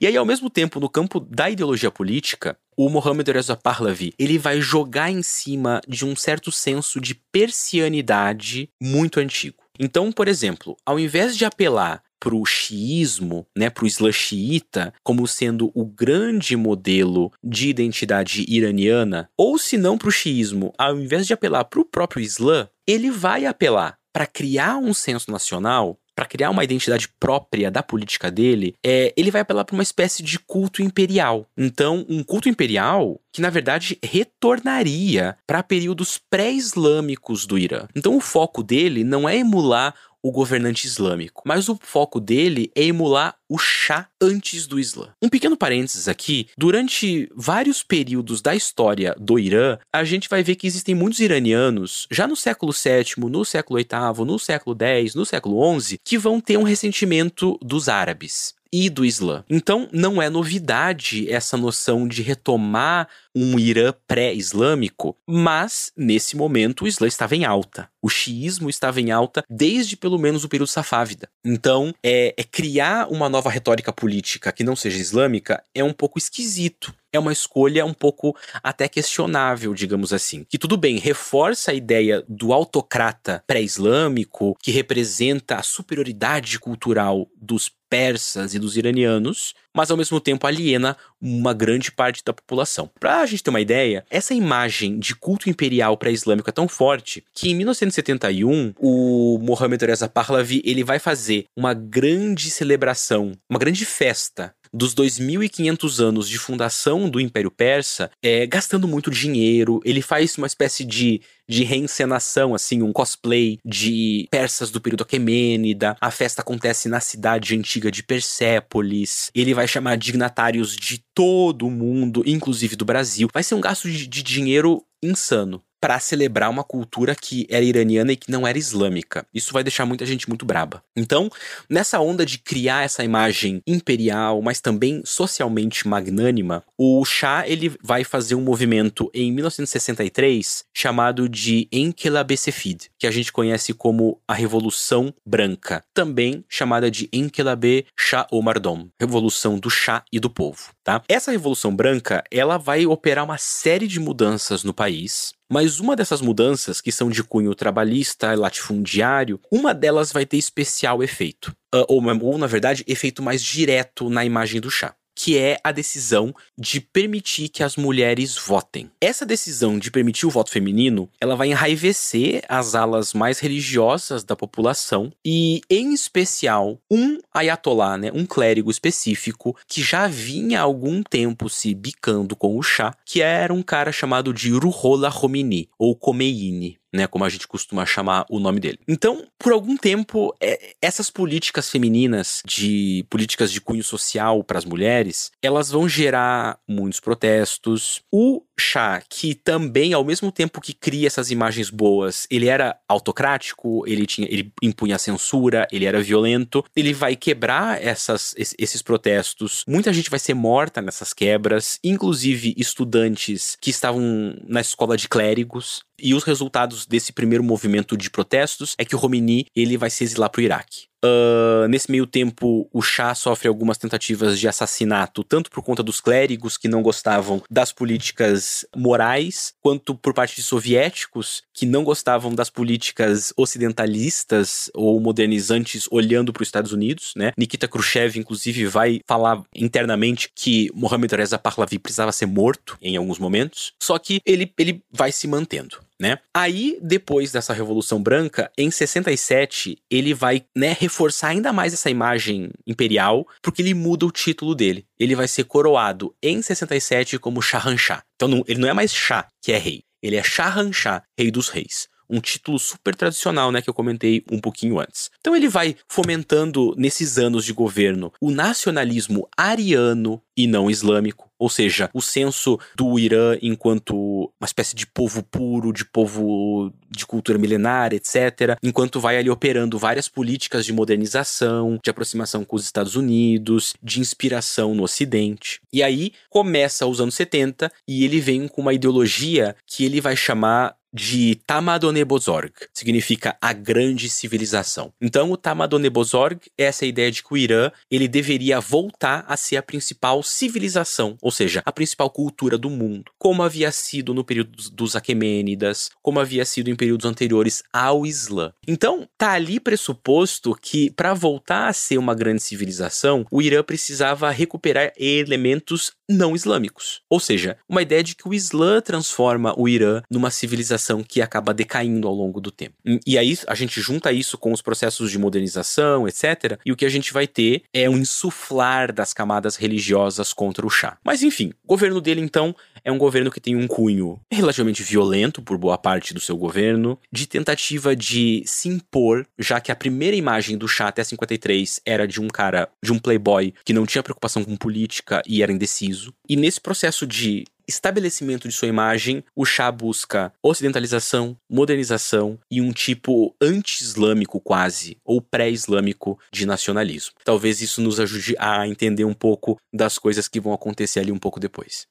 E 0.00 0.06
aí, 0.06 0.16
ao 0.16 0.26
mesmo 0.26 0.50
tempo, 0.50 0.78
no 0.78 0.88
campo 0.88 1.20
da 1.20 1.48
ideologia 1.48 1.90
política, 1.90 2.56
o 2.76 2.88
Mohammed 2.88 3.32
Reza 3.32 3.56
Pahlavi, 3.56 4.12
ele 4.18 4.38
vai 4.38 4.60
jogar 4.60 5.10
em 5.10 5.22
cima 5.22 5.80
de 5.88 6.04
um 6.04 6.14
certo 6.14 6.52
senso 6.52 7.00
de 7.00 7.14
persianidade 7.14 8.70
muito 8.80 9.18
antigo. 9.18 9.56
Então, 9.78 10.12
por 10.12 10.28
exemplo, 10.28 10.76
ao 10.84 10.98
invés 10.98 11.36
de 11.36 11.44
apelar 11.44 12.02
para 12.20 12.34
o 12.34 12.44
xiismo, 12.44 13.46
né, 13.56 13.70
para 13.70 13.84
o 13.84 13.86
islã 13.86 14.10
xiita, 14.10 14.92
como 15.02 15.26
sendo 15.26 15.70
o 15.74 15.84
grande 15.84 16.56
modelo 16.56 17.32
de 17.42 17.68
identidade 17.68 18.44
iraniana, 18.48 19.30
ou 19.36 19.58
se 19.58 19.76
não 19.76 19.96
para 19.96 20.08
o 20.08 20.12
xiismo, 20.12 20.72
ao 20.76 20.98
invés 20.98 21.26
de 21.26 21.32
apelar 21.32 21.64
para 21.64 21.80
o 21.80 21.84
próprio 21.84 22.22
islã, 22.22 22.68
ele 22.86 23.10
vai 23.10 23.46
apelar 23.46 23.96
para 24.12 24.26
criar 24.26 24.78
um 24.78 24.92
senso 24.92 25.30
nacional 25.30 25.98
para 26.18 26.26
criar 26.26 26.50
uma 26.50 26.64
identidade 26.64 27.06
própria 27.20 27.70
da 27.70 27.80
política 27.80 28.28
dele, 28.28 28.74
é, 28.84 29.14
ele 29.16 29.30
vai 29.30 29.40
apelar 29.40 29.64
para 29.64 29.74
uma 29.74 29.84
espécie 29.84 30.20
de 30.20 30.36
culto 30.36 30.82
imperial. 30.82 31.46
Então, 31.56 32.04
um 32.08 32.24
culto 32.24 32.48
imperial 32.48 33.20
que 33.32 33.40
na 33.40 33.50
verdade 33.50 33.96
retornaria 34.02 35.36
para 35.46 35.62
períodos 35.62 36.18
pré-islâmicos 36.18 37.46
do 37.46 37.56
Irã. 37.56 37.86
Então, 37.94 38.16
o 38.16 38.20
foco 38.20 38.64
dele 38.64 39.04
não 39.04 39.28
é 39.28 39.36
emular 39.36 39.94
o 40.28 40.32
governante 40.32 40.86
islâmico, 40.86 41.42
mas 41.44 41.68
o 41.68 41.78
foco 41.80 42.20
dele 42.20 42.70
é 42.74 42.84
emular 42.84 43.34
o 43.48 43.56
Shah 43.56 44.06
antes 44.20 44.66
do 44.66 44.78
Islã. 44.78 45.08
Um 45.22 45.28
pequeno 45.28 45.56
parênteses 45.56 46.06
aqui: 46.06 46.48
durante 46.56 47.30
vários 47.34 47.82
períodos 47.82 48.42
da 48.42 48.54
história 48.54 49.16
do 49.18 49.38
Irã, 49.38 49.78
a 49.90 50.04
gente 50.04 50.28
vai 50.28 50.42
ver 50.42 50.56
que 50.56 50.66
existem 50.66 50.94
muitos 50.94 51.20
iranianos, 51.20 52.06
já 52.10 52.26
no 52.26 52.36
século 52.36 52.72
VII, 52.72 53.28
no 53.30 53.44
século 53.44 53.78
VIII, 53.78 54.26
no 54.26 54.38
século 54.38 54.76
X, 54.78 55.14
no 55.14 55.24
século 55.24 55.80
XI, 55.80 55.98
que 56.04 56.18
vão 56.18 56.40
ter 56.40 56.58
um 56.58 56.62
ressentimento 56.62 57.58
dos 57.62 57.88
árabes 57.88 58.57
e 58.72 58.90
do 58.90 59.04
Islã. 59.04 59.44
Então, 59.48 59.88
não 59.92 60.20
é 60.20 60.28
novidade 60.28 61.30
essa 61.30 61.56
noção 61.56 62.06
de 62.06 62.22
retomar 62.22 63.08
um 63.34 63.58
Irã 63.58 63.92
pré-islâmico, 64.06 65.16
mas 65.26 65.92
nesse 65.96 66.36
momento 66.36 66.84
o 66.84 66.88
Islã 66.88 67.06
estava 67.06 67.36
em 67.36 67.44
alta. 67.44 67.88
O 68.02 68.08
xiismo 68.08 68.68
estava 68.68 69.00
em 69.00 69.10
alta 69.10 69.44
desde 69.48 69.96
pelo 69.96 70.18
menos 70.18 70.44
o 70.44 70.48
período 70.48 70.68
safávida. 70.68 71.28
Então, 71.44 71.94
é, 72.02 72.34
é 72.36 72.44
criar 72.44 73.08
uma 73.08 73.28
nova 73.28 73.50
retórica 73.50 73.92
política 73.92 74.52
que 74.52 74.64
não 74.64 74.76
seja 74.76 74.98
islâmica 74.98 75.62
é 75.74 75.82
um 75.82 75.92
pouco 75.92 76.18
esquisito 76.18 76.94
é 77.12 77.18
uma 77.18 77.32
escolha 77.32 77.84
um 77.84 77.94
pouco 77.94 78.36
até 78.62 78.88
questionável, 78.88 79.74
digamos 79.74 80.12
assim. 80.12 80.44
Que 80.48 80.58
tudo 80.58 80.76
bem, 80.76 80.98
reforça 80.98 81.70
a 81.70 81.74
ideia 81.74 82.24
do 82.28 82.52
autocrata 82.52 83.42
pré-islâmico, 83.46 84.56
que 84.62 84.70
representa 84.70 85.56
a 85.56 85.62
superioridade 85.62 86.58
cultural 86.58 87.28
dos 87.40 87.70
persas 87.88 88.54
e 88.54 88.58
dos 88.58 88.76
iranianos, 88.76 89.54
mas 89.74 89.90
ao 89.90 89.96
mesmo 89.96 90.20
tempo 90.20 90.46
aliena 90.46 90.96
uma 91.20 91.52
grande 91.52 91.90
parte 91.90 92.22
da 92.24 92.32
população. 92.32 92.90
Para 93.00 93.20
a 93.20 93.26
gente 93.26 93.42
ter 93.42 93.50
uma 93.50 93.60
ideia, 93.60 94.04
essa 94.10 94.34
imagem 94.34 94.98
de 94.98 95.14
culto 95.14 95.48
imperial 95.48 95.96
pré-islâmico 95.96 96.50
é 96.50 96.52
tão 96.52 96.68
forte 96.68 97.24
que 97.34 97.50
em 97.50 97.54
1971 97.54 98.74
o 98.78 99.38
Mohammed 99.40 99.84
Reza 99.84 100.08
Pahlavi 100.08 100.62
ele 100.64 100.84
vai 100.84 100.98
fazer 100.98 101.46
uma 101.56 101.74
grande 101.74 102.50
celebração, 102.50 103.32
uma 103.48 103.58
grande 103.58 103.84
festa 103.84 104.54
dos 104.72 104.94
2.500 104.94 106.00
anos 106.02 106.28
de 106.28 106.38
fundação 106.38 107.08
do 107.08 107.20
Império 107.20 107.50
Persa, 107.50 108.10
é, 108.22 108.46
gastando 108.46 108.88
muito 108.88 109.10
dinheiro. 109.10 109.80
Ele 109.84 110.02
faz 110.02 110.36
uma 110.36 110.46
espécie 110.46 110.84
de, 110.84 111.20
de 111.48 111.64
reencenação, 111.64 112.54
assim, 112.54 112.82
um 112.82 112.92
cosplay 112.92 113.58
de 113.64 114.28
persas 114.30 114.70
do 114.70 114.80
período 114.80 115.02
Aquemênida. 115.02 115.96
A 116.00 116.10
festa 116.10 116.42
acontece 116.42 116.88
na 116.88 117.00
cidade 117.00 117.56
antiga 117.56 117.90
de 117.90 118.02
Persépolis. 118.02 119.30
Ele 119.34 119.54
vai 119.54 119.68
chamar 119.68 119.96
dignatários 119.96 120.76
de 120.76 121.02
todo 121.14 121.66
o 121.66 121.70
mundo, 121.70 122.22
inclusive 122.26 122.76
do 122.76 122.84
Brasil. 122.84 123.28
Vai 123.32 123.42
ser 123.42 123.54
um 123.54 123.60
gasto 123.60 123.90
de, 123.90 124.06
de 124.06 124.22
dinheiro 124.22 124.84
insano 125.02 125.62
para 125.80 125.98
celebrar 126.00 126.50
uma 126.50 126.64
cultura 126.64 127.14
que 127.14 127.46
era 127.48 127.64
iraniana 127.64 128.12
e 128.12 128.16
que 128.16 128.30
não 128.30 128.46
era 128.46 128.58
islâmica. 128.58 129.26
Isso 129.32 129.52
vai 129.52 129.62
deixar 129.62 129.86
muita 129.86 130.04
gente 130.04 130.28
muito 130.28 130.44
braba. 130.44 130.82
Então, 130.96 131.30
nessa 131.68 132.00
onda 132.00 132.24
de 132.24 132.38
criar 132.38 132.84
essa 132.84 133.04
imagem 133.04 133.62
imperial, 133.66 134.42
mas 134.42 134.60
também 134.60 135.02
socialmente 135.04 135.86
magnânima, 135.86 136.62
o 136.76 137.04
Shah 137.04 137.44
ele 137.46 137.72
vai 137.82 138.04
fazer 138.04 138.34
um 138.34 138.40
movimento 138.40 139.10
em 139.14 139.32
1963 139.32 140.64
chamado 140.74 141.28
de 141.28 141.68
Enkelabesefid, 141.72 142.90
que 142.98 143.06
a 143.06 143.10
gente 143.10 143.32
conhece 143.32 143.72
como 143.72 144.20
a 144.26 144.34
Revolução 144.34 145.12
Branca, 145.24 145.84
também 145.94 146.44
chamada 146.48 146.90
de 146.90 147.08
Enkelabe 147.12 147.86
Shah 147.96 148.26
Omardom, 148.30 148.88
Revolução 149.00 149.58
do 149.58 149.70
Shah 149.70 150.04
e 150.12 150.18
do 150.18 150.30
povo, 150.30 150.70
tá? 150.82 151.02
Essa 151.08 151.30
Revolução 151.30 151.74
Branca, 151.74 152.22
ela 152.30 152.58
vai 152.58 152.86
operar 152.86 153.24
uma 153.24 153.38
série 153.38 153.86
de 153.86 154.00
mudanças 154.00 154.64
no 154.64 154.74
país, 154.74 155.32
mas 155.50 155.80
uma 155.80 155.96
dessas 155.96 156.20
mudanças, 156.20 156.80
que 156.80 156.92
são 156.92 157.08
de 157.08 157.22
cunho 157.22 157.54
trabalhista 157.54 158.32
e 158.32 158.36
latifundiário, 158.36 159.40
uma 159.50 159.72
delas 159.72 160.12
vai 160.12 160.26
ter 160.26 160.36
especial 160.36 161.02
efeito. 161.02 161.54
Uh, 161.74 161.84
ou, 161.88 162.02
ou, 162.22 162.38
na 162.38 162.46
verdade, 162.46 162.84
efeito 162.86 163.22
mais 163.22 163.42
direto 163.42 164.10
na 164.10 164.24
imagem 164.24 164.60
do 164.60 164.70
chá 164.70 164.94
que 165.18 165.36
é 165.36 165.58
a 165.64 165.72
decisão 165.72 166.32
de 166.56 166.80
permitir 166.80 167.48
que 167.48 167.64
as 167.64 167.74
mulheres 167.74 168.38
votem. 168.38 168.88
Essa 169.00 169.26
decisão 169.26 169.76
de 169.76 169.90
permitir 169.90 170.26
o 170.26 170.30
voto 170.30 170.48
feminino, 170.48 171.10
ela 171.20 171.34
vai 171.34 171.48
enraivecer 171.48 172.44
as 172.48 172.76
alas 172.76 173.12
mais 173.12 173.40
religiosas 173.40 174.22
da 174.22 174.36
população 174.36 175.12
e, 175.24 175.60
em 175.68 175.92
especial, 175.92 176.78
um 176.88 177.18
ayatollah, 177.34 177.98
né, 177.98 178.12
um 178.14 178.24
clérigo 178.24 178.70
específico 178.70 179.56
que 179.66 179.82
já 179.82 180.06
vinha 180.06 180.60
há 180.60 180.62
algum 180.62 181.02
tempo 181.02 181.50
se 181.50 181.74
bicando 181.74 182.36
com 182.36 182.56
o 182.56 182.62
chá, 182.62 182.94
que 183.04 183.20
era 183.20 183.52
um 183.52 183.62
cara 183.62 183.90
chamado 183.90 184.32
de 184.32 184.52
Ruhollah 184.52 185.10
Khomeini 185.10 185.68
ou 185.76 185.96
Khomeini. 185.96 186.77
Né, 186.92 187.06
como 187.06 187.24
a 187.24 187.28
gente 187.28 187.46
costuma 187.46 187.84
chamar 187.84 188.26
o 188.30 188.38
nome 188.38 188.60
dele. 188.60 188.78
Então, 188.86 189.26
por 189.38 189.52
algum 189.52 189.76
tempo, 189.76 190.34
é, 190.40 190.74
essas 190.80 191.10
políticas 191.10 191.70
femininas 191.70 192.42
de 192.44 193.04
políticas 193.10 193.52
de 193.52 193.60
cunho 193.60 193.84
social 193.84 194.42
para 194.42 194.58
as 194.58 194.64
mulheres, 194.64 195.30
elas 195.42 195.70
vão 195.70 195.88
gerar 195.88 196.58
muitos 196.66 197.00
protestos. 197.00 198.02
O 198.10 198.42
Shah, 198.60 199.02
que 199.08 199.34
também, 199.34 199.92
ao 199.92 200.04
mesmo 200.04 200.32
tempo 200.32 200.60
que 200.60 200.72
cria 200.72 201.06
essas 201.06 201.30
imagens 201.30 201.70
boas, 201.70 202.26
ele 202.30 202.48
era 202.48 202.76
autocrático, 202.88 203.84
ele 203.86 204.06
tinha, 204.06 204.26
ele 204.30 204.52
impunha 204.62 204.98
censura, 204.98 205.66
ele 205.70 205.84
era 205.84 206.00
violento, 206.00 206.64
ele 206.74 206.92
vai 206.92 207.16
quebrar 207.16 207.82
essas, 207.82 208.34
esses 208.36 208.82
protestos. 208.82 209.64
Muita 209.66 209.92
gente 209.92 210.10
vai 210.10 210.18
ser 210.18 210.34
morta 210.34 210.82
nessas 210.82 211.12
quebras, 211.12 211.78
inclusive 211.82 212.54
estudantes 212.56 213.56
que 213.60 213.70
estavam 213.70 214.36
na 214.46 214.60
escola 214.60 214.96
de 214.96 215.08
clérigos. 215.08 215.82
E 216.00 216.14
os 216.14 216.22
resultados 216.22 216.86
desse 216.86 217.12
primeiro 217.12 217.42
movimento 217.42 217.96
de 217.96 218.08
protestos 218.08 218.74
é 218.78 218.84
que 218.84 218.94
o 218.94 218.98
Romini 218.98 219.46
ele 219.54 219.76
vai 219.76 219.90
se 219.90 220.04
exilar 220.04 220.30
para 220.30 220.40
o 220.40 220.44
Iraque. 220.44 220.88
Uh, 221.04 221.68
nesse 221.68 221.90
meio 221.90 222.06
tempo, 222.06 222.68
o 222.72 222.82
Shah 222.82 223.14
sofre 223.14 223.48
algumas 223.48 223.78
tentativas 223.78 224.38
de 224.38 224.48
assassinato, 224.48 225.22
tanto 225.22 225.50
por 225.50 225.62
conta 225.62 225.82
dos 225.82 226.00
clérigos 226.00 226.56
que 226.56 226.68
não 226.68 226.82
gostavam 226.82 227.42
das 227.50 227.72
políticas 227.72 228.66
morais, 228.74 229.54
quanto 229.60 229.94
por 229.94 230.12
parte 230.12 230.36
de 230.36 230.42
soviéticos 230.42 231.42
que 231.54 231.66
não 231.66 231.84
gostavam 231.84 232.34
das 232.34 232.50
políticas 232.50 233.32
ocidentalistas 233.36 234.70
ou 234.74 235.00
modernizantes 235.00 235.86
olhando 235.90 236.32
para 236.32 236.42
os 236.42 236.48
Estados 236.48 236.72
Unidos. 236.72 237.12
Né? 237.16 237.32
Nikita 237.36 237.68
Khrushchev, 237.68 238.18
inclusive, 238.18 238.66
vai 238.66 239.00
falar 239.06 239.42
internamente 239.54 240.30
que 240.34 240.70
Mohammad 240.74 241.12
Reza 241.12 241.38
Pahlavi 241.38 241.78
precisava 241.78 242.12
ser 242.12 242.26
morto 242.26 242.76
em 242.82 242.96
alguns 242.96 243.18
momentos, 243.18 243.72
só 243.80 243.98
que 243.98 244.20
ele, 244.24 244.52
ele 244.58 244.82
vai 244.92 245.12
se 245.12 245.28
mantendo 245.28 245.87
né? 246.00 246.18
Aí, 246.34 246.78
depois 246.80 247.32
dessa 247.32 247.52
Revolução 247.52 248.02
Branca, 248.02 248.50
em 248.56 248.70
67, 248.70 249.78
ele 249.90 250.14
vai, 250.14 250.44
né, 250.56 250.76
reforçar 250.78 251.28
ainda 251.28 251.52
mais 251.52 251.72
essa 251.72 251.90
imagem 251.90 252.50
imperial, 252.66 253.26
porque 253.42 253.62
ele 253.62 253.74
muda 253.74 254.06
o 254.06 254.12
título 254.12 254.54
dele. 254.54 254.86
Ele 254.98 255.14
vai 255.14 255.26
ser 255.26 255.44
coroado 255.44 256.14
em 256.22 256.40
67 256.40 257.18
como 257.18 257.42
Shahanshah. 257.42 258.02
Então, 258.14 258.28
não, 258.28 258.44
ele 258.46 258.60
não 258.60 258.68
é 258.68 258.72
mais 258.72 258.94
Shah, 258.94 259.26
que 259.42 259.52
é 259.52 259.58
rei. 259.58 259.82
Ele 260.02 260.16
é 260.16 260.22
Shahanshah, 260.22 261.02
rei 261.18 261.30
dos 261.30 261.48
reis 261.48 261.88
um 262.08 262.20
título 262.20 262.58
super 262.58 262.94
tradicional, 262.94 263.52
né, 263.52 263.62
que 263.62 263.68
eu 263.68 263.74
comentei 263.74 264.24
um 264.30 264.40
pouquinho 264.40 264.80
antes. 264.80 265.10
Então 265.20 265.36
ele 265.36 265.48
vai 265.48 265.76
fomentando 265.88 266.74
nesses 266.76 267.18
anos 267.18 267.44
de 267.44 267.52
governo 267.52 268.12
o 268.20 268.30
nacionalismo 268.30 269.28
ariano 269.36 270.20
e 270.36 270.46
não 270.46 270.70
islâmico, 270.70 271.28
ou 271.36 271.48
seja, 271.48 271.90
o 271.92 272.00
senso 272.00 272.58
do 272.76 272.96
Irã 272.96 273.36
enquanto 273.42 274.32
uma 274.40 274.46
espécie 274.46 274.76
de 274.76 274.86
povo 274.86 275.22
puro, 275.22 275.72
de 275.72 275.84
povo 275.84 276.72
de 276.88 277.04
cultura 277.04 277.38
milenar, 277.38 277.92
etc., 277.92 278.56
enquanto 278.62 279.00
vai 279.00 279.16
ali 279.16 279.28
operando 279.28 279.78
várias 279.78 280.08
políticas 280.08 280.64
de 280.64 280.72
modernização, 280.72 281.78
de 281.82 281.90
aproximação 281.90 282.44
com 282.44 282.54
os 282.54 282.64
Estados 282.64 282.94
Unidos, 282.94 283.74
de 283.82 284.00
inspiração 284.00 284.74
no 284.74 284.84
Ocidente. 284.84 285.60
E 285.72 285.82
aí 285.82 286.12
começa 286.30 286.86
os 286.86 287.00
anos 287.00 287.16
70 287.16 287.70
e 287.86 288.04
ele 288.04 288.20
vem 288.20 288.46
com 288.46 288.62
uma 288.62 288.72
ideologia 288.72 289.56
que 289.66 289.84
ele 289.84 290.00
vai 290.00 290.16
chamar 290.16 290.77
de 290.92 291.34
Tamadonebozorg, 291.46 292.52
significa 292.72 293.36
a 293.40 293.52
grande 293.52 294.08
civilização. 294.08 294.92
Então, 295.00 295.30
o 295.30 295.36
Tamadonebozorg 295.36 296.40
é 296.56 296.64
essa 296.64 296.86
ideia 296.86 297.10
de 297.10 297.22
que 297.22 297.32
o 297.32 297.36
Irã 297.36 297.70
ele 297.90 298.08
deveria 298.08 298.60
voltar 298.60 299.24
a 299.28 299.36
ser 299.36 299.56
a 299.56 299.62
principal 299.62 300.22
civilização, 300.22 301.16
ou 301.20 301.30
seja, 301.30 301.62
a 301.64 301.72
principal 301.72 302.10
cultura 302.10 302.56
do 302.56 302.70
mundo, 302.70 303.12
como 303.18 303.42
havia 303.42 303.70
sido 303.70 304.14
no 304.14 304.24
período 304.24 304.70
dos 304.70 304.96
Aquemênidas, 304.96 305.90
como 306.02 306.20
havia 306.20 306.44
sido 306.44 306.70
em 306.70 306.76
períodos 306.76 307.06
anteriores 307.06 307.62
ao 307.72 308.06
Islã. 308.06 308.52
Então, 308.66 309.08
tá 309.16 309.32
ali 309.32 309.60
pressuposto 309.60 310.54
que 310.60 310.90
para 310.90 311.14
voltar 311.14 311.68
a 311.68 311.72
ser 311.72 311.98
uma 311.98 312.14
grande 312.14 312.42
civilização, 312.42 313.26
o 313.30 313.42
Irã 313.42 313.62
precisava 313.62 314.30
recuperar 314.30 314.92
elementos 314.96 315.92
não 316.08 316.34
islâmicos. 316.34 317.02
Ou 317.10 317.20
seja, 317.20 317.58
uma 317.68 317.82
ideia 317.82 318.02
de 318.02 318.14
que 318.14 318.28
o 318.28 318.32
Islã 318.32 318.80
transforma 318.80 319.54
o 319.58 319.68
Irã 319.68 320.02
numa 320.10 320.30
civilização 320.30 320.77
que 321.02 321.20
acaba 321.20 321.52
decaindo 321.52 322.06
ao 322.06 322.14
longo 322.14 322.40
do 322.40 322.50
tempo. 322.50 322.74
E 323.06 323.18
aí 323.18 323.36
a 323.46 323.54
gente 323.54 323.80
junta 323.80 324.12
isso 324.12 324.38
com 324.38 324.52
os 324.52 324.62
processos 324.62 325.10
de 325.10 325.18
modernização, 325.18 326.06
etc. 326.06 326.58
E 326.64 326.72
o 326.72 326.76
que 326.76 326.84
a 326.84 326.88
gente 326.88 327.12
vai 327.12 327.26
ter 327.26 327.62
é 327.72 327.88
um 327.88 327.98
insuflar 327.98 328.92
das 328.92 329.12
camadas 329.12 329.56
religiosas 329.56 330.32
contra 330.32 330.66
o 330.66 330.70
Shah. 330.70 330.98
Mas 331.04 331.22
enfim, 331.22 331.52
o 331.64 331.68
governo 331.68 332.00
dele 332.00 332.20
então 332.20 332.54
é 332.84 332.92
um 332.92 332.98
governo 332.98 333.30
que 333.30 333.40
tem 333.40 333.56
um 333.56 333.66
cunho 333.66 334.20
relativamente 334.30 334.82
violento 334.82 335.42
por 335.42 335.58
boa 335.58 335.76
parte 335.76 336.14
do 336.14 336.20
seu 336.20 336.36
governo, 336.36 336.98
de 337.12 337.26
tentativa 337.26 337.94
de 337.94 338.42
se 338.46 338.68
impor, 338.68 339.26
já 339.38 339.60
que 339.60 339.72
a 339.72 339.76
primeira 339.76 340.16
imagem 340.16 340.56
do 340.56 340.68
Shah 340.68 340.88
até 340.88 341.04
53 341.04 341.80
era 341.84 342.06
de 342.06 342.20
um 342.20 342.28
cara, 342.28 342.68
de 342.82 342.92
um 342.92 342.98
playboy 342.98 343.52
que 343.64 343.72
não 343.72 343.86
tinha 343.86 344.02
preocupação 344.02 344.44
com 344.44 344.56
política 344.56 345.22
e 345.26 345.42
era 345.42 345.52
indeciso. 345.52 346.14
E 346.28 346.36
nesse 346.36 346.60
processo 346.60 347.06
de 347.06 347.44
estabelecimento 347.68 348.48
de 348.48 348.54
sua 348.54 348.66
imagem, 348.66 349.22
o 349.36 349.44
Shah 349.44 349.70
busca 349.70 350.32
ocidentalização, 350.42 351.36
modernização 351.48 352.38
e 352.50 352.60
um 352.60 352.72
tipo 352.72 353.34
anti-islâmico 353.40 354.40
quase, 354.40 354.96
ou 355.04 355.20
pré-islâmico 355.20 356.18
de 356.32 356.46
nacionalismo. 356.46 357.14
Talvez 357.22 357.60
isso 357.60 357.82
nos 357.82 358.00
ajude 358.00 358.34
a 358.38 358.66
entender 358.66 359.04
um 359.04 359.12
pouco 359.12 359.60
das 359.72 359.98
coisas 359.98 360.26
que 360.26 360.40
vão 360.40 360.54
acontecer 360.54 361.00
ali 361.00 361.12
um 361.12 361.18
pouco 361.18 361.38
depois. 361.38 361.86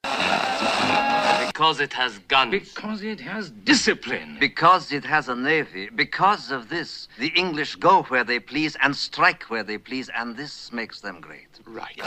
Because 1.57 1.81
it 1.81 1.95
has 1.95 2.19
guns. 2.27 2.51
Because 2.51 3.03
it 3.03 3.19
has 3.19 3.49
discipline. 3.49 4.37
Because 4.39 4.93
it 4.95 5.03
has 5.07 5.27
a 5.27 5.35
navy. 5.35 5.89
Because 5.89 6.53
of 6.53 6.67
this, 6.69 7.07
the 7.17 7.31
English 7.35 7.77
go 7.77 8.03
where 8.09 8.23
they 8.23 8.39
please 8.39 8.77
and 8.83 8.95
strike 8.95 9.49
where 9.49 9.63
they 9.63 9.79
please, 9.79 10.07
and 10.15 10.35
this 10.35 10.71
makes 10.71 11.01
them 11.01 11.19
great. 11.19 11.49
Right. 11.65 11.97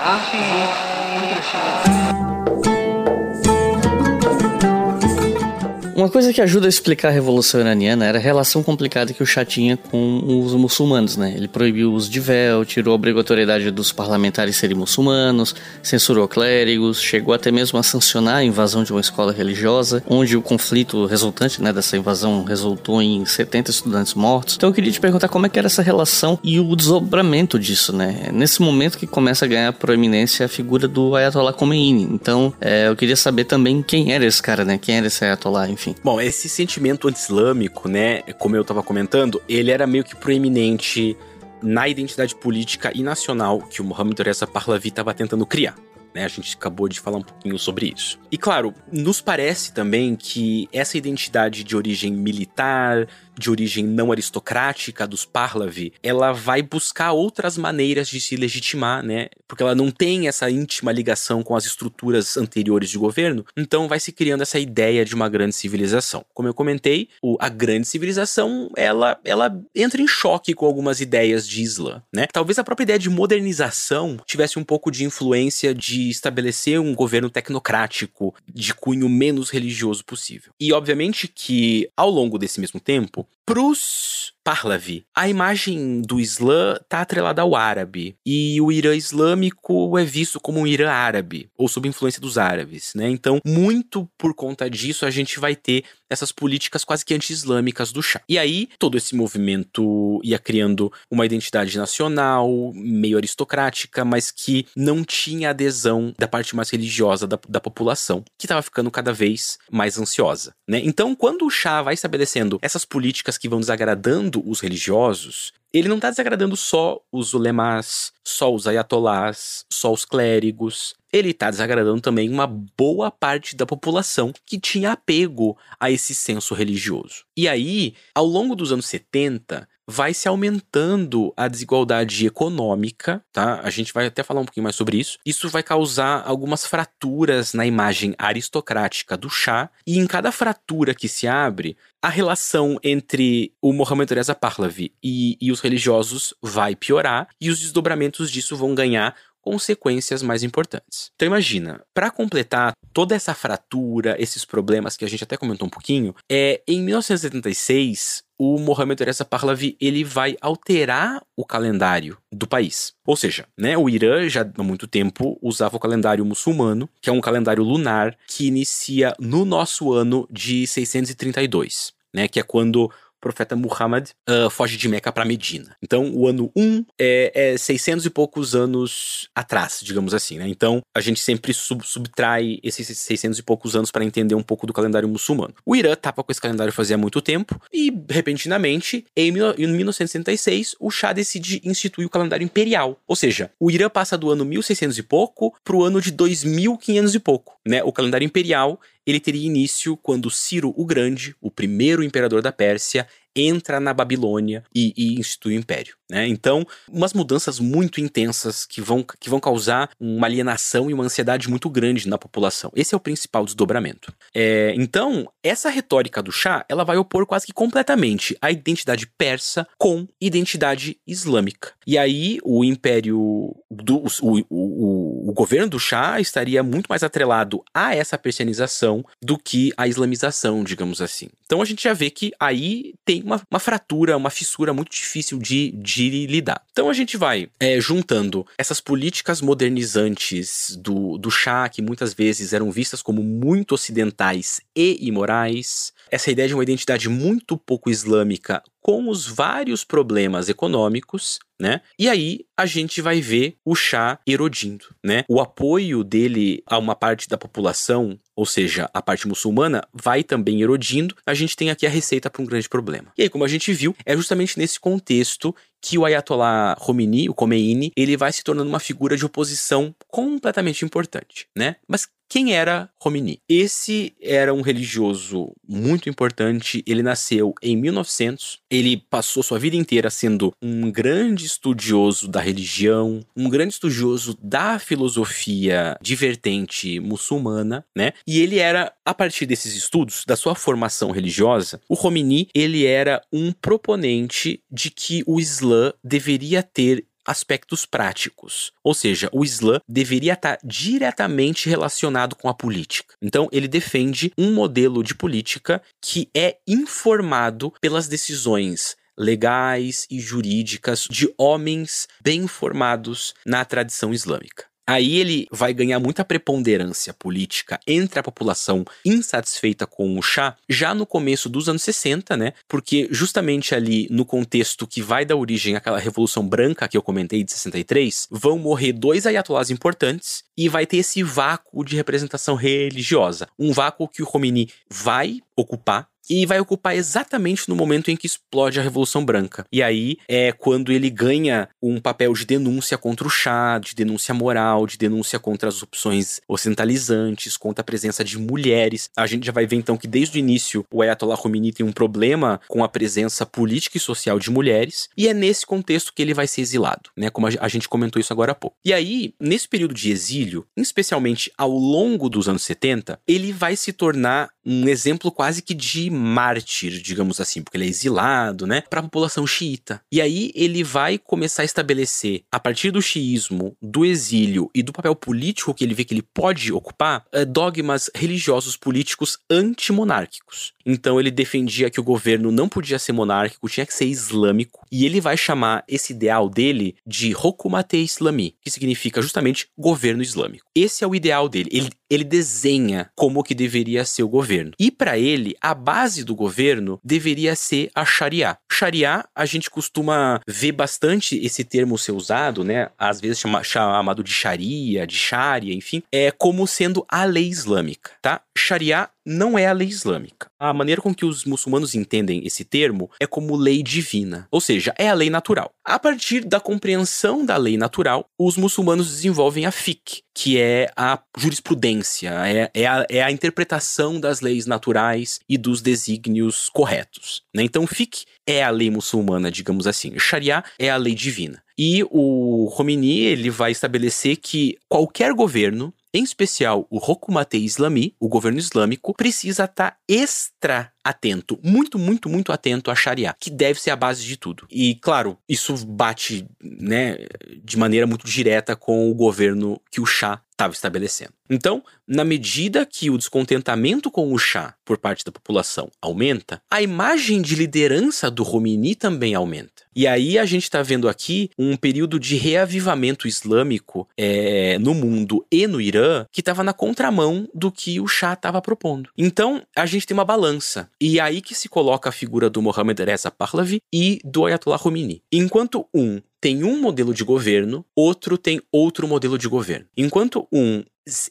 Uma 6.01 6.09
coisa 6.09 6.33
que 6.33 6.41
ajuda 6.41 6.65
a 6.65 6.69
explicar 6.71 7.09
a 7.09 7.11
Revolução 7.11 7.61
Iraniana 7.61 8.07
era 8.07 8.17
a 8.17 8.21
relação 8.23 8.63
complicada 8.63 9.13
que 9.13 9.23
o 9.23 9.27
Shah 9.27 9.45
tinha 9.45 9.77
com 9.77 10.43
os 10.43 10.55
muçulmanos, 10.55 11.15
né? 11.19 11.35
Ele 11.37 11.47
proibiu 11.47 11.91
o 11.91 11.93
uso 11.93 12.11
de 12.11 12.19
véu, 12.19 12.65
tirou 12.65 12.93
a 12.93 12.95
obrigatoriedade 12.95 13.71
dos 13.71 13.93
parlamentares 13.93 14.57
serem 14.57 14.75
muçulmanos, 14.75 15.55
censurou 15.83 16.27
clérigos, 16.27 17.03
chegou 17.03 17.35
até 17.35 17.51
mesmo 17.51 17.79
a 17.79 17.83
sancionar 17.83 18.37
a 18.37 18.43
invasão 18.43 18.83
de 18.83 18.93
uma 18.93 19.01
escola 19.03 19.31
religiosa, 19.31 20.03
onde 20.09 20.39
o 20.39 20.41
conflito 20.41 21.05
resultante 21.05 21.61
né, 21.63 21.71
dessa 21.71 21.99
invasão 21.99 22.45
resultou 22.45 23.03
em 23.03 23.27
70 23.27 23.71
estudantes 23.71 24.15
mortos. 24.15 24.55
Então 24.55 24.71
eu 24.71 24.75
queria 24.75 24.91
te 24.91 25.01
perguntar 25.01 25.29
como 25.29 25.45
é 25.45 25.51
que 25.51 25.59
era 25.59 25.67
essa 25.67 25.83
relação 25.83 26.39
e 26.43 26.59
o 26.59 26.75
desdobramento 26.75 27.59
disso, 27.59 27.95
né? 27.95 28.31
Nesse 28.33 28.63
momento 28.63 28.97
que 28.97 29.07
começa 29.07 29.45
a 29.45 29.49
ganhar 29.49 29.71
proeminência 29.75 30.47
a 30.47 30.49
figura 30.49 30.89
do 30.89 31.15
Ayatollah 31.15 31.53
Khomeini. 31.53 32.05
Então 32.05 32.55
é, 32.59 32.89
eu 32.89 32.97
queria 32.97 33.17
saber 33.17 33.45
também 33.45 33.83
quem 33.83 34.15
era 34.15 34.25
esse 34.25 34.43
cara, 34.43 34.65
né? 34.65 34.79
Quem 34.79 34.97
era 34.97 35.07
esse 35.07 35.23
Ayatollah, 35.23 35.69
enfim 35.69 35.90
enfim. 35.91 36.01
Bom, 36.03 36.21
esse 36.21 36.49
sentimento 36.49 37.09
anti-islâmico, 37.09 37.89
né, 37.89 38.23
como 38.39 38.57
eu 38.57 38.63
estava 38.63 38.83
comentando, 38.83 39.43
ele 39.49 39.71
era 39.71 39.87
meio 39.87 40.05
que 40.05 40.17
proeminente 40.17 41.17
na 41.63 41.89
identidade 41.89 42.35
política 42.35 42.91
e 42.95 43.03
nacional 43.03 43.61
que 43.61 43.83
o 43.83 43.85
Mohammad 43.85 44.19
Reza 44.21 44.47
Pahlavi 44.47 44.89
estava 44.89 45.13
tentando 45.13 45.45
criar. 45.45 45.75
Né, 46.13 46.25
a 46.25 46.29
gente 46.29 46.57
acabou 46.57 46.89
de 46.89 46.99
falar 46.99 47.19
um 47.19 47.23
pouquinho 47.23 47.57
sobre 47.57 47.93
isso. 47.95 48.19
E 48.33 48.37
claro, 48.37 48.75
nos 48.91 49.21
parece 49.21 49.73
também 49.73 50.17
que 50.17 50.69
essa 50.73 50.99
identidade 50.99 51.63
de 51.63 51.77
origem 51.77 52.13
militar, 52.13 53.07
de 53.41 53.51
origem 53.51 53.85
não 53.85 54.13
aristocrática 54.13 55.07
dos 55.07 55.25
Pahlavi, 55.25 55.93
ela 56.03 56.33
vai 56.33 56.63
buscar 56.63 57.13
outras 57.13 57.57
maneiras 57.57 58.09
de 58.09 58.21
se 58.21 58.37
legitimar, 58.37 59.03
né? 59.03 59.29
Porque 59.49 59.63
ela 59.63 59.75
não 59.75 59.91
tem 59.91 60.29
essa 60.29 60.49
íntima 60.51 60.93
ligação 60.93 61.43
com 61.43 61.57
as 61.57 61.65
estruturas 61.65 62.37
anteriores 62.37 62.91
de 62.91 62.99
governo, 62.99 63.45
então 63.57 63.89
vai 63.89 63.99
se 63.99 64.13
criando 64.13 64.43
essa 64.43 64.59
ideia 64.59 65.05
de 65.05 65.15
uma 65.15 65.29
grande 65.29 65.55
civilização. 65.55 66.25
Como 66.33 66.49
eu 66.49 66.55
comentei, 66.55 67.09
o, 67.23 67.37
a 67.41 67.49
grande 67.49 67.89
civilização, 67.89 68.71
ela, 68.77 69.19
ela 69.25 69.61
entra 69.75 70.01
em 70.01 70.07
choque 70.07 70.55
com 70.55 70.67
algumas 70.67 71.01
ideias 71.01 71.49
de 71.49 71.63
Islã, 71.63 72.03
né? 72.15 72.27
Talvez 72.33 72.59
a 72.59 72.65
própria 72.65 72.85
ideia 72.85 72.99
de 72.99 73.11
modernização 73.11 74.19
tivesse 74.27 74.59
um 74.59 74.65
pouco 74.65 74.91
de 74.91 75.05
influência 75.05 75.75
de 75.75 76.11
estabelecer 76.11 76.79
um 76.79 76.95
governo 76.95 77.31
tecnocrático 77.31 78.35
de 78.47 78.75
cunho 78.75 79.09
menos 79.09 79.51
religioso 79.51 80.05
possível. 80.05 80.53
E 80.61 80.73
obviamente 80.73 81.27
que 81.27 81.89
ao 81.97 82.11
longo 82.11 82.39
desse 82.39 82.61
mesmo 82.61 82.79
tempo, 82.79 83.27
pros 83.45 84.20
Pahlavi. 84.43 85.05
A 85.15 85.29
imagem 85.29 86.03
do 86.03 86.19
Islã 86.19 86.77
está 86.81 87.03
atrelada 87.03 87.43
ao 87.43 87.55
árabe, 87.55 88.17
e 88.25 88.61
o 88.61 88.73
Irã 88.73 88.95
islâmico 88.95 89.99
é 89.99 90.05
visto 90.05 90.41
como 90.41 90.61
um 90.61 90.67
Irã 90.67 90.91
árabe, 90.91 91.49
ou 91.57 91.69
sob 91.69 91.89
influência 91.89 92.21
dos 92.21 92.39
árabes, 92.39 92.93
né? 92.95 93.09
Então, 93.09 93.41
muito 93.47 94.09
por 94.19 94.35
conta 94.35 94.69
disso, 94.69 95.05
a 95.05 95.11
gente 95.11 95.39
vai 95.39 95.55
ter 95.55 95.85
essas 96.09 96.33
políticas 96.33 96.85
quase 96.85 97.05
que 97.05 97.15
anti-islâmicas 97.15 97.93
do 97.93 98.03
chá. 98.03 98.21
E 98.29 98.39
aí, 98.39 98.69
todo 98.79 98.97
esse 98.97 99.15
movimento 99.15 100.21
ia 100.25 100.39
criando 100.39 100.93
uma 101.09 101.25
identidade 101.25 101.77
nacional, 101.79 102.73
meio 102.75 103.17
aristocrática, 103.17 104.05
mas 104.05 104.31
que 104.31 104.67
não 104.75 105.05
tinha 105.05 105.51
adesão 105.51 106.13
da 106.19 106.27
parte 106.27 106.57
mais 106.57 106.71
religiosa 106.71 107.27
da, 107.27 107.39
da 107.49 107.61
população, 107.61 108.25
que 108.37 108.47
estava 108.47 108.63
ficando 108.63 108.91
cada 108.91 109.13
vez 109.13 109.59
mais 109.71 109.99
ansiosa. 109.99 110.53
Né? 110.69 110.81
Então, 110.85 111.15
quando 111.15 111.47
o 111.47 111.51
chá 111.51 111.81
vai 111.83 111.95
estabelecendo 111.95 112.59
essas 112.61 112.85
políticas 112.85 113.39
que 113.39 113.49
vão 113.49 113.61
desagradando 113.61 114.20
os 114.45 114.61
religiosos, 114.61 115.53
ele 115.73 115.89
não 115.89 115.97
está 115.97 116.11
desagradando 116.11 116.57
só 116.57 117.01
os 117.13 117.33
ulemás, 117.33 118.13
só 118.25 118.53
os 118.53 118.67
ayatolás, 118.67 119.65
só 119.71 119.93
os 119.93 120.05
clérigos. 120.05 120.97
Ele 121.13 121.31
está 121.31 121.49
desagradando 121.49 122.01
também 122.01 122.29
uma 122.29 122.47
boa 122.47 123.11
parte 123.11 123.55
da 123.55 123.65
população 123.65 124.33
que 124.45 124.59
tinha 124.59 124.93
apego 124.93 125.57
a 125.79 125.91
esse 125.91 126.13
senso 126.13 126.55
religioso. 126.55 127.25
E 127.37 127.49
aí, 127.49 127.95
ao 128.13 128.27
longo 128.27 128.57
dos 128.57 128.73
anos 128.73 128.87
70, 128.87 129.69
vai 129.91 130.15
se 130.15 130.29
aumentando 130.29 131.33
a 131.37 131.49
desigualdade 131.49 132.25
econômica, 132.25 133.23
tá? 133.33 133.61
A 133.63 133.71
gente 133.71 133.93
vai 133.93 134.07
até 134.07 134.23
falar 134.23 134.41
um 134.41 134.45
pouquinho 134.45 134.65
mais 134.65 134.77
sobre 134.77 134.99
isso. 134.99 135.19
Isso 135.27 135.49
vai 135.49 135.63
causar 135.63 136.23
algumas 136.25 136.65
fraturas 136.65 137.53
na 137.53 137.67
imagem 137.67 138.15
aristocrática 138.17 139.17
do 139.17 139.29
chá, 139.29 139.69
e 139.85 139.99
em 139.99 140.07
cada 140.07 140.31
fratura 140.31 140.95
que 140.95 141.09
se 141.09 141.27
abre, 141.27 141.77
a 142.01 142.09
relação 142.09 142.79
entre 142.83 143.53
o 143.61 143.73
Mohammad 143.73 144.11
Reza 144.11 144.35
Pahlavi 144.35 144.95
e, 145.03 145.37
e 145.41 145.51
os 145.51 145.61
religiosos 145.61 146.33
vai 146.41 146.77
piorar, 146.77 147.29
e 147.41 147.51
os 147.51 147.59
desdobramentos 147.59 148.31
disso 148.31 148.57
vão 148.57 148.75
ganhar 148.75 149.15
consequências 149.41 150.23
mais 150.23 150.43
importantes. 150.43 151.11
Então 151.17 151.27
imagina, 151.27 151.83
para 151.95 152.11
completar 152.11 152.73
toda 152.93 153.15
essa 153.15 153.35
fratura, 153.35 154.17
esses 154.19 154.45
problemas 154.45 154.97
que 154.97 155.05
a 155.05 155.09
gente 155.09 155.25
até 155.25 155.37
comentou 155.37 155.67
um 155.67 155.71
pouquinho, 155.71 156.15
é 156.31 156.63
em 156.69 156.83
1976 156.83 158.23
o 158.43 158.59
Mohamed 158.59 159.05
Reza 159.05 159.23
Pahlavi 159.23 159.77
ele 159.79 160.03
vai 160.03 160.35
alterar 160.41 161.23
o 161.37 161.45
calendário 161.45 162.17
do 162.33 162.47
país. 162.47 162.95
Ou 163.05 163.15
seja, 163.15 163.47
né, 163.55 163.77
o 163.77 163.87
Irã 163.87 164.27
já 164.31 164.51
há 164.57 164.63
muito 164.63 164.89
tempo 164.89 165.39
usava 165.43 165.77
o 165.77 165.81
calendário 165.81 166.25
muçulmano, 166.25 166.89
que 167.03 167.11
é 167.11 167.13
um 167.13 167.21
calendário 167.21 167.63
lunar 167.63 168.17
que 168.27 168.47
inicia 168.47 169.15
no 169.21 169.45
nosso 169.45 169.93
ano 169.93 170.27
de 170.31 170.67
632, 170.67 171.93
né, 172.15 172.29
que 172.29 172.41
é 172.41 172.43
quando 172.43 172.91
profeta 173.21 173.55
Muhammad 173.55 174.11
uh, 174.29 174.51
foge 174.51 174.77
de 174.77 174.89
Meca 174.89 175.13
para 175.13 175.25
Medina. 175.25 175.77
Então, 175.83 176.11
o 176.15 176.27
ano 176.27 176.51
1 176.57 176.85
é, 176.99 177.53
é 177.53 177.59
600 177.59 178.07
e 178.07 178.11
poucos 178.11 178.55
anos 178.55 179.29
atrás, 179.35 179.81
digamos 179.83 180.15
assim, 180.15 180.39
né? 180.39 180.49
Então, 180.49 180.81
a 180.95 181.01
gente 181.01 181.21
sempre 181.21 181.53
sub 181.53 181.85
subtrai 181.85 182.59
esses 182.63 182.87
600 182.99 183.39
e 183.39 183.43
poucos 183.43 183.77
anos 183.77 183.91
para 183.91 184.05
entender 184.05 184.35
um 184.35 184.43
pouco 184.43 184.67
do 184.67 184.73
calendário 184.73 185.09
muçulmano. 185.09 185.55
O 185.65 185.77
Irã 185.77 185.95
tava 185.95 186.23
com 186.23 186.33
esse 186.33 186.41
calendário 186.41 186.73
fazia 186.73 186.97
muito 186.97 187.21
tempo 187.21 187.61
e, 187.73 187.93
repentinamente, 188.09 189.05
em, 189.17 189.29
em 189.29 189.67
1966, 189.67 190.77
o 190.79 190.91
Shah 190.91 191.13
decide 191.13 191.61
instituir 191.65 192.07
o 192.07 192.11
calendário 192.11 192.45
imperial. 192.45 193.01
Ou 193.07 193.17
seja, 193.17 193.51
o 193.59 193.71
Irã 193.71 193.89
passa 193.89 194.17
do 194.17 194.31
ano 194.31 194.45
1600 194.45 194.99
e 194.99 195.03
pouco 195.03 195.55
pro 195.65 195.83
ano 195.83 196.01
de 196.01 196.11
2500 196.11 197.15
e 197.15 197.19
pouco, 197.19 197.59
né? 197.67 197.83
O 197.83 197.93
calendário 197.93 198.25
imperial 198.25 198.81
ele 199.11 199.21
teria 199.21 199.47
início 199.47 199.97
quando 199.97 200.31
Ciro 200.31 200.73
o 200.77 200.85
Grande, 200.85 201.35
o 201.41 201.51
primeiro 201.51 202.03
imperador 202.03 202.43
da 202.43 202.53
Pérsia, 202.53 203.07
entra 203.35 203.79
na 203.81 203.93
Babilônia 203.93 204.65
e, 204.75 204.93
e 204.97 205.21
institui 205.21 205.57
o 205.57 205.59
império. 205.59 206.00
Né? 206.11 206.27
Então, 206.27 206.67
umas 206.91 207.13
mudanças 207.13 207.61
muito 207.61 208.01
intensas 208.01 208.67
que 208.67 208.81
vão, 208.81 209.05
que 209.19 209.31
vão 209.31 209.39
causar 209.39 209.89
uma 209.99 210.27
alienação 210.27 210.91
e 210.91 210.95
uma 210.95 211.05
ansiedade 211.05 211.49
muito 211.49 211.71
grande 211.71 212.09
na 212.09 212.19
população. 212.19 212.71
Esse 212.75 212.95
é 212.95 212.97
o 212.97 213.01
principal 213.01 213.45
desdobramento. 213.45 214.13
É, 214.35 214.75
então, 214.77 215.31
essa 215.43 215.71
retórica 215.71 216.21
do 216.21 216.33
chá, 216.33 216.65
ela 216.69 216.85
vai 216.85 216.97
opor 216.97 217.25
quase 217.27 217.47
que 217.47 217.53
completamente 217.53 218.37
a 218.43 218.51
identidade 218.51 219.07
persa 219.07 219.67
com 219.79 220.07
identidade 220.21 220.99
islâmica. 221.07 221.73
E 221.87 221.97
aí, 221.97 222.39
o 222.43 222.65
império, 222.65 223.55
do, 223.71 223.99
o, 223.99 224.41
o, 224.51 225.31
o 225.31 225.33
governo 225.33 225.71
do 225.71 225.79
chá 225.79 226.21
estaria 226.21 226.63
muito 226.63 226.89
mais 226.89 227.05
atrelado 227.05 227.63
a 227.73 227.95
essa 227.95 228.19
persianização 228.19 229.05
do 229.23 229.39
que 229.39 229.73
a 229.77 229.87
islamização, 229.87 230.65
digamos 230.65 231.01
assim. 231.01 231.29
Então, 231.47 231.63
a 231.63 231.65
gente 231.65 231.85
já 231.85 231.93
vê 231.93 232.11
que 232.11 232.33
aí 232.41 232.95
tem 233.05 233.23
uma, 233.23 233.41
uma 233.51 233.61
fratura, 233.61 234.17
uma 234.17 234.31
fissura 234.31 234.73
muito 234.73 234.91
difícil 234.91 235.39
de, 235.39 235.71
de 235.73 236.00
de 236.09 236.27
lidar. 236.27 236.63
Então 236.73 236.89
a 236.89 236.93
gente 236.95 237.17
vai 237.17 237.49
é, 237.59 237.81
juntando 237.81 238.47
essas 238.57 238.81
políticas 238.81 239.41
modernizantes 239.41 240.77
do, 240.77 241.19
do 241.19 241.31
chá, 241.31 241.69
que 241.69 241.83
muitas 241.83 242.15
vezes 242.15 242.53
eram 242.53 242.71
vistas 242.71 243.03
como 243.03 243.23
muito 243.23 243.75
ocidentais 243.75 244.61
e 244.75 244.97
imorais, 245.07 245.93
essa 246.11 246.31
ideia 246.31 246.49
de 246.49 246.55
uma 246.55 246.63
identidade 246.63 247.09
muito 247.09 247.57
pouco 247.57 247.91
islâmica 247.91 248.63
com 248.81 249.09
os 249.09 249.27
vários 249.27 249.85
problemas 249.85 250.49
econômicos, 250.49 251.39
né? 251.61 251.83
E 251.99 252.09
aí 252.09 252.41
a 252.57 252.65
gente 252.65 253.03
vai 253.03 253.21
ver 253.21 253.57
o 253.65 253.75
chá 253.75 254.19
erodindo, 254.27 254.87
né? 255.05 255.25
O 255.29 255.41
apoio 255.41 256.03
dele 256.03 256.63
a 256.67 256.79
uma 256.79 256.95
parte 256.95 257.29
da 257.29 257.37
população, 257.37 258.19
ou 258.35 258.47
seja, 258.47 258.89
a 258.95 259.03
parte 259.03 259.29
muçulmana, 259.29 259.87
vai 259.93 260.25
também 260.25 260.63
erodindo. 260.63 261.15
A 261.27 261.35
gente 261.35 261.55
tem 261.55 261.71
aqui 261.71 261.87
a 261.87 261.91
receita 261.91 262.31
para 262.31 262.43
um 262.43 262.47
grande 262.47 262.69
problema. 262.69 263.13
E 263.19 263.23
aí, 263.23 263.29
como 263.29 263.45
a 263.45 263.49
gente 263.49 263.73
viu, 263.73 263.95
é 264.07 264.17
justamente 264.17 264.59
nesse 264.59 264.81
contexto 264.81 265.55
que 265.81 265.99
o 265.99 266.05
Ayatollah 266.05 266.77
Khomeini, 266.79 267.29
o 267.29 267.35
Khomeini, 267.35 267.93
ele 267.97 268.17
vai 268.17 268.33
se 268.33 268.45
tornando 268.45 268.69
uma 268.69 268.81
figura 268.81 269.17
de 269.17 269.25
oposição 269.25 269.95
completamente 270.09 270.85
importante, 270.85 271.49
né? 271.57 271.77
Mas 271.89 272.09
quem 272.31 272.55
era 272.55 272.89
Khomeini? 272.97 273.43
Esse 273.49 274.15
era 274.23 274.55
um 274.55 274.61
religioso 274.61 275.53
muito 275.69 276.09
importante. 276.09 276.81
Ele 276.87 277.03
nasceu 277.03 277.53
em 277.61 277.77
1900. 277.77 278.61
Ele 278.71 279.03
passou 279.11 279.43
sua 279.43 279.59
vida 279.59 279.75
inteira 279.75 280.09
sendo 280.11 280.53
um 280.63 280.93
grande 280.93 281.45
estudioso 281.45 282.29
da 282.29 282.41
religião, 282.41 283.21
um 283.37 283.51
grande 283.51 283.75
estudioso 283.75 284.39
da 284.41 284.79
filosofia 284.79 285.99
divertente 286.01 287.01
muçulmana, 287.01 287.85
né? 287.97 288.13
E 288.25 288.41
ele 288.41 288.61
era, 288.61 288.93
a 289.05 289.13
partir 289.13 289.45
desses 289.45 289.75
estudos, 289.75 290.25
da 290.25 290.37
sua 290.37 290.55
formação 290.55 291.11
religiosa, 291.11 291.81
o 291.89 291.97
Khomeini, 291.97 292.47
ele 292.55 292.87
era 292.87 293.21
um 293.33 293.51
proponente 293.51 294.63
de 294.71 294.89
que 294.89 295.25
o 295.27 295.41
Islã 295.41 295.93
deveria 296.05 296.63
ter 296.63 297.05
aspectos 297.27 297.87
práticos. 297.87 298.73
Ou 298.83 298.95
seja, 298.95 299.29
o 299.33 299.45
Islã 299.45 299.81
deveria 299.89 300.35
estar 300.35 300.59
diretamente 300.65 301.69
relacionado 301.69 302.35
com 302.35 302.49
a 302.49 302.55
política. 302.55 303.15
Então, 303.21 303.49
ele 303.53 303.69
defende 303.69 304.33
um 304.37 304.53
modelo 304.53 305.03
de 305.03 305.15
política 305.15 305.83
que 306.01 306.29
é 306.35 306.59
informado 306.67 307.73
pelas 307.81 308.09
decisões 308.09 308.97
legais 309.19 310.07
e 310.11 310.19
jurídicas 310.19 311.07
de 311.11 311.33
homens 311.37 312.09
bem 312.23 312.47
formados 312.47 313.35
na 313.45 313.65
tradição 313.65 314.15
islâmica. 314.15 314.70
Aí 314.91 315.19
ele 315.19 315.47
vai 315.53 315.73
ganhar 315.73 316.01
muita 316.01 316.25
preponderância 316.25 317.15
política 317.15 317.79
entre 317.87 318.19
a 318.19 318.25
população 318.25 318.85
insatisfeita 319.05 319.87
com 319.87 320.19
o 320.19 320.21
chá 320.21 320.57
já 320.69 320.93
no 320.93 321.07
começo 321.07 321.49
dos 321.49 321.69
anos 321.69 321.85
60, 321.85 322.37
né? 322.37 322.55
Porque 322.67 323.07
justamente 323.09 323.73
ali 323.73 324.09
no 324.11 324.25
contexto 324.25 324.89
que 324.89 325.01
vai 325.01 325.25
dar 325.25 325.37
origem 325.37 325.77
àquela 325.77 326.01
Revolução 326.01 326.45
Branca 326.45 326.89
que 326.89 326.97
eu 326.97 327.03
comentei 327.03 327.45
de 327.45 327.53
63, 327.53 328.27
vão 328.33 328.59
morrer 328.59 328.93
dois 328.93 329.29
ayatollahs 329.29 329.71
importantes 329.71 330.43
e 330.59 330.69
vai 330.69 330.85
ter 330.85 330.97
esse 330.97 331.23
vácuo 331.23 331.85
de 331.85 331.95
representação 331.95 332.57
religiosa. 332.57 333.47
Um 333.57 333.73
vácuo 333.73 334.09
que 334.09 334.25
o 334.25 334.27
Khomeini 334.27 334.73
vai 334.91 335.39
ocupar 335.57 336.10
e 336.31 336.47
vai 336.47 336.61
ocupar 336.61 336.95
exatamente 336.95 337.69
no 337.69 337.75
momento 337.75 338.09
em 338.09 338.17
que 338.17 338.27
explode 338.27 338.79
a 338.79 338.83
Revolução 338.83 339.25
Branca. 339.25 339.67
E 339.73 339.83
aí 339.83 340.17
é 340.29 340.53
quando 340.53 340.93
ele 340.93 341.11
ganha 341.11 341.69
um 341.83 342.01
papel 342.01 342.33
de 342.33 342.47
denúncia 342.47 342.97
contra 342.97 343.27
o 343.27 343.31
chá, 343.31 343.81
de 343.81 343.97
denúncia 343.97 344.33
moral, 344.33 344.87
de 344.87 344.97
denúncia 344.97 345.41
contra 345.41 345.69
as 345.69 345.83
opções 345.83 346.41
ocidentalizantes, 346.47 347.57
contra 347.57 347.83
a 347.83 347.85
presença 347.85 348.23
de 348.23 348.39
mulheres. 348.39 349.11
A 349.17 349.27
gente 349.27 349.45
já 349.45 349.53
vai 349.53 349.67
ver 349.67 349.77
então 349.77 349.97
que 349.97 350.07
desde 350.07 350.39
o 350.39 350.41
início 350.41 350.87
o 350.93 351.03
Ayatollah 351.03 351.37
Khomeini 351.37 351.73
tem 351.73 351.85
um 351.85 351.93
problema 351.93 352.61
com 352.69 352.85
a 352.85 352.89
presença 352.89 353.45
política 353.45 353.97
e 353.97 354.01
social 354.01 354.39
de 354.39 354.51
mulheres, 354.51 355.09
e 355.17 355.27
é 355.27 355.35
nesse 355.35 355.67
contexto 355.67 356.13
que 356.15 356.23
ele 356.23 356.35
vai 356.35 356.47
ser 356.47 356.61
exilado, 356.61 357.11
né? 357.17 357.29
Como 357.31 357.47
a 357.47 357.69
gente 357.69 357.89
comentou 357.89 358.21
isso 358.21 358.33
agora 358.33 358.53
há 358.53 358.55
pouco. 358.55 358.77
E 358.85 358.93
aí, 358.93 359.35
nesse 359.41 359.67
período 359.67 359.95
de 359.95 360.11
exílio, 360.11 360.67
especialmente 360.77 361.51
ao 361.59 361.71
longo 361.71 362.29
dos 362.29 362.49
anos 362.49 362.63
70, 362.63 363.19
ele 363.27 363.53
vai 363.53 363.75
se 363.75 363.93
tornar 363.93 364.51
um 364.71 364.89
exemplo 364.89 365.33
quase 365.33 365.63
que 365.63 365.75
de 365.75 366.09
mártir, 366.11 367.03
digamos 367.03 367.41
assim, 367.41 367.61
porque 367.61 367.77
ele 367.77 367.87
é 367.87 367.89
exilado, 367.89 368.67
né, 368.67 368.83
para 368.89 369.01
a 369.01 369.03
população 369.03 369.45
xiita. 369.47 370.01
E 370.13 370.21
aí 370.21 370.53
ele 370.55 370.85
vai 370.85 371.19
começar 371.19 371.63
a 371.63 371.65
estabelecer, 371.65 372.45
a 372.53 372.61
partir 372.61 372.93
do 372.93 373.03
xiismo, 373.03 373.77
do 373.83 374.05
exílio 374.05 374.71
e 374.73 374.83
do 374.83 374.93
papel 374.93 375.17
político 375.17 375.75
que 375.75 375.83
ele 375.83 375.95
vê 375.95 376.05
que 376.05 376.15
ele 376.15 376.23
pode 376.23 376.73
ocupar, 376.73 377.25
eh, 377.33 377.45
dogmas 377.45 378.09
religiosos 378.15 378.77
políticos 378.77 379.39
antimonárquicos. 379.51 380.73
Então 380.87 381.19
ele 381.19 381.31
defendia 381.31 381.91
que 381.91 382.01
o 382.01 382.05
governo 382.05 382.51
não 382.51 382.69
podia 382.69 382.99
ser 382.99 383.13
monárquico, 383.13 383.69
tinha 383.69 383.87
que 383.87 383.95
ser 383.95 384.07
islâmico, 384.07 384.87
e 384.91 385.05
ele 385.05 385.21
vai 385.21 385.37
chamar 385.37 385.85
esse 385.89 386.13
ideal 386.13 386.49
dele 386.49 386.97
de 387.07 387.35
Hokumate 387.35 387.97
Islami, 387.97 388.57
que 388.63 388.71
significa 388.71 389.21
justamente 389.23 389.69
governo 389.77 390.23
islâmico. 390.23 390.67
Esse 390.75 391.05
é 391.05 391.07
o 391.07 391.15
ideal 391.15 391.49
dele. 391.49 391.69
Ele, 391.73 391.91
ele 392.09 392.25
desenha 392.25 393.11
como 393.15 393.43
que 393.43 393.55
deveria 393.55 394.05
ser 394.05 394.23
o 394.23 394.29
governo. 394.29 394.60
E 394.79 394.91
para 394.91 395.19
ele, 395.19 395.55
a 395.61 395.75
base 395.75 396.25
do 396.25 396.35
governo 396.35 397.01
deveria 397.03 397.55
ser 397.55 397.91
a 397.95 398.05
Sharia. 398.05 398.57
Sharia, 398.71 399.25
a 399.35 399.45
gente 399.45 399.71
costuma 399.71 400.41
ver 400.47 400.73
bastante 400.73 401.37
esse 401.45 401.65
termo 401.65 401.99
ser 401.99 402.13
usado, 402.13 402.65
né? 402.65 402.91
Às 402.99 403.21
vezes 403.21 403.41
chama, 403.41 403.63
chamado 403.63 404.23
de 404.23 404.33
Sharia, 404.33 405.07
de 405.07 405.17
Sharia, 405.17 405.75
enfim, 405.75 406.03
é 406.13 406.31
como 406.31 406.67
sendo 406.67 407.05
a 407.09 407.25
lei 407.25 407.49
islâmica, 407.49 408.13
tá? 408.23 408.41
Sharia 408.61 409.09
não 409.25 409.59
é 409.59 409.67
a 409.67 409.73
lei 409.73 409.89
islâmica. 409.89 410.49
A 410.59 410.73
maneira 410.73 411.01
com 411.01 411.15
que 411.15 411.25
os 411.25 411.45
muçulmanos 411.45 411.95
entendem 411.95 412.47
esse 412.47 412.65
termo 412.65 413.11
é 413.19 413.27
como 413.27 413.57
lei 413.57 413.83
divina, 413.83 414.47
ou 414.51 414.61
seja, 414.61 414.95
é 414.99 415.09
a 415.09 415.15
lei 415.15 415.31
natural. 415.31 415.71
A 415.85 415.99
partir 415.99 416.45
da 416.45 416.61
compreensão 416.61 417.45
da 417.45 417.57
lei 417.57 417.77
natural, 417.77 418.27
os 418.39 418.57
muçulmanos 418.57 419.09
desenvolvem 419.09 419.67
a 419.67 419.73
fiqh, 419.73 420.23
que 420.35 420.59
é 420.59 420.91
a 420.97 421.19
jurisprudência, 421.37 422.31
é, 422.47 422.71
é, 422.75 422.87
a, 422.87 423.07
é 423.09 423.23
a 423.23 423.31
interpretação 423.31 424.21
das 424.21 424.41
leis 424.41 424.67
naturais 424.67 425.41
e 425.49 425.57
dos 425.57 425.81
desígnios 425.81 426.69
corretos. 426.69 427.43
Né? 427.55 427.63
Então, 427.63 427.87
fiqh 427.87 428.25
é 428.47 428.63
a 428.63 428.71
lei 428.71 428.91
muçulmana, 428.91 429.51
digamos 429.51 429.87
assim. 429.87 430.19
Sharia 430.19 430.63
é 430.79 430.91
a 430.91 430.97
lei 430.97 431.15
divina. 431.15 431.63
E 431.79 432.05
o 432.11 432.71
Khomeini 432.77 433.21
ele 433.21 433.49
vai 433.49 433.73
estabelecer 433.73 434.37
que 434.37 434.77
qualquer 434.87 435.33
governo 435.33 435.95
em 436.13 436.23
especial 436.23 436.87
o 436.91 436.99
Hokumate 436.99 437.57
Islami, 437.57 438.15
o 438.19 438.29
governo 438.29 438.59
islâmico, 438.59 439.15
precisa 439.15 439.65
estar 439.65 439.93
tá 439.93 439.97
extra 440.09 440.93
atento, 441.05 441.59
muito, 441.63 441.99
muito, 441.99 442.29
muito 442.29 442.53
atento 442.53 442.91
à 442.91 442.95
Sharia, 442.95 443.35
que 443.39 443.51
deve 443.51 443.81
ser 443.81 443.91
a 443.91 443.97
base 443.97 444.25
de 444.25 444.37
tudo. 444.37 444.67
E, 444.71 444.97
claro, 444.97 445.39
isso 445.49 445.75
bate, 445.87 446.47
né, 446.63 447.17
de 447.63 447.79
maneira 447.79 448.07
muito 448.07 448.27
direta 448.27 448.77
com 448.77 449.11
o 449.11 449.15
governo 449.15 449.81
que 449.91 450.01
o 450.01 450.07
Shah 450.07 450.43
estava 450.51 450.73
estabelecendo. 450.73 451.33
Então, 451.51 451.83
na 452.07 452.25
medida 452.25 452.87
que 452.87 453.11
o 453.11 453.19
descontentamento 453.19 454.11
com 454.11 454.33
o 454.33 454.39
chá 454.39 454.75
por 454.85 454.99
parte 454.99 455.25
da 455.25 455.33
população 455.33 455.91
aumenta, 456.01 456.63
a 456.71 456.81
imagem 456.81 457.43
de 457.43 457.57
liderança 457.57 458.31
do 458.31 458.45
Romini 458.45 458.95
também 458.95 459.35
aumenta. 459.35 459.83
E 459.95 460.07
aí 460.07 460.39
a 460.39 460.45
gente 460.45 460.63
está 460.63 460.83
vendo 460.83 461.09
aqui 461.09 461.51
um 461.59 461.77
período 461.77 462.21
de 462.21 462.37
reavivamento 462.37 463.27
islâmico 463.27 464.09
é, 464.17 464.79
no 464.79 464.95
mundo 464.95 465.45
e 465.51 465.67
no 465.67 465.81
Irã 465.81 466.25
que 466.31 466.41
estava 466.41 466.63
na 466.63 466.73
contramão 466.73 467.49
do 467.53 467.73
que 467.73 467.99
o 468.01 468.07
chá 468.07 468.35
estava 468.35 468.63
propondo. 468.63 469.11
Então, 469.19 469.63
a 469.75 469.87
gente 469.87 470.07
tem 470.07 470.17
uma 470.17 470.25
balança. 470.25 470.89
E 471.01 471.19
é 471.19 471.23
aí 471.23 471.41
que 471.41 471.55
se 471.55 471.69
coloca 471.69 472.09
a 472.09 472.13
figura 472.13 472.49
do 472.49 472.63
Mohammad 472.63 472.99
Reza 473.01 473.31
Pahlavi 473.31 473.81
e 473.93 474.21
do 474.25 474.47
Ayatollah 474.47 474.79
Khomeini. 474.79 475.23
Enquanto 475.33 475.87
um 475.93 476.21
tem 476.41 476.65
um 476.65 476.81
modelo 476.81 477.13
de 477.13 477.23
governo, 477.23 477.85
outro 477.95 478.39
tem 478.39 478.63
outro 478.73 479.07
modelo 479.07 479.37
de 479.37 479.47
governo. 479.47 479.87
Enquanto 479.97 480.49
um 480.51 480.83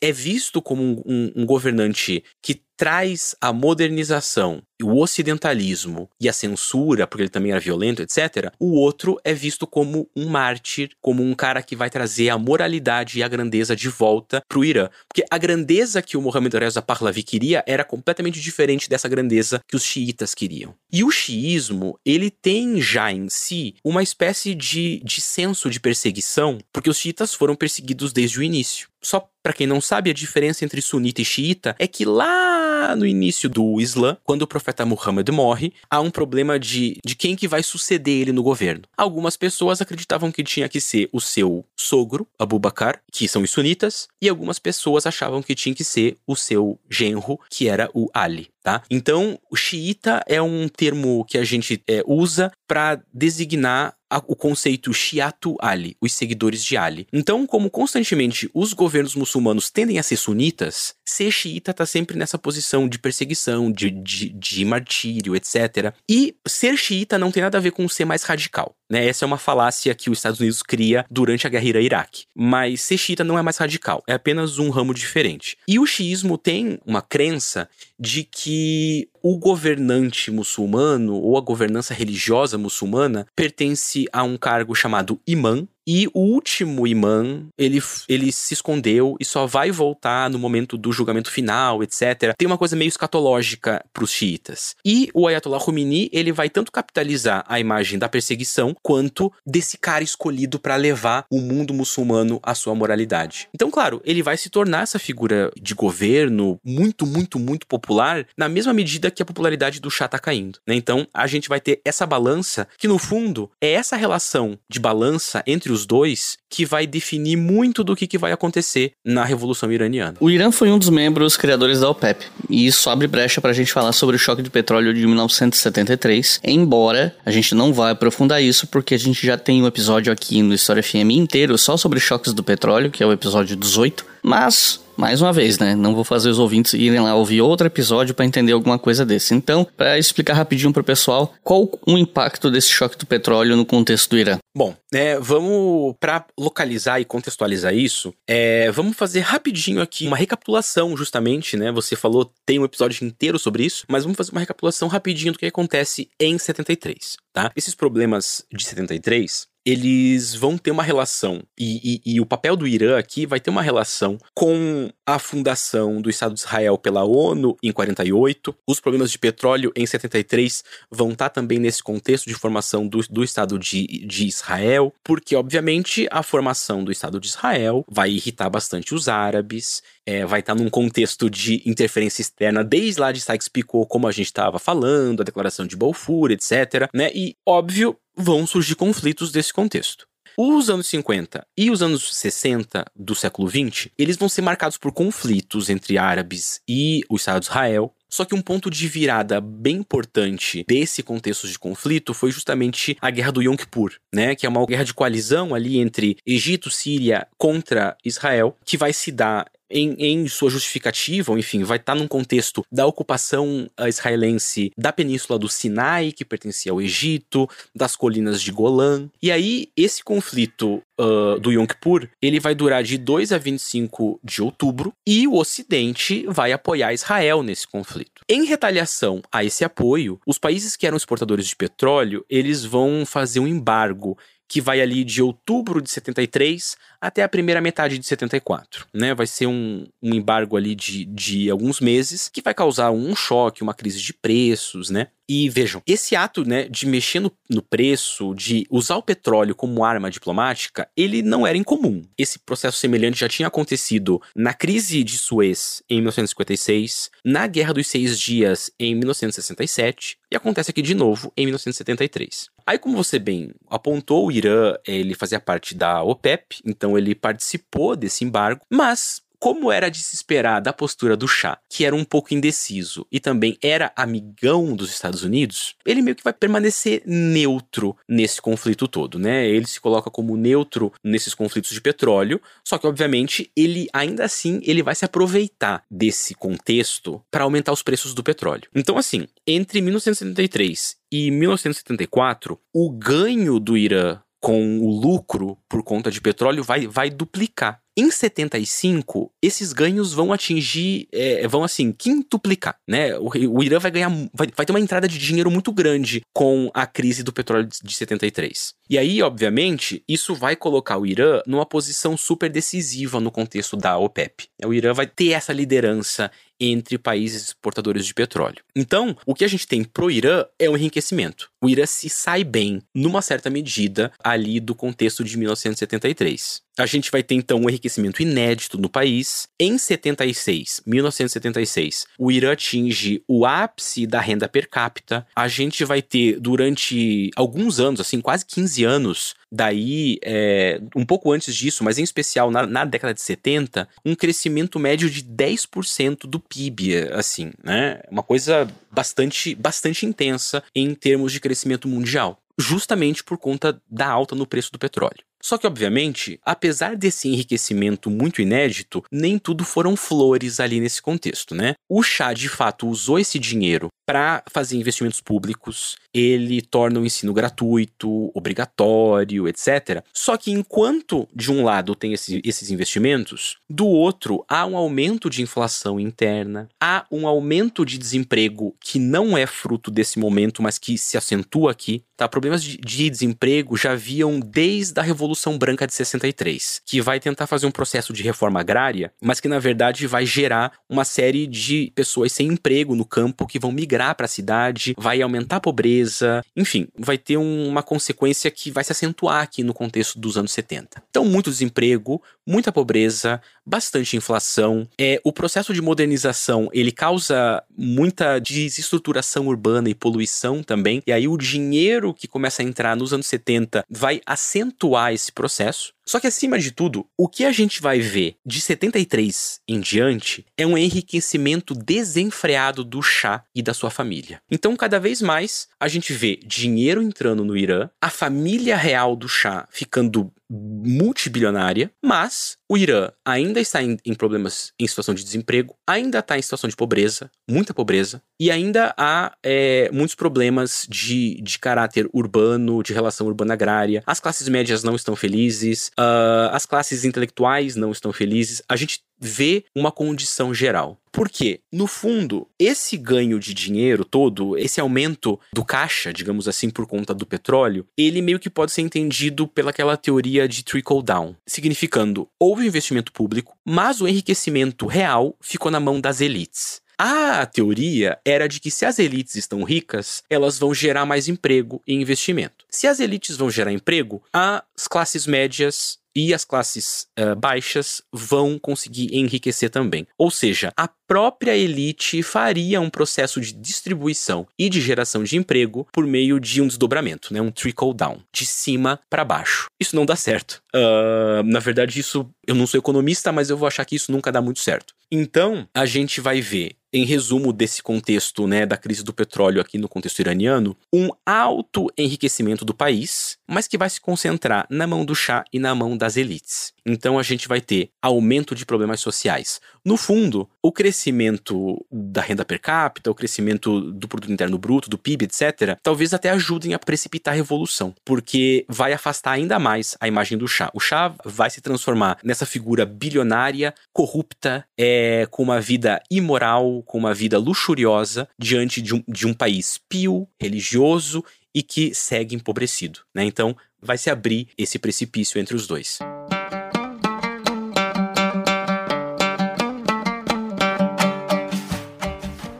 é 0.01 0.11
visto 0.11 0.61
como 0.61 0.83
um, 0.83 1.03
um, 1.05 1.31
um 1.37 1.45
governante 1.45 2.23
que 2.41 2.63
traz 2.79 3.35
a 3.41 3.51
modernização, 3.51 4.63
o 4.81 5.01
ocidentalismo 5.01 6.09
e 6.17 6.29
a 6.29 6.33
censura, 6.33 7.05
porque 7.05 7.23
ele 7.23 7.29
também 7.29 7.51
era 7.51 7.59
violento, 7.59 8.01
etc., 8.01 8.53
o 8.57 8.73
outro 8.79 9.19
é 9.21 9.33
visto 9.33 9.67
como 9.67 10.09
um 10.15 10.29
mártir, 10.29 10.91
como 11.01 11.21
um 11.21 11.35
cara 11.35 11.61
que 11.61 11.75
vai 11.75 11.89
trazer 11.89 12.29
a 12.29 12.37
moralidade 12.37 13.19
e 13.19 13.23
a 13.23 13.27
grandeza 13.27 13.75
de 13.75 13.89
volta 13.89 14.41
para 14.47 14.57
o 14.57 14.63
Irã. 14.63 14.89
Porque 15.09 15.25
a 15.29 15.37
grandeza 15.37 16.01
que 16.01 16.15
o 16.15 16.21
Mohammed 16.21 16.57
Reza 16.57 16.81
Pahlavi 16.81 17.21
queria 17.21 17.61
era 17.67 17.83
completamente 17.83 18.39
diferente 18.39 18.89
dessa 18.89 19.09
grandeza 19.09 19.59
que 19.67 19.75
os 19.75 19.83
xiitas 19.83 20.33
queriam. 20.33 20.73
E 20.89 21.03
o 21.03 21.11
xiismo, 21.11 21.99
ele 22.05 22.31
tem 22.31 22.81
já 22.81 23.11
em 23.11 23.27
si 23.27 23.75
uma 23.83 24.01
espécie 24.01 24.55
de, 24.55 25.01
de 25.03 25.19
senso 25.19 25.69
de 25.69 25.81
perseguição, 25.81 26.59
porque 26.71 26.89
os 26.89 26.97
xiitas 26.97 27.33
foram 27.33 27.55
perseguidos 27.57 28.13
desde 28.13 28.39
o 28.39 28.43
início. 28.43 28.87
Só 29.01 29.29
para 29.41 29.53
quem 29.53 29.65
não 29.65 29.79
sabe, 29.81 30.09
a 30.09 30.13
diferença 30.13 30.65
entre 30.65 30.81
sunita 30.81 31.21
e 31.21 31.25
xiita 31.25 31.75
é 31.79 31.87
que 31.87 32.05
lá 32.05 32.68
no 32.95 33.05
início 33.05 33.49
do 33.49 33.79
Islã, 33.79 34.17
quando 34.23 34.43
o 34.43 34.47
profeta 34.47 34.85
Muhammad 34.85 35.27
morre, 35.29 35.73
há 35.89 35.99
um 35.99 36.09
problema 36.11 36.59
de, 36.59 36.97
de 37.05 37.15
quem 37.15 37.35
que 37.35 37.47
vai 37.47 37.63
suceder 37.63 38.21
ele 38.21 38.31
no 38.31 38.43
governo. 38.43 38.83
Algumas 38.97 39.37
pessoas 39.37 39.81
acreditavam 39.81 40.31
que 40.31 40.43
tinha 40.43 40.69
que 40.69 40.81
ser 40.81 41.09
o 41.11 41.19
seu 41.19 41.65
sogro, 41.77 42.27
Abu 42.37 42.59
Bakr, 42.59 42.99
que 43.11 43.27
são 43.27 43.41
os 43.41 43.51
sunitas, 43.51 44.07
e 44.21 44.29
algumas 44.29 44.59
pessoas 44.59 45.05
achavam 45.05 45.41
que 45.41 45.55
tinha 45.55 45.75
que 45.75 45.83
ser 45.83 46.17
o 46.27 46.35
seu 46.35 46.79
genro, 46.89 47.39
que 47.49 47.67
era 47.67 47.89
o 47.93 48.09
Ali. 48.13 48.49
Tá? 48.61 48.83
Então, 48.89 49.39
o 49.49 49.55
xiita 49.55 50.21
é 50.27 50.41
um 50.41 50.67
termo 50.67 51.23
que 51.25 51.37
a 51.37 51.45
gente 51.45 51.81
é, 51.87 52.03
usa 52.05 52.51
para 52.67 53.01
designar 53.13 53.95
o 54.27 54.35
conceito 54.35 54.93
Shiatu 54.93 55.55
Ali, 55.61 55.95
os 56.01 56.13
seguidores 56.13 56.63
de 56.63 56.75
Ali. 56.75 57.07
Então, 57.13 57.45
como 57.45 57.69
constantemente 57.69 58.49
os 58.53 58.73
governos 58.73 59.15
muçulmanos 59.15 59.69
tendem 59.69 59.99
a 59.99 60.03
ser 60.03 60.17
sunitas, 60.17 60.95
ser 61.09 61.31
xiita 61.31 61.71
está 61.71 61.85
sempre 61.85 62.17
nessa 62.17 62.37
posição 62.37 62.87
de 62.87 62.99
perseguição, 62.99 63.71
de, 63.71 63.89
de, 63.89 64.29
de, 64.29 64.65
martírio, 64.65 65.35
etc. 65.35 65.93
E 66.07 66.35
ser 66.47 66.77
xiita 66.77 67.17
não 67.17 67.31
tem 67.31 67.43
nada 67.43 67.57
a 67.57 67.61
ver 67.61 67.71
com 67.71 67.87
ser 67.89 68.05
mais 68.05 68.23
radical. 68.23 68.75
Né? 68.89 69.07
Essa 69.07 69.25
é 69.25 69.27
uma 69.27 69.37
falácia 69.37 69.93
que 69.93 70.09
os 70.09 70.19
Estados 70.19 70.39
Unidos 70.39 70.63
cria 70.63 71.05
durante 71.09 71.45
a 71.45 71.49
guerra 71.49 71.65
Irã-Iraque. 71.65 72.25
Mas 72.35 72.81
ser 72.81 72.97
xiita 72.97 73.23
não 73.23 73.37
é 73.37 73.41
mais 73.41 73.57
radical, 73.57 74.03
é 74.07 74.13
apenas 74.13 74.57
um 74.57 74.69
ramo 74.69 74.93
diferente. 74.93 75.57
E 75.67 75.79
o 75.79 75.85
xiismo 75.85 76.37
tem 76.37 76.79
uma 76.85 77.01
crença 77.01 77.69
de 77.99 78.23
que 78.23 79.09
o 79.21 79.37
governante 79.37 80.31
muçulmano 80.31 81.15
ou 81.15 81.37
a 81.37 81.41
governança 81.41 81.93
religiosa 81.93 82.57
muçulmana 82.57 83.27
pertence 83.35 84.05
a 84.13 84.23
um 84.23 84.37
cargo 84.37 84.73
chamado 84.73 85.19
imã, 85.27 85.67
e 85.87 86.07
o 86.13 86.19
último 86.19 86.85
imã, 86.85 87.43
ele, 87.57 87.81
ele 88.07 88.31
se 88.31 88.53
escondeu 88.53 89.15
e 89.19 89.25
só 89.25 89.45
vai 89.45 89.71
voltar 89.71 90.29
no 90.29 90.37
momento 90.37 90.77
do 90.77 90.91
julgamento 90.91 91.31
final, 91.31 91.83
etc. 91.83 92.33
Tem 92.37 92.45
uma 92.45 92.57
coisa 92.57 92.75
meio 92.75 92.89
escatológica 92.89 93.83
para 93.91 94.03
os 94.03 94.11
xiitas. 94.11 94.75
E 94.85 95.09
o 95.13 95.27
Ayatollah 95.27 95.59
Khomeini, 95.59 96.09
ele 96.13 96.31
vai 96.31 96.49
tanto 96.49 96.71
capitalizar 96.71 97.43
a 97.47 97.59
imagem 97.59 97.97
da 97.97 98.07
perseguição 98.07 98.75
quanto 98.81 99.31
desse 99.45 99.77
cara 99.77 100.03
escolhido 100.03 100.59
para 100.59 100.75
levar 100.75 101.25
o 101.29 101.39
mundo 101.39 101.73
muçulmano 101.73 102.39
à 102.43 102.53
sua 102.53 102.75
moralidade. 102.75 103.49
Então, 103.53 103.71
claro, 103.71 104.01
ele 104.05 104.21
vai 104.21 104.37
se 104.37 104.49
tornar 104.49 104.83
essa 104.83 104.99
figura 104.99 105.51
de 105.59 105.73
governo 105.73 106.59
muito, 106.63 107.05
muito, 107.05 107.39
muito 107.39 107.65
popular 107.65 108.27
na 108.37 108.47
mesma 108.47 108.73
medida 108.73 109.11
que 109.11 109.21
a 109.21 109.25
popularidade 109.25 109.79
do 109.79 109.89
chá 109.89 110.07
tá 110.07 110.19
caindo. 110.19 110.59
Né? 110.67 110.75
Então, 110.75 111.07
a 111.13 111.27
gente 111.27 111.49
vai 111.49 111.59
ter 111.59 111.81
essa 111.83 112.05
balança 112.05 112.67
que, 112.77 112.87
no 112.87 112.97
fundo, 112.97 113.49
é 113.59 113.71
essa 113.71 113.95
relação 113.95 114.57
de 114.69 114.79
balança 114.79 115.43
entre 115.47 115.71
os 115.71 115.78
os 115.79 115.85
dois 115.85 116.37
que 116.49 116.65
vai 116.65 116.85
definir 116.85 117.37
muito 117.37 117.83
do 117.83 117.95
que, 117.95 118.07
que 118.07 118.17
vai 118.17 118.31
acontecer 118.31 118.91
na 119.05 119.23
Revolução 119.23 119.71
Iraniana. 119.71 120.15
O 120.19 120.29
Irã 120.29 120.51
foi 120.51 120.71
um 120.71 120.79
dos 120.79 120.89
membros 120.89 121.37
criadores 121.37 121.79
da 121.79 121.89
OPEP, 121.89 122.25
e 122.49 122.65
isso 122.67 122.89
abre 122.89 123.07
brecha 123.07 123.39
para 123.39 123.51
a 123.51 123.53
gente 123.53 123.71
falar 123.71 123.91
sobre 123.91 124.15
o 124.15 124.19
choque 124.19 124.41
de 124.41 124.49
petróleo 124.49 124.93
de 124.93 125.05
1973, 125.05 126.41
embora 126.43 127.15
a 127.25 127.31
gente 127.31 127.55
não 127.55 127.73
vá 127.73 127.91
aprofundar 127.91 128.41
isso, 128.41 128.67
porque 128.67 128.93
a 128.93 128.99
gente 128.99 129.25
já 129.25 129.37
tem 129.37 129.61
um 129.61 129.67
episódio 129.67 130.11
aqui 130.11 130.41
no 130.41 130.53
História 130.53 130.83
FM 130.83 131.11
inteiro 131.11 131.57
só 131.57 131.77
sobre 131.77 131.99
choques 131.99 132.33
do 132.33 132.43
petróleo, 132.43 132.91
que 132.91 133.03
é 133.03 133.05
o 133.05 133.11
episódio 133.11 133.55
18, 133.55 134.05
mas 134.23 134.79
mais 134.99 135.21
uma 135.21 135.31
vez, 135.31 135.57
né? 135.57 135.75
Não 135.75 135.95
vou 135.95 136.03
fazer 136.03 136.29
os 136.29 136.37
ouvintes 136.37 136.73
irem 136.73 136.99
lá 136.99 137.15
ouvir 137.15 137.39
outro 137.41 137.65
episódio 137.65 138.13
para 138.13 138.25
entender 138.25 138.51
alguma 138.51 138.77
coisa 138.77 139.05
desse. 139.05 139.33
Então, 139.33 139.65
para 139.77 139.97
explicar 139.97 140.33
rapidinho 140.33 140.73
pro 140.73 140.83
pessoal, 140.83 141.33
qual 141.41 141.71
o 141.87 141.97
impacto 141.97 142.51
desse 142.51 142.67
choque 142.67 142.97
do 142.97 143.05
petróleo 143.05 143.55
no 143.55 143.65
contexto 143.65 144.09
do 144.09 144.17
Irã? 144.17 144.37
Bom, 144.53 144.75
é, 144.93 145.17
vamos 145.17 145.95
para 146.01 146.25
localizar 146.37 146.99
e 146.99 147.05
contextualizar 147.05 147.73
isso. 147.73 148.13
É, 148.27 148.69
vamos 148.71 148.97
fazer 148.97 149.21
rapidinho 149.21 149.81
aqui 149.81 150.05
uma 150.05 150.17
recapitulação, 150.17 150.97
justamente, 150.97 151.55
né? 151.55 151.71
Você 151.71 151.95
falou 151.95 152.29
tem 152.45 152.59
um 152.59 152.65
episódio 152.65 153.05
inteiro 153.05 153.39
sobre 153.39 153.63
isso, 153.63 153.85
mas 153.87 154.03
vamos 154.03 154.17
fazer 154.17 154.31
uma 154.31 154.41
recapitulação 154.41 154.89
rapidinho 154.89 155.31
do 155.31 155.39
que 155.39 155.45
acontece 155.45 156.09
em 156.19 156.37
73, 156.37 157.15
tá? 157.31 157.51
Esses 157.55 157.73
problemas 157.73 158.43
de 158.51 158.65
73 158.65 159.47
eles 159.65 160.33
vão 160.33 160.57
ter 160.57 160.71
uma 160.71 160.83
relação, 160.83 161.43
e, 161.57 162.01
e, 162.05 162.15
e, 162.15 162.21
o 162.21 162.25
papel 162.25 162.55
do 162.55 162.67
Irã 162.67 162.97
aqui 162.97 163.25
vai 163.25 163.39
ter 163.39 163.49
uma 163.49 163.61
relação 163.61 164.17
com 164.33 164.89
a 165.15 165.19
fundação 165.19 166.01
do 166.01 166.09
Estado 166.09 166.33
de 166.33 166.41
Israel 166.41 166.77
pela 166.77 167.03
ONU 167.03 167.57
em 167.63 167.71
48. 167.71 168.55
Os 168.67 168.79
problemas 168.79 169.11
de 169.11 169.17
petróleo 169.17 169.71
em 169.75 169.85
73 169.85 170.63
vão 170.91 171.11
estar 171.11 171.29
também 171.29 171.59
nesse 171.59 171.81
contexto 171.81 172.27
de 172.27 172.35
formação 172.35 172.87
do, 172.87 172.99
do 173.09 173.23
Estado 173.23 173.57
de, 173.57 173.85
de 174.05 174.27
Israel, 174.27 174.93
porque, 175.03 175.35
obviamente, 175.35 176.07
a 176.11 176.21
formação 176.21 176.83
do 176.83 176.91
Estado 176.91 177.19
de 177.19 177.27
Israel 177.27 177.83
vai 177.89 178.11
irritar 178.11 178.49
bastante 178.49 178.93
os 178.93 179.07
árabes, 179.07 179.81
é, 180.05 180.25
vai 180.25 180.41
estar 180.41 180.55
tá 180.55 180.61
num 180.61 180.69
contexto 180.69 181.29
de 181.29 181.61
interferência 181.65 182.21
externa, 182.21 182.63
desde 182.63 182.99
lá 182.99 183.11
de 183.11 183.21
Sykes-Picot, 183.21 183.87
como 183.87 184.07
a 184.07 184.11
gente 184.11 184.27
estava 184.27 184.59
falando, 184.59 185.21
a 185.21 185.25
declaração 185.25 185.65
de 185.65 185.75
Balfour, 185.75 186.31
etc. 186.31 186.89
Né? 186.93 187.11
E, 187.13 187.35
óbvio, 187.45 187.97
vão 188.15 188.45
surgir 188.45 188.75
conflitos 188.75 189.31
desse 189.31 189.53
contexto. 189.53 190.08
Os 190.41 190.69
anos 190.69 190.87
50 190.87 191.45
e 191.57 191.69
os 191.69 191.81
anos 191.81 192.15
60 192.15 192.85
do 192.95 193.13
século 193.13 193.45
20, 193.45 193.91
eles 193.97 194.15
vão 194.15 194.29
ser 194.29 194.41
marcados 194.41 194.77
por 194.77 194.93
conflitos 194.93 195.69
entre 195.69 195.97
árabes 195.97 196.61
e 196.65 197.01
o 197.09 197.17
Estado 197.17 197.41
de 197.41 197.47
Israel, 197.47 197.93
só 198.07 198.23
que 198.23 198.33
um 198.33 198.41
ponto 198.41 198.69
de 198.69 198.87
virada 198.87 199.41
bem 199.41 199.75
importante 199.75 200.63
desse 200.65 201.03
contexto 201.03 201.45
de 201.45 201.59
conflito 201.59 202.13
foi 202.13 202.31
justamente 202.31 202.95
a 203.01 203.11
guerra 203.11 203.33
do 203.33 203.41
Yom 203.41 203.57
Kippur, 203.57 203.91
né, 204.13 204.33
que 204.33 204.45
é 204.45 204.49
uma 204.49 204.65
guerra 204.65 204.85
de 204.85 204.93
coalizão 204.93 205.53
ali 205.53 205.77
entre 205.77 206.15
Egito, 206.25 206.69
Síria 206.69 207.27
contra 207.37 207.97
Israel, 208.05 208.55
que 208.63 208.77
vai 208.77 208.93
se 208.93 209.11
dar 209.11 209.45
em, 209.69 209.93
em, 209.99 210.27
sua 210.27 210.49
justificativa, 210.49 211.31
ou 211.31 211.37
enfim, 211.37 211.63
vai 211.63 211.77
estar 211.77 211.93
tá 211.93 211.99
num 211.99 212.07
contexto 212.07 212.65
da 212.71 212.85
ocupação 212.85 213.69
uh, 213.79 213.87
israelense 213.87 214.71
da 214.77 214.91
península 214.91 215.37
do 215.37 215.49
Sinai, 215.49 216.11
que 216.11 216.25
pertencia 216.25 216.71
ao 216.71 216.81
Egito, 216.81 217.49
das 217.75 217.95
colinas 217.95 218.41
de 218.41 218.51
Golã. 218.51 219.07
E 219.21 219.31
aí, 219.31 219.69
esse 219.75 220.03
conflito 220.03 220.81
uh, 220.99 221.39
do 221.39 221.51
Yom 221.51 221.65
Kippur, 221.65 222.07
ele 222.21 222.39
vai 222.39 222.55
durar 222.55 222.83
de 222.83 222.97
2 222.97 223.31
a 223.31 223.37
25 223.37 224.19
de 224.23 224.41
outubro, 224.41 224.93
e 225.07 225.27
o 225.27 225.35
Ocidente 225.35 226.25
vai 226.27 226.51
apoiar 226.51 226.93
Israel 226.93 227.43
nesse 227.43 227.67
conflito. 227.67 228.23
Em 228.27 228.45
retaliação 228.45 229.21
a 229.31 229.43
esse 229.43 229.63
apoio, 229.63 230.19
os 230.25 230.37
países 230.37 230.75
que 230.75 230.87
eram 230.87 230.97
exportadores 230.97 231.47
de 231.47 231.55
petróleo, 231.55 232.25
eles 232.29 232.63
vão 232.63 233.05
fazer 233.05 233.39
um 233.39 233.47
embargo 233.47 234.17
que 234.49 234.59
vai 234.59 234.81
ali 234.81 235.03
de 235.03 235.21
outubro 235.21 235.79
de 235.79 235.91
73 235.91 236.75
até 237.01 237.23
a 237.23 237.29
primeira 237.29 237.61
metade 237.61 237.97
de 237.97 238.05
74, 238.05 238.87
né? 238.93 239.13
Vai 239.13 239.27
ser 239.27 239.47
um, 239.47 239.87
um 240.01 240.13
embargo 240.13 240.57
ali 240.57 240.75
de, 240.75 241.05
de 241.05 241.49
alguns 241.49 241.79
meses 241.79 242.29
que 242.29 242.41
vai 242.41 242.53
causar 242.53 242.91
um 242.91 243.15
choque, 243.15 243.63
uma 243.63 243.73
crise 243.73 244.01
de 244.01 244.13
preços, 244.13 244.89
né? 244.89 245.07
E 245.31 245.47
vejam, 245.47 245.79
esse 245.85 246.15
ato 246.15 246.43
né, 246.43 246.67
de 246.67 246.87
mexer 246.87 247.19
no, 247.19 247.31
no, 247.47 247.61
preço, 247.61 248.33
de 248.33 248.65
usar 248.67 248.95
o 248.95 249.03
petróleo 249.03 249.53
como 249.53 249.85
arma 249.85 250.09
diplomática, 250.09 250.89
ele 250.97 251.21
não 251.21 251.45
era 251.45 251.55
incomum. 251.55 252.01
Esse 252.17 252.39
processo 252.39 252.79
semelhante 252.79 253.19
já 253.19 253.29
tinha 253.29 253.47
acontecido 253.47 254.19
na 254.35 254.55
crise 254.55 255.03
de 255.03 255.19
Suez 255.19 255.83
em 255.87 255.97
1956, 255.97 257.11
na 257.23 257.45
Guerra 257.45 257.75
dos 257.75 257.85
Seis 257.85 258.19
Dias 258.19 258.71
em 258.79 258.95
1967 258.95 260.17
e 260.31 260.35
acontece 260.35 260.71
aqui 260.71 260.81
de 260.81 260.95
novo 260.95 261.31
em 261.37 261.45
1973. 261.45 262.49
Aí, 262.65 262.77
como 262.77 262.95
você 262.95 263.17
bem 263.17 263.51
apontou, 263.67 264.27
o 264.27 264.31
Irã 264.31 264.75
ele 264.85 265.15
fazia 265.15 265.39
parte 265.39 265.73
da 265.73 266.03
OPEP, 266.03 266.61
então 266.65 266.88
ele 266.97 267.15
participou 267.15 267.95
desse 267.95 268.23
embargo, 268.23 268.61
mas 268.69 269.21
como 269.39 269.71
era 269.71 269.89
de 269.89 269.99
se 269.99 270.13
esperar 270.13 270.59
da 270.59 270.73
postura 270.73 271.15
do 271.15 271.27
chá, 271.27 271.57
que 271.69 271.85
era 271.85 271.95
um 271.95 272.03
pouco 272.03 272.33
indeciso 272.33 273.07
e 273.09 273.19
também 273.19 273.57
era 273.63 273.91
amigão 273.95 274.75
dos 274.75 274.91
Estados 274.91 275.23
Unidos, 275.23 275.75
ele 275.85 276.01
meio 276.01 276.15
que 276.15 276.23
vai 276.23 276.33
permanecer 276.33 277.01
neutro 277.05 277.95
nesse 278.07 278.41
conflito 278.41 278.87
todo, 278.87 279.17
né? 279.17 279.47
Ele 279.47 279.65
se 279.65 279.79
coloca 279.79 280.11
como 280.11 280.35
neutro 280.35 280.91
nesses 281.03 281.33
conflitos 281.33 281.71
de 281.71 281.79
petróleo, 281.79 282.41
só 282.65 282.77
que 282.77 282.85
obviamente 282.85 283.49
ele 283.55 283.87
ainda 283.93 284.25
assim 284.25 284.59
ele 284.63 284.83
vai 284.83 284.93
se 284.93 285.05
aproveitar 285.05 285.83
desse 285.89 286.35
contexto 286.35 287.23
para 287.31 287.45
aumentar 287.45 287.71
os 287.71 287.81
preços 287.81 288.13
do 288.13 288.23
petróleo. 288.23 288.67
Então 288.75 288.97
assim, 288.97 289.25
entre 289.47 289.81
1973 289.81 290.97
e 291.11 291.31
1974, 291.31 292.59
o 292.73 292.91
ganho 292.91 293.59
do 293.59 293.77
Irã 293.77 294.19
com 294.49 294.79
o 294.79 294.89
lucro 294.89 295.59
por 295.69 295.83
conta 295.83 296.09
de 296.09 296.19
petróleo 296.19 296.63
vai, 296.63 296.87
vai 296.87 297.11
duplicar. 297.11 297.79
Em 297.95 298.09
75, 298.09 299.31
esses 299.43 299.71
ganhos 299.73 300.11
vão 300.11 300.33
atingir, 300.33 301.07
é, 301.11 301.47
vão 301.47 301.63
assim, 301.63 301.91
quintuplicar, 301.91 302.75
né? 302.87 303.15
O, 303.19 303.29
o 303.29 303.63
Irã 303.63 303.77
vai 303.77 303.91
ganhar, 303.91 304.09
vai, 304.33 304.47
vai, 304.55 304.65
ter 304.65 304.71
uma 304.71 304.79
entrada 304.79 305.07
de 305.07 305.19
dinheiro 305.19 305.51
muito 305.51 305.71
grande 305.71 306.21
com 306.33 306.71
a 306.73 306.87
crise 306.87 307.21
do 307.21 307.31
petróleo 307.31 307.67
de 307.83 307.93
73. 307.93 308.73
E 308.89 308.97
aí, 308.97 309.21
obviamente, 309.21 310.03
isso 310.07 310.33
vai 310.33 310.55
colocar 310.55 310.97
o 310.97 311.05
Irã 311.05 311.41
numa 311.45 311.65
posição 311.65 312.17
super 312.17 312.49
decisiva 312.49 313.19
no 313.19 313.29
contexto 313.29 313.77
da 313.77 313.99
OPEP. 313.99 314.47
O 314.65 314.73
Irã 314.73 314.93
vai 314.93 315.05
ter 315.05 315.33
essa 315.33 315.53
liderança 315.53 316.31
entre 316.59 316.97
países 316.97 317.43
exportadores 317.43 318.05
de 318.05 318.13
petróleo. 318.13 318.63
Então, 318.75 319.15
o 319.25 319.33
que 319.33 319.45
a 319.45 319.47
gente 319.47 319.67
tem 319.67 319.83
pro 319.83 320.11
Irã 320.11 320.45
é 320.57 320.69
um 320.69 320.75
enriquecimento. 320.75 321.49
O 321.61 321.69
Irã 321.69 321.85
se 321.85 322.09
sai 322.09 322.43
bem, 322.43 322.81
numa 322.93 323.21
certa 323.21 323.49
medida, 323.49 324.11
ali 324.23 324.59
do 324.59 324.73
contexto 324.73 325.23
de 325.23 325.37
1973. 325.37 326.61
A 326.77 326.85
gente 326.85 327.11
vai 327.11 327.21
ter 327.21 327.35
então 327.35 327.59
um 327.59 327.69
enriquecimento 327.69 328.21
inédito 328.21 328.77
no 328.77 328.89
país. 328.89 329.49
Em 329.59 329.77
76, 329.77 330.81
1976, 330.85 332.05
o 332.17 332.31
Irã 332.31 332.53
atinge 332.53 333.21
o 333.27 333.45
ápice 333.45 334.07
da 334.07 334.21
renda 334.21 334.47
per 334.47 334.69
capita. 334.69 335.27
A 335.35 335.49
gente 335.49 335.83
vai 335.83 336.01
ter 336.01 336.39
durante 336.39 337.31
alguns 337.35 337.81
anos, 337.81 337.99
assim, 337.99 338.21
quase 338.21 338.45
15 338.45 338.85
anos, 338.85 339.35
daí 339.51 340.17
é, 340.23 340.79
um 340.95 341.05
pouco 341.05 341.31
antes 341.31 341.55
disso, 341.55 341.83
mas 341.83 341.97
em 341.97 342.03
especial 342.03 342.51
na, 342.51 342.65
na, 342.65 342.85
década 342.85 343.13
de 343.13 343.21
70, 343.21 343.87
um 344.05 344.15
crescimento 344.15 344.79
médio 344.79 345.09
de 345.09 345.23
10% 345.23 346.27
do 346.27 346.39
PIB, 346.39 347.09
assim, 347.13 347.51
né? 347.63 348.01
Uma 348.09 348.23
coisa 348.23 348.67
bastante, 348.91 349.55
bastante 349.55 350.05
intensa 350.05 350.63
em 350.75 350.93
termos 350.93 351.31
de 351.31 351.39
crescimento 351.39 351.87
mundial, 351.87 352.41
justamente 352.57 353.23
por 353.23 353.37
conta 353.37 353.81
da 353.89 354.07
alta 354.07 354.35
no 354.35 354.47
preço 354.47 354.71
do 354.71 354.79
petróleo. 354.79 355.28
Só 355.41 355.57
que, 355.57 355.67
obviamente, 355.67 356.39
apesar 356.43 356.95
desse 356.95 357.27
enriquecimento 357.27 358.09
muito 358.09 358.41
inédito, 358.41 359.03
nem 359.11 359.37
tudo 359.37 359.63
foram 359.63 359.95
flores 359.95 360.59
ali 360.59 360.79
nesse 360.79 361.01
contexto, 361.01 361.55
né? 361.55 361.75
O 361.87 362.03
chá, 362.03 362.33
de 362.33 362.49
fato, 362.49 362.87
usou 362.87 363.19
esse 363.19 363.39
dinheiro 363.39 363.89
para 364.09 364.43
fazer 364.51 364.75
investimentos 364.75 365.21
públicos, 365.21 365.95
ele 366.11 366.63
torna 366.63 366.99
o 366.99 367.05
ensino 367.05 367.31
gratuito, 367.31 368.31
obrigatório, 368.33 369.47
etc. 369.47 370.03
Só 370.11 370.35
que 370.35 370.49
enquanto 370.49 371.29
de 371.31 371.51
um 371.51 371.63
lado 371.63 371.93
tem 371.93 372.13
esse, 372.13 372.41
esses 372.43 372.71
investimentos, 372.71 373.57
do 373.69 373.85
outro 373.85 374.43
há 374.49 374.65
um 374.65 374.75
aumento 374.75 375.29
de 375.29 375.43
inflação 375.43 375.99
interna, 375.99 376.67
há 376.81 377.05
um 377.11 377.27
aumento 377.27 377.85
de 377.85 377.99
desemprego 377.99 378.75
que 378.81 378.97
não 378.97 379.37
é 379.37 379.45
fruto 379.45 379.91
desse 379.91 380.17
momento, 380.17 380.63
mas 380.63 380.79
que 380.79 380.97
se 380.97 381.15
acentua 381.15 381.69
aqui. 381.69 382.03
Tá? 382.17 382.27
Problemas 382.27 382.63
de, 382.63 382.77
de 382.77 383.09
desemprego 383.11 383.77
já 383.77 383.91
haviam 383.91 384.39
desde 384.39 384.99
a 384.99 385.03
Revolução 385.03 385.28
Branca 385.57 385.85
de 385.85 385.93
63, 385.93 386.81
que 386.85 387.01
vai 387.01 387.19
tentar 387.19 387.47
fazer 387.47 387.65
um 387.65 387.71
processo 387.71 388.13
de 388.13 388.23
reforma 388.23 388.59
agrária, 388.59 389.11
mas 389.21 389.39
que 389.39 389.47
na 389.47 389.59
verdade 389.59 390.07
vai 390.07 390.25
gerar 390.25 390.71
uma 390.89 391.03
série 391.03 391.45
de 391.45 391.91
pessoas 391.95 392.31
sem 392.31 392.47
emprego 392.47 392.95
no 392.95 393.05
campo 393.05 393.45
que 393.45 393.59
vão 393.59 393.71
migrar 393.71 393.89
migrar 393.89 394.15
para 394.15 394.25
a 394.25 394.29
cidade, 394.29 394.93
vai 394.97 395.21
aumentar 395.21 395.57
a 395.57 395.59
pobreza, 395.59 396.43
enfim, 396.55 396.87
vai 396.97 397.17
ter 397.17 397.37
um, 397.37 397.67
uma 397.67 397.81
consequência 397.81 398.49
que 398.51 398.71
vai 398.71 398.83
se 398.83 398.91
acentuar 398.91 399.41
aqui 399.41 399.63
no 399.63 399.73
contexto 399.73 400.19
dos 400.19 400.37
anos 400.37 400.51
70. 400.51 401.01
Então, 401.09 401.25
muito 401.25 401.49
desemprego, 401.49 402.21
muita 402.49 402.71
pobreza, 402.71 403.39
bastante 403.63 404.17
inflação. 404.17 404.87
É, 404.99 405.21
o 405.23 405.31
processo 405.31 405.71
de 405.71 405.83
modernização 405.83 406.67
ele 406.73 406.91
causa 406.91 407.63
muita 407.77 408.39
desestruturação 408.39 409.45
urbana 409.45 409.87
e 409.87 409.93
poluição 409.93 410.63
também. 410.63 411.03
E 411.05 411.11
aí 411.11 411.27
o 411.27 411.37
dinheiro 411.37 412.11
que 412.11 412.27
começa 412.27 412.63
a 412.63 412.65
entrar 412.65 412.95
nos 412.95 413.13
anos 413.13 413.27
70 413.27 413.85
vai 413.87 414.19
acentuar 414.25 415.13
esse 415.13 415.31
processo. 415.31 415.93
Só 416.09 416.19
que 416.19 416.25
acima 416.25 416.57
de 416.57 416.71
tudo, 416.71 417.05
o 417.15 417.27
que 417.27 417.45
a 417.45 417.51
gente 417.51 417.83
vai 417.83 417.99
ver 417.99 418.37
de 418.43 418.59
73 418.59 419.61
em 419.67 419.79
diante 419.79 420.43
é 420.57 420.65
um 420.65 420.75
enriquecimento 420.75 421.75
desenfreado 421.75 422.83
do 422.83 422.99
chá 422.99 423.43
e 423.53 423.61
da 423.61 423.75
sua 423.75 423.91
família. 423.91 424.41
Então, 424.49 424.75
cada 424.75 424.99
vez 424.99 425.21
mais 425.21 425.67
a 425.79 425.87
gente 425.87 426.11
vê 426.11 426.39
dinheiro 426.43 427.03
entrando 427.03 427.45
no 427.45 427.55
Irã, 427.55 427.91
a 428.01 428.09
família 428.09 428.75
real 428.75 429.15
do 429.15 429.29
chá 429.29 429.67
ficando 429.69 430.31
multibilionária, 430.49 431.91
mas 432.03 432.57
o 432.69 432.77
Irã 432.77 433.11
ainda 433.25 433.59
está 433.59 433.83
em, 433.83 433.97
em, 434.05 434.13
problemas 434.13 434.71
em 434.79 434.87
situação 434.87 435.13
de 435.13 435.23
desemprego, 435.23 435.75
ainda 435.87 436.19
está 436.19 436.37
em 436.37 436.41
situação 436.41 436.69
de 436.69 436.75
pobreza, 436.75 437.29
muita 437.49 437.73
pobreza, 437.73 438.21
e 438.39 438.49
ainda 438.49 438.93
há 438.97 439.35
é, 439.43 439.89
muitos 439.91 440.15
problemas 440.15 440.87
de, 440.89 441.39
de 441.41 441.59
caráter 441.59 442.09
urbano, 442.13 442.81
de 442.81 442.93
relação 442.93 443.27
urbana-agrária. 443.27 444.03
As 444.05 444.19
classes 444.19 444.47
médias 444.47 444.83
não 444.83 444.95
estão 444.95 445.15
felizes, 445.15 445.89
uh, 445.99 446.49
as 446.51 446.65
classes 446.65 447.05
intelectuais 447.05 447.75
não 447.75 447.91
estão 447.91 448.11
felizes. 448.11 448.61
A 448.67 448.75
gente 448.75 449.01
vê 449.19 449.65
uma 449.75 449.91
condição 449.91 450.53
geral. 450.53 450.97
Porque, 451.11 451.61
no 451.71 451.87
fundo, 451.87 452.47
esse 452.57 452.95
ganho 452.95 453.39
de 453.39 453.53
dinheiro 453.53 454.05
todo, 454.05 454.57
esse 454.57 454.79
aumento 454.79 455.39
do 455.51 455.65
caixa, 455.65 456.13
digamos 456.13 456.47
assim, 456.47 456.69
por 456.69 456.85
conta 456.85 457.13
do 457.13 457.25
petróleo, 457.25 457.85
ele 457.97 458.21
meio 458.21 458.39
que 458.39 458.49
pode 458.49 458.71
ser 458.71 458.81
entendido 458.81 459.47
pelaquela 459.47 459.97
teoria 459.97 460.47
de 460.47 460.63
trickle 460.63 461.01
down, 461.01 461.35
significando 461.45 462.29
houve 462.39 462.65
investimento 462.65 463.11
público, 463.11 463.57
mas 463.65 464.01
o 464.01 464.07
enriquecimento 464.07 464.85
real 464.85 465.35
ficou 465.41 465.71
na 465.71 465.79
mão 465.79 465.99
das 465.99 466.21
elites. 466.21 466.81
A 467.01 467.45
teoria 467.45 468.19
era 468.25 468.45
de 468.45 468.59
que 468.59 468.69
se 468.69 468.85
as 468.85 468.99
elites 468.99 469.35
estão 469.35 469.63
ricas, 469.63 470.21
elas 470.29 470.59
vão 470.59 470.73
gerar 470.73 471.05
mais 471.05 471.29
emprego 471.29 471.81
e 471.87 471.93
investimento. 471.93 472.65
Se 472.69 472.87
as 472.87 472.99
elites 472.99 473.37
vão 473.37 473.49
gerar 473.49 473.71
emprego, 473.71 474.21
as 474.33 474.85
classes 474.85 475.25
médias 475.25 475.97
e 476.19 476.33
as 476.33 476.43
classes 476.43 477.07
uh, 477.17 477.33
baixas 477.33 478.01
vão 478.11 478.59
conseguir 478.59 479.15
enriquecer 479.15 479.69
também. 479.69 480.05
Ou 480.17 480.29
seja, 480.29 480.73
a 480.75 480.89
própria 481.09 481.57
elite 481.57 482.21
faria 482.21 482.79
um 482.79 482.87
processo 482.87 483.41
de 483.41 483.51
distribuição 483.51 484.45
e 484.59 484.69
de 484.69 484.79
geração 484.79 485.23
de 485.23 485.35
emprego 485.37 485.87
por 485.91 486.05
meio 486.05 486.39
de 486.39 486.61
um 486.61 486.67
desdobramento, 486.67 487.33
né? 487.33 487.41
um 487.41 487.49
trickle 487.49 487.95
down, 487.95 488.19
de 488.31 488.45
cima 488.45 488.99
para 489.09 489.25
baixo. 489.25 489.65
Isso 489.79 489.95
não 489.95 490.05
dá 490.05 490.15
certo. 490.15 490.61
Uh, 490.75 491.41
na 491.43 491.59
verdade, 491.59 491.99
isso 491.99 492.29
eu 492.45 492.53
não 492.53 492.67
sou 492.67 492.77
economista, 492.77 493.31
mas 493.31 493.49
eu 493.49 493.57
vou 493.57 493.67
achar 493.67 493.85
que 493.85 493.95
isso 493.95 494.11
nunca 494.11 494.31
dá 494.31 494.39
muito 494.39 494.59
certo. 494.59 494.93
Então, 495.11 495.67
a 495.73 495.87
gente 495.87 496.21
vai 496.21 496.41
ver 496.41 496.75
em 496.91 497.05
resumo 497.05 497.53
desse 497.53 497.83
contexto, 497.83 498.47
né, 498.47 498.65
da 498.65 498.75
crise 498.75 499.03
do 499.03 499.13
petróleo 499.13 499.61
aqui 499.61 499.77
no 499.77 499.87
contexto 499.87 500.19
iraniano, 500.19 500.75
um 500.93 501.09
alto 501.25 501.87
enriquecimento 501.97 502.65
do 502.65 502.73
país, 502.73 503.37
mas 503.47 503.67
que 503.67 503.77
vai 503.77 503.89
se 503.89 504.01
concentrar 504.01 504.65
na 504.69 504.87
mão 504.87 505.05
do 505.05 505.13
chá 505.13 505.43
e 505.53 505.59
na 505.59 505.73
mão 505.75 505.95
das 505.95 506.17
elites. 506.17 506.73
Então 506.85 507.19
a 507.19 507.23
gente 507.23 507.47
vai 507.47 507.61
ter 507.61 507.91
aumento 508.01 508.55
de 508.55 508.65
problemas 508.65 508.99
sociais. 508.99 509.61
No 509.85 509.97
fundo, 509.97 510.49
o 510.61 510.71
crescimento 510.71 511.85
da 511.91 512.21
renda 512.21 512.45
per 512.45 512.59
capita, 512.59 513.09
o 513.09 513.15
crescimento 513.15 513.91
do 513.91 514.07
produto 514.07 514.31
interno 514.31 514.57
bruto, 514.57 514.89
do 514.89 514.97
PIB, 514.97 515.25
etc, 515.25 515.77
talvez 515.81 516.13
até 516.13 516.29
ajudem 516.29 516.73
a 516.73 516.79
precipitar 516.79 517.33
a 517.33 517.37
revolução, 517.37 517.93
porque 518.05 518.65
vai 518.67 518.93
afastar 518.93 519.31
ainda 519.31 519.59
mais 519.59 519.95
a 519.99 520.07
imagem 520.07 520.37
do 520.37 520.47
chá. 520.47 520.69
O 520.73 520.79
chá 520.79 521.13
vai 521.23 521.49
se 521.49 521.61
transformar 521.61 522.17
nessa 522.23 522.45
figura 522.45 522.85
bilionária, 522.85 523.73
corrupta, 523.93 524.65
é, 524.77 525.27
com 525.29 525.43
uma 525.43 525.61
vida 525.61 526.01
imoral, 526.09 526.83
com 526.83 526.97
uma 526.97 527.13
vida 527.13 527.37
luxuriosa 527.37 528.27
diante 528.37 528.81
de 528.81 528.95
um, 528.95 529.03
de 529.07 529.27
um 529.27 529.33
país 529.33 529.79
pio, 529.89 530.27
religioso 530.39 531.23
e 531.53 531.63
que 531.63 531.93
segue 531.93 532.35
empobrecido. 532.35 532.99
Né? 533.13 533.23
Então, 533.23 533.55
vai 533.81 533.97
se 533.97 534.09
abrir 534.09 534.49
esse 534.57 534.77
precipício 534.77 535.39
entre 535.39 535.55
os 535.55 535.65
dois. 535.65 535.99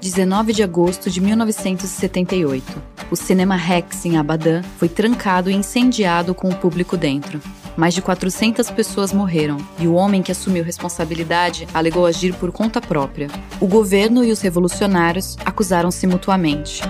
Dezenove 0.10 0.54
de 0.54 0.64
agosto 0.64 1.08
de 1.08 1.22
1978. 1.22 2.82
O 3.12 3.16
cinema 3.16 3.56
Rex 3.56 4.06
em 4.06 4.18
Abadan 4.18 4.64
foi 4.80 4.90
trancado 4.90 5.52
e 5.52 5.54
incendiado 5.54 6.34
com 6.34 6.50
o 6.50 6.56
público 6.56 6.98
dentro. 6.98 7.40
Mais 7.78 7.94
de 7.94 8.02
400 8.02 8.72
pessoas 8.72 9.14
morreram 9.14 9.58
e 9.78 9.86
o 9.86 9.94
homem 9.94 10.24
que 10.24 10.32
assumiu 10.32 10.64
responsabilidade 10.64 11.68
alegou 11.76 12.08
agir 12.08 12.34
por 12.34 12.52
conta 12.52 12.82
própria. 12.82 13.28
O 13.62 13.68
governo 13.68 14.24
e 14.24 14.32
os 14.32 14.42
revolucionários 14.42 15.38
acusaram-se 15.46 16.08
mutuamente. 16.08 16.82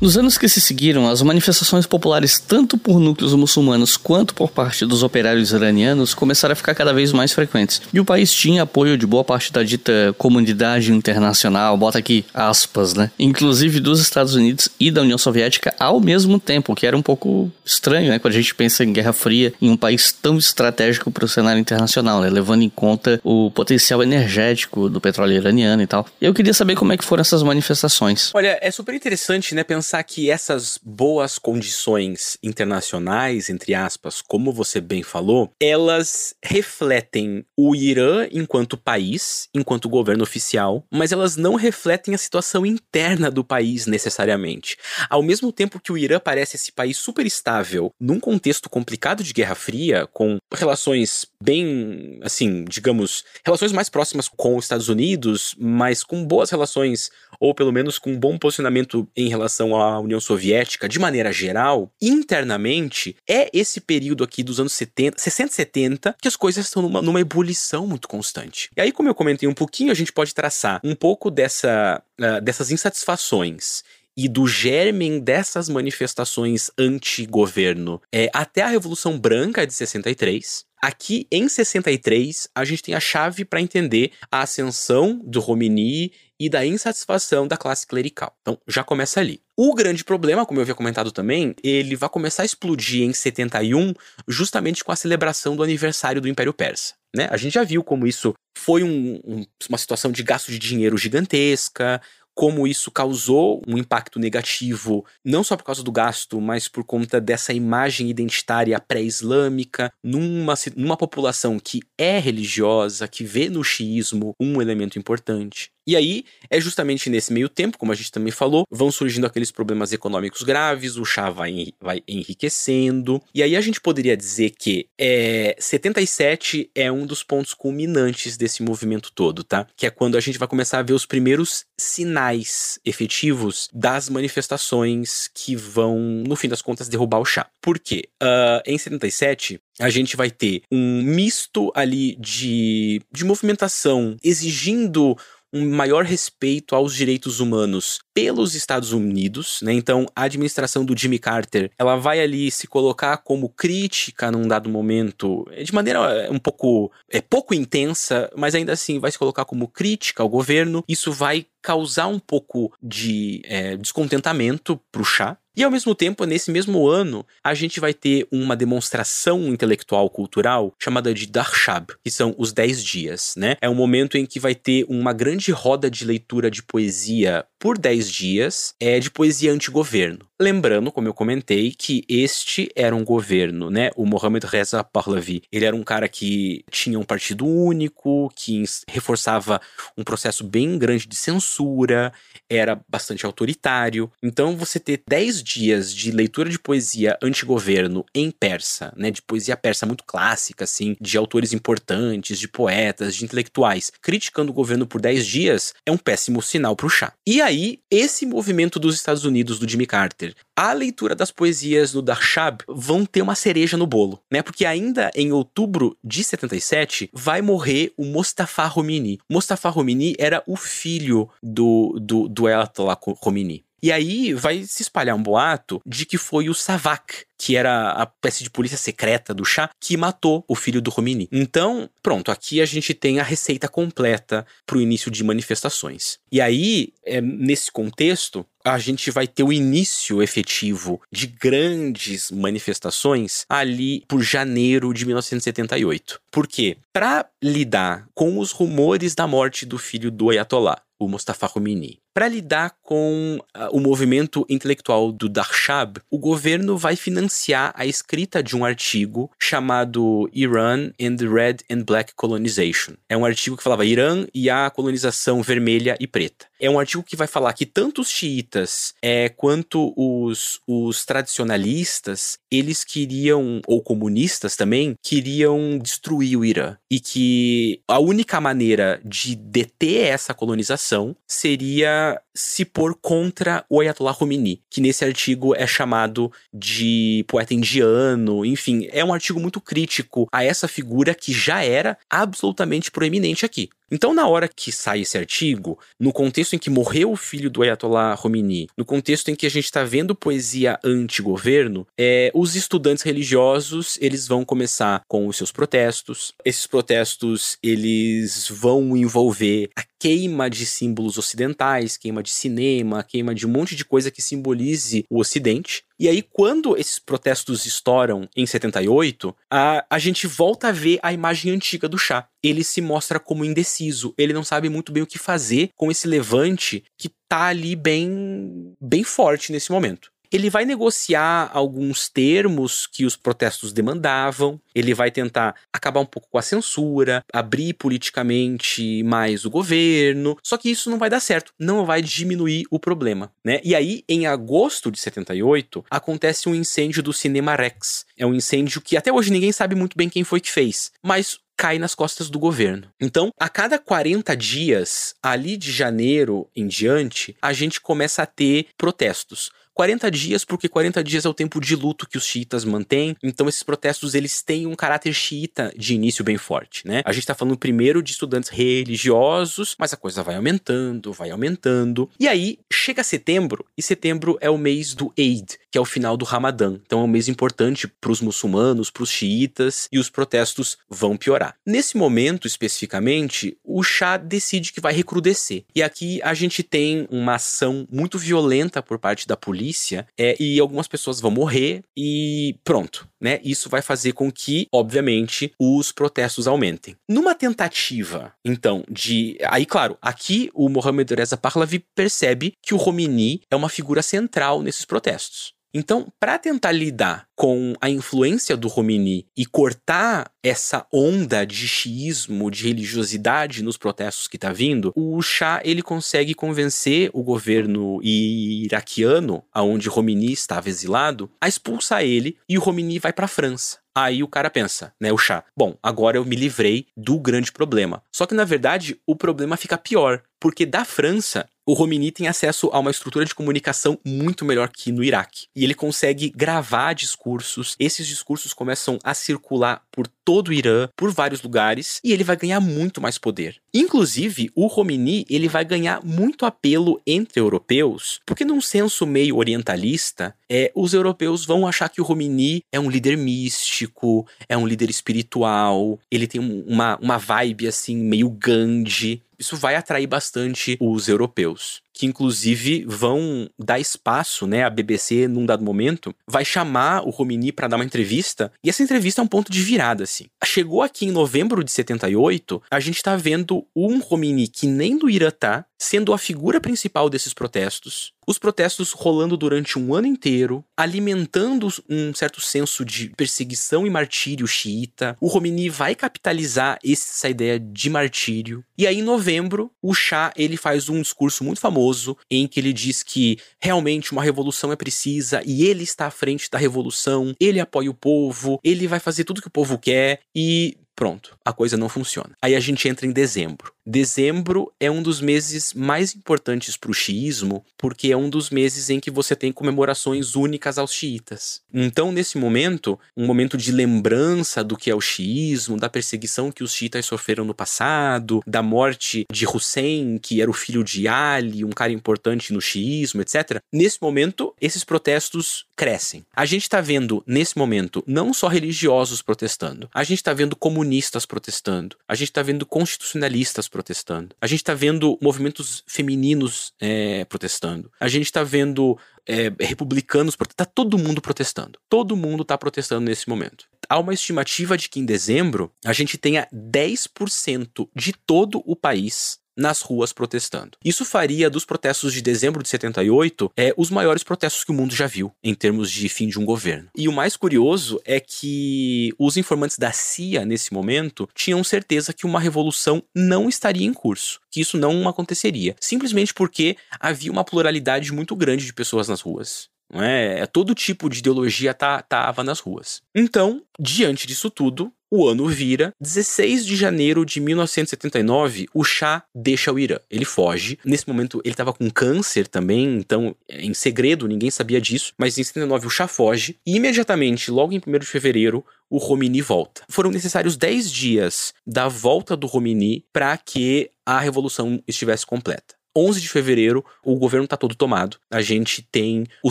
Nos 0.00 0.16
anos 0.16 0.38
que 0.38 0.48
se 0.48 0.60
seguiram, 0.60 1.08
as 1.08 1.22
manifestações 1.22 1.84
populares, 1.84 2.38
tanto 2.38 2.78
por 2.78 3.00
núcleos 3.00 3.34
muçulmanos 3.34 3.96
quanto 3.96 4.32
por 4.32 4.48
parte 4.48 4.86
dos 4.86 5.02
operários 5.02 5.50
iranianos, 5.50 6.14
começaram 6.14 6.52
a 6.52 6.56
ficar 6.56 6.72
cada 6.72 6.92
vez 6.92 7.10
mais 7.10 7.32
frequentes. 7.32 7.82
E 7.92 7.98
o 7.98 8.04
país 8.04 8.32
tinha 8.32 8.62
apoio 8.62 8.96
de 8.96 9.04
boa 9.04 9.24
parte 9.24 9.52
da 9.52 9.64
dita 9.64 10.14
comunidade 10.16 10.92
internacional, 10.92 11.76
bota 11.76 11.98
aqui 11.98 12.24
aspas, 12.32 12.94
né? 12.94 13.10
Inclusive 13.18 13.80
dos 13.80 13.98
Estados 14.00 14.36
Unidos 14.36 14.68
e 14.78 14.88
da 14.88 15.02
União 15.02 15.18
Soviética 15.18 15.74
ao 15.80 15.98
mesmo 15.98 16.38
tempo, 16.38 16.76
que 16.76 16.86
era 16.86 16.96
um 16.96 17.02
pouco 17.02 17.50
estranho, 17.64 18.10
né? 18.10 18.20
Quando 18.20 18.34
a 18.34 18.36
gente 18.36 18.54
pensa 18.54 18.84
em 18.84 18.92
Guerra 18.92 19.12
Fria, 19.12 19.52
em 19.60 19.68
um 19.68 19.76
país 19.76 20.12
tão 20.12 20.38
estratégico 20.38 21.10
para 21.10 21.24
o 21.24 21.28
cenário 21.28 21.58
internacional, 21.58 22.20
né? 22.20 22.30
Levando 22.30 22.62
em 22.62 22.70
conta 22.70 23.20
o 23.24 23.50
potencial 23.50 24.00
energético 24.00 24.88
do 24.88 25.00
petróleo 25.00 25.32
iraniano 25.32 25.82
e 25.82 25.88
tal. 25.88 26.06
Eu 26.20 26.32
queria 26.32 26.54
saber 26.54 26.76
como 26.76 26.92
é 26.92 26.96
que 26.96 27.04
foram 27.04 27.22
essas 27.22 27.42
manifestações. 27.42 28.30
Olha, 28.32 28.56
é 28.62 28.70
super 28.70 28.94
interessante, 28.94 29.56
né? 29.56 29.64
Pensar 29.64 29.87
pensar 29.88 30.04
que 30.04 30.30
essas 30.30 30.78
boas 30.84 31.38
condições 31.38 32.36
internacionais, 32.42 33.48
entre 33.48 33.74
aspas, 33.74 34.20
como 34.20 34.52
você 34.52 34.82
bem 34.82 35.02
falou, 35.02 35.50
elas 35.58 36.34
refletem 36.44 37.42
o 37.56 37.74
Irã 37.74 38.28
enquanto 38.30 38.76
país, 38.76 39.48
enquanto 39.54 39.88
governo 39.88 40.22
oficial, 40.22 40.84
mas 40.92 41.10
elas 41.10 41.36
não 41.36 41.54
refletem 41.54 42.14
a 42.14 42.18
situação 42.18 42.66
interna 42.66 43.30
do 43.30 43.42
país 43.42 43.86
necessariamente. 43.86 44.76
Ao 45.08 45.22
mesmo 45.22 45.50
tempo 45.50 45.80
que 45.80 45.90
o 45.90 45.96
Irã 45.96 46.20
parece 46.20 46.56
esse 46.56 46.70
país 46.70 46.98
super 46.98 47.24
estável 47.24 47.90
num 47.98 48.20
contexto 48.20 48.68
complicado 48.68 49.24
de 49.24 49.32
Guerra 49.32 49.54
Fria, 49.54 50.06
com 50.12 50.36
relações 50.52 51.24
bem, 51.42 52.20
assim, 52.22 52.62
digamos, 52.64 53.24
relações 53.42 53.72
mais 53.72 53.88
próximas 53.88 54.28
com 54.28 54.54
os 54.54 54.66
Estados 54.66 54.90
Unidos, 54.90 55.54
mas 55.58 56.04
com 56.04 56.26
boas 56.26 56.50
relações, 56.50 57.10
ou 57.40 57.54
pelo 57.54 57.72
menos 57.72 57.98
com 57.98 58.12
um 58.12 58.18
bom 58.18 58.36
posicionamento 58.36 59.08
em 59.16 59.30
relação 59.30 59.77
à 59.80 59.98
União 60.00 60.20
Soviética, 60.20 60.88
de 60.88 60.98
maneira 60.98 61.32
geral, 61.32 61.90
internamente, 62.00 63.16
é 63.28 63.50
esse 63.52 63.80
período 63.80 64.24
aqui 64.24 64.42
dos 64.42 64.60
anos 64.60 64.72
70, 64.72 65.18
60 65.18 65.50
e 65.50 65.54
70, 65.54 66.16
que 66.20 66.28
as 66.28 66.36
coisas 66.36 66.66
estão 66.66 66.82
numa, 66.82 67.02
numa 67.02 67.20
ebulição 67.20 67.86
muito 67.86 68.08
constante. 68.08 68.70
E 68.76 68.80
aí, 68.80 68.92
como 68.92 69.08
eu 69.08 69.14
comentei 69.14 69.48
um 69.48 69.54
pouquinho, 69.54 69.90
a 69.90 69.94
gente 69.94 70.12
pode 70.12 70.34
traçar 70.34 70.80
um 70.84 70.94
pouco 70.94 71.30
dessa, 71.30 72.02
uh, 72.20 72.40
dessas 72.40 72.70
insatisfações 72.70 73.82
e 74.18 74.28
do 74.28 74.48
germen 74.48 75.20
dessas 75.20 75.68
manifestações 75.68 76.72
anti-governo 76.76 78.02
é, 78.12 78.28
até 78.32 78.62
a 78.62 78.66
Revolução 78.66 79.16
Branca 79.16 79.64
de 79.64 79.72
63. 79.72 80.66
Aqui 80.80 81.26
em 81.30 81.48
63, 81.48 82.48
a 82.54 82.64
gente 82.64 82.82
tem 82.82 82.94
a 82.94 83.00
chave 83.00 83.44
para 83.44 83.60
entender 83.60 84.12
a 84.30 84.42
ascensão 84.42 85.20
do 85.24 85.40
Romini 85.40 86.12
e 86.40 86.48
da 86.48 86.64
insatisfação 86.64 87.48
da 87.48 87.56
classe 87.56 87.86
clerical. 87.86 88.32
Então, 88.40 88.58
já 88.66 88.84
começa 88.84 89.18
ali. 89.18 89.40
O 89.56 89.74
grande 89.74 90.04
problema, 90.04 90.46
como 90.46 90.60
eu 90.60 90.62
havia 90.62 90.74
comentado 90.74 91.10
também, 91.10 91.54
ele 91.64 91.96
vai 91.96 92.08
começar 92.08 92.42
a 92.42 92.46
explodir 92.46 93.02
em 93.02 93.12
71, 93.12 93.92
justamente 94.28 94.84
com 94.84 94.92
a 94.92 94.96
celebração 94.96 95.56
do 95.56 95.64
aniversário 95.64 96.20
do 96.20 96.28
Império 96.28 96.54
Persa. 96.54 96.94
Né? 97.14 97.26
A 97.30 97.36
gente 97.36 97.54
já 97.54 97.64
viu 97.64 97.82
como 97.82 98.06
isso 98.06 98.34
foi 98.56 98.84
um, 98.84 99.20
um, 99.24 99.46
uma 99.68 99.78
situação 99.78 100.12
de 100.12 100.22
gasto 100.22 100.52
de 100.52 100.58
dinheiro 100.58 100.96
gigantesca, 100.96 102.00
como 102.38 102.68
isso 102.68 102.92
causou 102.92 103.60
um 103.66 103.76
impacto 103.76 104.16
negativo, 104.20 105.04
não 105.24 105.42
só 105.42 105.56
por 105.56 105.64
causa 105.64 105.82
do 105.82 105.90
gasto, 105.90 106.40
mas 106.40 106.68
por 106.68 106.84
conta 106.84 107.20
dessa 107.20 107.52
imagem 107.52 108.08
identitária 108.08 108.78
pré-islâmica, 108.78 109.92
numa, 110.04 110.54
numa 110.76 110.96
população 110.96 111.58
que 111.58 111.80
é 111.98 112.20
religiosa, 112.20 113.08
que 113.08 113.24
vê 113.24 113.50
no 113.50 113.64
xiismo 113.64 114.36
um 114.38 114.62
elemento 114.62 115.00
importante. 115.00 115.72
E 115.88 115.96
aí, 115.96 116.26
é 116.50 116.60
justamente 116.60 117.08
nesse 117.08 117.32
meio 117.32 117.48
tempo, 117.48 117.78
como 117.78 117.90
a 117.90 117.94
gente 117.94 118.12
também 118.12 118.30
falou, 118.30 118.66
vão 118.70 118.92
surgindo 118.92 119.26
aqueles 119.26 119.50
problemas 119.50 119.90
econômicos 119.90 120.42
graves, 120.42 120.98
o 120.98 121.04
chá 121.06 121.30
vai, 121.30 121.68
vai 121.80 122.02
enriquecendo. 122.06 123.22
E 123.34 123.42
aí 123.42 123.56
a 123.56 123.60
gente 123.62 123.80
poderia 123.80 124.14
dizer 124.14 124.50
que 124.50 124.86
é, 124.98 125.56
77 125.58 126.70
é 126.74 126.92
um 126.92 127.06
dos 127.06 127.22
pontos 127.22 127.54
culminantes 127.54 128.36
desse 128.36 128.62
movimento 128.62 129.10
todo, 129.14 129.42
tá? 129.42 129.66
Que 129.74 129.86
é 129.86 129.90
quando 129.90 130.18
a 130.18 130.20
gente 130.20 130.38
vai 130.38 130.46
começar 130.46 130.78
a 130.78 130.82
ver 130.82 130.92
os 130.92 131.06
primeiros 131.06 131.64
sinais 131.78 132.78
efetivos 132.84 133.70
das 133.72 134.10
manifestações 134.10 135.30
que 135.34 135.56
vão, 135.56 135.98
no 135.98 136.36
fim 136.36 136.50
das 136.50 136.60
contas, 136.60 136.90
derrubar 136.90 137.18
o 137.18 137.24
chá. 137.24 137.48
Por 137.62 137.78
quê? 137.78 138.10
Uh, 138.22 138.60
em 138.66 138.76
77, 138.76 139.58
a 139.80 139.88
gente 139.88 140.16
vai 140.16 140.30
ter 140.30 140.62
um 140.70 141.02
misto 141.02 141.72
ali 141.74 142.14
de, 142.16 143.00
de 143.10 143.24
movimentação 143.24 144.16
exigindo 144.22 145.16
um 145.52 145.68
maior 145.70 146.04
respeito 146.04 146.74
aos 146.74 146.94
direitos 146.94 147.40
humanos 147.40 148.00
pelos 148.14 148.54
Estados 148.54 148.92
Unidos, 148.92 149.60
né? 149.62 149.72
Então, 149.72 150.06
a 150.14 150.24
administração 150.24 150.84
do 150.84 150.96
Jimmy 150.96 151.18
Carter, 151.18 151.70
ela 151.78 151.96
vai 151.96 152.20
ali 152.20 152.50
se 152.50 152.66
colocar 152.66 153.16
como 153.18 153.48
crítica 153.48 154.30
num 154.30 154.46
dado 154.46 154.68
momento, 154.68 155.46
eh, 155.52 155.62
de 155.62 155.74
maneira 155.74 156.00
eh, 156.00 156.30
um 156.30 156.38
pouco 156.38 156.90
é 157.10 157.20
pouco 157.20 157.54
intensa, 157.54 158.30
mas 158.36 158.54
ainda 158.54 158.72
assim 158.72 158.98
vai 158.98 159.10
se 159.10 159.18
colocar 159.18 159.44
como 159.44 159.68
crítica 159.68 160.22
ao 160.22 160.28
governo. 160.28 160.84
Isso 160.88 161.12
vai 161.12 161.46
causar 161.68 162.06
um 162.06 162.18
pouco 162.18 162.72
de 162.82 163.42
é, 163.44 163.76
descontentamento 163.76 164.80
para 164.90 165.02
o 165.02 165.04
chá, 165.04 165.36
e 165.58 165.64
ao 165.64 165.72
mesmo 165.72 165.92
tempo, 165.92 166.24
nesse 166.24 166.52
mesmo 166.52 166.86
ano, 166.86 167.26
a 167.42 167.52
gente 167.52 167.80
vai 167.80 167.92
ter 167.92 168.28
uma 168.30 168.54
demonstração 168.54 169.48
intelectual 169.48 170.08
cultural 170.08 170.72
chamada 170.78 171.12
de 171.12 171.26
Darshab, 171.26 171.94
que 172.04 172.12
são 172.12 172.32
os 172.38 172.52
10 172.52 172.84
dias, 172.84 173.34
né? 173.36 173.56
É 173.60 173.68
um 173.68 173.74
momento 173.74 174.16
em 174.16 174.24
que 174.24 174.38
vai 174.38 174.54
ter 174.54 174.86
uma 174.88 175.12
grande 175.12 175.50
roda 175.50 175.90
de 175.90 176.04
leitura 176.04 176.48
de 176.48 176.62
poesia 176.62 177.44
por 177.58 177.76
10 177.76 178.08
dias, 178.08 178.72
é 178.78 179.00
de 179.00 179.10
poesia 179.10 179.52
anti-governo. 179.52 180.20
Lembrando, 180.40 180.92
como 180.92 181.08
eu 181.08 181.14
comentei, 181.14 181.74
que 181.76 182.04
este 182.08 182.70
era 182.76 182.94
um 182.94 183.04
governo, 183.04 183.68
né? 183.68 183.90
O 183.96 184.06
Mohamed 184.06 184.46
Reza 184.46 184.84
Pahlavi, 184.84 185.42
ele 185.50 185.64
era 185.64 185.74
um 185.74 185.82
cara 185.82 186.08
que 186.08 186.64
tinha 186.70 186.96
um 186.96 187.02
partido 187.02 187.44
único, 187.44 188.32
que 188.36 188.62
reforçava 188.86 189.60
um 189.96 190.04
processo 190.04 190.44
bem 190.44 190.78
grande 190.78 191.08
de 191.08 191.16
censura 191.16 191.57
censura, 191.58 192.12
era 192.48 192.80
bastante 192.88 193.26
autoritário. 193.26 194.10
Então, 194.22 194.56
você 194.56 194.78
ter 194.78 195.02
10 195.08 195.42
dias 195.42 195.92
de 195.92 196.10
leitura 196.10 196.48
de 196.48 196.58
poesia 196.58 197.18
antigoverno 197.22 198.04
em 198.14 198.30
persa, 198.30 198.92
né, 198.96 199.10
de 199.10 199.20
poesia 199.20 199.56
persa 199.56 199.84
muito 199.84 200.04
clássica, 200.04 200.64
assim, 200.64 200.96
de 201.00 201.18
autores 201.18 201.52
importantes, 201.52 202.38
de 202.38 202.48
poetas, 202.48 203.14
de 203.14 203.24
intelectuais, 203.24 203.92
criticando 204.00 204.50
o 204.50 204.54
governo 204.54 204.86
por 204.86 205.00
10 205.00 205.26
dias, 205.26 205.74
é 205.84 205.90
um 205.90 205.98
péssimo 205.98 206.40
sinal 206.40 206.76
para 206.76 206.86
o 206.86 206.90
chá. 206.90 207.12
E 207.26 207.40
aí, 207.40 207.80
esse 207.90 208.24
movimento 208.24 208.78
dos 208.78 208.94
Estados 208.94 209.24
Unidos, 209.24 209.58
do 209.58 209.68
Jimmy 209.68 209.86
Carter, 209.86 210.34
a 210.58 210.72
leitura 210.72 211.14
das 211.14 211.30
poesias 211.30 211.94
no 211.94 212.02
Darshab 212.02 212.64
vão 212.66 213.06
ter 213.06 213.22
uma 213.22 213.36
cereja 213.36 213.76
no 213.76 213.86
bolo, 213.86 214.20
né? 214.28 214.42
Porque 214.42 214.66
ainda 214.66 215.08
em 215.14 215.30
outubro 215.30 215.96
de 216.02 216.24
77 216.24 217.08
vai 217.12 217.40
morrer 217.40 217.92
o 217.96 218.04
Mustafa 218.04 218.68
Khomeini. 218.68 219.20
Mustafa 219.30 219.72
Khomeini 219.72 220.16
era 220.18 220.42
o 220.48 220.56
filho 220.56 221.28
do, 221.40 221.96
do, 222.00 222.28
do 222.28 222.48
Ayatollah 222.48 222.96
Khomeini. 222.96 223.64
E 223.80 223.92
aí 223.92 224.34
vai 224.34 224.64
se 224.64 224.82
espalhar 224.82 225.14
um 225.14 225.22
boato 225.22 225.80
de 225.86 226.04
que 226.04 226.18
foi 226.18 226.48
o 226.48 226.54
Savak, 226.54 227.24
que 227.38 227.56
era 227.56 227.92
a 227.92 228.04
peça 228.04 228.42
de 228.42 228.50
polícia 228.50 228.76
secreta 228.76 229.32
do 229.32 229.44
chá, 229.44 229.70
que 229.80 229.96
matou 229.96 230.44
o 230.48 230.54
filho 230.54 230.82
do 230.82 230.90
Khomeini. 230.90 231.28
Então, 231.30 231.88
pronto, 232.02 232.30
aqui 232.30 232.60
a 232.60 232.66
gente 232.66 232.92
tem 232.92 233.20
a 233.20 233.22
receita 233.22 233.68
completa 233.68 234.44
para 234.66 234.76
o 234.76 234.80
início 234.80 235.10
de 235.10 235.22
manifestações. 235.22 236.18
E 236.30 236.40
aí, 236.40 236.92
é, 237.04 237.20
nesse 237.20 237.70
contexto, 237.70 238.44
a 238.64 238.78
gente 238.78 239.10
vai 239.10 239.26
ter 239.26 239.42
o 239.42 239.52
início 239.52 240.22
efetivo 240.22 241.00
de 241.10 241.26
grandes 241.26 242.30
manifestações 242.30 243.44
ali 243.48 244.04
por 244.08 244.22
janeiro 244.22 244.92
de 244.92 245.06
1978. 245.06 246.20
Por 246.30 246.46
quê? 246.46 246.76
Para 246.92 247.26
lidar 247.42 248.06
com 248.14 248.38
os 248.38 248.52
rumores 248.52 249.14
da 249.14 249.26
morte 249.26 249.64
do 249.64 249.78
filho 249.78 250.10
do 250.10 250.30
Ayatollah, 250.30 250.82
o 250.98 251.08
Mustafa 251.08 251.48
Khomeini, 251.48 252.00
para 252.12 252.26
lidar 252.26 252.74
com 252.82 253.38
uh, 253.56 253.68
o 253.70 253.78
movimento 253.78 254.44
intelectual 254.48 255.12
do 255.12 255.28
Darshab, 255.28 256.00
o 256.10 256.18
governo 256.18 256.76
vai 256.76 256.96
financiar 256.96 257.27
a 257.74 257.86
escrita 257.86 258.42
de 258.42 258.56
um 258.56 258.64
artigo 258.64 259.30
chamado 259.38 260.28
Iran 260.32 260.90
and 261.00 261.16
the 261.16 261.26
Red 261.26 261.58
and 261.70 261.84
Black 261.84 262.14
Colonization. 262.14 262.94
É 263.08 263.16
um 263.16 263.24
artigo 263.24 263.56
que 263.56 263.62
falava 263.62 263.84
Irã 263.84 264.26
e 264.34 264.50
a 264.50 264.68
colonização 264.70 265.42
vermelha 265.42 265.96
e 266.00 266.06
preta. 266.06 266.47
É 266.60 266.68
um 266.68 266.78
artigo 266.78 267.02
que 267.02 267.16
vai 267.16 267.26
falar 267.26 267.52
que 267.52 267.64
tanto 267.64 268.00
os 268.00 268.10
xiitas 268.10 268.94
é, 269.00 269.28
quanto 269.28 269.92
os, 269.96 270.60
os 270.66 271.04
tradicionalistas, 271.04 272.38
eles 272.50 272.82
queriam, 272.84 273.60
ou 273.66 273.80
comunistas 273.80 274.56
também, 274.56 274.94
queriam 275.02 275.78
destruir 275.78 276.36
o 276.36 276.44
Irã. 276.44 276.76
E 276.90 276.98
que 276.98 277.80
a 277.86 277.98
única 277.98 278.40
maneira 278.40 279.00
de 279.04 279.36
deter 279.36 280.06
essa 280.06 280.34
colonização 280.34 281.14
seria 281.26 282.20
se 282.34 282.64
pôr 282.64 282.94
contra 282.94 283.64
o 283.68 283.80
Ayatollah 283.80 284.14
Khomeini, 284.14 284.62
que 284.70 284.80
nesse 284.80 285.04
artigo 285.04 285.54
é 285.54 285.66
chamado 285.66 286.32
de 286.52 287.24
poeta 287.28 287.54
indiano, 287.54 288.44
enfim, 288.44 288.88
é 288.90 289.04
um 289.04 289.12
artigo 289.12 289.40
muito 289.40 289.60
crítico 289.60 290.28
a 290.32 290.44
essa 290.44 290.68
figura 290.68 291.14
que 291.14 291.32
já 291.32 291.62
era 291.62 291.98
absolutamente 292.08 292.90
proeminente 292.90 293.44
aqui. 293.44 293.68
Então, 293.90 294.12
na 294.12 294.26
hora 294.28 294.48
que 294.48 294.70
sai 294.70 295.00
esse 295.00 295.16
artigo, 295.16 295.78
no 295.98 296.12
contexto 296.12 296.54
em 296.54 296.58
que 296.58 296.70
morreu 296.70 297.12
o 297.12 297.16
filho 297.16 297.50
do 297.50 297.62
Ayatollah 297.62 298.16
Khomeini, 298.16 298.68
no 298.76 298.84
contexto 298.84 299.30
em 299.30 299.34
que 299.34 299.46
a 299.46 299.50
gente 299.50 299.64
está 299.64 299.84
vendo 299.84 300.14
poesia 300.14 300.78
anti-governo, 300.84 301.86
é, 301.96 302.30
os 302.34 302.54
estudantes 302.54 303.02
religiosos 303.02 303.98
eles 304.00 304.26
vão 304.26 304.44
começar 304.44 305.02
com 305.08 305.26
os 305.26 305.36
seus 305.36 305.50
protestos. 305.50 306.34
Esses 306.44 306.66
protestos 306.66 307.56
eles 307.62 308.48
vão 308.48 308.96
envolver 308.96 309.70
a 309.76 309.82
queima 309.98 310.48
de 310.48 310.64
símbolos 310.64 311.18
ocidentais, 311.18 311.96
queima 311.96 312.22
de 312.22 312.30
cinema, 312.30 313.02
queima 313.02 313.34
de 313.34 313.46
um 313.46 313.50
monte 313.50 313.74
de 313.74 313.84
coisa 313.84 314.10
que 314.10 314.22
simbolize 314.22 315.04
o 315.10 315.18
Ocidente. 315.18 315.84
E 315.98 316.08
aí, 316.08 316.22
quando 316.22 316.76
esses 316.76 316.98
protestos 316.98 317.66
estouram 317.66 318.28
em 318.36 318.46
78, 318.46 319.34
a, 319.50 319.84
a 319.90 319.98
gente 319.98 320.26
volta 320.26 320.68
a 320.68 320.72
ver 320.72 321.00
a 321.02 321.12
imagem 321.12 321.52
antiga 321.52 321.88
do 321.88 321.98
chá. 321.98 322.28
Ele 322.42 322.62
se 322.62 322.80
mostra 322.80 323.18
como 323.18 323.44
indeciso, 323.44 324.14
ele 324.16 324.32
não 324.32 324.44
sabe 324.44 324.68
muito 324.68 324.92
bem 324.92 325.02
o 325.02 325.06
que 325.06 325.18
fazer 325.18 325.70
com 325.74 325.90
esse 325.90 326.06
levante 326.06 326.84
que 326.96 327.10
tá 327.28 327.46
ali 327.46 327.74
bem, 327.74 328.74
bem 328.80 329.02
forte 329.02 329.50
nesse 329.50 329.72
momento. 329.72 330.10
Ele 330.32 330.50
vai 330.50 330.64
negociar 330.64 331.50
alguns 331.52 332.08
termos 332.08 332.86
que 332.86 333.04
os 333.04 333.16
protestos 333.16 333.72
demandavam, 333.72 334.60
ele 334.74 334.94
vai 334.94 335.10
tentar 335.10 335.54
acabar 335.72 336.00
um 336.00 336.06
pouco 336.06 336.28
com 336.30 336.38
a 336.38 336.42
censura, 336.42 337.24
abrir 337.32 337.74
politicamente 337.74 339.02
mais 339.02 339.44
o 339.44 339.50
governo, 339.50 340.36
só 340.42 340.56
que 340.56 340.70
isso 340.70 340.90
não 340.90 340.98
vai 340.98 341.10
dar 341.10 341.20
certo, 341.20 341.52
não 341.58 341.84
vai 341.84 342.02
diminuir 342.02 342.64
o 342.70 342.78
problema, 342.78 343.32
né? 343.44 343.60
E 343.64 343.74
aí, 343.74 344.04
em 344.08 344.26
agosto 344.26 344.90
de 344.90 345.00
78, 345.00 345.84
acontece 345.90 346.48
um 346.48 346.54
incêndio 346.54 347.02
do 347.02 347.12
Cinema 347.12 347.54
Rex. 347.54 348.06
É 348.16 348.26
um 348.26 348.34
incêndio 348.34 348.80
que 348.80 348.96
até 348.96 349.12
hoje 349.12 349.30
ninguém 349.30 349.52
sabe 349.52 349.74
muito 349.74 349.96
bem 349.96 350.08
quem 350.08 350.24
foi 350.24 350.40
que 350.40 350.50
fez, 350.50 350.92
mas 351.02 351.38
cai 351.58 351.76
nas 351.76 351.92
costas 351.92 352.30
do 352.30 352.38
governo. 352.38 352.88
Então, 353.00 353.32
a 353.36 353.48
cada 353.48 353.80
40 353.80 354.36
dias, 354.36 355.14
ali 355.20 355.56
de 355.56 355.72
janeiro 355.72 356.48
em 356.54 356.68
diante, 356.68 357.36
a 357.42 357.52
gente 357.52 357.80
começa 357.80 358.22
a 358.22 358.26
ter 358.26 358.68
protestos. 358.78 359.50
40 359.78 360.10
dias, 360.10 360.44
porque 360.44 360.68
40 360.68 361.04
dias 361.04 361.24
é 361.24 361.28
o 361.28 361.32
tempo 361.32 361.60
de 361.60 361.76
luto 361.76 362.08
que 362.08 362.18
os 362.18 362.26
xiitas 362.26 362.64
mantêm. 362.64 363.16
Então 363.22 363.48
esses 363.48 363.62
protestos 363.62 364.12
eles 364.12 364.42
têm 364.42 364.66
um 364.66 364.74
caráter 364.74 365.12
xiita 365.14 365.72
de 365.76 365.94
início 365.94 366.24
bem 366.24 366.36
forte, 366.36 366.84
né? 366.84 367.00
A 367.04 367.12
gente 367.12 367.28
tá 367.28 367.32
falando 367.32 367.56
primeiro 367.56 368.02
de 368.02 368.10
estudantes 368.10 368.50
religiosos, 368.50 369.76
mas 369.78 369.92
a 369.92 369.96
coisa 369.96 370.20
vai 370.20 370.34
aumentando, 370.34 371.12
vai 371.12 371.30
aumentando. 371.30 372.10
E 372.18 372.26
aí 372.26 372.58
chega 372.68 373.04
setembro, 373.04 373.64
e 373.76 373.80
setembro 373.80 374.36
é 374.40 374.50
o 374.50 374.58
mês 374.58 374.94
do 374.94 375.12
Eid, 375.16 375.56
que 375.70 375.78
é 375.78 375.80
o 375.80 375.84
final 375.84 376.16
do 376.16 376.24
Ramadã. 376.24 376.80
Então 376.84 376.98
é 376.98 377.04
um 377.04 377.06
mês 377.06 377.28
importante 377.28 377.86
para 377.86 378.10
os 378.10 378.20
muçulmanos, 378.20 378.90
para 378.90 379.04
os 379.04 379.10
xiitas, 379.10 379.86
e 379.92 379.98
os 380.00 380.10
protestos 380.10 380.76
vão 380.90 381.16
piorar. 381.16 381.54
Nesse 381.64 381.96
momento 381.96 382.48
especificamente, 382.48 383.56
o 383.62 383.84
Shah 383.84 384.16
decide 384.16 384.72
que 384.72 384.80
vai 384.80 384.92
recrudescer. 384.92 385.62
E 385.72 385.84
aqui 385.84 386.20
a 386.24 386.34
gente 386.34 386.64
tem 386.64 387.06
uma 387.12 387.36
ação 387.36 387.86
muito 387.88 388.18
violenta 388.18 388.82
por 388.82 388.98
parte 388.98 389.24
da 389.24 389.36
polícia 389.36 389.67
polícia 389.68 390.06
é, 390.18 390.36
e 390.40 390.58
algumas 390.58 390.88
pessoas 390.88 391.20
vão 391.20 391.30
morrer 391.30 391.82
e 391.96 392.56
pronto, 392.64 393.08
né? 393.20 393.40
Isso 393.44 393.68
vai 393.68 393.82
fazer 393.82 394.12
com 394.12 394.30
que, 394.30 394.66
obviamente, 394.72 395.52
os 395.58 395.92
protestos 395.92 396.46
aumentem. 396.46 396.96
Numa 397.08 397.34
tentativa, 397.34 398.32
então, 398.44 398.82
de. 398.90 399.36
Aí, 399.44 399.66
claro, 399.66 399.98
aqui 400.00 400.50
o 400.54 400.68
Mohamed 400.68 401.14
Reza 401.14 401.36
Pahlavi 401.36 401.84
percebe 401.94 402.54
que 402.62 402.74
o 402.74 402.78
Khomeini 402.78 403.42
é 403.50 403.56
uma 403.56 403.68
figura 403.68 404.02
central 404.02 404.62
nesses 404.62 404.84
protestos. 404.84 405.52
Então, 405.74 406.10
para 406.18 406.38
tentar 406.38 406.72
lidar 406.72 407.26
com 407.36 407.74
a 407.80 407.90
influência 407.90 408.56
do 408.56 408.70
Khomeini 408.70 409.26
e 409.36 409.44
cortar 409.44 410.30
essa 410.48 410.86
onda 410.92 411.44
de 411.44 411.68
xiismo, 411.68 412.50
de 412.50 412.64
religiosidade 412.64 413.62
nos 413.62 413.76
protestos 413.76 414.26
que 414.26 414.36
está 414.36 414.52
vindo, 414.52 414.92
o 414.96 415.20
Shah 415.20 415.60
ele 415.64 415.82
consegue 415.82 416.34
convencer 416.34 417.10
o 417.12 417.22
governo 417.22 418.00
iraquiano, 418.02 419.44
aonde 419.52 419.90
Khomeini 419.90 420.32
estava 420.32 420.68
exilado, 420.68 421.30
a 421.40 421.48
expulsar 421.48 422.02
ele 422.02 422.36
e 422.48 422.56
o 422.56 422.62
Khomeini 422.62 422.98
vai 422.98 423.12
para 423.12 423.26
a 423.26 423.28
França. 423.28 423.78
Aí 423.94 424.22
o 424.22 424.28
cara 424.28 424.48
pensa, 424.48 424.92
né, 425.00 425.12
o 425.12 425.18
chá, 425.18 425.42
bom, 425.56 425.76
agora 425.82 426.16
eu 426.16 426.24
me 426.24 426.36
livrei 426.36 426.86
do 426.96 427.18
grande 427.18 427.50
problema. 427.50 428.00
Só 428.12 428.26
que 428.26 428.34
na 428.34 428.44
verdade 428.44 428.96
o 429.04 429.16
problema 429.16 429.56
fica 429.56 429.76
pior, 429.76 430.22
porque 430.38 430.64
da 430.64 430.84
França 430.84 431.48
o 431.68 431.74
Romini 431.74 432.10
tem 432.10 432.26
acesso 432.26 432.70
a 432.72 432.78
uma 432.78 432.90
estrutura 432.90 433.26
de 433.26 433.34
comunicação 433.34 433.98
muito 434.02 434.42
melhor 434.42 434.70
que 434.70 434.90
no 434.90 435.04
Iraque. 435.04 435.48
E 435.54 435.64
ele 435.64 435.74
consegue 435.74 436.30
gravar 436.30 436.94
discursos, 436.94 437.76
esses 437.78 438.06
discursos 438.06 438.54
começam 438.54 438.98
a 439.04 439.12
circular 439.12 439.82
por 439.92 440.08
todo 440.28 440.48
o 440.48 440.52
Irã, 440.52 440.90
por 440.94 441.10
vários 441.10 441.40
lugares, 441.40 442.00
e 442.04 442.12
ele 442.12 442.22
vai 442.22 442.36
ganhar 442.36 442.60
muito 442.60 443.00
mais 443.00 443.16
poder. 443.16 443.56
Inclusive, 443.72 444.50
o 444.54 444.66
Romini 444.66 445.24
ele 445.30 445.48
vai 445.48 445.64
ganhar 445.64 446.04
muito 446.04 446.44
apelo 446.44 447.00
entre 447.06 447.40
europeus, 447.40 448.20
porque 448.26 448.44
num 448.44 448.60
senso 448.60 449.06
meio 449.06 449.38
orientalista, 449.38 450.34
é, 450.46 450.70
os 450.74 450.92
europeus 450.92 451.46
vão 451.46 451.66
achar 451.66 451.88
que 451.88 452.02
o 452.02 452.04
Romini 452.04 452.62
é 452.70 452.78
um 452.78 452.90
líder 452.90 453.16
místico, 453.16 454.26
é 454.46 454.54
um 454.54 454.66
líder 454.66 454.90
espiritual, 454.90 455.98
ele 456.10 456.26
tem 456.26 456.42
uma, 456.42 456.98
uma 457.00 457.16
vibe 457.16 457.66
assim 457.66 457.96
meio 457.96 458.28
Gandhi, 458.28 459.22
isso 459.38 459.56
vai 459.56 459.76
atrair 459.76 460.06
bastante 460.06 460.76
os 460.78 461.08
europeus 461.08 461.80
que 461.98 462.06
inclusive 462.06 462.84
vão 462.86 463.50
dar 463.58 463.80
espaço, 463.80 464.46
né? 464.46 464.62
A 464.62 464.70
BBC, 464.70 465.26
num 465.26 465.44
dado 465.44 465.64
momento, 465.64 466.14
vai 466.28 466.44
chamar 466.44 467.02
o 467.04 467.10
Romini 467.10 467.50
para 467.50 467.66
dar 467.66 467.74
uma 467.74 467.84
entrevista, 467.84 468.52
e 468.62 468.70
essa 468.70 468.84
entrevista 468.84 469.20
é 469.20 469.24
um 469.24 469.26
ponto 469.26 469.50
de 469.50 469.60
virada, 469.60 470.04
assim. 470.04 470.26
Chegou 470.44 470.80
aqui 470.80 471.06
em 471.06 471.10
novembro 471.10 471.64
de 471.64 471.72
78, 471.72 472.62
a 472.70 472.78
gente 472.78 473.02
tá 473.02 473.16
vendo 473.16 473.66
um 473.74 473.98
Romini 473.98 474.46
que 474.46 474.68
nem 474.68 474.96
do 474.96 475.10
Irã 475.10 475.32
tá, 475.32 475.64
sendo 475.76 476.12
a 476.12 476.18
figura 476.18 476.60
principal 476.60 477.08
desses 477.08 477.32
protestos. 477.32 478.12
Os 478.26 478.36
protestos 478.36 478.92
rolando 478.92 479.38
durante 479.38 479.78
um 479.78 479.94
ano 479.94 480.06
inteiro, 480.06 480.62
alimentando 480.76 481.68
um 481.88 482.12
certo 482.12 482.42
senso 482.42 482.84
de 482.84 483.08
perseguição 483.16 483.86
e 483.86 483.90
martírio 483.90 484.46
xiita. 484.46 485.16
O 485.18 485.28
Romini 485.28 485.70
vai 485.70 485.94
capitalizar 485.94 486.78
essa 486.84 487.28
ideia 487.30 487.58
de 487.58 487.88
martírio. 487.88 488.62
E 488.76 488.86
aí, 488.86 488.98
em 488.98 489.02
novembro, 489.02 489.70
o 489.80 489.94
Shah 489.94 490.30
ele 490.36 490.58
faz 490.58 490.90
um 490.90 491.00
discurso 491.00 491.42
muito 491.42 491.60
famoso 491.60 491.87
em 492.30 492.46
que 492.46 492.60
ele 492.60 492.72
diz 492.72 493.02
que 493.02 493.38
realmente 493.60 494.12
uma 494.12 494.22
revolução 494.22 494.72
é 494.72 494.76
precisa 494.76 495.42
e 495.44 495.64
ele 495.64 495.84
está 495.84 496.06
à 496.06 496.10
frente 496.10 496.50
da 496.50 496.58
revolução, 496.58 497.34
ele 497.40 497.60
apoia 497.60 497.90
o 497.90 497.94
povo, 497.94 498.58
ele 498.62 498.86
vai 498.86 499.00
fazer 499.00 499.24
tudo 499.24 499.40
que 499.40 499.48
o 499.48 499.50
povo 499.50 499.78
quer 499.78 500.20
e 500.34 500.76
pronto, 500.98 501.38
a 501.44 501.52
coisa 501.52 501.76
não 501.76 501.88
funciona. 501.88 502.30
Aí 502.42 502.56
a 502.56 502.60
gente 502.60 502.88
entra 502.88 503.06
em 503.06 503.12
dezembro. 503.12 503.72
Dezembro 503.86 504.70
é 504.80 504.90
um 504.90 505.00
dos 505.00 505.20
meses 505.20 505.72
mais 505.72 506.12
importantes 506.12 506.76
para 506.76 506.90
o 506.90 506.94
xiismo, 506.94 507.64
porque 507.78 508.10
é 508.10 508.16
um 508.16 508.28
dos 508.28 508.50
meses 508.50 508.90
em 508.90 508.98
que 508.98 509.08
você 509.08 509.36
tem 509.36 509.52
comemorações 509.52 510.34
únicas 510.34 510.76
aos 510.76 510.92
xiitas. 510.92 511.62
Então, 511.72 512.10
nesse 512.10 512.36
momento, 512.36 512.98
um 513.16 513.26
momento 513.26 513.56
de 513.56 513.70
lembrança 513.70 514.64
do 514.64 514.76
que 514.76 514.90
é 514.90 514.94
o 514.94 515.00
xiismo, 515.00 515.76
da 515.76 515.88
perseguição 515.88 516.50
que 516.50 516.64
os 516.64 516.72
xiitas 516.72 517.06
sofreram 517.06 517.44
no 517.44 517.54
passado, 517.54 518.42
da 518.44 518.60
morte 518.60 519.24
de 519.32 519.46
Hussein, 519.46 520.18
que 520.18 520.42
era 520.42 520.50
o 520.50 520.54
filho 520.54 520.82
de 520.82 521.06
Ali, 521.06 521.64
um 521.64 521.70
cara 521.70 521.92
importante 521.92 522.52
no 522.52 522.60
xiismo, 522.60 523.22
etc. 523.22 523.60
Nesse 523.72 523.98
momento, 524.02 524.52
esses 524.60 524.82
protestos 524.82 525.64
crescem. 525.76 526.26
A 526.34 526.44
gente 526.44 526.62
está 526.62 526.80
vendo, 526.80 527.22
nesse 527.24 527.56
momento, 527.56 528.02
não 528.04 528.34
só 528.34 528.48
religiosos 528.48 529.22
protestando, 529.22 529.88
a 529.94 530.02
gente 530.02 530.18
está 530.18 530.34
vendo 530.34 530.56
comunistas 530.56 530.87
protestando, 531.26 531.96
a 532.06 532.14
gente 532.14 532.28
está 532.28 532.42
vendo 532.42 532.66
constitucionalistas 532.66 533.68
protestando 533.68 533.88
protestando. 533.88 534.34
A 534.40 534.46
gente 534.46 534.60
está 534.60 534.74
vendo 534.74 535.18
movimentos 535.22 535.82
femininos 535.86 536.72
é, 536.80 537.24
protestando. 537.24 537.90
A 538.00 538.08
gente 538.08 538.26
está 538.26 538.42
vendo 538.42 538.98
é, 539.26 539.52
republicanos 539.60 540.36
protestando. 540.36 540.66
Tá 540.66 540.72
todo 540.72 540.98
mundo 540.98 541.20
protestando. 541.20 541.78
Todo 541.88 542.16
mundo 542.16 542.42
está 542.42 542.56
protestando 542.56 543.02
nesse 543.02 543.28
momento. 543.28 543.66
Há 543.88 543.98
uma 543.98 544.12
estimativa 544.12 544.76
de 544.76 544.88
que 544.88 545.00
em 545.00 545.04
dezembro 545.04 545.72
a 545.84 545.92
gente 545.92 546.18
tenha 546.18 546.46
10% 546.52 547.88
de 547.94 548.12
todo 548.12 548.62
o 548.66 548.76
país 548.76 549.38
nas 549.58 549.82
ruas 549.82 550.12
protestando. 550.12 550.78
Isso 550.84 551.04
faria 551.04 551.50
dos 551.50 551.64
protestos 551.64 552.14
de 552.14 552.22
dezembro 552.22 552.62
de 552.62 552.68
78 552.68 553.50
é, 553.56 553.74
os 553.76 553.90
maiores 553.90 554.22
protestos 554.22 554.62
que 554.62 554.70
o 554.70 554.74
mundo 554.74 554.94
já 554.94 555.06
viu 555.06 555.32
em 555.42 555.54
termos 555.54 555.90
de 555.90 556.08
fim 556.08 556.28
de 556.28 556.38
um 556.38 556.44
governo. 556.44 556.88
E 556.96 557.08
o 557.08 557.12
mais 557.12 557.36
curioso 557.36 558.00
é 558.04 558.20
que 558.20 559.12
os 559.18 559.36
informantes 559.36 559.76
da 559.76 559.90
CIA 559.90 560.44
nesse 560.44 560.72
momento 560.72 561.28
tinham 561.34 561.64
certeza 561.64 562.12
que 562.12 562.24
uma 562.24 562.38
revolução 562.38 563.02
não 563.14 563.48
estaria 563.48 563.86
em 563.86 563.92
curso, 563.92 564.40
que 564.50 564.60
isso 564.60 564.78
não 564.78 565.08
aconteceria, 565.08 565.74
simplesmente 565.80 566.32
porque 566.32 566.76
havia 567.00 567.32
uma 567.32 567.44
pluralidade 567.44 568.12
muito 568.12 568.36
grande 568.36 568.64
de 568.64 568.72
pessoas 568.72 569.08
nas 569.08 569.20
ruas. 569.20 569.68
É? 569.90 570.44
todo 570.46 570.74
tipo 570.74 571.08
de 571.08 571.20
ideologia 571.20 571.72
tá, 571.72 572.02
tava 572.02 572.44
nas 572.44 572.60
ruas. 572.60 573.00
Então, 573.14 573.62
diante 573.80 574.26
disso 574.26 574.50
tudo, 574.50 574.92
o 575.10 575.26
ano 575.26 575.46
vira. 575.46 575.92
16 576.00 576.64
de 576.64 576.76
janeiro 576.76 577.24
de 577.24 577.40
1979, 577.40 578.68
o 578.74 578.84
Shah 578.84 579.24
deixa 579.34 579.72
o 579.72 579.78
Irã. 579.78 579.98
Ele 580.10 580.24
foge. 580.24 580.78
Nesse 580.84 581.08
momento, 581.08 581.40
ele 581.44 581.54
estava 581.54 581.72
com 581.72 581.90
câncer 581.90 582.46
também, 582.46 582.96
então, 582.96 583.34
em 583.48 583.74
segredo, 583.74 584.28
ninguém 584.28 584.50
sabia 584.50 584.80
disso. 584.80 585.12
Mas 585.18 585.38
em 585.38 585.44
79, 585.44 585.86
o 585.86 585.90
Shah 585.90 586.08
foge. 586.08 586.56
E 586.66 586.76
imediatamente, 586.76 587.50
logo 587.50 587.72
em 587.72 587.80
1 587.86 587.98
de 587.98 588.06
fevereiro, 588.06 588.64
o 588.90 588.98
Romini 588.98 589.40
volta. 589.40 589.82
Foram 589.88 590.10
necessários 590.10 590.56
10 590.56 590.90
dias 590.90 591.52
da 591.66 591.88
volta 591.88 592.36
do 592.36 592.46
Romini 592.46 593.04
para 593.12 593.36
que 593.36 593.90
a 594.06 594.18
revolução 594.18 594.82
estivesse 594.88 595.26
completa. 595.26 595.77
11 595.98 596.20
de 596.20 596.28
fevereiro, 596.28 596.84
o 597.02 597.16
governo 597.16 597.44
está 597.44 597.56
todo 597.56 597.74
tomado. 597.74 598.18
A 598.30 598.40
gente 598.40 598.82
tem 598.82 599.26
o 599.42 599.50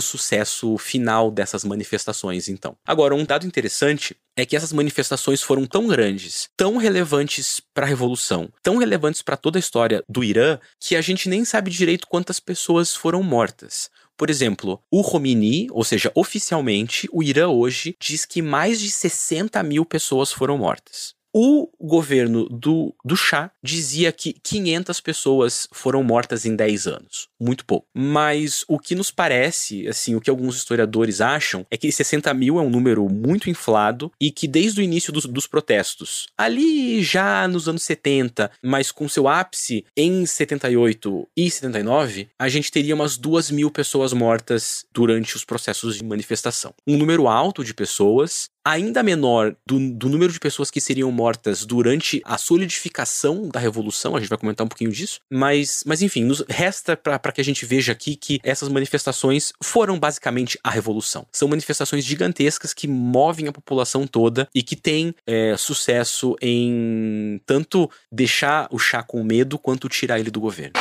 sucesso 0.00 0.78
final 0.78 1.30
dessas 1.30 1.64
manifestações, 1.64 2.48
então. 2.48 2.76
Agora, 2.86 3.14
um 3.14 3.24
dado 3.24 3.46
interessante 3.46 4.16
é 4.36 4.46
que 4.46 4.56
essas 4.56 4.72
manifestações 4.72 5.42
foram 5.42 5.66
tão 5.66 5.88
grandes, 5.88 6.48
tão 6.56 6.76
relevantes 6.76 7.60
para 7.74 7.84
a 7.84 7.88
revolução, 7.88 8.48
tão 8.62 8.76
relevantes 8.76 9.20
para 9.20 9.36
toda 9.36 9.58
a 9.58 9.60
história 9.60 10.02
do 10.08 10.22
Irã, 10.22 10.58
que 10.80 10.94
a 10.94 11.00
gente 11.00 11.28
nem 11.28 11.44
sabe 11.44 11.70
direito 11.70 12.06
quantas 12.06 12.38
pessoas 12.38 12.94
foram 12.94 13.22
mortas. 13.22 13.90
Por 14.16 14.30
exemplo, 14.30 14.82
o 14.90 15.02
Khomeini, 15.02 15.68
ou 15.70 15.84
seja, 15.84 16.10
oficialmente, 16.12 17.08
o 17.12 17.22
Irã 17.22 17.48
hoje 17.48 17.94
diz 18.00 18.24
que 18.24 18.42
mais 18.42 18.80
de 18.80 18.90
60 18.90 19.62
mil 19.62 19.84
pessoas 19.84 20.32
foram 20.32 20.58
mortas. 20.58 21.14
O 21.32 21.68
governo 21.80 22.48
do, 22.48 22.94
do 23.04 23.16
Shah 23.16 23.50
dizia 23.62 24.10
que 24.12 24.32
500 24.32 25.00
pessoas 25.00 25.68
foram 25.72 26.02
mortas 26.02 26.46
em 26.46 26.56
10 26.56 26.86
anos. 26.86 27.28
Muito 27.40 27.64
pouco. 27.64 27.86
Mas 27.94 28.64
o 28.66 28.78
que 28.78 28.94
nos 28.94 29.10
parece, 29.10 29.86
assim, 29.86 30.14
o 30.14 30.20
que 30.20 30.30
alguns 30.30 30.56
historiadores 30.56 31.20
acham, 31.20 31.66
é 31.70 31.76
que 31.76 31.90
60 31.90 32.32
mil 32.34 32.58
é 32.58 32.62
um 32.62 32.70
número 32.70 33.08
muito 33.08 33.50
inflado 33.50 34.10
e 34.20 34.30
que 34.30 34.48
desde 34.48 34.80
o 34.80 34.82
início 34.82 35.12
dos, 35.12 35.26
dos 35.26 35.46
protestos, 35.46 36.26
ali 36.36 37.02
já 37.02 37.46
nos 37.46 37.68
anos 37.68 37.82
70, 37.82 38.50
mas 38.62 38.90
com 38.90 39.08
seu 39.08 39.28
ápice 39.28 39.84
em 39.96 40.24
78 40.24 41.28
e 41.36 41.50
79, 41.50 42.28
a 42.38 42.48
gente 42.48 42.70
teria 42.70 42.94
umas 42.94 43.16
2 43.16 43.50
mil 43.50 43.70
pessoas 43.70 44.12
mortas 44.12 44.84
durante 44.92 45.36
os 45.36 45.44
processos 45.44 45.96
de 45.96 46.04
manifestação. 46.04 46.74
Um 46.86 46.96
número 46.96 47.28
alto 47.28 47.64
de 47.64 47.74
pessoas, 47.74 48.48
ainda 48.64 49.02
menor 49.02 49.54
do, 49.66 49.78
do, 49.92 50.08
número 50.08 50.32
de 50.32 50.38
pessoas 50.38 50.70
que 50.70 50.80
seriam 50.80 51.10
mortas 51.10 51.64
durante 51.64 52.20
a 52.24 52.36
solidificação 52.36 53.48
da 53.48 53.58
revolução, 53.58 54.14
a 54.14 54.20
gente 54.20 54.28
vai 54.28 54.38
comentar 54.38 54.64
um 54.64 54.68
pouquinho 54.68 54.92
disso, 54.92 55.20
mas, 55.30 55.82
mas 55.86 56.02
enfim, 56.02 56.24
nos 56.24 56.44
resta 56.48 56.96
para 56.96 57.32
que 57.32 57.40
a 57.40 57.44
gente 57.44 57.64
veja 57.64 57.92
aqui 57.92 58.16
que 58.16 58.40
essas 58.42 58.68
manifestações 58.68 59.52
foram 59.62 59.98
basicamente 59.98 60.58
a 60.62 60.70
revolução. 60.70 61.26
São 61.32 61.48
manifestações 61.48 62.04
gigantescas 62.04 62.74
que 62.74 62.86
movem 62.86 63.48
a 63.48 63.52
população 63.52 64.06
toda 64.06 64.48
e 64.54 64.62
que 64.62 64.76
têm 64.76 65.14
é, 65.26 65.56
sucesso 65.56 66.36
em 66.40 67.40
tanto 67.46 67.90
deixar 68.12 68.68
o 68.70 68.78
chá 68.78 69.02
com 69.02 69.22
medo 69.22 69.58
quanto 69.58 69.88
tirar 69.88 70.18
ele 70.18 70.30
do 70.30 70.40
governo. 70.40 70.74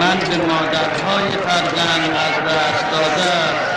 من 0.00 0.18
به 0.18 0.36
مادرهای 0.36 1.30
فرزند 1.30 2.10
از 2.10 2.36
دست 2.46 2.84
داده. 2.92 3.70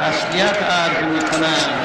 تسلیت 0.00 0.62
عرض 0.62 1.04
می 1.12 1.20
کنم 1.30 1.84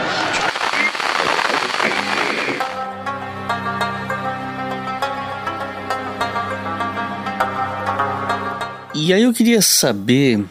E 8.96 9.14
aí 9.14 9.24
eu 9.24 9.34
queria 9.34 9.62
saber 9.62 10.44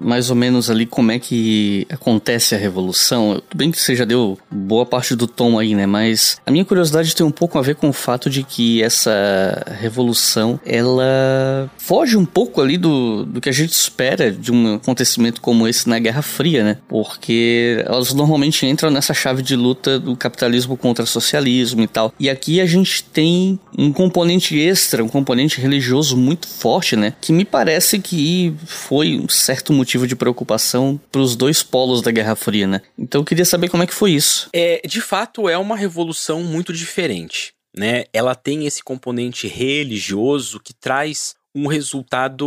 mais 0.00 0.30
ou 0.30 0.36
menos 0.36 0.70
ali 0.70 0.86
como 0.86 1.12
é 1.12 1.18
que 1.18 1.86
acontece 1.90 2.54
a 2.54 2.58
revolução. 2.58 3.42
Tudo 3.48 3.58
bem 3.58 3.70
que 3.70 3.78
você 3.80 3.94
já 3.94 4.04
deu 4.04 4.38
boa 4.50 4.86
parte 4.86 5.14
do 5.14 5.26
tom 5.26 5.58
aí, 5.58 5.74
né? 5.74 5.86
Mas 5.86 6.40
a 6.46 6.50
minha 6.50 6.64
curiosidade 6.64 7.14
tem 7.14 7.24
um 7.24 7.30
pouco 7.30 7.58
a 7.58 7.62
ver 7.62 7.76
com 7.76 7.88
o 7.88 7.92
fato 7.92 8.30
de 8.30 8.42
que 8.42 8.82
essa 8.82 9.64
revolução 9.80 10.58
ela 10.64 11.70
foge 11.78 12.16
um 12.16 12.24
pouco 12.24 12.60
ali 12.60 12.78
do, 12.78 13.24
do 13.24 13.40
que 13.40 13.48
a 13.48 13.52
gente 13.52 13.72
espera 13.72 14.32
de 14.32 14.50
um 14.50 14.74
acontecimento 14.74 15.40
como 15.40 15.68
esse 15.68 15.88
na 15.88 15.98
Guerra 15.98 16.22
Fria, 16.22 16.64
né? 16.64 16.78
Porque 16.88 17.84
elas 17.86 18.12
normalmente 18.14 18.66
entram 18.66 18.90
nessa 18.90 19.12
chave 19.12 19.42
de 19.42 19.54
luta 19.54 19.98
do 19.98 20.16
capitalismo 20.16 20.76
contra 20.76 21.04
o 21.04 21.08
socialismo 21.08 21.82
e 21.82 21.86
tal. 21.86 22.12
E 22.18 22.30
aqui 22.30 22.60
a 22.60 22.66
gente 22.66 23.04
tem 23.04 23.58
um 23.76 23.92
componente 23.92 24.58
extra, 24.58 25.04
um 25.04 25.08
componente 25.08 25.60
religioso 25.60 26.16
muito 26.16 26.48
forte, 26.48 26.96
né? 26.96 27.14
Que 27.20 27.32
me 27.32 27.44
parece 27.44 27.98
que 27.98 28.54
foi 28.64 29.18
um 29.18 29.28
certo 29.28 29.72
motivo 29.72 29.89
motivo 29.90 30.06
de 30.06 30.14
preocupação 30.14 31.00
para 31.10 31.20
os 31.20 31.34
dois 31.34 31.64
polos 31.64 32.00
da 32.00 32.12
Guerra 32.12 32.36
Fria, 32.36 32.64
né? 32.64 32.80
Então 32.96 33.22
eu 33.22 33.24
queria 33.24 33.44
saber 33.44 33.68
como 33.68 33.82
é 33.82 33.86
que 33.86 33.94
foi 33.94 34.12
isso. 34.12 34.48
É, 34.52 34.80
de 34.86 35.00
fato, 35.00 35.48
é 35.48 35.58
uma 35.58 35.76
revolução 35.76 36.44
muito 36.44 36.72
diferente. 36.72 37.52
Né? 37.76 38.04
Ela 38.12 38.36
tem 38.36 38.66
esse 38.66 38.84
componente 38.84 39.48
religioso 39.48 40.60
que 40.60 40.72
traz 40.72 41.34
um 41.52 41.66
resultado 41.66 42.46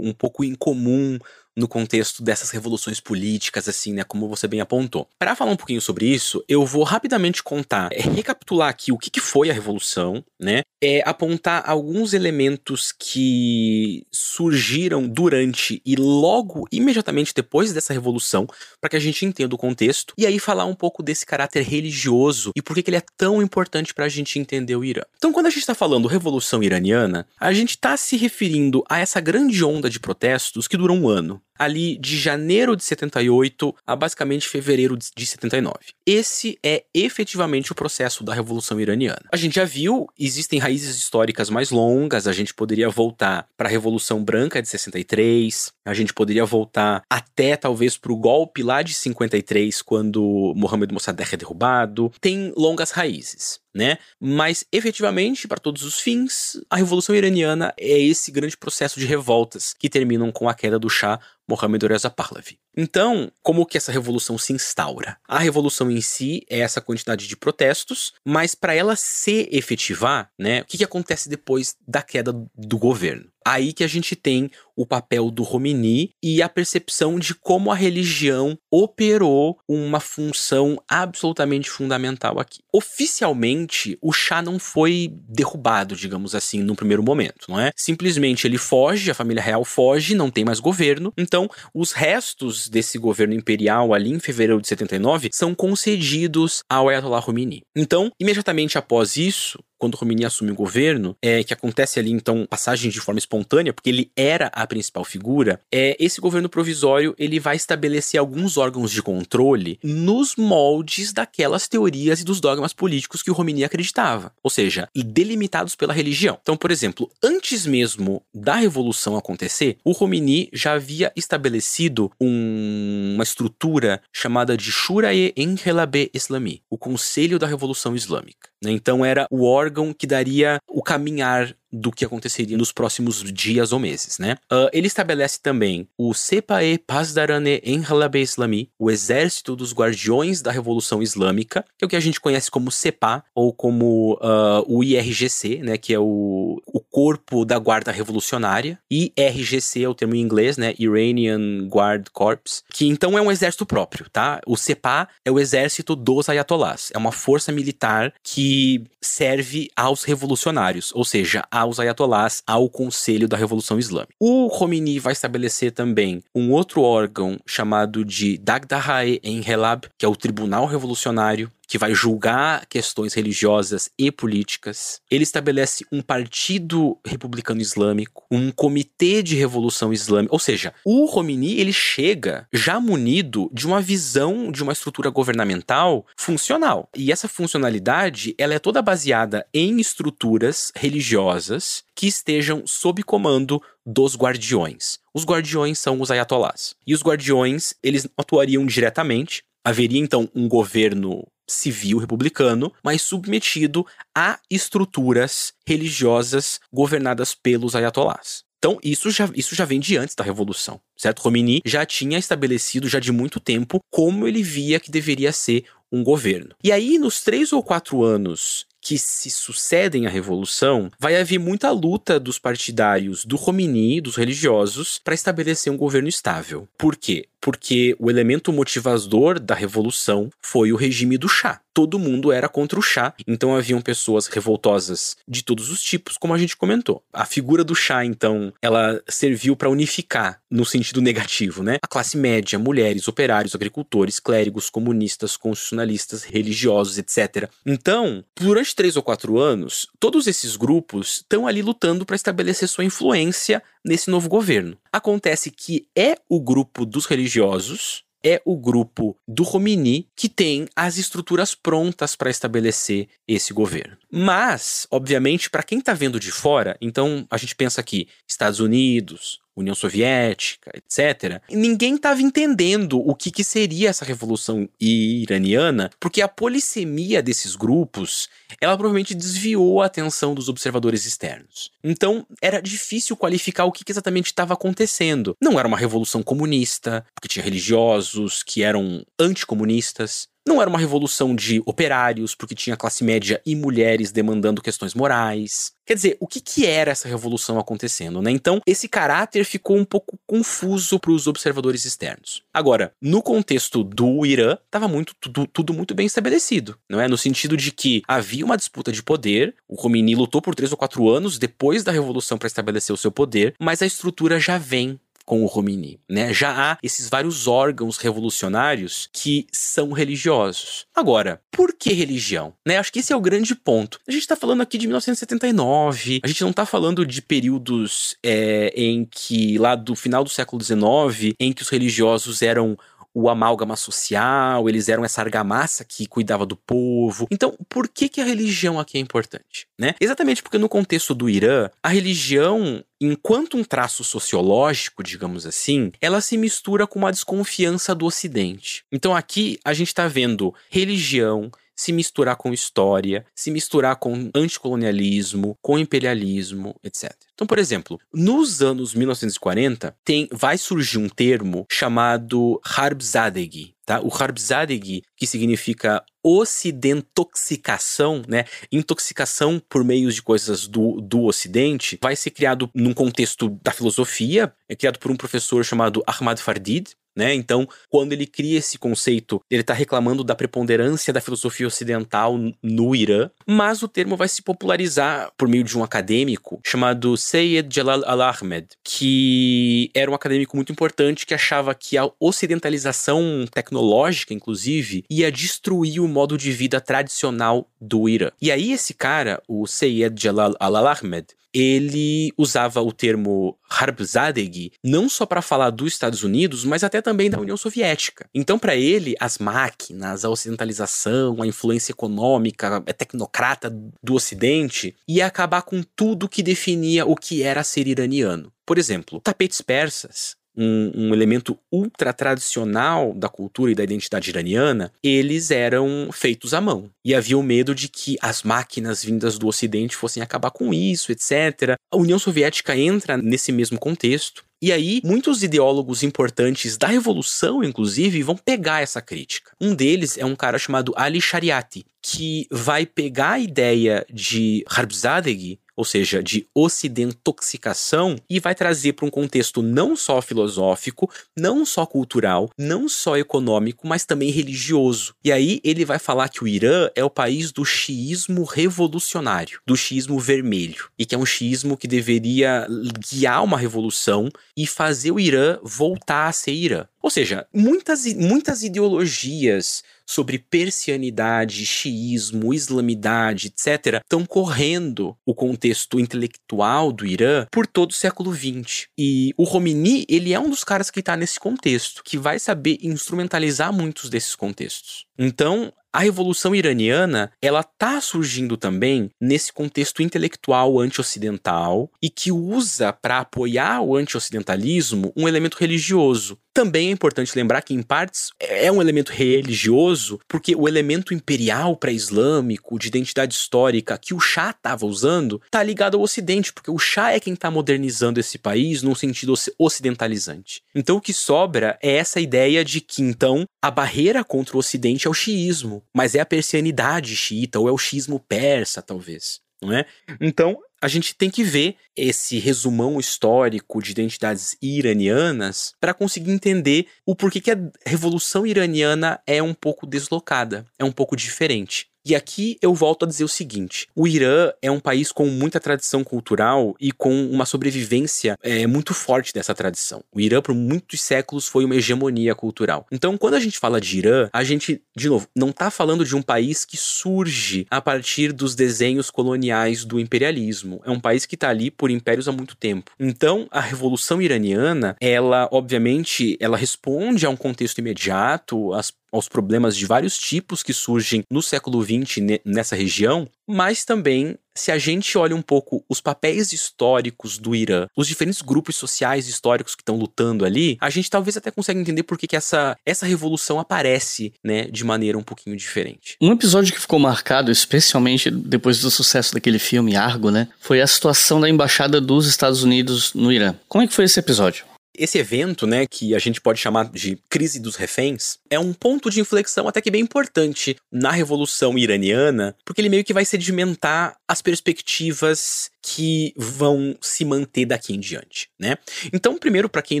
um 0.00 0.12
pouco 0.12 0.42
incomum 0.42 1.18
no 1.56 1.66
contexto 1.66 2.22
dessas 2.22 2.50
revoluções 2.50 3.00
políticas, 3.00 3.68
assim, 3.68 3.92
né? 3.92 4.04
Como 4.04 4.28
você 4.28 4.46
bem 4.46 4.60
apontou. 4.60 5.08
Para 5.18 5.34
falar 5.34 5.52
um 5.52 5.56
pouquinho 5.56 5.80
sobre 5.80 6.06
isso, 6.06 6.44
eu 6.48 6.66
vou 6.66 6.82
rapidamente 6.82 7.42
contar, 7.42 7.88
é, 7.92 8.00
recapitular 8.00 8.68
aqui 8.68 8.92
o 8.92 8.98
que, 8.98 9.10
que 9.10 9.20
foi 9.20 9.50
a 9.50 9.54
revolução, 9.54 10.22
né? 10.38 10.62
É 10.82 11.02
apontar 11.08 11.62
alguns 11.66 12.12
elementos 12.12 12.92
que 12.92 14.06
surgiram 14.12 15.08
durante 15.08 15.80
e 15.84 15.96
logo, 15.96 16.66
imediatamente 16.70 17.32
depois 17.34 17.72
dessa 17.72 17.94
revolução, 17.94 18.46
para 18.80 18.90
que 18.90 18.96
a 18.96 19.00
gente 19.00 19.24
entenda 19.24 19.54
o 19.54 19.58
contexto, 19.58 20.12
e 20.18 20.26
aí 20.26 20.38
falar 20.38 20.66
um 20.66 20.74
pouco 20.74 21.02
desse 21.02 21.24
caráter 21.24 21.62
religioso 21.62 22.50
e 22.54 22.60
por 22.60 22.74
que, 22.74 22.82
que 22.82 22.90
ele 22.90 22.98
é 22.98 23.02
tão 23.16 23.40
importante 23.40 23.94
para 23.94 24.04
a 24.04 24.08
gente 24.08 24.38
entender 24.38 24.76
o 24.76 24.84
Irã. 24.84 25.02
Então, 25.16 25.32
quando 25.32 25.46
a 25.46 25.50
gente 25.50 25.60
está 25.60 25.74
falando 25.74 26.08
revolução 26.08 26.62
iraniana, 26.62 27.26
a 27.40 27.52
gente 27.52 27.70
está 27.70 27.96
se 27.96 28.16
referindo 28.16 28.84
a 28.88 28.98
essa 28.98 29.20
grande 29.20 29.64
onda 29.64 29.88
de 29.88 29.98
protestos 29.98 30.68
que 30.68 30.76
durou 30.76 30.96
um 30.96 31.08
ano 31.08 31.40
ali 31.58 31.96
de 31.98 32.18
janeiro 32.18 32.76
de 32.76 32.84
78 32.84 33.74
a 33.86 33.96
basicamente 33.96 34.48
fevereiro 34.48 34.96
de 34.96 35.26
79. 35.26 35.74
Esse 36.06 36.58
é 36.62 36.84
efetivamente 36.94 37.72
o 37.72 37.74
processo 37.74 38.22
da 38.22 38.34
Revolução 38.34 38.80
Iraniana. 38.80 39.24
A 39.32 39.36
gente 39.36 39.56
já 39.56 39.64
viu, 39.64 40.06
existem 40.18 40.58
raízes 40.58 40.96
históricas 40.96 41.50
mais 41.50 41.70
longas, 41.70 42.26
a 42.26 42.32
gente 42.32 42.54
poderia 42.54 42.88
voltar 42.88 43.46
para 43.56 43.68
a 43.68 43.70
Revolução 43.70 44.22
Branca 44.22 44.62
de 44.62 44.68
63, 44.68 45.72
a 45.84 45.94
gente 45.94 46.12
poderia 46.12 46.44
voltar 46.44 47.02
até 47.10 47.56
talvez 47.56 47.96
para 47.96 48.12
o 48.12 48.16
golpe 48.16 48.62
lá 48.62 48.82
de 48.82 48.94
53, 48.94 49.82
quando 49.82 50.52
Mohamed 50.56 50.92
Mossadegh 50.92 51.34
é 51.34 51.36
derrubado. 51.36 52.12
Tem 52.20 52.52
longas 52.56 52.90
raízes 52.90 53.60
né? 53.76 53.98
Mas 54.18 54.64
efetivamente, 54.72 55.46
para 55.46 55.58
todos 55.58 55.82
os 55.82 56.00
fins, 56.00 56.58
a 56.70 56.76
Revolução 56.76 57.14
Iraniana 57.14 57.74
é 57.78 57.98
esse 58.00 58.32
grande 58.32 58.56
processo 58.56 58.98
de 58.98 59.04
revoltas 59.04 59.74
que 59.78 59.90
terminam 59.90 60.32
com 60.32 60.48
a 60.48 60.54
queda 60.54 60.78
do 60.78 60.88
Shah 60.88 61.20
Mohammad 61.48 61.82
Reza 61.82 62.10
Pahlavi. 62.10 62.58
Então, 62.76 63.30
como 63.42 63.64
que 63.64 63.78
essa 63.78 63.92
revolução 63.92 64.36
se 64.36 64.52
instaura? 64.52 65.16
A 65.26 65.38
revolução 65.38 65.90
em 65.90 66.00
si 66.00 66.44
é 66.48 66.58
essa 66.58 66.80
quantidade 66.80 67.26
de 67.26 67.36
protestos, 67.36 68.12
mas 68.24 68.54
para 68.54 68.74
ela 68.74 68.96
se 68.96 69.48
efetivar, 69.50 70.30
né, 70.38 70.60
o 70.62 70.64
que, 70.64 70.78
que 70.78 70.84
acontece 70.84 71.28
depois 71.28 71.76
da 71.86 72.02
queda 72.02 72.32
do 72.54 72.78
governo? 72.78 73.30
Aí 73.46 73.72
que 73.72 73.84
a 73.84 73.86
gente 73.86 74.16
tem 74.16 74.50
o 74.74 74.84
papel 74.84 75.30
do 75.30 75.44
Romini 75.44 76.10
e 76.20 76.42
a 76.42 76.48
percepção 76.48 77.16
de 77.16 77.32
como 77.32 77.70
a 77.70 77.76
religião 77.76 78.58
operou 78.68 79.56
uma 79.68 80.00
função 80.00 80.82
absolutamente 80.88 81.70
fundamental 81.70 82.40
aqui. 82.40 82.58
Oficialmente, 82.72 83.96
o 84.02 84.12
chá 84.12 84.42
não 84.42 84.58
foi 84.58 85.12
derrubado, 85.28 85.94
digamos 85.94 86.34
assim, 86.34 86.60
no 86.60 86.74
primeiro 86.74 87.04
momento, 87.04 87.46
não 87.48 87.58
é? 87.58 87.70
Simplesmente 87.76 88.48
ele 88.48 88.58
foge, 88.58 89.12
a 89.12 89.14
família 89.14 89.42
real 89.42 89.64
foge, 89.64 90.16
não 90.16 90.28
tem 90.28 90.44
mais 90.44 90.58
governo. 90.58 91.12
Então, 91.16 91.48
os 91.72 91.92
restos 91.92 92.68
desse 92.68 92.98
governo 92.98 93.32
imperial 93.32 93.94
ali 93.94 94.10
em 94.10 94.18
fevereiro 94.18 94.60
de 94.60 94.66
79 94.66 95.30
são 95.32 95.54
concedidos 95.54 96.64
ao 96.68 96.88
Ayatollah 96.88 97.22
Khomeini. 97.22 97.62
Então, 97.76 98.10
imediatamente 98.18 98.76
após 98.76 99.16
isso, 99.16 99.58
quando 99.78 99.94
o 99.94 99.98
Khomeini 99.98 100.24
assume 100.24 100.50
o 100.50 100.54
governo, 100.54 101.16
é, 101.22 101.42
que 101.42 101.52
acontece 101.52 101.98
ali 101.98 102.10
então 102.10 102.46
passagem 102.48 102.90
de 102.90 103.00
forma 103.00 103.18
espontânea, 103.18 103.72
porque 103.72 103.90
ele 103.90 104.10
era 104.16 104.46
a 104.48 104.66
principal 104.66 105.04
figura, 105.04 105.60
é 105.72 105.96
esse 105.98 106.20
governo 106.20 106.48
provisório 106.48 107.14
ele 107.18 107.38
vai 107.38 107.56
estabelecer 107.56 108.18
alguns 108.18 108.56
órgãos 108.56 108.90
de 108.90 109.02
controle 109.02 109.78
nos 109.82 110.36
moldes 110.36 111.12
daquelas 111.12 111.68
teorias 111.68 112.20
e 112.20 112.24
dos 112.24 112.40
dogmas 112.40 112.72
políticos 112.72 113.22
que 113.22 113.30
o 113.30 113.34
Khomeini 113.34 113.64
acreditava, 113.64 114.32
ou 114.42 114.50
seja, 114.50 114.88
delimitados 114.94 115.74
pela 115.74 115.92
religião. 115.92 116.38
Então, 116.40 116.56
por 116.56 116.70
exemplo, 116.70 117.10
antes 117.22 117.66
mesmo 117.66 118.22
da 118.34 118.54
revolução 118.54 119.16
acontecer, 119.16 119.78
o 119.84 119.94
Khomeini 119.94 120.48
já 120.52 120.72
havia 120.72 121.12
estabelecido 121.16 122.10
um, 122.20 123.14
uma 123.14 123.24
estrutura 123.24 124.02
chamada 124.12 124.56
de 124.56 124.70
Shura-e-Enhelabe 124.70 126.10
Islami, 126.12 126.62
o 126.70 126.78
Conselho 126.78 127.38
da 127.38 127.46
Revolução 127.46 127.94
Islâmica. 127.94 128.48
Né? 128.62 128.72
Então 128.72 129.04
era 129.04 129.26
o 129.30 129.44
órgão 129.44 129.92
que 129.92 130.06
daria 130.06 130.58
o 130.68 130.82
caminhar 130.82 131.54
do 131.72 131.90
que 131.90 132.04
aconteceria 132.04 132.56
nos 132.56 132.72
próximos 132.72 133.22
dias 133.32 133.72
ou 133.72 133.78
meses, 133.78 134.18
né? 134.18 134.36
Uh, 134.50 134.68
ele 134.72 134.86
estabelece 134.86 135.40
também 135.40 135.88
o 135.98 136.14
Sepae 136.14 136.78
Pazdarane 136.78 137.60
Enhalabe 137.64 138.20
Islami, 138.20 138.70
o 138.78 138.90
Exército 138.90 139.56
dos 139.56 139.72
Guardiões 139.72 140.40
da 140.40 140.50
Revolução 140.50 141.02
Islâmica, 141.02 141.64
que 141.78 141.84
é 141.84 141.86
o 141.86 141.88
que 141.88 141.96
a 141.96 142.00
gente 142.00 142.20
conhece 142.20 142.50
como 142.50 142.70
CEPA, 142.70 143.24
ou 143.34 143.52
como 143.52 144.14
uh, 144.14 144.64
o 144.66 144.82
IRGC, 144.82 145.58
né? 145.62 145.76
Que 145.76 145.94
é 145.94 145.98
o, 145.98 146.60
o 146.66 146.80
Corpo 146.80 147.44
da 147.44 147.58
Guarda 147.58 147.92
Revolucionária. 147.92 148.78
IRGC 148.90 149.82
é 149.82 149.88
o 149.88 149.94
termo 149.94 150.14
em 150.14 150.20
inglês, 150.20 150.56
né? 150.56 150.74
Iranian 150.78 151.66
Guard 151.68 152.08
Corps, 152.12 152.62
que 152.72 152.86
então 152.86 153.18
é 153.18 153.22
um 153.22 153.30
exército 153.30 153.66
próprio, 153.66 154.08
tá? 154.10 154.40
O 154.46 154.56
CEPA 154.56 155.08
é 155.24 155.30
o 155.30 155.38
exército 155.38 155.94
dos 155.94 156.28
ayatollahs, 156.28 156.90
é 156.94 156.98
uma 156.98 157.12
força 157.12 157.52
militar 157.52 158.12
que 158.22 158.84
serve 159.00 159.68
aos 159.76 160.04
revolucionários, 160.04 160.92
ou 160.94 161.04
seja, 161.04 161.44
aos 161.66 161.78
ayatolás, 161.78 162.42
ao 162.46 162.68
Conselho 162.68 163.28
da 163.28 163.36
Revolução 163.36 163.78
Islâmica. 163.78 164.14
O 164.18 164.48
Khomeini 164.48 164.98
vai 164.98 165.12
estabelecer 165.12 165.72
também 165.72 166.22
um 166.34 166.52
outro 166.52 166.82
órgão 166.82 167.38
chamado 167.46 168.04
de 168.04 168.38
Dagdahae 168.38 169.20
Enhelab, 169.22 169.88
que 169.98 170.06
é 170.06 170.08
o 170.08 170.16
Tribunal 170.16 170.66
Revolucionário, 170.66 171.50
que 171.66 171.78
vai 171.78 171.94
julgar 171.94 172.66
questões 172.66 173.14
religiosas 173.14 173.90
e 173.98 174.10
políticas. 174.10 175.00
Ele 175.10 175.24
estabelece 175.24 175.84
um 175.90 176.00
partido 176.00 176.98
republicano 177.04 177.60
islâmico, 177.60 178.24
um 178.30 178.50
comitê 178.50 179.22
de 179.22 179.34
revolução 179.34 179.92
islâmica, 179.92 180.34
ou 180.34 180.38
seja, 180.38 180.72
o 180.84 181.06
Khomeini 181.06 181.58
ele 181.58 181.72
chega 181.72 182.46
já 182.52 182.78
munido 182.78 183.50
de 183.52 183.66
uma 183.66 183.80
visão 183.80 184.50
de 184.50 184.62
uma 184.62 184.72
estrutura 184.72 185.10
governamental 185.10 186.06
funcional. 186.16 186.88
E 186.96 187.10
essa 187.10 187.28
funcionalidade, 187.28 188.34
ela 188.38 188.54
é 188.54 188.58
toda 188.58 188.82
baseada 188.82 189.46
em 189.52 189.80
estruturas 189.80 190.72
religiosas 190.74 191.84
que 191.94 192.06
estejam 192.06 192.66
sob 192.66 193.02
comando 193.02 193.60
dos 193.84 194.16
guardiões. 194.16 194.98
Os 195.14 195.24
guardiões 195.24 195.78
são 195.78 196.00
os 196.00 196.10
ayatolás. 196.10 196.74
E 196.86 196.94
os 196.94 197.02
guardiões, 197.02 197.74
eles 197.82 198.06
atuariam 198.16 198.66
diretamente. 198.66 199.42
Haveria 199.64 200.00
então 200.00 200.28
um 200.34 200.48
governo 200.48 201.26
civil 201.48 201.98
republicano, 201.98 202.72
mas 202.82 203.02
submetido 203.02 203.86
a 204.14 204.38
estruturas 204.50 205.52
religiosas 205.66 206.60
governadas 206.72 207.34
pelos 207.34 207.74
ayatolás. 207.74 208.44
Então, 208.58 208.78
isso 208.82 209.10
já, 209.10 209.30
isso 209.34 209.54
já 209.54 209.64
vem 209.64 209.78
de 209.78 209.96
antes 209.96 210.14
da 210.14 210.24
Revolução, 210.24 210.80
certo? 210.96 211.22
Khomeini 211.22 211.60
já 211.64 211.84
tinha 211.84 212.18
estabelecido, 212.18 212.88
já 212.88 212.98
de 212.98 213.12
muito 213.12 213.38
tempo, 213.38 213.80
como 213.90 214.26
ele 214.26 214.42
via 214.42 214.80
que 214.80 214.90
deveria 214.90 215.30
ser 215.30 215.64
um 215.92 216.02
governo. 216.02 216.54
E 216.64 216.72
aí, 216.72 216.98
nos 216.98 217.22
três 217.22 217.52
ou 217.52 217.62
quatro 217.62 218.02
anos 218.02 218.66
que 218.80 218.98
se 218.98 219.30
sucedem 219.30 220.06
à 220.06 220.10
Revolução, 220.10 220.90
vai 220.98 221.16
haver 221.16 221.38
muita 221.38 221.70
luta 221.70 222.20
dos 222.20 222.38
partidários 222.38 223.24
do 223.24 223.36
Khomeini, 223.36 224.00
dos 224.00 224.16
religiosos, 224.16 225.00
para 225.02 225.14
estabelecer 225.14 225.72
um 225.72 225.76
governo 225.76 226.08
estável. 226.08 226.68
Por 226.78 226.96
quê? 226.96 227.26
Porque 227.46 227.94
o 228.00 228.10
elemento 228.10 228.52
motivador 228.52 229.38
da 229.38 229.54
revolução 229.54 230.30
foi 230.40 230.72
o 230.72 230.76
regime 230.76 231.16
do 231.16 231.28
chá. 231.28 231.60
Todo 231.72 231.96
mundo 231.96 232.32
era 232.32 232.48
contra 232.48 232.76
o 232.76 232.82
chá, 232.82 233.14
então 233.24 233.54
haviam 233.54 233.80
pessoas 233.80 234.26
revoltosas 234.26 235.16
de 235.28 235.44
todos 235.44 235.70
os 235.70 235.80
tipos, 235.80 236.16
como 236.16 236.34
a 236.34 236.38
gente 236.38 236.56
comentou. 236.56 237.04
A 237.12 237.24
figura 237.24 237.62
do 237.62 237.74
chá, 237.74 238.04
então, 238.04 238.52
ela 238.60 239.00
serviu 239.06 239.54
para 239.54 239.68
unificar 239.68 240.40
no 240.50 240.64
sentido 240.64 241.00
negativo, 241.00 241.62
né? 241.62 241.76
A 241.82 241.86
classe 241.86 242.16
média, 242.16 242.58
mulheres, 242.58 243.06
operários, 243.06 243.54
agricultores, 243.54 244.18
clérigos, 244.18 244.68
comunistas, 244.68 245.36
constitucionalistas, 245.36 246.24
religiosos, 246.24 246.98
etc. 246.98 247.48
Então, 247.64 248.24
durante 248.40 248.74
três 248.74 248.96
ou 248.96 249.02
quatro 249.02 249.38
anos, 249.38 249.86
todos 250.00 250.26
esses 250.26 250.56
grupos 250.56 251.18
estão 251.18 251.46
ali 251.46 251.62
lutando 251.62 252.04
para 252.06 252.16
estabelecer 252.16 252.68
sua 252.68 252.84
influência 252.84 253.62
nesse 253.86 254.10
novo 254.10 254.28
governo. 254.28 254.76
Acontece 254.92 255.50
que 255.50 255.86
é 255.96 256.16
o 256.28 256.40
grupo 256.40 256.84
dos 256.84 257.06
religiosos, 257.06 258.04
é 258.24 258.42
o 258.44 258.56
grupo 258.56 259.16
do 259.26 259.44
Romini 259.44 260.08
que 260.16 260.28
tem 260.28 260.66
as 260.74 260.98
estruturas 260.98 261.54
prontas 261.54 262.16
para 262.16 262.28
estabelecer 262.28 263.08
esse 263.28 263.52
governo. 263.52 263.96
Mas, 264.10 264.86
obviamente, 264.90 265.48
para 265.48 265.62
quem 265.62 265.78
está 265.78 265.94
vendo 265.94 266.18
de 266.18 266.32
fora, 266.32 266.76
então 266.80 267.24
a 267.30 267.36
gente 267.36 267.54
pensa 267.54 267.80
aqui 267.80 268.08
Estados 268.26 268.58
Unidos, 268.58 269.40
União 269.56 269.74
Soviética, 269.74 270.70
etc., 270.74 271.40
ninguém 271.50 271.94
estava 271.94 272.20
entendendo 272.20 272.98
o 272.98 273.14
que, 273.14 273.30
que 273.30 273.42
seria 273.42 273.88
essa 273.88 274.04
revolução 274.04 274.68
iraniana, 274.78 275.90
porque 275.98 276.20
a 276.20 276.28
polissemia 276.28 277.22
desses 277.22 277.56
grupos, 277.56 278.28
ela 278.60 278.76
provavelmente 278.76 279.14
desviou 279.14 279.82
a 279.82 279.86
atenção 279.86 280.34
dos 280.34 280.48
observadores 280.48 281.06
externos. 281.06 281.70
Então, 281.82 282.26
era 282.42 282.60
difícil 282.60 283.16
qualificar 283.16 283.64
o 283.64 283.72
que, 283.72 283.84
que 283.84 283.92
exatamente 283.92 284.26
estava 284.26 284.54
acontecendo. 284.54 285.36
Não 285.40 285.58
era 285.58 285.68
uma 285.68 285.78
revolução 285.78 286.22
comunista, 286.22 287.04
porque 287.14 287.28
tinha 287.28 287.44
religiosos 287.44 288.42
que 288.42 288.62
eram 288.62 289.04
anticomunistas, 289.18 290.28
Não 290.46 290.60
era 290.60 290.70
uma 290.70 290.78
revolução 290.78 291.34
de 291.34 291.60
operários, 291.66 292.34
porque 292.34 292.54
tinha 292.54 292.76
classe 292.76 293.02
média 293.02 293.42
e 293.44 293.56
mulheres 293.56 294.12
demandando 294.12 294.62
questões 294.62 294.94
morais. 294.94 295.72
Quer 295.84 295.94
dizer, 295.94 296.16
o 296.20 296.26
que, 296.26 296.40
que 296.40 296.64
era 296.64 296.92
essa 296.92 297.08
revolução 297.08 297.58
acontecendo, 297.58 298.22
né? 298.22 298.30
Então, 298.30 298.60
esse 298.64 298.88
caráter 298.88 299.44
ficou 299.44 299.76
um 299.76 299.84
pouco 299.84 300.18
confuso 300.26 301.00
para 301.00 301.10
os 301.10 301.26
observadores 301.26 301.84
externos. 301.84 302.42
Agora, 302.54 302.92
no 303.00 303.20
contexto 303.20 303.82
do 303.82 304.24
Irã, 304.24 304.56
estava 304.64 304.86
muito 304.86 305.14
tudo, 305.20 305.46
tudo, 305.48 305.74
muito 305.74 305.94
bem 305.94 306.06
estabelecido, 306.06 306.78
não 306.88 307.00
é? 307.00 307.08
No 307.08 307.18
sentido 307.18 307.56
de 307.56 307.72
que 307.72 308.02
havia 308.06 308.44
uma 308.44 308.56
disputa 308.56 308.92
de 308.92 309.02
poder, 309.02 309.54
o 309.68 309.76
Khomeini 309.76 310.14
lutou 310.14 310.40
por 310.40 310.54
três 310.54 310.70
ou 310.70 310.78
quatro 310.78 311.08
anos 311.08 311.38
depois 311.38 311.82
da 311.82 311.92
revolução 311.92 312.38
para 312.38 312.46
estabelecer 312.46 312.94
o 312.94 312.96
seu 312.96 313.10
poder, 313.10 313.54
mas 313.60 313.82
a 313.82 313.86
estrutura 313.86 314.38
já 314.38 314.58
vem 314.58 314.98
com 315.26 315.42
o 315.42 315.46
Romini, 315.46 315.98
né? 316.08 316.32
Já 316.32 316.72
há 316.72 316.78
esses 316.82 317.10
vários 317.10 317.48
órgãos 317.48 317.98
revolucionários 317.98 319.10
que 319.12 319.46
são 319.52 319.90
religiosos. 319.90 320.86
Agora, 320.94 321.40
por 321.50 321.74
que 321.74 321.92
religião? 321.92 322.54
Né? 322.64 322.78
Acho 322.78 322.92
que 322.92 323.00
esse 323.00 323.12
é 323.12 323.16
o 323.16 323.20
grande 323.20 323.54
ponto. 323.54 323.98
A 324.06 324.12
gente 324.12 324.22
está 324.22 324.36
falando 324.36 324.62
aqui 324.62 324.78
de 324.78 324.86
1979, 324.86 326.20
a 326.22 326.28
gente 326.28 326.42
não 326.42 326.50
está 326.50 326.64
falando 326.64 327.04
de 327.04 327.20
períodos 327.20 328.16
é, 328.22 328.72
em 328.76 329.04
que, 329.04 329.58
lá 329.58 329.74
do 329.74 329.96
final 329.96 330.22
do 330.22 330.30
século 330.30 330.62
XIX, 330.62 331.34
em 331.40 331.52
que 331.52 331.62
os 331.62 331.68
religiosos 331.68 332.40
eram 332.40 332.78
o 333.18 333.30
amálgama 333.30 333.76
social, 333.76 334.68
eles 334.68 334.90
eram 334.90 335.02
essa 335.02 335.22
argamassa 335.22 335.86
que 335.86 336.06
cuidava 336.06 336.44
do 336.44 336.54
povo. 336.54 337.26
Então, 337.30 337.56
por 337.66 337.88
que, 337.88 338.10
que 338.10 338.20
a 338.20 338.24
religião 338.26 338.78
aqui 338.78 338.98
é 338.98 339.00
importante? 339.00 339.66
Né? 339.78 339.94
Exatamente 339.98 340.42
porque 340.42 340.58
no 340.58 340.68
contexto 340.68 341.14
do 341.14 341.26
Irã, 341.26 341.70
a 341.82 341.88
religião, 341.88 342.84
enquanto 343.00 343.56
um 343.56 343.64
traço 343.64 344.04
sociológico, 344.04 345.02
digamos 345.02 345.46
assim, 345.46 345.92
ela 345.98 346.20
se 346.20 346.36
mistura 346.36 346.86
com 346.86 346.98
uma 346.98 347.10
desconfiança 347.10 347.94
do 347.94 348.04
Ocidente. 348.04 348.84
Então 348.92 349.16
aqui 349.16 349.58
a 349.64 349.72
gente 349.72 349.88
está 349.88 350.06
vendo 350.06 350.54
religião, 350.68 351.50
se 351.76 351.92
misturar 351.92 352.36
com 352.36 352.54
história, 352.54 353.26
se 353.34 353.50
misturar 353.50 353.96
com 353.96 354.30
anticolonialismo, 354.34 355.56
com 355.60 355.78
imperialismo, 355.78 356.74
etc. 356.82 357.12
Então, 357.34 357.46
por 357.46 357.58
exemplo, 357.58 358.00
nos 358.12 358.62
anos 358.62 358.94
1940, 358.94 359.94
tem, 360.02 360.26
vai 360.32 360.56
surgir 360.56 360.96
um 360.98 361.08
termo 361.08 361.66
chamado 361.70 362.58
Harbzadegi, 362.64 363.74
tá? 363.84 364.00
O 364.00 364.08
Harbzadegi, 364.08 365.02
que 365.14 365.26
significa 365.26 366.02
ocidentoxicação, 366.24 368.22
né? 368.26 368.46
Intoxicação 368.72 369.60
por 369.68 369.84
meios 369.84 370.14
de 370.14 370.22
coisas 370.22 370.66
do, 370.66 371.00
do 371.00 371.24
Ocidente, 371.24 371.98
vai 372.00 372.16
ser 372.16 372.30
criado 372.30 372.70
num 372.74 372.94
contexto 372.94 373.50
da 373.62 373.70
filosofia, 373.70 374.50
é 374.68 374.74
criado 374.74 374.98
por 374.98 375.10
um 375.10 375.16
professor 375.16 375.62
chamado 375.64 376.02
Ahmad 376.06 376.40
Fardid, 376.40 376.96
né? 377.16 377.34
Então, 377.34 377.66
quando 377.88 378.12
ele 378.12 378.26
cria 378.26 378.58
esse 378.58 378.78
conceito, 378.78 379.40
ele 379.50 379.62
está 379.62 379.72
reclamando 379.72 380.22
da 380.22 380.34
preponderância 380.34 381.12
da 381.12 381.20
filosofia 381.20 381.66
ocidental 381.66 382.38
no 382.62 382.94
Irã, 382.94 383.30
mas 383.46 383.82
o 383.82 383.88
termo 383.88 384.16
vai 384.16 384.28
se 384.28 384.42
popularizar 384.42 385.32
por 385.36 385.48
meio 385.48 385.64
de 385.64 385.76
um 385.76 385.82
acadêmico 385.82 386.60
chamado 386.64 387.16
Seyed 387.16 387.74
Jalal 387.74 388.02
al-Ahmed, 388.04 388.68
que 388.84 389.90
era 389.94 390.10
um 390.10 390.14
acadêmico 390.14 390.56
muito 390.56 390.72
importante 390.72 391.26
que 391.26 391.34
achava 391.34 391.74
que 391.74 391.96
a 391.96 392.08
ocidentalização 392.20 393.46
tecnológica, 393.50 394.34
inclusive, 394.34 395.04
ia 395.08 395.32
destruir 395.32 396.00
o 396.00 396.08
modo 396.08 396.36
de 396.36 396.52
vida 396.52 396.80
tradicional 396.80 397.68
do 397.80 398.08
Irã. 398.08 398.30
E 398.40 398.50
aí 398.50 398.72
esse 398.72 398.92
cara, 398.92 399.42
o 399.48 399.66
Seyed 399.66 400.20
Jalal 400.20 400.54
al-Ahmed, 400.60 401.26
ele 401.58 402.34
usava 402.36 402.82
o 402.82 402.92
termo 402.92 403.56
Harbzadegi 403.68 404.72
não 404.84 405.08
só 405.08 405.24
para 405.24 405.40
falar 405.40 405.70
dos 405.70 405.94
Estados 405.94 406.22
Unidos, 406.22 406.66
mas 406.66 406.84
até 406.84 407.00
também 407.00 407.30
da 407.30 407.40
União 407.40 407.56
Soviética. 407.56 408.28
Então, 408.34 408.58
para 408.58 408.76
ele, 408.76 409.14
as 409.18 409.38
máquinas, 409.38 410.22
a 410.22 410.28
ocidentalização, 410.28 411.40
a 411.40 411.46
influência 411.46 411.92
econômica, 411.92 412.76
a 412.76 412.92
tecnocrata 412.92 413.70
do 414.02 414.14
Ocidente 414.14 414.94
ia 415.08 415.26
acabar 415.26 415.62
com 415.62 415.82
tudo 415.82 416.28
que 416.28 416.42
definia 416.42 417.06
o 417.06 417.16
que 417.16 417.42
era 417.42 417.64
ser 417.64 417.86
iraniano. 417.86 418.52
Por 418.66 418.76
exemplo, 418.76 419.20
tapetes 419.20 419.62
persas 419.62 420.35
um, 420.56 420.92
um, 420.94 421.14
elemento 421.14 421.58
ultra 421.70 422.12
tradicional 422.12 423.12
da 423.14 423.28
cultura 423.28 423.72
e 423.72 423.74
da 423.74 423.84
identidade 423.84 424.30
iraniana, 424.30 424.92
eles 425.02 425.50
eram 425.50 426.08
feitos 426.12 426.54
à 426.54 426.60
mão. 426.60 426.90
E 427.04 427.14
havia 427.14 427.38
o 427.38 427.42
medo 427.42 427.74
de 427.74 427.88
que 427.88 428.16
as 428.20 428.42
máquinas 428.42 429.04
vindas 429.04 429.38
do 429.38 429.46
Ocidente 429.46 429.96
fossem 429.96 430.22
acabar 430.22 430.50
com 430.50 430.72
isso, 430.72 431.12
etc. 431.12 431.76
A 431.92 431.96
União 431.96 432.18
Soviética 432.18 432.76
entra 432.76 433.16
nesse 433.16 433.52
mesmo 433.52 433.78
contexto. 433.78 434.44
E 434.60 434.72
aí, 434.72 435.02
muitos 435.04 435.42
ideólogos 435.42 436.02
importantes 436.02 436.78
da 436.78 436.86
revolução, 436.86 437.62
inclusive, 437.62 438.22
vão 438.22 438.36
pegar 438.36 438.80
essa 438.80 439.02
crítica. 439.02 439.52
Um 439.60 439.74
deles 439.74 440.16
é 440.16 440.24
um 440.24 440.34
cara 440.34 440.58
chamado 440.58 440.94
Ali 440.96 441.20
Shariati, 441.20 441.84
que 442.02 442.46
vai 442.50 442.86
pegar 442.86 443.32
a 443.32 443.38
ideia 443.38 444.06
de 444.10 444.64
Harbzadegi 444.66 445.60
ou 445.76 445.84
seja, 445.84 446.22
de 446.22 446.46
ocidentoxicação, 446.54 448.16
e 448.28 448.40
vai 448.40 448.54
trazer 448.54 448.94
para 448.94 449.06
um 449.06 449.10
contexto 449.10 449.62
não 449.62 449.94
só 449.94 450.22
filosófico, 450.22 451.10
não 451.36 451.66
só 451.66 451.84
cultural, 451.84 452.50
não 452.58 452.88
só 452.88 453.16
econômico, 453.16 453.86
mas 453.86 454.04
também 454.04 454.30
religioso. 454.30 455.14
E 455.22 455.30
aí 455.30 455.60
ele 455.62 455.84
vai 455.84 455.98
falar 455.98 456.28
que 456.28 456.42
o 456.42 456.48
Irã 456.48 456.88
é 456.94 457.04
o 457.04 457.10
país 457.10 457.52
do 457.52 457.64
xiismo 457.64 458.44
revolucionário, 458.44 459.60
do 459.66 459.76
xiismo 459.76 460.18
vermelho, 460.18 460.88
e 460.98 461.04
que 461.04 461.14
é 461.14 461.18
um 461.18 461.26
xiismo 461.26 461.76
que 461.76 461.86
deveria 461.86 462.66
guiar 463.10 463.44
uma 463.44 463.58
revolução 463.58 464.30
e 464.56 464.66
fazer 464.66 465.10
o 465.10 465.20
Irã 465.20 465.58
voltar 465.62 466.28
a 466.28 466.32
ser 466.32 466.52
Irã. 466.52 466.86
Ou 467.02 467.10
seja, 467.10 467.46
muitas, 467.54 468.04
muitas 468.14 468.64
ideologias 468.64 469.84
sobre 470.06 470.38
persianidade, 470.38 471.66
xiismo, 471.66 472.54
islamidade, 472.54 473.48
etc., 473.48 474.00
estão 474.02 474.24
correndo 474.24 475.16
o 475.26 475.34
contexto 475.34 475.98
intelectual 475.98 476.92
do 476.92 477.06
Irã 477.06 477.46
por 477.50 477.66
todo 477.66 477.90
o 477.90 477.94
século 477.94 478.32
XX. 478.32 478.86
E 478.96 479.34
o 479.36 479.44
Romini, 479.44 480.06
ele 480.08 480.32
é 480.32 480.40
um 480.40 480.48
dos 480.48 480.64
caras 480.64 480.90
que 480.90 481.00
está 481.00 481.16
nesse 481.16 481.40
contexto, 481.40 482.02
que 482.04 482.16
vai 482.16 482.38
saber 482.38 482.78
instrumentalizar 482.82 483.72
muitos 483.72 484.08
desses 484.08 484.36
contextos. 484.36 485.04
Então, 485.18 485.72
a 485.96 486.00
revolução 486.00 486.54
iraniana, 486.54 487.32
ela 487.40 487.62
tá 487.62 488.02
surgindo 488.02 488.58
também 488.58 489.10
nesse 489.18 489.50
contexto 489.50 490.02
intelectual 490.02 490.78
anti-ocidental 490.78 491.90
e 492.02 492.10
que 492.10 492.30
usa 492.30 492.92
para 492.92 493.20
apoiar 493.20 493.80
o 493.80 493.96
anti-ocidentalismo 493.96 495.10
um 495.16 495.26
elemento 495.26 495.56
religioso. 495.58 496.38
Também 496.56 496.88
é 496.88 496.90
importante 496.90 497.36
lembrar 497.36 497.60
que, 497.60 497.74
em 497.74 497.82
partes, 497.82 498.30
é 498.40 498.72
um 498.72 498.80
elemento 498.80 499.12
religioso, 499.12 500.18
porque 500.26 500.56
o 500.56 500.66
elemento 500.66 501.12
imperial 501.12 501.76
pré-islâmico, 501.76 502.78
de 502.78 502.88
identidade 502.88 503.34
histórica, 503.34 503.98
que 503.98 504.14
o 504.14 504.18
Shah 504.18 504.52
estava 504.52 504.86
usando, 504.86 505.38
tá 505.50 505.62
ligado 505.62 505.98
ao 505.98 506.02
Ocidente, 506.02 506.54
porque 506.54 506.70
o 506.70 506.78
Shah 506.78 507.12
é 507.12 507.20
quem 507.20 507.34
está 507.34 507.50
modernizando 507.50 508.18
esse 508.18 508.38
país 508.38 508.82
num 508.82 508.94
sentido 508.94 509.34
ocidentalizante. 509.58 510.62
Então, 510.74 510.96
o 510.96 511.00
que 511.00 511.12
sobra 511.12 511.78
é 511.82 511.96
essa 511.96 512.20
ideia 512.20 512.64
de 512.64 512.80
que, 512.80 513.02
então, 513.02 513.44
a 513.60 513.70
barreira 513.70 514.24
contra 514.24 514.56
o 514.56 514.60
Ocidente 514.60 515.06
é 515.06 515.10
o 515.10 515.14
xiismo, 515.14 515.84
mas 515.94 516.14
é 516.14 516.20
a 516.20 516.26
persianidade 516.26 517.14
xiita, 517.14 517.60
ou 517.60 517.68
é 517.68 517.72
o 517.72 517.76
xismo 517.76 518.18
persa, 518.18 518.80
talvez. 518.80 519.40
Não 519.60 519.72
é? 519.72 519.84
Então, 520.20 520.58
a 520.80 520.88
gente 520.88 521.14
tem 521.14 521.30
que 521.30 521.42
ver 521.42 521.76
esse 521.96 522.38
resumão 522.38 523.00
histórico 523.00 523.82
de 523.82 523.90
identidades 523.92 524.56
iranianas 524.60 525.74
para 525.80 525.94
conseguir 525.94 526.30
entender 526.30 526.86
o 527.04 527.14
porquê 527.14 527.40
que 527.40 527.50
a 527.50 527.58
revolução 527.84 528.46
iraniana 528.46 529.20
é 529.26 529.42
um 529.42 529.54
pouco 529.54 529.86
deslocada, 529.86 530.66
é 530.78 530.84
um 530.84 530.92
pouco 530.92 531.16
diferente. 531.16 531.88
E 532.06 532.14
aqui 532.14 532.56
eu 532.62 532.72
volto 532.72 533.04
a 533.04 533.08
dizer 533.08 533.24
o 533.24 533.28
seguinte: 533.28 533.88
o 533.92 534.06
Irã 534.06 534.52
é 534.62 534.70
um 534.70 534.78
país 534.78 535.10
com 535.10 535.26
muita 535.26 535.58
tradição 535.58 536.04
cultural 536.04 536.76
e 536.80 536.92
com 536.92 537.26
uma 537.26 537.44
sobrevivência 537.44 538.38
é, 538.44 538.64
muito 538.64 538.94
forte 538.94 539.32
dessa 539.34 539.52
tradição. 539.52 540.04
O 540.12 540.20
Irã, 540.20 540.40
por 540.40 540.54
muitos 540.54 541.00
séculos, 541.00 541.48
foi 541.48 541.64
uma 541.64 541.74
hegemonia 541.74 542.32
cultural. 542.32 542.86
Então, 542.92 543.18
quando 543.18 543.34
a 543.34 543.40
gente 543.40 543.58
fala 543.58 543.80
de 543.80 543.98
Irã, 543.98 544.28
a 544.32 544.44
gente, 544.44 544.80
de 544.96 545.08
novo, 545.08 545.26
não 545.34 545.50
está 545.50 545.68
falando 545.68 546.04
de 546.04 546.14
um 546.14 546.22
país 546.22 546.64
que 546.64 546.76
surge 546.76 547.66
a 547.68 547.80
partir 547.80 548.32
dos 548.32 548.54
desenhos 548.54 549.10
coloniais 549.10 549.84
do 549.84 549.98
imperialismo. 549.98 550.80
É 550.84 550.90
um 550.92 551.00
país 551.00 551.26
que 551.26 551.34
está 551.34 551.48
ali 551.48 551.72
por 551.72 551.90
impérios 551.90 552.28
há 552.28 552.32
muito 552.32 552.54
tempo. 552.54 552.92
Então, 553.00 553.48
a 553.50 553.60
Revolução 553.60 554.22
Iraniana, 554.22 554.94
ela, 555.00 555.48
obviamente, 555.50 556.36
ela 556.38 556.56
responde 556.56 557.26
a 557.26 557.30
um 557.30 557.36
contexto 557.36 557.78
imediato, 557.78 558.72
às 558.74 558.92
aos 559.12 559.28
problemas 559.28 559.76
de 559.76 559.86
vários 559.86 560.18
tipos 560.18 560.62
que 560.62 560.72
surgem 560.72 561.24
no 561.30 561.42
século 561.42 561.82
XX 561.82 562.40
nessa 562.44 562.76
região, 562.76 563.28
mas 563.46 563.84
também 563.84 564.36
se 564.54 564.72
a 564.72 564.78
gente 564.78 565.16
olha 565.18 565.36
um 565.36 565.42
pouco 565.42 565.84
os 565.88 566.00
papéis 566.00 566.52
históricos 566.52 567.38
do 567.38 567.54
Irã, 567.54 567.86
os 567.96 568.08
diferentes 568.08 568.40
grupos 568.40 568.74
sociais 568.74 569.28
históricos 569.28 569.74
que 569.74 569.82
estão 569.82 569.96
lutando 569.96 570.44
ali, 570.44 570.78
a 570.80 570.90
gente 570.90 571.10
talvez 571.10 571.36
até 571.36 571.50
consiga 571.50 571.78
entender 571.78 572.02
por 572.02 572.18
que, 572.18 572.26
que 572.26 572.36
essa, 572.36 572.76
essa 572.84 573.06
revolução 573.06 573.60
aparece, 573.60 574.32
né, 574.42 574.64
de 574.64 574.82
maneira 574.82 575.18
um 575.18 575.22
pouquinho 575.22 575.56
diferente. 575.56 576.16
Um 576.20 576.32
episódio 576.32 576.72
que 576.72 576.80
ficou 576.80 576.98
marcado, 576.98 577.50
especialmente 577.50 578.30
depois 578.30 578.80
do 578.80 578.90
sucesso 578.90 579.34
daquele 579.34 579.58
filme 579.58 579.94
Argo, 579.94 580.30
né, 580.30 580.48
foi 580.58 580.80
a 580.80 580.86
situação 580.86 581.40
da 581.40 581.48
embaixada 581.48 582.00
dos 582.00 582.26
Estados 582.26 582.62
Unidos 582.62 583.12
no 583.14 583.30
Irã. 583.30 583.54
Como 583.68 583.84
é 583.84 583.86
que 583.86 583.94
foi 583.94 584.06
esse 584.06 584.18
episódio? 584.18 584.64
Esse 584.98 585.18
evento, 585.18 585.66
né, 585.66 585.86
que 585.86 586.14
a 586.14 586.18
gente 586.18 586.40
pode 586.40 586.58
chamar 586.58 586.90
de 586.90 587.18
crise 587.28 587.60
dos 587.60 587.76
reféns, 587.76 588.38
é 588.48 588.58
um 588.58 588.72
ponto 588.72 589.10
de 589.10 589.20
inflexão 589.20 589.68
até 589.68 589.80
que 589.80 589.90
bem 589.90 590.02
importante 590.02 590.76
na 590.90 591.10
Revolução 591.10 591.76
Iraniana, 591.76 592.56
porque 592.64 592.80
ele 592.80 592.88
meio 592.88 593.04
que 593.04 593.12
vai 593.12 593.24
sedimentar 593.24 594.16
as 594.28 594.42
perspectivas 594.42 595.70
que 595.86 596.34
vão 596.36 596.96
se 597.00 597.24
manter 597.24 597.64
daqui 597.64 597.94
em 597.94 598.00
diante, 598.00 598.48
né? 598.58 598.76
Então, 599.12 599.38
primeiro, 599.38 599.68
para 599.68 599.82
quem 599.82 600.00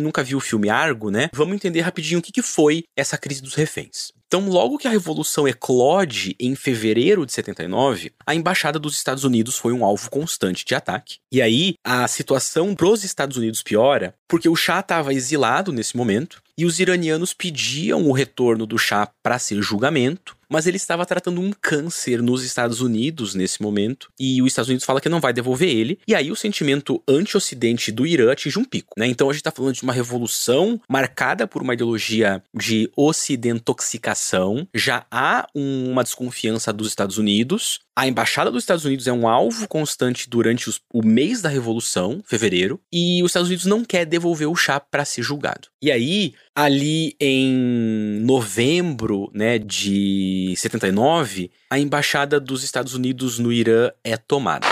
nunca 0.00 0.24
viu 0.24 0.38
o 0.38 0.40
filme 0.40 0.68
Argo, 0.68 1.12
né, 1.12 1.30
vamos 1.32 1.54
entender 1.54 1.80
rapidinho 1.80 2.18
o 2.18 2.22
que, 2.22 2.32
que 2.32 2.42
foi 2.42 2.82
essa 2.96 3.16
crise 3.16 3.40
dos 3.40 3.54
reféns. 3.54 4.10
Então, 4.26 4.48
logo 4.48 4.78
que 4.78 4.88
a 4.88 4.90
Revolução 4.90 5.46
eclode 5.46 6.34
em 6.40 6.56
fevereiro 6.56 7.24
de 7.24 7.32
79, 7.32 8.12
a 8.26 8.34
embaixada 8.34 8.76
dos 8.76 8.96
Estados 8.96 9.22
Unidos 9.22 9.56
foi 9.56 9.72
um 9.72 9.84
alvo 9.84 10.10
constante 10.10 10.64
de 10.64 10.74
ataque. 10.74 11.18
E 11.30 11.40
aí, 11.40 11.74
a 11.84 12.08
situação 12.08 12.74
pros 12.74 13.04
Estados 13.04 13.36
Unidos 13.36 13.62
piora, 13.62 14.12
porque 14.26 14.48
o 14.48 14.56
Shah 14.56 14.80
estava 14.80 15.14
exilado 15.14 15.72
nesse 15.72 15.96
momento, 15.96 16.42
e 16.58 16.64
os 16.64 16.80
iranianos 16.80 17.34
pediam 17.34 18.06
o 18.06 18.12
retorno 18.12 18.66
do 18.66 18.78
Shah 18.78 19.10
para 19.22 19.38
ser 19.38 19.60
julgamento, 19.60 20.36
mas 20.48 20.66
ele 20.66 20.76
estava 20.76 21.04
tratando 21.04 21.40
um 21.40 21.52
câncer 21.52 22.22
nos 22.22 22.44
Estados 22.44 22.80
Unidos 22.80 23.34
nesse 23.34 23.60
momento, 23.60 24.08
e 24.18 24.40
os 24.40 24.48
Estados 24.48 24.68
Unidos 24.68 24.86
fala 24.86 25.00
que 25.00 25.08
não 25.08 25.20
vai 25.20 25.32
devolver 25.32 25.68
ele, 25.68 25.98
e 26.06 26.14
aí 26.14 26.30
o 26.30 26.36
sentimento 26.36 27.02
anti-ocidente 27.06 27.90
do 27.90 28.06
Irã 28.06 28.32
atinge 28.32 28.58
um 28.58 28.64
pico, 28.64 28.94
né? 28.96 29.06
Então 29.06 29.28
a 29.28 29.32
gente 29.32 29.40
está 29.40 29.50
falando 29.50 29.74
de 29.74 29.82
uma 29.82 29.92
revolução 29.92 30.80
marcada 30.88 31.46
por 31.46 31.62
uma 31.62 31.74
ideologia 31.74 32.42
de 32.54 32.90
ocidentoxicação, 32.96 34.66
já 34.74 35.04
há 35.10 35.46
uma 35.54 36.04
desconfiança 36.04 36.72
dos 36.72 36.88
Estados 36.88 37.18
Unidos, 37.18 37.80
a 37.96 38.06
embaixada 38.06 38.50
dos 38.50 38.62
Estados 38.62 38.84
Unidos 38.84 39.06
é 39.06 39.12
um 39.12 39.26
alvo 39.26 39.66
constante 39.66 40.28
durante 40.28 40.68
os, 40.68 40.78
o 40.92 41.02
mês 41.02 41.40
da 41.40 41.48
Revolução, 41.48 42.22
fevereiro, 42.26 42.78
e 42.92 43.22
os 43.22 43.30
Estados 43.30 43.48
Unidos 43.48 43.64
não 43.64 43.82
quer 43.82 44.04
devolver 44.04 44.46
o 44.46 44.54
chá 44.54 44.78
para 44.78 45.02
ser 45.06 45.22
julgado. 45.22 45.68
E 45.80 45.90
aí, 45.90 46.34
ali 46.54 47.16
em 47.18 48.20
novembro, 48.22 49.30
né, 49.32 49.58
de 49.58 50.52
79, 50.58 51.50
a 51.70 51.78
embaixada 51.78 52.38
dos 52.38 52.62
Estados 52.62 52.92
Unidos 52.92 53.38
no 53.38 53.50
Irã 53.50 53.90
é 54.04 54.18
tomada. 54.18 54.66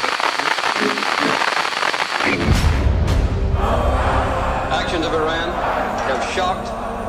Actions 4.71 5.07
of 5.07 5.15
Iran 5.15 5.49
have 6.11 6.35
shocked 6.35 6.69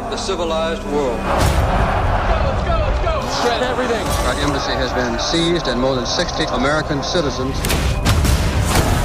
the 0.10 0.18
civilized 0.18 0.82
world. 0.94 1.20
everything. 3.62 4.15
Our 4.26 4.34
embassy 4.42 4.72
has 4.72 4.92
been 4.92 5.20
seized 5.20 5.68
and 5.68 5.80
more 5.80 5.94
than 5.94 6.08
60 6.08 6.46
American 6.46 7.04
citizens 7.04 7.56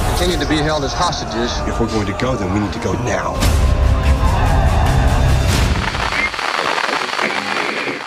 continue 0.09 0.39
to 0.39 0.49
be 0.49 0.57
held 0.57 0.83
as 0.83 0.93
hostages. 0.93 1.51
If 1.67 1.79
we're 1.79 1.93
going 1.93 2.07
to 2.07 2.17
go, 2.17 2.35
then 2.35 2.51
we 2.51 2.59
need 2.59 2.73
to 2.73 2.79
go 2.79 2.93
now. 3.03 3.35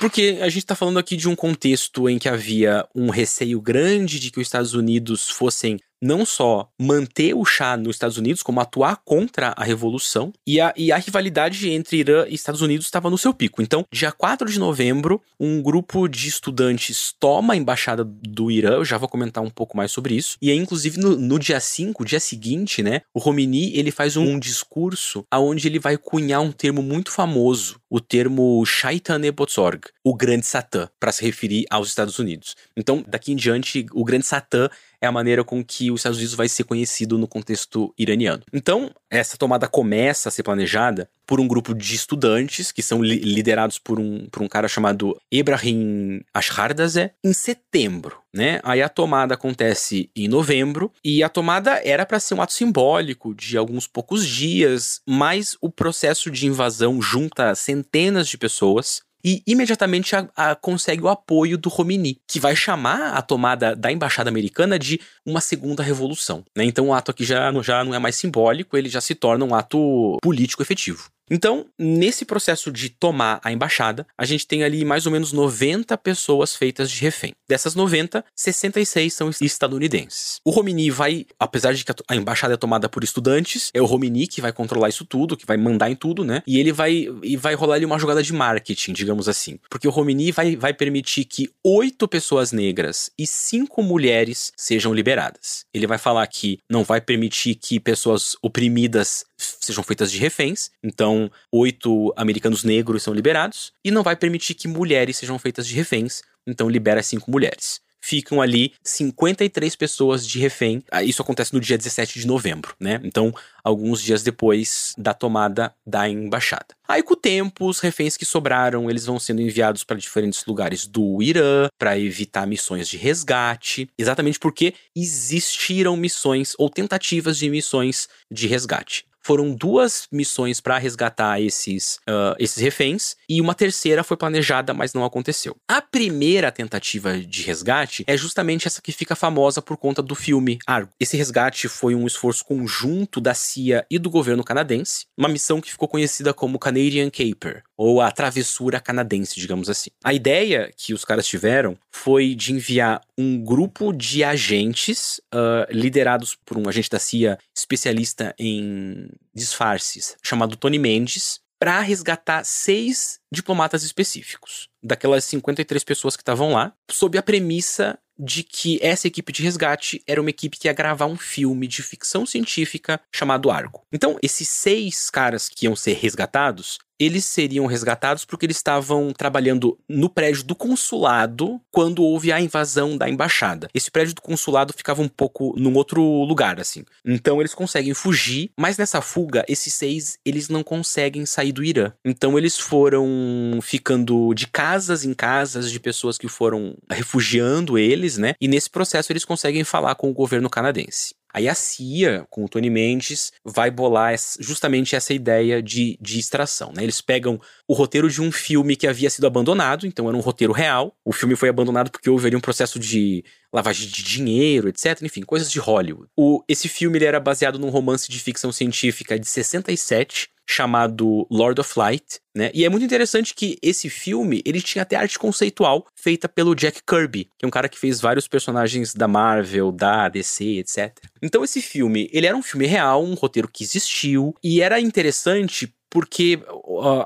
Porque 0.00 0.38
a 0.42 0.48
gente 0.48 0.64
está 0.64 0.74
falando 0.74 0.98
aqui 0.98 1.16
de 1.16 1.28
um 1.28 1.36
contexto 1.36 2.08
em 2.08 2.18
que 2.18 2.28
havia 2.28 2.84
um 2.94 3.10
receio 3.10 3.60
grande 3.60 4.18
de 4.18 4.32
que 4.32 4.40
os 4.40 4.46
Estados 4.48 4.74
Unidos 4.74 5.30
fossem 5.30 5.78
não 6.04 6.26
só 6.26 6.68
manter 6.78 7.34
o 7.34 7.44
Shah 7.44 7.76
nos 7.76 7.96
Estados 7.96 8.18
Unidos, 8.18 8.42
como 8.42 8.60
atuar 8.60 9.00
contra 9.04 9.54
a 9.56 9.64
revolução, 9.64 10.32
e 10.46 10.60
a, 10.60 10.72
e 10.76 10.92
a 10.92 10.98
rivalidade 10.98 11.70
entre 11.70 11.96
Irã 11.96 12.26
e 12.28 12.34
Estados 12.34 12.60
Unidos 12.60 12.86
estava 12.86 13.08
no 13.08 13.16
seu 13.16 13.32
pico. 13.32 13.62
Então, 13.62 13.86
dia 13.90 14.12
4 14.12 14.50
de 14.50 14.58
novembro, 14.58 15.20
um 15.40 15.62
grupo 15.62 16.06
de 16.06 16.28
estudantes 16.28 17.14
toma 17.18 17.54
a 17.54 17.56
embaixada 17.56 18.04
do 18.04 18.50
Irã, 18.50 18.74
eu 18.74 18.84
já 18.84 18.98
vou 18.98 19.08
comentar 19.08 19.42
um 19.42 19.50
pouco 19.50 19.76
mais 19.76 19.90
sobre 19.90 20.14
isso, 20.14 20.36
e 20.42 20.50
aí, 20.50 20.56
inclusive, 20.56 20.98
no, 20.98 21.16
no 21.16 21.38
dia 21.38 21.58
5, 21.58 22.04
dia 22.04 22.20
seguinte, 22.20 22.82
né, 22.82 23.00
o 23.14 23.18
Romini, 23.18 23.74
ele 23.74 23.90
faz 23.90 24.16
um, 24.16 24.34
um 24.34 24.38
discurso 24.38 25.24
aonde 25.30 25.66
ele 25.66 25.78
vai 25.78 25.96
cunhar 25.96 26.42
um 26.42 26.52
termo 26.52 26.82
muito 26.82 27.10
famoso, 27.10 27.80
o 27.88 28.00
termo 28.00 28.64
Shaitane 28.66 29.30
Bozorg, 29.30 29.80
o 30.02 30.14
grande 30.14 30.46
Satã, 30.46 30.88
para 31.00 31.12
se 31.12 31.24
referir 31.24 31.64
aos 31.70 31.88
Estados 31.88 32.18
Unidos. 32.18 32.56
Então, 32.76 33.04
daqui 33.06 33.32
em 33.32 33.36
diante, 33.36 33.86
o 33.92 34.04
grande 34.04 34.26
Satã 34.26 34.68
é 35.04 35.06
a 35.06 35.12
maneira 35.12 35.44
com 35.44 35.62
que 35.64 35.90
os 35.90 36.00
Estados 36.00 36.18
Unidos 36.18 36.34
vai 36.34 36.48
ser 36.48 36.64
conhecido 36.64 37.18
no 37.18 37.28
contexto 37.28 37.94
iraniano. 37.98 38.42
Então, 38.52 38.90
essa 39.10 39.36
tomada 39.36 39.68
começa 39.68 40.28
a 40.28 40.32
ser 40.32 40.42
planejada 40.42 41.08
por 41.26 41.40
um 41.40 41.46
grupo 41.46 41.74
de 41.74 41.94
estudantes 41.94 42.72
que 42.72 42.82
são 42.82 43.02
li 43.02 43.18
liderados 43.18 43.78
por 43.78 43.98
um, 43.98 44.26
por 44.30 44.42
um 44.42 44.48
cara 44.48 44.68
chamado 44.68 45.16
Ebrahim 45.30 46.22
Ashardazé 46.32 47.14
em 47.22 47.32
setembro, 47.32 48.18
né? 48.32 48.60
Aí 48.62 48.82
a 48.82 48.88
tomada 48.88 49.34
acontece 49.34 50.10
em 50.14 50.28
novembro 50.28 50.92
e 51.04 51.22
a 51.22 51.28
tomada 51.28 51.80
era 51.84 52.04
para 52.04 52.20
ser 52.20 52.34
um 52.34 52.42
ato 52.42 52.52
simbólico 52.52 53.34
de 53.34 53.56
alguns 53.56 53.86
poucos 53.86 54.26
dias, 54.26 55.00
mas 55.06 55.56
o 55.60 55.70
processo 55.70 56.30
de 56.30 56.46
invasão 56.46 57.00
junta 57.00 57.54
centenas 57.54 58.28
de 58.28 58.36
pessoas 58.36 59.02
e 59.24 59.42
imediatamente 59.46 60.14
a, 60.14 60.28
a, 60.36 60.54
consegue 60.54 61.02
o 61.02 61.08
apoio 61.08 61.56
do 61.56 61.68
Romini, 61.68 62.20
que 62.28 62.38
vai 62.38 62.54
chamar 62.54 63.14
a 63.14 63.22
tomada 63.22 63.74
da 63.74 63.90
embaixada 63.90 64.28
americana 64.28 64.78
de 64.78 65.00
uma 65.24 65.40
segunda 65.40 65.82
revolução. 65.82 66.44
Né? 66.54 66.64
Então 66.64 66.88
o 66.88 66.94
ato 66.94 67.10
aqui 67.10 67.24
já, 67.24 67.50
já 67.62 67.82
não 67.82 67.94
é 67.94 67.98
mais 67.98 68.16
simbólico, 68.16 68.76
ele 68.76 68.88
já 68.88 69.00
se 69.00 69.14
torna 69.14 69.44
um 69.44 69.54
ato 69.54 70.18
político 70.20 70.62
efetivo. 70.62 71.08
Então, 71.30 71.66
nesse 71.78 72.24
processo 72.24 72.70
de 72.70 72.90
tomar 72.90 73.40
a 73.42 73.50
embaixada, 73.50 74.06
a 74.16 74.24
gente 74.24 74.46
tem 74.46 74.62
ali 74.62 74.84
mais 74.84 75.06
ou 75.06 75.12
menos 75.12 75.32
90 75.32 75.96
pessoas 75.98 76.54
feitas 76.54 76.90
de 76.90 77.00
refém. 77.00 77.32
Dessas 77.48 77.74
90, 77.74 78.24
66 78.34 79.12
são 79.12 79.30
estadunidenses. 79.40 80.40
O 80.44 80.50
Romini 80.50 80.90
vai, 80.90 81.26
apesar 81.38 81.72
de 81.72 81.84
que 81.84 81.92
a 82.08 82.16
embaixada 82.16 82.54
é 82.54 82.56
tomada 82.56 82.88
por 82.88 83.02
estudantes, 83.02 83.70
é 83.72 83.80
o 83.80 83.86
Romini 83.86 84.26
que 84.26 84.40
vai 84.40 84.52
controlar 84.52 84.88
isso 84.88 85.04
tudo, 85.04 85.36
que 85.36 85.46
vai 85.46 85.56
mandar 85.56 85.90
em 85.90 85.96
tudo, 85.96 86.24
né? 86.24 86.42
E 86.46 86.58
ele 86.58 86.72
vai 86.72 87.08
e 87.22 87.36
vai 87.36 87.54
rolar 87.54 87.76
ali 87.76 87.84
uma 87.84 87.98
jogada 87.98 88.22
de 88.22 88.32
marketing, 88.32 88.92
digamos 88.92 89.28
assim. 89.28 89.58
Porque 89.70 89.88
o 89.88 89.90
Romini 89.90 90.30
vai, 90.30 90.56
vai 90.56 90.74
permitir 90.74 91.24
que 91.24 91.50
oito 91.62 92.06
pessoas 92.06 92.52
negras 92.52 93.10
e 93.18 93.26
cinco 93.26 93.82
mulheres 93.82 94.52
sejam 94.56 94.92
liberadas. 94.92 95.64
Ele 95.72 95.86
vai 95.86 95.98
falar 95.98 96.26
que 96.26 96.58
não 96.68 96.84
vai 96.84 97.00
permitir 97.00 97.54
que 97.54 97.80
pessoas 97.80 98.36
oprimidas 98.42 99.24
sejam 99.36 99.82
feitas 99.82 100.10
de 100.10 100.18
reféns. 100.18 100.70
Então, 100.82 101.30
oito 101.50 102.12
americanos 102.16 102.64
negros 102.64 103.02
são 103.02 103.14
liberados. 103.14 103.72
E 103.84 103.90
não 103.90 104.02
vai 104.02 104.16
permitir 104.16 104.54
que 104.54 104.68
mulheres 104.68 105.16
sejam 105.16 105.38
feitas 105.38 105.66
de 105.66 105.74
reféns. 105.74 106.22
Então, 106.46 106.68
libera 106.68 107.02
cinco 107.02 107.30
mulheres. 107.30 107.82
Ficam 108.00 108.42
ali 108.42 108.74
53 108.82 109.74
pessoas 109.76 110.26
de 110.26 110.38
refém. 110.38 110.84
Ah, 110.90 111.02
isso 111.02 111.22
acontece 111.22 111.54
no 111.54 111.60
dia 111.60 111.78
17 111.78 112.20
de 112.20 112.26
novembro, 112.26 112.76
né? 112.78 113.00
Então, 113.02 113.34
alguns 113.62 114.02
dias 114.02 114.22
depois 114.22 114.92
da 114.98 115.14
tomada 115.14 115.74
da 115.86 116.06
embaixada. 116.06 116.66
Aí, 116.86 117.02
com 117.02 117.14
o 117.14 117.16
tempo, 117.16 117.66
os 117.66 117.80
reféns 117.80 118.18
que 118.18 118.26
sobraram, 118.26 118.90
eles 118.90 119.06
vão 119.06 119.18
sendo 119.18 119.40
enviados 119.40 119.84
para 119.84 119.96
diferentes 119.96 120.44
lugares 120.44 120.86
do 120.86 121.22
Irã 121.22 121.68
para 121.78 121.98
evitar 121.98 122.46
missões 122.46 122.90
de 122.90 122.98
resgate, 122.98 123.88
exatamente 123.96 124.38
porque 124.38 124.74
existiram 124.94 125.96
missões 125.96 126.52
ou 126.58 126.68
tentativas 126.68 127.38
de 127.38 127.48
missões 127.48 128.06
de 128.30 128.46
resgate 128.46 129.06
foram 129.24 129.54
duas 129.54 130.06
missões 130.12 130.60
para 130.60 130.78
resgatar 130.78 131.40
esses, 131.40 131.96
uh, 132.08 132.36
esses 132.38 132.62
reféns 132.62 133.16
e 133.28 133.40
uma 133.40 133.54
terceira 133.54 134.04
foi 134.04 134.16
planejada, 134.16 134.74
mas 134.74 134.92
não 134.92 135.04
aconteceu. 135.04 135.56
A 135.66 135.80
primeira 135.80 136.52
tentativa 136.52 137.18
de 137.18 137.42
resgate 137.42 138.04
é 138.06 138.16
justamente 138.16 138.68
essa 138.68 138.82
que 138.82 138.92
fica 138.92 139.16
famosa 139.16 139.62
por 139.62 139.76
conta 139.76 140.02
do 140.02 140.14
filme 140.14 140.58
Argo. 140.66 140.90
Esse 141.00 141.16
resgate 141.16 141.68
foi 141.68 141.94
um 141.94 142.06
esforço 142.06 142.44
conjunto 142.44 143.20
da 143.20 143.32
CIA 143.32 143.86
e 143.90 143.98
do 143.98 144.10
governo 144.10 144.44
canadense, 144.44 145.06
uma 145.16 145.28
missão 145.28 145.60
que 145.60 145.70
ficou 145.70 145.88
conhecida 145.88 146.34
como 146.34 146.58
Canadian 146.58 147.08
Caper, 147.10 147.62
ou 147.76 148.00
a 148.00 148.10
travessura 148.10 148.80
canadense, 148.80 149.38
digamos 149.38 149.68
assim. 149.68 149.90
A 150.02 150.12
ideia 150.12 150.70
que 150.76 150.94
os 150.94 151.04
caras 151.04 151.26
tiveram 151.26 151.76
foi 151.90 152.34
de 152.34 152.52
enviar 152.52 153.00
um 153.18 153.42
grupo 153.42 153.92
de 153.92 154.22
agentes 154.22 155.20
uh, 155.32 155.70
liderados 155.70 156.36
por 156.44 156.56
um 156.56 156.68
agente 156.68 156.90
da 156.90 156.98
CIA 156.98 157.38
especialista 157.56 158.34
em 158.38 159.08
disfarces, 159.34 160.16
chamado 160.22 160.56
Tony 160.56 160.78
Mendes, 160.78 161.40
para 161.58 161.80
resgatar 161.80 162.44
seis 162.44 163.20
diplomatas 163.32 163.82
específicos, 163.84 164.68
daquelas 164.82 165.24
53 165.24 165.82
pessoas 165.82 166.16
que 166.16 166.22
estavam 166.22 166.52
lá, 166.52 166.74
sob 166.90 167.16
a 167.16 167.22
premissa 167.22 167.98
de 168.18 168.42
que 168.42 168.78
essa 168.80 169.08
equipe 169.08 169.32
de 169.32 169.42
resgate 169.42 170.02
era 170.06 170.20
uma 170.20 170.30
equipe 170.30 170.56
que 170.56 170.68
ia 170.68 170.72
gravar 170.72 171.06
um 171.06 171.16
filme 171.16 171.66
de 171.66 171.82
ficção 171.82 172.24
científica 172.24 173.00
chamado 173.12 173.50
Argo. 173.50 173.82
Então, 173.92 174.16
esses 174.22 174.48
seis 174.48 175.10
caras 175.10 175.48
que 175.48 175.66
iam 175.66 175.74
ser 175.74 175.94
resgatados, 175.94 176.78
eles 176.98 177.24
seriam 177.24 177.66
resgatados 177.66 178.24
porque 178.24 178.46
eles 178.46 178.56
estavam 178.56 179.12
trabalhando 179.12 179.78
no 179.88 180.08
prédio 180.08 180.44
do 180.44 180.54
consulado 180.54 181.60
quando 181.70 182.02
houve 182.02 182.32
a 182.32 182.40
invasão 182.40 182.96
da 182.96 183.08
embaixada. 183.08 183.68
Esse 183.74 183.90
prédio 183.90 184.14
do 184.14 184.22
consulado 184.22 184.72
ficava 184.72 185.02
um 185.02 185.08
pouco 185.08 185.54
num 185.58 185.74
outro 185.74 186.02
lugar, 186.24 186.60
assim. 186.60 186.84
Então 187.04 187.40
eles 187.40 187.54
conseguem 187.54 187.94
fugir, 187.94 188.50
mas 188.56 188.78
nessa 188.78 189.00
fuga, 189.00 189.44
esses 189.48 189.74
seis, 189.74 190.18
eles 190.24 190.48
não 190.48 190.62
conseguem 190.62 191.26
sair 191.26 191.52
do 191.52 191.64
Irã. 191.64 191.92
Então 192.04 192.38
eles 192.38 192.58
foram 192.58 193.58
ficando 193.62 194.32
de 194.34 194.46
casas 194.46 195.04
em 195.04 195.14
casas 195.14 195.70
de 195.70 195.80
pessoas 195.80 196.18
que 196.18 196.28
foram 196.28 196.76
refugiando 196.90 197.78
eles, 197.78 198.16
né? 198.16 198.34
E 198.40 198.48
nesse 198.48 198.70
processo 198.70 199.12
eles 199.12 199.24
conseguem 199.24 199.64
falar 199.64 199.94
com 199.94 200.10
o 200.10 200.14
governo 200.14 200.50
canadense. 200.50 201.14
Aí 201.34 201.48
a 201.48 201.54
CIA, 201.54 202.24
com 202.30 202.44
o 202.44 202.48
Tony 202.48 202.70
Mendes, 202.70 203.32
vai 203.44 203.68
bolar 203.68 204.14
justamente 204.38 204.94
essa 204.94 205.12
ideia 205.12 205.60
de, 205.60 205.98
de 206.00 206.20
extração. 206.20 206.72
Né? 206.72 206.84
Eles 206.84 207.00
pegam 207.00 207.40
o 207.66 207.74
roteiro 207.74 208.08
de 208.08 208.22
um 208.22 208.30
filme 208.30 208.76
que 208.76 208.86
havia 208.86 209.10
sido 209.10 209.26
abandonado, 209.26 209.84
então 209.84 210.06
era 210.06 210.16
um 210.16 210.20
roteiro 210.20 210.52
real. 210.52 210.96
O 211.04 211.12
filme 211.12 211.34
foi 211.34 211.48
abandonado 211.48 211.90
porque 211.90 212.08
houve 212.08 212.28
ali 212.28 212.36
um 212.36 212.40
processo 212.40 212.78
de 212.78 213.24
lavagem 213.52 213.88
de 213.88 214.04
dinheiro, 214.04 214.68
etc. 214.68 215.02
Enfim, 215.02 215.22
coisas 215.22 215.50
de 215.50 215.58
Hollywood. 215.58 216.08
O, 216.16 216.40
esse 216.48 216.68
filme 216.68 216.98
ele 216.98 217.04
era 217.04 217.18
baseado 217.18 217.58
num 217.58 217.68
romance 217.68 218.08
de 218.08 218.20
ficção 218.20 218.52
científica 218.52 219.18
de 219.18 219.26
67, 219.28 220.28
chamado 220.48 221.26
Lord 221.30 221.60
of 221.60 221.78
Light, 221.78 222.20
né? 222.36 222.50
E 222.52 222.64
é 222.64 222.68
muito 222.68 222.84
interessante 222.84 223.34
que 223.34 223.56
esse 223.62 223.88
filme, 223.88 224.42
ele 224.44 224.60
tinha 224.60 224.82
até 224.82 224.96
arte 224.96 225.18
conceitual 225.18 225.86
feita 225.94 226.28
pelo 226.28 226.54
Jack 226.54 226.82
Kirby, 226.86 227.28
que 227.38 227.44
é 227.44 227.46
um 227.46 227.50
cara 227.50 227.68
que 227.68 227.78
fez 227.78 228.00
vários 228.00 228.28
personagens 228.28 228.94
da 228.94 229.08
Marvel, 229.08 229.72
da 229.72 230.08
DC, 230.08 230.44
etc. 230.58 230.96
Então 231.22 231.44
esse 231.44 231.62
filme, 231.62 232.08
ele 232.12 232.26
era 232.26 232.36
um 232.36 232.42
filme 232.42 232.66
real, 232.66 233.02
um 233.02 233.14
roteiro 233.14 233.48
que 233.48 233.64
existiu, 233.64 234.34
e 234.42 234.60
era 234.60 234.80
interessante 234.80 235.72
porque 235.94 236.40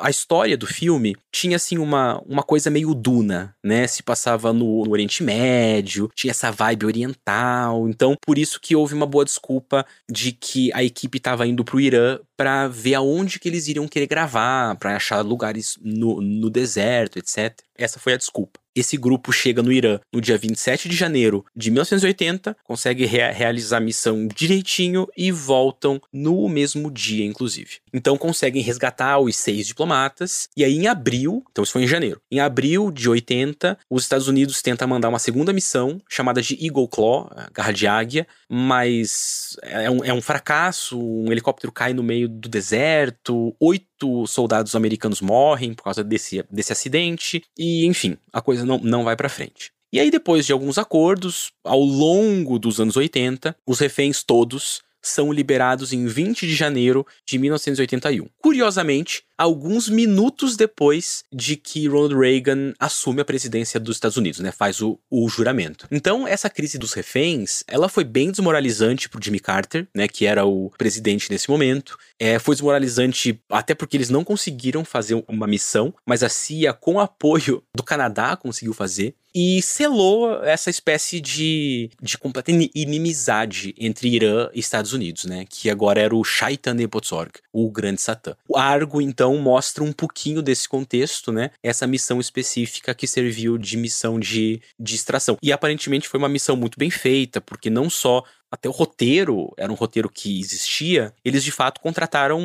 a 0.01 0.09
história 0.09 0.57
do 0.57 0.67
filme 0.67 1.15
tinha 1.31 1.57
assim 1.57 1.77
uma, 1.77 2.23
uma 2.27 2.43
coisa 2.43 2.71
meio 2.71 2.95
Duna, 2.95 3.55
né? 3.63 3.87
Se 3.87 4.03
passava 4.03 4.51
no, 4.51 4.83
no, 4.83 4.91
Oriente 4.91 5.23
Médio, 5.23 6.11
tinha 6.15 6.31
essa 6.31 6.51
vibe 6.51 6.87
oriental. 6.87 7.87
Então, 7.87 8.17
por 8.25 8.39
isso 8.39 8.59
que 8.59 8.75
houve 8.75 8.95
uma 8.95 9.05
boa 9.05 9.27
desculpa 9.27 9.85
de 10.11 10.33
que 10.33 10.73
a 10.73 10.83
equipe 10.83 11.19
estava 11.19 11.47
indo 11.47 11.63
pro 11.63 11.79
Irã 11.79 12.19
para 12.35 12.67
ver 12.67 12.95
aonde 12.95 13.39
que 13.39 13.47
eles 13.47 13.69
iriam 13.69 13.87
querer 13.87 14.07
gravar, 14.07 14.75
para 14.77 14.97
achar 14.97 15.21
lugares 15.21 15.79
no, 15.83 16.23
no 16.23 16.49
deserto, 16.49 17.19
etc. 17.19 17.61
Essa 17.77 18.01
foi 18.01 18.15
a 18.15 18.17
desculpa. 18.17 18.59
Esse 18.79 18.97
grupo 18.97 19.33
chega 19.33 19.61
no 19.61 19.73
Irã 19.73 19.99
no 20.13 20.21
dia 20.21 20.39
27 20.39 20.89
de 20.89 20.95
janeiro 20.95 21.45
de 21.55 21.69
1980, 21.69 22.57
consegue 22.63 23.05
rea 23.05 23.33
realizar 23.33 23.79
a 23.79 23.81
missão 23.81 24.29
direitinho 24.29 25.09
e 25.17 25.33
voltam 25.33 26.01
no 26.13 26.49
mesmo 26.49 26.89
dia, 26.89 27.25
inclusive. 27.25 27.79
Então 27.93 28.17
conseguem 28.17 28.63
resgatar 28.63 29.19
os 29.19 29.35
seis 29.35 29.67
diplomatas, 29.67 30.49
e 30.57 30.63
aí 30.63 30.77
em 30.77 30.87
abril, 30.87 31.43
então 31.51 31.65
isso 31.65 31.73
foi 31.73 31.83
em 31.83 31.89
janeiro, 31.89 32.21
em 32.31 32.39
abril 32.39 32.93
de 32.93 33.09
80, 33.09 33.77
os 33.91 34.05
Estados 34.05 34.29
Unidos 34.29 34.63
tentam 34.63 34.87
mandar 34.87 35.09
uma 35.09 35.19
segunda 35.19 35.53
missão, 35.53 36.01
chamada 36.09 36.41
de 36.41 36.57
Eagle 36.65 36.87
Claw, 36.87 37.31
Garra 37.53 37.73
de 37.73 37.87
Águia, 37.87 38.29
mas 38.49 39.57
é 39.63 39.91
um, 39.91 40.05
é 40.05 40.13
um 40.13 40.23
fracasso, 40.23 41.01
um 41.01 41.33
helicóptero 41.33 41.73
cai 41.73 41.93
no 41.93 42.03
meio 42.03 42.29
do 42.29 42.49
deserto, 42.49 43.57
oito 43.59 43.88
soldados 44.27 44.75
americanos 44.75 45.21
morrem 45.21 45.75
por 45.75 45.85
causa 45.85 46.05
desse, 46.05 46.45
desse 46.51 46.73
acidente, 46.73 47.43
e 47.57 47.87
enfim, 47.87 48.17
a 48.33 48.41
coisa 48.41 48.65
não, 48.65 48.79
não 48.79 49.05
vai 49.05 49.17
para 49.17 49.29
frente. 49.29 49.73
E 49.93 49.99
aí, 49.99 50.11
depois 50.11 50.45
de 50.45 50.53
alguns 50.53 50.77
acordos, 50.77 51.51
ao 51.65 51.81
longo 51.81 52.59
dos 52.59 52.79
anos 52.79 52.97
80, 52.97 53.57
os 53.67 53.79
reféns 53.79 54.23
todos 54.23 54.83
são 55.01 55.33
liberados 55.33 55.93
em 55.93 56.07
20 56.07 56.47
de 56.47 56.55
janeiro 56.55 57.07
de 57.27 57.39
1981. 57.39 58.29
Curiosamente, 58.39 59.25
alguns 59.39 59.89
minutos 59.89 60.57
depois 60.57 61.25
de 61.33 61.57
que 61.57 61.87
Ronald 61.87 62.17
Reagan 62.19 62.75
assume 62.79 63.21
a 63.21 63.25
presidência 63.25 63.79
dos 63.79 63.97
Estados 63.97 64.17
Unidos, 64.17 64.41
né? 64.41 64.51
Faz 64.51 64.83
o, 64.83 64.99
o 65.09 65.29
juramento. 65.29 65.87
Então, 65.91 66.27
essa 66.27 66.51
crise 66.51 66.77
dos 66.77 66.93
reféns, 66.93 67.63
ela 67.69 67.89
foi 67.89 68.03
bem 68.03 68.33
desmoralizante 68.33 69.09
pro 69.09 69.23
Jimmy 69.23 69.39
Carter, 69.39 69.87
né? 69.95 70.09
Que 70.09 70.27
era 70.27 70.45
o 70.45 70.71
presidente 70.77 71.31
nesse 71.31 71.49
momento. 71.49 71.97
É, 72.19 72.39
foi 72.41 72.57
desmoralizante 72.57 73.41
até 73.49 73.75
porque 73.75 73.97
eles 73.97 74.11
não 74.11 74.25
conseguiram 74.25 74.85
fazer 74.85 75.23
uma 75.29 75.47
missão, 75.47 75.95
mas 76.05 76.25
a 76.25 76.29
CIA, 76.29 76.73
com 76.73 76.99
apoio 76.99 77.63
do 77.75 77.85
Canadá, 77.85 78.37
conseguiu 78.37 78.75
fazer 78.75 79.15
e 79.35 79.61
selou 79.63 80.43
essa 80.45 80.71
espécie 80.71 81.21
de, 81.21 81.91
de 82.01 82.17
completa 82.19 82.51
inimizade 82.51 83.75
entre 83.79 84.09
Irã 84.09 84.49
e 84.53 84.59
Estados 84.59 84.93
Unidos, 84.93 85.27
né? 85.27 85.45
Que 85.49 85.71
agora 85.71 86.01
era 86.01 86.17
o 86.17 86.25
Shaitan 86.25 86.75
Nepotzorg, 86.75 87.33
o 87.67 87.71
grande 87.71 88.01
Satã. 88.01 88.37
O 88.49 88.57
Argo, 88.57 89.01
então, 89.01 89.37
mostra 89.39 89.83
um 89.83 89.93
pouquinho 89.93 90.43
desse 90.43 90.69
contexto, 90.69 91.33
né? 91.33 91.51
Essa 91.63 91.87
missão 91.87 92.21
específica 92.21 92.95
que 92.95 93.07
serviu 93.07 93.59
de 93.59 93.77
missão 93.77 94.19
de, 94.19 94.61
de 94.79 94.95
extração. 94.95 95.37
E 95.43 95.53
aparentemente 95.53 96.09
foi 96.09 96.19
uma 96.19 96.29
missão 96.29 96.57
muito 96.57 96.79
bem 96.79 96.91
feita, 96.91 97.41
porque 97.41 97.71
não 97.71 97.91
só 97.91 98.23
até 98.51 98.69
o 98.69 98.73
roteiro 98.73 99.53
era 99.59 99.71
um 99.71 99.75
roteiro 99.75 100.09
que 100.09 100.41
existia, 100.41 101.13
eles 101.25 101.45
de 101.45 101.53
fato 101.53 101.81
contrataram 101.81 102.41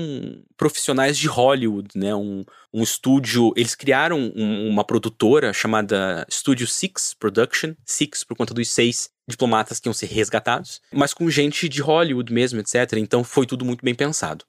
profissionais 0.57 1.17
de 1.17 1.27
Hollywood, 1.27 1.89
né? 1.95 2.13
Um, 2.13 2.43
um 2.73 2.83
estúdio. 2.83 3.53
Eles 3.55 3.75
criaram 3.75 4.31
um, 4.35 4.69
uma 4.69 4.83
produtora 4.83 5.53
chamada 5.53 6.25
Studio 6.29 6.67
Six 6.67 7.15
Production, 7.17 7.73
Six 7.85 8.23
por 8.23 8.35
conta 8.35 8.53
dos 8.53 8.69
seis 8.69 9.09
diplomatas 9.27 9.79
que 9.79 9.87
iam 9.87 9.93
ser 9.93 10.07
resgatados, 10.07 10.81
mas 10.91 11.13
com 11.13 11.29
gente 11.29 11.69
de 11.69 11.81
Hollywood 11.81 12.33
mesmo, 12.33 12.59
etc. 12.59 12.93
Então 12.97 13.23
foi 13.23 13.45
tudo 13.45 13.63
muito 13.63 13.83
bem 13.83 13.95
pensado. 13.95 14.45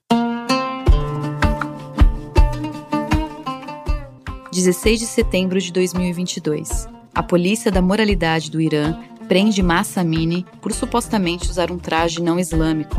16 4.55 5.01
de 5.01 5.05
setembro 5.05 5.59
de 5.59 5.69
2022. 5.69 6.87
A 7.13 7.21
Polícia 7.21 7.69
da 7.69 7.81
Moralidade 7.81 8.49
do 8.49 8.61
Irã 8.61 8.97
prende 9.27 9.61
Massa 9.61 9.99
Amini 9.99 10.45
por 10.61 10.71
supostamente 10.71 11.49
usar 11.49 11.69
um 11.69 11.77
traje 11.77 12.21
não 12.21 12.39
islâmico. 12.39 12.95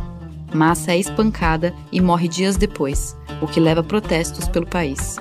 Massa 0.52 0.92
é 0.92 0.98
espancada 0.98 1.74
e 1.90 1.98
morre 1.98 2.28
dias 2.28 2.58
depois, 2.58 3.16
o 3.40 3.46
que 3.46 3.58
leva 3.58 3.80
a 3.80 3.82
protestos 3.82 4.46
pelo 4.46 4.66
país. 4.66 5.16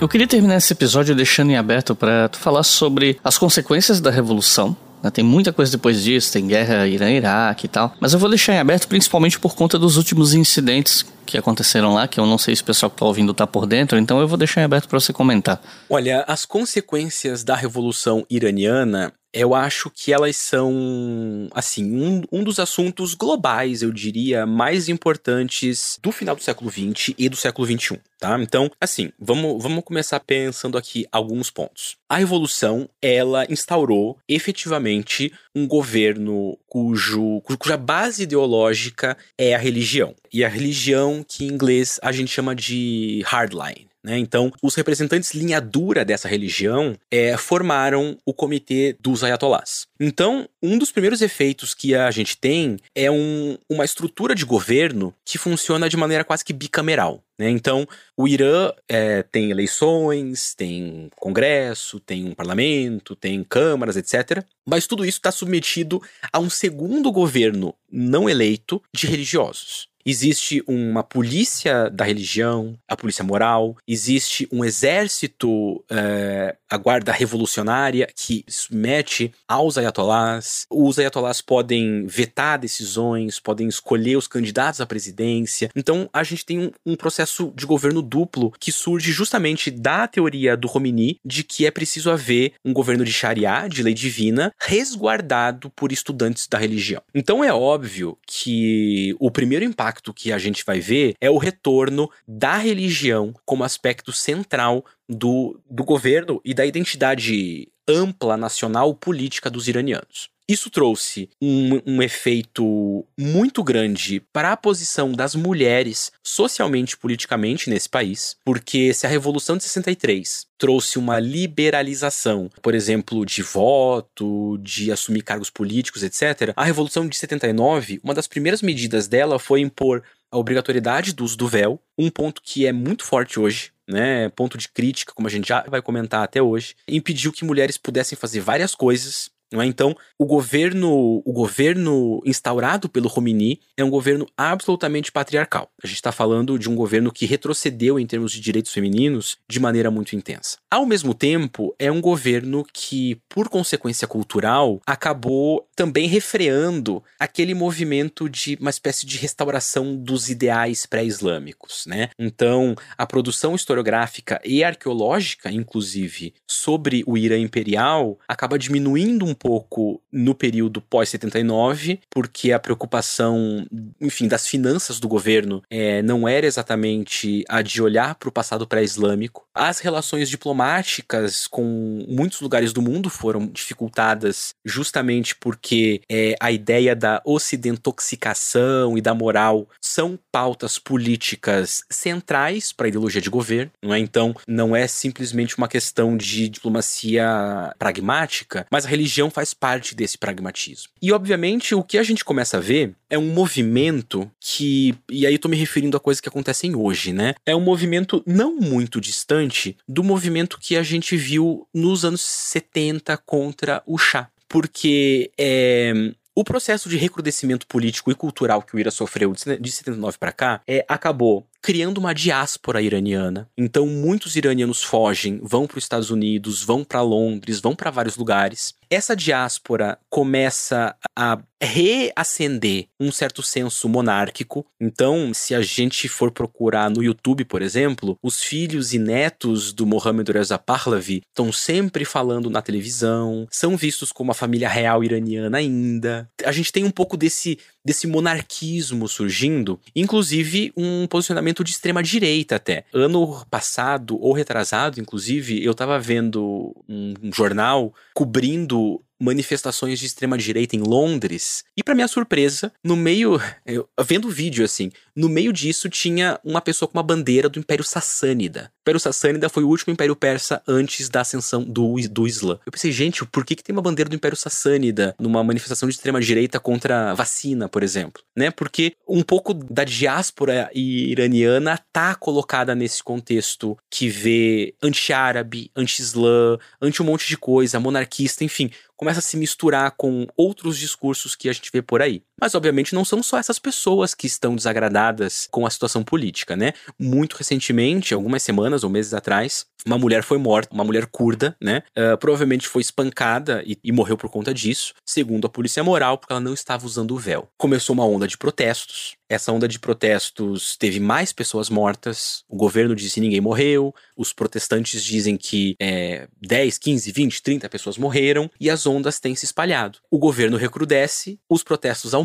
Eu 0.00 0.08
queria 0.08 0.26
terminar 0.26 0.56
esse 0.56 0.72
episódio 0.72 1.14
deixando 1.14 1.50
em 1.50 1.56
aberto 1.56 1.94
para 1.94 2.28
tu 2.28 2.38
falar 2.38 2.64
sobre 2.64 3.20
as 3.22 3.38
consequências 3.38 4.00
da 4.00 4.10
revolução? 4.10 4.76
Tem 5.10 5.24
muita 5.24 5.52
coisa 5.52 5.72
depois 5.72 6.02
disso, 6.02 6.32
tem 6.32 6.46
guerra 6.46 6.86
Irã-Iraque 6.86 7.66
e 7.66 7.68
tal. 7.68 7.94
Mas 8.00 8.12
eu 8.12 8.18
vou 8.18 8.28
deixar 8.28 8.54
em 8.54 8.58
aberto 8.58 8.88
principalmente 8.88 9.38
por 9.38 9.54
conta 9.54 9.78
dos 9.78 9.96
últimos 9.96 10.34
incidentes 10.34 11.04
que 11.24 11.38
aconteceram 11.38 11.94
lá, 11.94 12.06
que 12.06 12.20
eu 12.20 12.26
não 12.26 12.38
sei 12.38 12.54
se 12.54 12.62
o 12.62 12.64
pessoal 12.64 12.90
que 12.90 12.96
tá 12.96 13.04
ouvindo 13.04 13.32
tá 13.32 13.46
por 13.46 13.66
dentro, 13.66 13.98
então 13.98 14.20
eu 14.20 14.28
vou 14.28 14.36
deixar 14.36 14.60
em 14.60 14.64
aberto 14.64 14.88
para 14.88 15.00
você 15.00 15.12
comentar. 15.12 15.60
Olha, 15.88 16.24
as 16.28 16.44
consequências 16.44 17.42
da 17.42 17.56
Revolução 17.56 18.26
Iraniana, 18.28 19.12
eu 19.34 19.52
acho 19.52 19.90
que 19.90 20.12
elas 20.12 20.36
são, 20.36 21.48
assim, 21.52 21.84
um, 21.84 22.22
um 22.30 22.44
dos 22.44 22.60
assuntos 22.60 23.14
globais, 23.14 23.82
eu 23.82 23.90
diria, 23.90 24.46
mais 24.46 24.88
importantes 24.88 25.98
do 26.00 26.12
final 26.12 26.36
do 26.36 26.42
século 26.42 26.70
XX 26.70 27.14
e 27.18 27.28
do 27.28 27.34
século 27.34 27.66
XXI, 27.66 27.98
tá? 28.18 28.40
Então, 28.40 28.70
assim, 28.80 29.10
vamos, 29.18 29.60
vamos 29.60 29.82
começar 29.82 30.20
pensando 30.20 30.78
aqui 30.78 31.04
alguns 31.10 31.50
pontos. 31.50 31.96
A 32.08 32.16
Revolução, 32.16 32.88
ela 33.02 33.44
instaurou 33.50 34.16
efetivamente 34.28 35.32
um 35.52 35.66
governo 35.66 36.56
cujo, 36.68 37.40
cuja 37.42 37.76
base 37.76 38.22
ideológica 38.22 39.16
é 39.36 39.52
a 39.54 39.58
religião. 39.58 40.14
E 40.32 40.44
a 40.44 40.48
religião 40.48 41.24
que 41.26 41.44
em 41.44 41.48
inglês 41.48 41.98
a 42.02 42.12
gente 42.12 42.30
chama 42.30 42.54
de 42.54 43.22
hardline. 43.26 43.88
Né? 44.04 44.18
Então, 44.18 44.52
os 44.62 44.74
representantes 44.74 45.32
linha 45.32 45.60
dura 45.60 46.04
dessa 46.04 46.28
religião 46.28 46.94
é, 47.10 47.36
formaram 47.38 48.18
o 48.26 48.34
comitê 48.34 48.94
dos 49.00 49.24
ayatollahs. 49.24 49.86
Então, 49.98 50.46
um 50.62 50.76
dos 50.76 50.92
primeiros 50.92 51.22
efeitos 51.22 51.72
que 51.72 51.94
a 51.94 52.10
gente 52.10 52.36
tem 52.36 52.76
é 52.94 53.10
um, 53.10 53.56
uma 53.68 53.84
estrutura 53.84 54.34
de 54.34 54.44
governo 54.44 55.14
que 55.24 55.38
funciona 55.38 55.88
de 55.88 55.96
maneira 55.96 56.22
quase 56.22 56.44
que 56.44 56.52
bicameral. 56.52 57.22
Né? 57.38 57.48
Então, 57.48 57.88
o 58.14 58.28
Irã 58.28 58.70
é, 58.86 59.22
tem 59.22 59.50
eleições, 59.50 60.54
tem 60.54 61.08
congresso, 61.16 61.98
tem 61.98 62.26
um 62.26 62.34
parlamento, 62.34 63.16
tem 63.16 63.42
câmaras, 63.42 63.96
etc. 63.96 64.44
Mas 64.66 64.86
tudo 64.86 65.04
isso 65.04 65.18
está 65.18 65.32
submetido 65.32 66.02
a 66.30 66.38
um 66.38 66.50
segundo 66.50 67.10
governo 67.10 67.74
não 67.90 68.28
eleito 68.28 68.82
de 68.92 69.06
religiosos. 69.06 69.88
Existe 70.06 70.62
uma 70.66 71.02
polícia 71.02 71.88
da 71.88 72.04
religião, 72.04 72.78
a 72.86 72.96
polícia 72.96 73.24
moral, 73.24 73.76
existe 73.88 74.46
um 74.52 74.64
exército, 74.64 75.82
é, 75.88 76.56
a 76.74 76.76
guarda 76.76 77.12
revolucionária, 77.12 78.08
que 78.14 78.44
submete 78.48 79.32
aos 79.46 79.78
ayatolás. 79.78 80.66
Os 80.68 80.98
ayatolás 80.98 81.40
podem 81.40 82.06
vetar 82.06 82.58
decisões, 82.58 83.38
podem 83.38 83.68
escolher 83.68 84.16
os 84.16 84.26
candidatos 84.26 84.80
à 84.80 84.86
presidência. 84.86 85.70
Então 85.74 86.08
a 86.12 86.22
gente 86.24 86.44
tem 86.44 86.58
um, 86.58 86.70
um 86.84 86.96
processo 86.96 87.52
de 87.54 87.64
governo 87.64 88.02
duplo 88.02 88.52
que 88.58 88.72
surge 88.72 89.12
justamente 89.12 89.70
da 89.70 90.06
teoria 90.08 90.56
do 90.56 90.68
Khomeini 90.68 91.18
de 91.24 91.44
que 91.44 91.64
é 91.64 91.70
preciso 91.70 92.10
haver 92.10 92.54
um 92.64 92.72
governo 92.72 93.04
de 93.04 93.12
Sharia, 93.12 93.68
de 93.68 93.82
lei 93.82 93.94
divina, 93.94 94.52
resguardado 94.60 95.70
por 95.70 95.92
estudantes 95.92 96.48
da 96.48 96.58
religião. 96.58 97.02
Então 97.14 97.44
é 97.44 97.52
óbvio 97.52 98.18
que 98.26 99.14
o 99.20 99.30
primeiro 99.30 99.64
impacto 99.64 100.12
que 100.12 100.32
a 100.32 100.38
gente 100.38 100.64
vai 100.64 100.80
ver 100.80 101.14
é 101.20 101.30
o 101.30 101.38
retorno 101.38 102.10
da 102.26 102.56
religião 102.56 103.32
como 103.44 103.62
aspecto 103.62 104.12
central 104.12 104.84
do, 105.08 105.60
do 105.68 105.84
governo 105.84 106.40
e 106.44 106.54
da 106.54 106.64
identidade 106.64 107.68
ampla 107.88 108.36
nacional 108.36 108.94
política 108.94 109.50
dos 109.50 109.68
iranianos. 109.68 110.32
Isso 110.46 110.68
trouxe 110.68 111.30
um, 111.40 111.80
um 111.86 112.02
efeito 112.02 113.06
muito 113.18 113.64
grande 113.64 114.20
para 114.30 114.52
a 114.52 114.56
posição 114.56 115.12
das 115.12 115.34
mulheres 115.34 116.12
socialmente 116.22 116.92
e 116.92 116.96
politicamente 116.98 117.70
nesse 117.70 117.88
país, 117.88 118.36
porque 118.44 118.92
se 118.92 119.06
a 119.06 119.08
Revolução 119.08 119.56
de 119.56 119.62
63 119.62 120.46
trouxe 120.58 120.98
uma 120.98 121.18
liberalização, 121.18 122.50
por 122.60 122.74
exemplo, 122.74 123.24
de 123.24 123.42
voto, 123.42 124.58
de 124.58 124.92
assumir 124.92 125.22
cargos 125.22 125.48
políticos, 125.48 126.02
etc., 126.02 126.52
a 126.54 126.64
Revolução 126.64 127.08
de 127.08 127.16
79, 127.16 128.00
uma 128.04 128.12
das 128.12 128.26
primeiras 128.26 128.60
medidas 128.60 129.08
dela 129.08 129.38
foi 129.38 129.60
impor 129.60 130.02
a 130.34 130.38
obrigatoriedade 130.38 131.12
do 131.12 131.24
uso 131.24 131.36
do 131.36 131.46
véu, 131.46 131.80
um 131.96 132.10
ponto 132.10 132.42
que 132.42 132.66
é 132.66 132.72
muito 132.72 133.04
forte 133.04 133.38
hoje, 133.38 133.70
né, 133.88 134.28
ponto 134.30 134.58
de 134.58 134.68
crítica, 134.68 135.12
como 135.14 135.28
a 135.28 135.30
gente 135.30 135.46
já 135.46 135.62
vai 135.68 135.80
comentar 135.80 136.24
até 136.24 136.42
hoje, 136.42 136.74
impediu 136.88 137.32
que 137.32 137.44
mulheres 137.44 137.78
pudessem 137.78 138.18
fazer 138.18 138.40
várias 138.40 138.74
coisas 138.74 139.30
não 139.54 139.62
é? 139.62 139.66
Então, 139.66 139.96
o 140.18 140.26
governo, 140.26 141.22
o 141.24 141.32
governo 141.32 142.20
instaurado 142.24 142.88
pelo 142.88 143.08
Romini 143.08 143.60
é 143.76 143.84
um 143.84 143.90
governo 143.90 144.26
absolutamente 144.36 145.12
patriarcal. 145.12 145.70
A 145.82 145.86
gente 145.86 145.96
está 145.96 146.10
falando 146.10 146.58
de 146.58 146.68
um 146.68 146.74
governo 146.74 147.12
que 147.12 147.24
retrocedeu 147.24 147.98
em 147.98 148.06
termos 148.06 148.32
de 148.32 148.40
direitos 148.40 148.72
femininos 148.72 149.36
de 149.48 149.60
maneira 149.60 149.90
muito 149.90 150.16
intensa. 150.16 150.58
Ao 150.70 150.84
mesmo 150.84 151.14
tempo, 151.14 151.74
é 151.78 151.90
um 151.90 152.00
governo 152.00 152.64
que, 152.72 153.20
por 153.28 153.48
consequência 153.48 154.08
cultural, 154.08 154.80
acabou 154.84 155.68
também 155.74 156.06
refreando 156.06 157.02
aquele 157.18 157.54
movimento 157.54 158.28
de 158.28 158.56
uma 158.60 158.70
espécie 158.70 159.06
de 159.06 159.18
restauração 159.18 159.96
dos 159.96 160.28
ideais 160.28 160.86
pré-islâmicos, 160.86 161.84
né? 161.86 162.10
Então, 162.18 162.74
a 162.96 163.06
produção 163.06 163.54
historiográfica 163.54 164.40
e 164.44 164.62
arqueológica, 164.62 165.50
inclusive, 165.50 166.34
sobre 166.48 167.02
o 167.06 167.16
Irã 167.16 167.38
imperial, 167.38 168.18
acaba 168.28 168.58
diminuindo 168.58 169.24
um 169.24 169.34
pouco 169.34 170.00
no 170.12 170.34
período 170.34 170.80
pós-79, 170.80 172.00
porque 172.10 172.52
a 172.52 172.58
preocupação, 172.58 173.66
enfim, 174.00 174.28
das 174.28 174.46
finanças 174.46 175.00
do 175.00 175.08
governo 175.08 175.62
é, 175.70 176.02
não 176.02 176.28
era 176.28 176.46
exatamente 176.46 177.44
a 177.48 177.62
de 177.62 177.82
olhar 177.82 178.14
para 178.14 178.28
o 178.28 178.32
passado 178.32 178.66
pré-islâmico. 178.66 179.43
As 179.54 179.78
relações 179.78 180.28
diplomáticas 180.28 181.46
com 181.46 182.04
muitos 182.08 182.40
lugares 182.40 182.72
do 182.72 182.82
mundo 182.82 183.08
foram 183.08 183.46
dificultadas 183.46 184.54
justamente 184.64 185.36
porque 185.36 186.00
é, 186.10 186.34
a 186.40 186.50
ideia 186.50 186.96
da 186.96 187.22
ocidentoxicação 187.24 188.98
e 188.98 189.00
da 189.00 189.14
moral 189.14 189.68
são 189.80 190.18
pautas 190.32 190.78
políticas 190.78 191.84
centrais 191.88 192.72
para 192.72 192.86
a 192.86 192.88
ideologia 192.88 193.20
de 193.20 193.30
governo, 193.30 193.70
não 193.80 193.94
é? 193.94 193.98
Então, 193.98 194.34
não 194.48 194.74
é 194.74 194.88
simplesmente 194.88 195.56
uma 195.56 195.68
questão 195.68 196.16
de 196.16 196.48
diplomacia 196.48 197.72
pragmática, 197.78 198.66
mas 198.70 198.84
a 198.84 198.88
religião 198.88 199.30
faz 199.30 199.54
parte 199.54 199.94
desse 199.94 200.18
pragmatismo. 200.18 200.88
E, 201.00 201.12
obviamente, 201.12 201.74
o 201.74 201.82
que 201.82 201.98
a 201.98 202.02
gente 202.02 202.24
começa 202.24 202.56
a 202.56 202.60
ver 202.60 202.94
é 203.14 203.18
um 203.18 203.32
movimento 203.32 204.28
que, 204.40 204.92
e 205.08 205.24
aí 205.24 205.34
eu 205.34 205.38
tô 205.38 205.48
me 205.48 205.56
referindo 205.56 205.96
a 205.96 206.00
coisas 206.00 206.20
que 206.20 206.28
acontecem 206.28 206.74
hoje, 206.74 207.12
né? 207.12 207.34
É 207.46 207.54
um 207.54 207.60
movimento 207.60 208.22
não 208.26 208.56
muito 208.56 209.00
distante 209.00 209.76
do 209.86 210.02
movimento 210.02 210.58
que 210.60 210.76
a 210.76 210.82
gente 210.82 211.16
viu 211.16 211.66
nos 211.72 212.04
anos 212.04 212.20
70 212.20 213.16
contra 213.18 213.82
o 213.86 213.96
chá. 213.96 214.28
Porque 214.48 215.30
é, 215.38 215.92
o 216.34 216.42
processo 216.42 216.88
de 216.88 216.96
recrudescimento 216.96 217.68
político 217.68 218.10
e 218.10 218.14
cultural 218.16 218.62
que 218.62 218.74
o 218.74 218.78
Ira 218.80 218.90
sofreu 218.90 219.32
de 219.32 219.70
79 219.70 220.18
para 220.18 220.32
cá 220.32 220.60
é, 220.66 220.84
acabou 220.88 221.46
criando 221.64 221.96
uma 221.96 222.12
diáspora 222.12 222.82
iraniana. 222.82 223.48
Então 223.56 223.86
muitos 223.86 224.36
iranianos 224.36 224.82
fogem, 224.82 225.40
vão 225.42 225.66
para 225.66 225.78
os 225.78 225.84
Estados 225.84 226.10
Unidos, 226.10 226.62
vão 226.62 226.84
para 226.84 227.00
Londres, 227.00 227.58
vão 227.58 227.74
para 227.74 227.90
vários 227.90 228.18
lugares. 228.18 228.74
Essa 228.90 229.16
diáspora 229.16 229.98
começa 230.10 230.94
a 231.18 231.38
reacender 231.60 232.86
um 233.00 233.10
certo 233.10 233.42
senso 233.42 233.88
monárquico. 233.88 234.66
Então, 234.80 235.32
se 235.32 235.54
a 235.54 235.62
gente 235.62 236.08
for 236.08 236.30
procurar 236.30 236.90
no 236.90 237.02
YouTube, 237.02 237.44
por 237.44 237.62
exemplo, 237.62 238.16
os 238.22 238.42
filhos 238.42 238.92
e 238.92 238.98
netos 238.98 239.72
do 239.72 239.86
Mohammed 239.86 240.30
Reza 240.30 240.58
Pahlavi 240.58 241.22
estão 241.28 241.50
sempre 241.50 242.04
falando 242.04 242.50
na 242.50 242.60
televisão, 242.60 243.46
são 243.50 243.76
vistos 243.76 244.12
como 244.12 244.30
a 244.30 244.34
família 244.34 244.68
real 244.68 245.02
iraniana 245.02 245.58
ainda. 245.58 246.28
A 246.44 246.52
gente 246.52 246.70
tem 246.70 246.84
um 246.84 246.90
pouco 246.90 247.16
desse 247.16 247.58
desse 247.84 248.06
monarquismo 248.06 249.06
surgindo, 249.06 249.78
inclusive 249.94 250.72
um 250.76 251.06
posicionamento 251.06 251.62
de 251.62 251.72
extrema 251.72 252.02
direita 252.02 252.56
até. 252.56 252.84
Ano 252.92 253.44
passado 253.50 254.18
ou 254.20 254.32
retrasado, 254.32 255.00
inclusive, 255.00 255.62
eu 255.62 255.72
estava 255.72 255.98
vendo 255.98 256.74
um, 256.88 257.14
um 257.22 257.32
jornal 257.32 257.92
cobrindo 258.14 259.00
manifestações 259.24 259.98
de 259.98 260.06
extrema 260.06 260.36
direita 260.36 260.76
em 260.76 260.80
Londres. 260.80 261.64
E 261.76 261.82
para 261.82 261.94
minha 261.94 262.06
surpresa, 262.06 262.72
no 262.82 262.94
meio, 262.94 263.40
eu, 263.64 263.88
vendo 264.04 264.28
o 264.28 264.30
vídeo 264.30 264.64
assim, 264.64 264.92
no 265.16 265.28
meio 265.28 265.52
disso 265.52 265.88
tinha 265.88 266.38
uma 266.44 266.60
pessoa 266.60 266.88
com 266.88 266.98
uma 266.98 267.02
bandeira 267.02 267.48
do 267.48 267.58
Império 267.58 267.84
Sassânida. 267.84 268.70
O 268.78 268.82
Império 268.84 269.00
Sassânida 269.00 269.48
foi 269.48 269.64
o 269.64 269.68
último 269.68 269.92
império 269.92 270.14
persa 270.14 270.62
antes 270.68 271.08
da 271.08 271.22
ascensão 271.22 271.62
do, 271.62 271.96
do 272.08 272.26
Islã. 272.26 272.58
Eu 272.66 272.72
pensei, 272.72 272.92
gente, 272.92 273.24
por 273.24 273.44
que, 273.44 273.54
que 273.54 273.64
tem 273.64 273.72
uma 273.72 273.80
bandeira 273.80 274.08
do 274.08 274.16
Império 274.16 274.36
Sassânida 274.36 275.14
numa 275.18 275.42
manifestação 275.42 275.88
de 275.88 275.94
extrema 275.94 276.20
direita 276.20 276.60
contra 276.60 277.14
vacina, 277.14 277.68
por 277.68 277.82
exemplo? 277.82 278.22
Né? 278.36 278.50
Porque 278.50 278.94
um 279.08 279.22
pouco 279.22 279.54
da 279.54 279.84
diáspora 279.84 280.70
iraniana 280.74 281.78
tá 281.92 282.14
colocada 282.14 282.74
nesse 282.74 283.02
contexto 283.02 283.76
que 283.90 284.08
vê 284.08 284.74
anti-árabe, 284.82 285.70
anti-islã, 285.74 286.58
anti 286.80 287.00
um 287.00 287.06
monte 287.06 287.26
de 287.28 287.36
coisa, 287.38 287.80
monarquista, 287.80 288.44
enfim, 288.44 288.70
começa 289.04 289.18
a 289.18 289.22
se 289.22 289.36
misturar 289.36 289.90
com 289.98 290.26
outros 290.34 290.78
discursos 290.78 291.36
que 291.36 291.50
a 291.50 291.52
gente 291.52 291.70
vê 291.70 291.82
por 291.82 292.00
aí. 292.00 292.22
Mas, 292.40 292.54
obviamente, 292.54 292.94
não 292.94 293.04
são 293.04 293.22
só 293.22 293.38
essas 293.38 293.58
pessoas 293.58 294.14
que 294.14 294.26
estão 294.26 294.54
desagradadas 294.56 295.48
com 295.50 295.66
a 295.66 295.70
situação 295.70 296.02
política, 296.02 296.56
né? 296.56 296.72
Muito 296.98 297.36
recentemente, 297.36 298.14
algumas 298.14 298.42
semanas 298.42 298.84
ou 298.84 298.90
meses 298.90 299.14
atrás, 299.14 299.66
uma 299.86 299.98
mulher 299.98 300.22
foi 300.22 300.38
morta, 300.38 300.74
uma 300.74 300.84
mulher 300.84 301.06
curda, 301.06 301.54
né? 301.60 301.82
Uh, 301.96 302.16
provavelmente 302.16 302.66
foi 302.66 302.80
espancada 302.80 303.62
e, 303.66 303.78
e, 303.84 303.92
morreu 303.92 304.16
por 304.16 304.30
conta 304.30 304.54
disso, 304.54 304.94
segundo 305.04 305.46
a 305.46 305.50
polícia 305.50 305.84
moral, 305.84 306.16
porque 306.16 306.32
ela 306.32 306.40
não 306.40 306.54
estava 306.54 306.86
usando 306.86 307.12
o 307.12 307.18
véu. 307.18 307.48
Começou 307.58 307.92
uma 307.92 308.06
onda 308.06 308.26
de 308.26 308.38
protestos. 308.38 309.16
Essa 309.28 309.52
onda 309.52 309.66
de 309.66 309.78
protestos 309.78 310.76
teve 310.76 311.00
mais 311.00 311.32
pessoas 311.32 311.68
mortas. 311.68 312.44
O 312.48 312.56
governo 312.56 312.94
disse 312.94 313.14
que 313.14 313.20
ninguém 313.20 313.40
morreu. 313.40 313.94
Os 314.16 314.32
protestantes 314.32 315.02
dizem 315.02 315.36
que 315.36 315.74
é, 315.80 316.28
10, 316.40 316.78
15, 316.78 317.12
20, 317.12 317.42
30 317.42 317.68
pessoas 317.68 317.98
morreram. 317.98 318.50
E 318.60 318.70
as 318.70 318.86
ondas 318.86 319.18
têm 319.18 319.34
se 319.34 319.44
espalhado. 319.44 319.98
O 320.10 320.18
governo 320.18 320.56
recrudesce, 320.56 321.38
os 321.48 321.62
protestos 321.62 322.14
aumentam. 322.14 322.23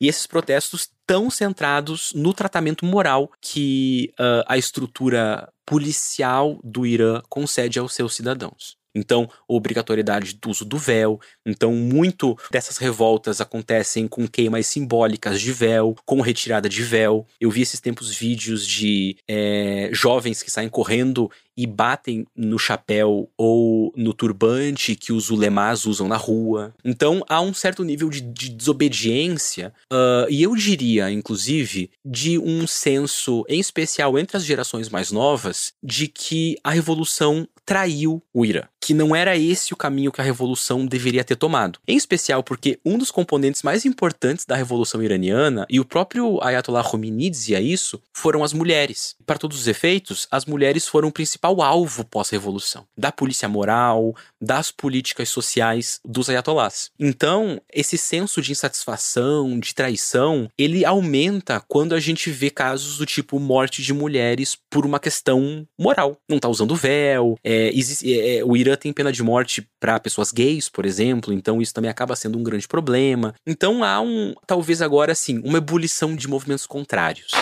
E 0.00 0.08
esses 0.08 0.26
protestos 0.26 0.88
tão 1.06 1.30
centrados 1.30 2.12
no 2.14 2.32
tratamento 2.32 2.84
moral 2.84 3.30
que 3.40 4.12
uh, 4.18 4.44
a 4.46 4.56
estrutura 4.56 5.52
policial 5.66 6.58
do 6.62 6.86
Irã 6.86 7.20
concede 7.28 7.78
aos 7.78 7.94
seus 7.94 8.14
cidadãos. 8.14 8.76
Então, 8.94 9.28
obrigatoriedade 9.48 10.34
do 10.34 10.50
uso 10.50 10.64
do 10.64 10.78
véu. 10.78 11.20
Então, 11.44 11.72
muito 11.72 12.38
dessas 12.50 12.76
revoltas 12.76 13.40
acontecem 13.40 14.06
com 14.06 14.28
queimas 14.28 14.66
simbólicas 14.68 15.40
de 15.40 15.52
véu, 15.52 15.96
com 16.06 16.20
retirada 16.20 16.68
de 16.68 16.82
véu. 16.82 17.26
Eu 17.40 17.50
vi 17.50 17.62
esses 17.62 17.80
tempos 17.80 18.14
vídeos 18.14 18.64
de 18.64 19.16
é, 19.28 19.90
jovens 19.92 20.42
que 20.42 20.50
saem 20.50 20.68
correndo 20.68 21.28
e 21.56 21.66
batem 21.66 22.26
no 22.36 22.58
chapéu 22.58 23.28
ou 23.36 23.92
no 23.96 24.12
turbante 24.12 24.96
que 24.96 25.12
os 25.12 25.30
ulemás 25.30 25.86
usam 25.86 26.08
na 26.08 26.16
rua. 26.16 26.74
Então 26.84 27.22
há 27.28 27.40
um 27.40 27.54
certo 27.54 27.84
nível 27.84 28.08
de, 28.08 28.20
de 28.20 28.48
desobediência, 28.50 29.72
uh, 29.92 30.30
e 30.30 30.42
eu 30.42 30.54
diria, 30.54 31.10
inclusive, 31.10 31.90
de 32.04 32.38
um 32.38 32.66
senso, 32.66 33.44
em 33.48 33.60
especial 33.60 34.18
entre 34.18 34.36
as 34.36 34.44
gerações 34.44 34.88
mais 34.88 35.10
novas, 35.10 35.72
de 35.82 36.08
que 36.08 36.56
a 36.62 36.70
revolução 36.70 37.46
traiu 37.64 38.22
o 38.32 38.44
Irã. 38.44 38.62
Que 38.80 38.92
não 38.92 39.16
era 39.16 39.36
esse 39.36 39.72
o 39.72 39.76
caminho 39.76 40.12
que 40.12 40.20
a 40.20 40.24
revolução 40.24 40.84
deveria 40.84 41.24
ter 41.24 41.36
tomado. 41.36 41.78
Em 41.88 41.96
especial 41.96 42.42
porque 42.42 42.78
um 42.84 42.98
dos 42.98 43.10
componentes 43.10 43.62
mais 43.62 43.84
importantes 43.84 44.44
da 44.44 44.54
revolução 44.54 45.02
iraniana, 45.02 45.66
e 45.70 45.80
o 45.80 45.84
próprio 45.84 46.42
Ayatollah 46.42 46.84
Khomeini 46.84 47.30
dizia 47.30 47.60
isso, 47.60 48.00
foram 48.12 48.44
as 48.44 48.52
mulheres. 48.52 49.16
Para 49.24 49.38
todos 49.38 49.58
os 49.58 49.66
efeitos, 49.66 50.28
as 50.30 50.44
mulheres 50.44 50.86
foram 50.86 51.08
o 51.08 51.12
principal 51.12 51.43
alvo 51.48 52.04
pós-revolução 52.04 52.86
da 52.96 53.10
polícia 53.10 53.48
moral, 53.48 54.14
das 54.40 54.70
políticas 54.70 55.28
sociais 55.28 56.00
dos 56.04 56.28
ayatollahs. 56.28 56.90
Então, 56.98 57.60
esse 57.72 57.98
senso 57.98 58.40
de 58.40 58.52
insatisfação, 58.52 59.58
de 59.58 59.74
traição, 59.74 60.48
ele 60.56 60.84
aumenta 60.84 61.62
quando 61.66 61.94
a 61.94 62.00
gente 62.00 62.30
vê 62.30 62.50
casos 62.50 62.98
do 62.98 63.06
tipo 63.06 63.38
morte 63.38 63.82
de 63.82 63.92
mulheres 63.92 64.56
por 64.70 64.86
uma 64.86 65.00
questão 65.00 65.66
moral. 65.78 66.16
Não 66.28 66.38
tá 66.38 66.48
usando 66.48 66.74
véu, 66.74 67.36
é, 67.42 67.70
existe, 67.74 68.12
é, 68.12 68.38
é, 68.38 68.44
o 68.44 68.56
Irã 68.56 68.76
tem 68.76 68.92
pena 68.92 69.12
de 69.12 69.22
morte 69.22 69.66
para 69.80 70.00
pessoas 70.00 70.32
gays, 70.32 70.68
por 70.68 70.86
exemplo, 70.86 71.32
então 71.32 71.60
isso 71.60 71.74
também 71.74 71.90
acaba 71.90 72.16
sendo 72.16 72.38
um 72.38 72.42
grande 72.42 72.68
problema. 72.68 73.34
Então 73.46 73.82
há 73.82 74.00
um, 74.00 74.34
talvez 74.46 74.80
agora 74.80 75.12
assim, 75.12 75.40
uma 75.44 75.58
ebulição 75.58 76.14
de 76.14 76.28
movimentos 76.28 76.66
contrários. 76.66 77.32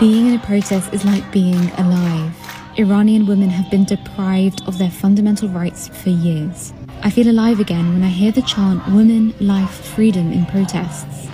Being 0.00 0.28
in 0.28 0.34
a 0.34 0.38
protest 0.38 0.94
is 0.94 1.04
like 1.04 1.30
being 1.30 1.70
alive. 1.76 2.34
Iranian 2.78 3.26
women 3.26 3.50
have 3.50 3.70
been 3.70 3.84
deprived 3.84 4.62
of 4.66 4.78
their 4.78 4.90
fundamental 4.90 5.46
rights 5.50 5.88
for 5.88 6.08
years. 6.08 6.72
I 7.02 7.10
feel 7.10 7.28
alive 7.28 7.60
again 7.60 7.92
when 7.92 8.02
I 8.02 8.08
hear 8.08 8.32
the 8.32 8.40
chant 8.40 8.82
Women, 8.86 9.34
Life, 9.40 9.94
Freedom 9.94 10.32
in 10.32 10.46
protests. 10.46 11.28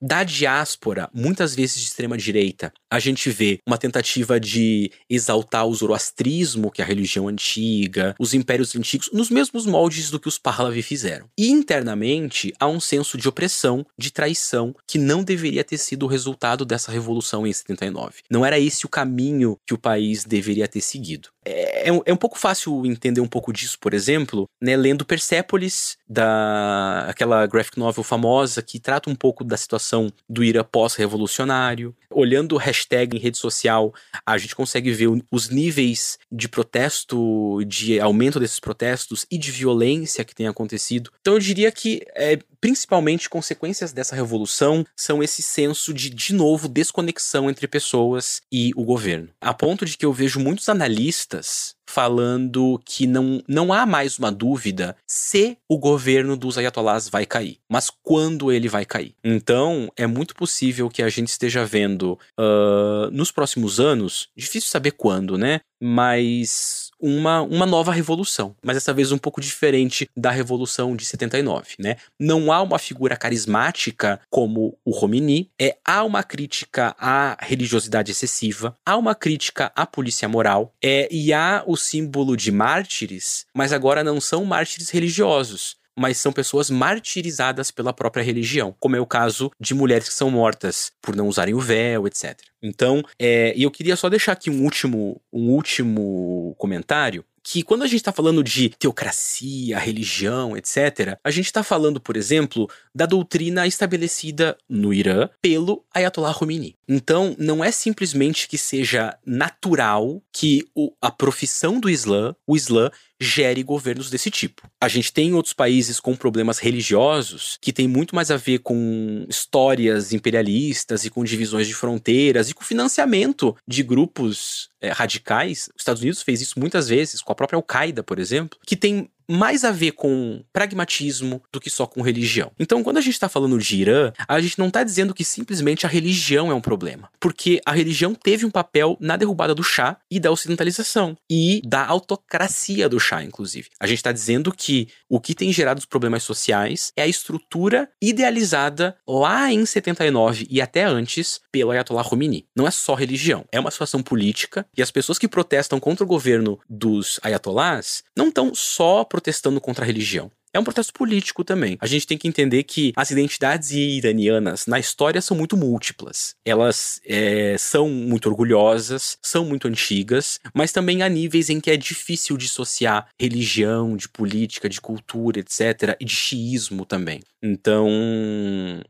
Da 0.00 0.24
diáspora, 0.24 1.10
muitas 1.12 1.54
vezes 1.54 1.82
de 1.82 1.88
extrema 1.88 2.16
direita, 2.16 2.72
a 2.90 2.98
gente 2.98 3.30
vê 3.30 3.58
uma 3.66 3.78
tentativa 3.78 4.40
de 4.40 4.90
exaltar 5.08 5.66
o 5.66 5.74
zoroastrismo, 5.74 6.70
que 6.70 6.80
é 6.80 6.84
a 6.84 6.88
religião 6.88 7.28
antiga, 7.28 8.14
os 8.18 8.34
impérios 8.34 8.74
antigos, 8.74 9.10
nos 9.12 9.30
mesmos 9.30 9.66
moldes 9.66 10.10
do 10.10 10.18
que 10.18 10.28
os 10.28 10.38
Pahlavi 10.38 10.82
fizeram. 10.82 11.26
E 11.36 11.50
internamente 11.50 12.52
há 12.58 12.66
um 12.66 12.80
senso 12.80 13.16
de 13.18 13.28
opressão, 13.28 13.84
de 13.96 14.10
traição, 14.10 14.74
que 14.86 14.98
não 14.98 15.22
deveria 15.22 15.64
ter 15.64 15.78
sido 15.78 16.04
o 16.04 16.08
resultado 16.08 16.64
dessa 16.64 16.90
revolução 16.90 17.46
em 17.46 17.52
79. 17.52 18.22
Não 18.30 18.44
era 18.44 18.58
esse 18.58 18.86
o 18.86 18.88
caminho 18.88 19.58
que 19.66 19.74
o 19.74 19.78
país 19.78 20.24
deveria 20.24 20.68
ter 20.68 20.80
seguido. 20.80 21.28
É, 21.44 21.88
é, 21.88 21.92
um, 21.92 22.02
é 22.04 22.12
um 22.12 22.16
pouco 22.16 22.38
fácil 22.38 22.84
entender 22.84 23.20
um 23.20 23.26
pouco 23.26 23.52
disso, 23.52 23.78
por 23.80 23.94
exemplo, 23.94 24.48
né, 24.60 24.76
lendo 24.76 25.04
Persepolis, 25.04 25.96
da 26.06 27.06
aquela 27.08 27.46
graphic 27.46 27.78
novel 27.78 28.04
famosa 28.04 28.62
que 28.62 28.78
trata 28.78 29.08
um 29.08 29.14
pouco 29.14 29.42
da 29.42 29.56
situação 29.56 30.12
do 30.28 30.44
Irã 30.44 30.62
pós-revolucionário. 30.62 31.94
Olhando 32.12 32.54
o 32.54 32.58
hashtag 32.58 33.16
em 33.16 33.20
rede 33.20 33.38
social, 33.38 33.92
a 34.24 34.38
gente 34.38 34.54
consegue 34.54 34.90
ver 34.92 35.08
os 35.30 35.48
níveis 35.48 36.18
de 36.30 36.48
protesto, 36.48 37.62
de 37.66 38.00
aumento 38.00 38.40
desses 38.40 38.60
protestos 38.60 39.26
e 39.30 39.38
de 39.38 39.50
violência 39.50 40.24
que 40.24 40.34
tem 40.34 40.46
acontecido. 40.46 41.10
Então 41.20 41.34
eu 41.34 41.40
diria 41.40 41.70
que 41.70 42.02
é, 42.14 42.38
principalmente 42.60 43.28
consequências 43.28 43.92
dessa 43.92 44.16
revolução 44.16 44.84
são 44.96 45.22
esse 45.22 45.42
senso 45.42 45.92
de, 45.92 46.10
de 46.10 46.34
novo, 46.34 46.68
desconexão 46.68 47.48
entre 47.48 47.68
pessoas 47.68 48.42
e 48.50 48.72
o 48.74 48.84
governo. 48.84 49.28
A 49.40 49.54
ponto 49.54 49.84
de 49.84 49.96
que 49.96 50.06
eu 50.06 50.12
vejo 50.12 50.40
muitos 50.40 50.68
analistas 50.68 51.77
falando 51.88 52.78
que 52.84 53.06
não, 53.06 53.42
não 53.48 53.72
há 53.72 53.86
mais 53.86 54.18
uma 54.18 54.30
dúvida 54.30 54.94
se 55.06 55.56
o 55.66 55.78
governo 55.78 56.36
dos 56.36 56.58
ayatollahs 56.58 57.08
vai 57.08 57.24
cair, 57.24 57.56
mas 57.66 57.90
quando 58.02 58.52
ele 58.52 58.68
vai 58.68 58.84
cair. 58.84 59.14
Então, 59.24 59.90
é 59.96 60.06
muito 60.06 60.34
possível 60.34 60.90
que 60.90 61.02
a 61.02 61.08
gente 61.08 61.28
esteja 61.28 61.64
vendo 61.64 62.18
uh, 62.38 63.10
nos 63.10 63.32
próximos 63.32 63.80
anos, 63.80 64.28
difícil 64.36 64.68
saber 64.68 64.92
quando, 64.92 65.38
né? 65.38 65.60
Mas 65.80 66.90
uma, 67.00 67.42
uma 67.42 67.66
nova 67.66 67.92
revolução, 67.92 68.54
mas 68.62 68.76
dessa 68.76 68.92
vez 68.92 69.12
um 69.12 69.18
pouco 69.18 69.40
diferente 69.40 70.08
da 70.16 70.30
revolução 70.30 70.96
de 70.96 71.04
79, 71.04 71.74
né? 71.78 71.96
Não 72.18 72.50
há 72.52 72.60
uma 72.62 72.78
figura 72.78 73.16
carismática 73.16 74.20
como 74.28 74.76
o 74.84 74.90
Romini, 74.90 75.50
é, 75.60 75.76
há 75.84 76.02
uma 76.04 76.22
crítica 76.22 76.94
à 76.98 77.36
religiosidade 77.40 78.10
excessiva, 78.10 78.76
há 78.84 78.96
uma 78.96 79.14
crítica 79.14 79.72
à 79.74 79.86
polícia 79.86 80.28
moral, 80.28 80.72
é, 80.82 81.08
e 81.10 81.32
há 81.32 81.62
o 81.66 81.76
símbolo 81.76 82.36
de 82.36 82.50
mártires, 82.50 83.46
mas 83.54 83.72
agora 83.72 84.02
não 84.02 84.20
são 84.20 84.44
mártires 84.44 84.90
religiosos, 84.90 85.76
mas 85.98 86.18
são 86.18 86.32
pessoas 86.32 86.70
martirizadas 86.70 87.70
pela 87.70 87.92
própria 87.92 88.22
religião, 88.22 88.74
como 88.78 88.96
é 88.96 89.00
o 89.00 89.06
caso 89.06 89.50
de 89.58 89.74
mulheres 89.74 90.08
que 90.08 90.14
são 90.14 90.30
mortas 90.30 90.92
por 91.02 91.16
não 91.16 91.26
usarem 91.26 91.54
o 91.54 91.60
véu, 91.60 92.06
etc. 92.06 92.38
Então, 92.62 93.02
é, 93.18 93.52
eu 93.56 93.70
queria 93.70 93.96
só 93.96 94.08
deixar 94.08 94.32
aqui 94.32 94.48
um 94.50 94.62
último, 94.62 95.20
um 95.32 95.50
último 95.50 96.54
comentário 96.58 97.24
que 97.50 97.62
quando 97.62 97.82
a 97.82 97.86
gente 97.86 98.00
está 98.00 98.12
falando 98.12 98.44
de 98.44 98.68
teocracia, 98.68 99.78
religião, 99.78 100.54
etc., 100.54 101.18
a 101.24 101.30
gente 101.30 101.46
está 101.46 101.62
falando, 101.62 101.98
por 101.98 102.14
exemplo, 102.14 102.68
da 102.94 103.06
doutrina 103.06 103.66
estabelecida 103.66 104.54
no 104.68 104.92
Irã 104.92 105.30
pelo 105.40 105.82
Ayatollah 105.94 106.34
Khomeini. 106.34 106.76
Então, 106.86 107.34
não 107.38 107.64
é 107.64 107.70
simplesmente 107.70 108.46
que 108.46 108.58
seja 108.58 109.16
natural 109.24 110.22
que 110.30 110.68
o, 110.74 110.92
a 111.00 111.10
profissão 111.10 111.80
do 111.80 111.88
Islã, 111.88 112.36
o 112.46 112.54
Islã, 112.54 112.90
gere 113.20 113.62
governos 113.62 114.10
desse 114.10 114.30
tipo. 114.30 114.68
A 114.80 114.88
gente 114.88 115.12
tem 115.12 115.34
outros 115.34 115.52
países 115.52 115.98
com 115.98 116.14
problemas 116.14 116.58
religiosos 116.58 117.58
que 117.60 117.72
tem 117.72 117.88
muito 117.88 118.14
mais 118.14 118.30
a 118.30 118.36
ver 118.36 118.58
com 118.58 119.26
histórias 119.28 120.12
imperialistas 120.12 121.04
e 121.04 121.10
com 121.10 121.24
divisões 121.24 121.66
de 121.66 121.74
fronteiras 121.74 122.48
e 122.48 122.54
com 122.54 122.62
financiamento 122.64 123.56
de 123.66 123.82
grupos 123.82 124.70
é, 124.80 124.90
radicais. 124.90 125.68
Os 125.74 125.80
Estados 125.80 126.02
Unidos 126.02 126.22
fez 126.22 126.40
isso 126.40 126.58
muitas 126.58 126.88
vezes, 126.88 127.20
com 127.20 127.32
a 127.32 127.36
própria 127.36 127.56
Al-Qaeda, 127.56 128.02
por 128.02 128.18
exemplo, 128.18 128.58
que 128.64 128.76
tem 128.76 129.10
mais 129.28 129.64
a 129.64 129.70
ver 129.70 129.92
com 129.92 130.42
pragmatismo 130.52 131.42
do 131.52 131.60
que 131.60 131.68
só 131.68 131.86
com 131.86 132.00
religião. 132.00 132.50
Então, 132.58 132.82
quando 132.82 132.96
a 132.96 133.00
gente 133.00 133.14
está 133.14 133.28
falando 133.28 133.58
de 133.58 133.76
Irã, 133.76 134.12
a 134.26 134.40
gente 134.40 134.58
não 134.58 134.68
está 134.68 134.82
dizendo 134.82 135.14
que 135.14 135.24
simplesmente 135.24 135.84
a 135.84 135.88
religião 135.88 136.50
é 136.50 136.54
um 136.54 136.60
problema, 136.60 137.10
porque 137.20 137.60
a 137.64 137.72
religião 137.72 138.14
teve 138.14 138.46
um 138.46 138.50
papel 138.50 138.96
na 139.00 139.16
derrubada 139.16 139.54
do 139.54 139.62
chá 139.62 139.98
e 140.10 140.18
da 140.18 140.30
ocidentalização 140.30 141.16
e 141.30 141.60
da 141.64 141.84
autocracia 141.84 142.88
do 142.88 142.98
chá, 142.98 143.22
inclusive. 143.22 143.68
A 143.78 143.86
gente 143.86 143.98
está 143.98 144.12
dizendo 144.12 144.52
que 144.52 144.88
o 145.08 145.20
que 145.20 145.34
tem 145.34 145.52
gerado 145.52 145.78
os 145.78 145.86
problemas 145.86 146.22
sociais 146.22 146.92
é 146.96 147.02
a 147.02 147.06
estrutura 147.06 147.88
idealizada 148.00 148.96
lá 149.06 149.52
em 149.52 149.64
79 149.64 150.46
e 150.50 150.60
até 150.60 150.84
antes 150.84 151.40
pelo 151.52 151.70
Ayatollah 151.70 152.04
Khomeini. 152.04 152.46
Não 152.56 152.66
é 152.66 152.70
só 152.70 152.94
religião, 152.94 153.44
é 153.52 153.60
uma 153.60 153.70
situação 153.70 154.02
política 154.02 154.66
e 154.76 154.82
as 154.82 154.90
pessoas 154.90 155.18
que 155.18 155.28
protestam 155.28 155.78
contra 155.78 156.04
o 156.04 156.08
governo 156.08 156.58
dos 156.68 157.20
ayatollahs 157.22 158.02
não 158.16 158.28
estão 158.28 158.54
só 158.54 159.04
protestando 159.04 159.17
contra 159.60 159.84
a 159.84 159.86
religião. 159.86 160.30
É 160.52 160.58
um 160.58 160.64
protesto 160.64 160.92
político 160.92 161.44
também. 161.44 161.76
A 161.80 161.86
gente 161.86 162.06
tem 162.06 162.16
que 162.16 162.26
entender 162.26 162.62
que 162.62 162.92
as 162.96 163.10
identidades 163.10 163.70
iranianas 163.70 164.66
na 164.66 164.78
história 164.78 165.20
são 165.20 165.36
muito 165.36 165.56
múltiplas. 165.56 166.34
Elas 166.44 167.00
é, 167.06 167.56
são 167.58 167.88
muito 167.88 168.28
orgulhosas, 168.28 169.18
são 169.22 169.44
muito 169.44 169.68
antigas, 169.68 170.40
mas 170.54 170.72
também 170.72 171.02
há 171.02 171.08
níveis 171.08 171.50
em 171.50 171.60
que 171.60 171.70
é 171.70 171.76
difícil 171.76 172.36
dissociar 172.36 173.08
religião, 173.20 173.96
de 173.96 174.08
política, 174.08 174.68
de 174.68 174.80
cultura, 174.80 175.40
etc., 175.40 175.96
e 176.00 176.04
de 176.04 176.14
xiismo 176.14 176.86
também. 176.86 177.20
Então, 177.42 177.88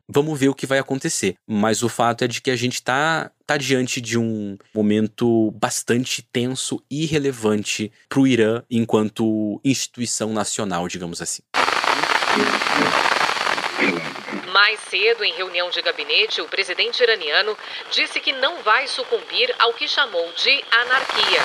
vamos 0.09 0.39
ver 0.39 0.49
o 0.49 0.55
que 0.55 0.67
vai 0.67 0.79
acontecer. 0.79 1.35
Mas 1.47 1.83
o 1.83 1.89
fato 1.89 2.23
é 2.23 2.29
de 2.29 2.41
que 2.41 2.51
a 2.51 2.57
gente 2.57 2.75
está 2.75 3.31
tá 3.49 3.57
diante 3.57 3.99
de 3.99 4.19
um 4.19 4.59
momento 4.75 5.51
bastante 5.53 6.21
tenso 6.21 6.85
e 6.91 7.07
relevante 7.07 7.91
para 8.07 8.21
o 8.21 8.27
Irã 8.27 8.63
enquanto 8.71 9.59
instituição 9.65 10.35
nacional, 10.35 10.87
digamos 10.87 11.23
assim. 11.23 11.41
Mais 14.53 14.79
cedo, 14.91 15.25
em 15.25 15.33
reunião 15.33 15.71
de 15.71 15.81
gabinete, 15.81 16.43
o 16.43 16.45
presidente 16.45 17.03
iraniano 17.03 17.57
disse 17.91 18.21
que 18.21 18.33
não 18.35 18.63
vai 18.63 18.87
sucumbir 18.87 19.55
ao 19.59 19.73
que 19.73 19.89
chamou 19.89 20.31
de 20.37 20.63
anarquia. 20.71 21.41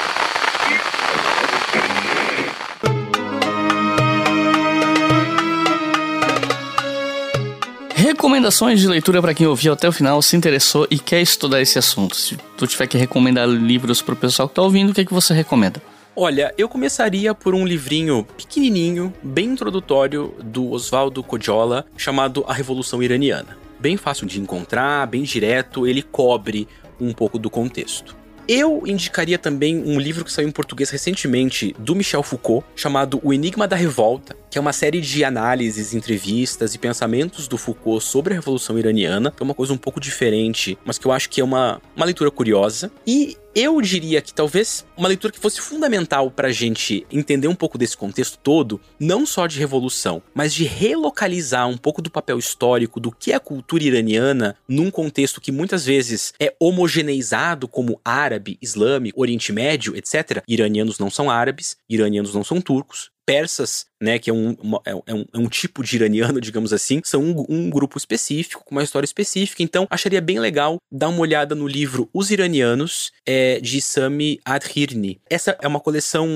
Recomendações 8.04 8.82
de 8.82 8.88
leitura 8.90 9.22
para 9.22 9.34
quem 9.34 9.48
ouviu 9.48 9.72
até 9.72 9.88
o 9.88 9.92
final, 9.94 10.22
se 10.22 10.36
interessou 10.36 10.86
e 10.92 11.00
quer 11.00 11.22
estudar 11.22 11.62
esse 11.62 11.80
assunto. 11.80 12.18
Se 12.18 12.36
tu 12.58 12.68
tiver 12.68 12.86
que 12.86 12.98
recomendar 12.98 13.48
livros 13.48 14.02
para 14.02 14.14
o 14.14 14.18
pessoal 14.18 14.50
que 14.50 14.56
tá 14.56 14.62
ouvindo, 14.62 14.90
o 14.90 14.94
que, 14.94 15.00
é 15.00 15.06
que 15.06 15.14
você 15.14 15.34
recomenda? 15.34 15.82
Olha, 16.14 16.54
eu 16.58 16.68
começaria 16.68 17.34
por 17.34 17.56
um 17.56 17.66
livrinho 17.66 18.28
pequenininho, 18.36 19.14
bem 19.24 19.46
introdutório, 19.46 20.36
do 20.44 20.70
Oswaldo 20.72 21.24
Kojola, 21.24 21.86
chamado 21.96 22.44
A 22.46 22.52
Revolução 22.52 23.02
Iraniana. 23.02 23.58
Bem 23.80 23.96
fácil 23.96 24.28
de 24.28 24.38
encontrar, 24.38 25.08
bem 25.08 25.24
direto, 25.24 25.88
ele 25.88 26.02
cobre 26.02 26.68
um 27.00 27.14
pouco 27.14 27.40
do 27.40 27.50
contexto. 27.50 28.18
Eu 28.48 28.84
indicaria 28.86 29.38
também 29.38 29.78
um 29.78 30.00
livro 30.00 30.26
que 30.26 30.32
saiu 30.32 30.48
em 30.48 30.52
português 30.52 30.90
recentemente 30.90 31.74
do 31.80 31.96
Michel 31.96 32.24
Foucault, 32.24 32.66
chamado 32.76 33.20
O 33.24 33.34
Enigma 33.34 33.68
da 33.68 33.76
Revolta, 33.76 34.36
que 34.50 34.58
é 34.58 34.62
uma 34.62 34.74
série 34.74 35.00
de 35.00 35.24
análises, 35.24 35.94
entrevistas 35.94 36.76
e 36.76 36.78
pensamentos 36.78 37.48
do 37.48 37.58
Foucault 37.58 38.04
sobre 38.04 38.34
a 38.34 38.36
Revolução 38.36 38.78
Iraniana, 38.78 39.32
que 39.32 39.42
é 39.42 39.46
uma 39.46 39.54
coisa 39.54 39.72
um 39.74 39.78
pouco 39.78 40.00
diferente, 40.00 40.78
mas 40.84 40.98
que 40.98 41.08
eu 41.08 41.12
acho 41.12 41.30
que 41.30 41.40
é 41.40 41.44
uma, 41.44 41.82
uma 41.96 42.06
leitura 42.06 42.30
curiosa. 42.30 42.92
E 43.08 43.38
eu 43.56 43.80
diria 43.82 44.22
que 44.22 44.34
talvez 44.34 44.86
uma 44.98 45.08
leitura 45.08 45.32
que 45.32 45.40
fosse 45.40 45.62
fundamental 45.62 46.32
para 46.32 46.48
a 46.48 46.52
gente 46.52 47.06
entender 47.12 47.48
um 47.48 47.56
pouco 47.56 47.78
desse 47.78 47.96
contexto 47.96 48.38
todo, 48.42 48.82
não 49.00 49.26
só 49.26 49.46
de 49.46 49.60
revolução, 49.60 50.22
mas 50.34 50.54
de 50.54 50.64
relocalizar 50.64 51.68
um 51.68 51.78
pouco 51.78 52.02
do 52.02 52.10
papel 52.10 52.40
histórico 52.40 53.00
do 53.00 53.12
que 53.12 53.32
é 53.32 53.36
a 53.36 53.40
cultura 53.40 53.84
iraniana 53.84 54.56
num 54.68 54.90
contexto 54.90 55.40
que 55.40 55.52
muitas 55.52 55.86
vezes 55.86 56.34
é 56.40 56.54
homogeneizado 56.60 57.68
como 57.68 58.00
árabe, 58.04 58.58
islâmico, 58.62 59.22
Oriente 59.22 59.52
Médio, 59.52 59.96
etc. 59.96 60.44
Iranianos 60.48 60.98
não 60.98 61.10
são 61.10 61.30
árabes, 61.30 61.78
iranianos 61.88 62.34
não 62.34 62.44
são 62.44 62.60
turcos, 62.60 63.13
persas, 63.26 63.86
né, 64.02 64.20
que 64.20 64.30
é 64.30 64.34
um, 64.34 64.52
uma, 64.62 64.82
é, 64.86 64.94
um, 64.94 65.26
é 65.34 65.38
um 65.38 65.48
tipo 65.48 65.84
de 65.84 65.96
iraniano, 65.96 66.40
digamos 66.42 66.74
assim, 66.74 67.02
são 67.04 67.22
um, 67.24 67.46
um, 67.48 67.70
grupo 67.70 67.98
específico, 67.98 68.64
com 68.66 68.76
uma 68.76 68.84
história 68.84 69.06
específica. 69.06 69.64
Então, 69.64 69.88
acharia 69.90 70.22
bem 70.22 70.40
legal 70.40 70.78
dar 70.92 71.10
uma 71.10 71.20
olhada 71.20 71.56
no 71.56 71.68
livro 71.68 72.10
Os 72.14 72.32
Iranianos, 72.32 73.12
é, 73.26 73.60
de 73.60 73.82
Sami 73.82 74.40
Adhirni. 74.44 75.22
Essa 75.30 75.58
é 75.62 75.68
uma 75.68 75.80
coleção 75.80 76.28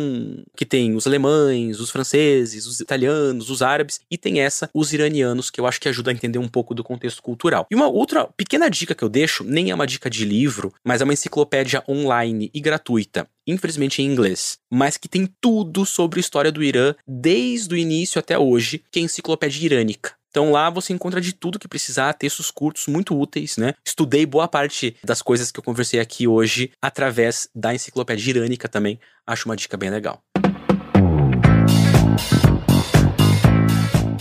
que 0.56 0.66
tem 0.66 0.96
os 0.96 1.06
alemães, 1.06 1.80
os 1.80 1.90
franceses, 1.90 2.66
os 2.66 2.80
italianos, 2.80 3.50
os 3.50 3.62
árabes, 3.62 4.00
e 4.10 4.18
tem 4.18 4.40
essa, 4.40 4.70
Os 4.74 4.94
Iranianos, 4.94 5.50
que 5.50 5.60
eu 5.60 5.66
acho 5.66 5.80
que 5.80 5.90
ajuda 5.90 6.12
a 6.12 6.14
entender 6.14 6.40
um 6.40 6.48
pouco 6.48 6.74
do 6.74 6.84
contexto 6.84 7.22
cultural. 7.22 7.68
E 7.70 7.76
uma 7.76 7.88
outra 7.88 8.28
pequena 8.38 8.70
dica 8.70 8.96
que 8.96 9.04
eu 9.04 9.10
deixo, 9.10 9.44
nem 9.44 9.72
é 9.72 9.76
uma 9.76 9.88
dica 9.88 10.10
de 10.10 10.24
livro, 10.24 10.74
mas 10.84 11.02
é 11.02 11.04
uma 11.04 11.14
enciclopédia 11.14 11.84
online 11.88 12.50
e 12.54 12.60
gratuita 12.60 13.28
infelizmente 13.48 14.02
em 14.02 14.06
inglês, 14.06 14.58
mas 14.70 14.98
que 14.98 15.08
tem 15.08 15.28
tudo 15.40 15.86
sobre 15.86 16.20
a 16.20 16.22
história 16.22 16.52
do 16.52 16.64
Irã 16.64 16.94
desde 17.08 17.74
o 17.74 17.78
início 17.78 18.20
até 18.20 18.38
hoje, 18.38 18.84
que 18.92 19.00
é 19.00 19.02
a 19.02 19.06
Enciclopédia 19.06 19.66
Irânica. 19.66 20.18
Então 20.30 20.52
lá 20.52 20.70
você 20.70 20.94
encontra 20.94 21.20
de 21.20 21.34
tudo 21.34 21.58
que 21.58 21.68
precisar, 21.68 22.14
textos 22.14 22.52
curtos 22.52 22.86
muito 22.86 23.20
úteis, 23.20 23.58
né? 23.58 23.74
Estudei 23.84 24.26
boa 24.26 24.48
parte 24.48 24.96
das 25.04 25.22
coisas 25.22 25.52
que 25.52 25.60
eu 25.60 25.64
conversei 25.64 26.00
aqui 26.00 26.28
hoje 26.28 26.72
através 26.80 27.50
da 27.56 27.74
Enciclopédia 27.74 28.30
Irânica 28.30 28.68
também. 28.70 29.00
Acho 29.26 29.50
uma 29.50 29.56
dica 29.56 29.76
bem 29.76 29.90
legal. 29.90 30.22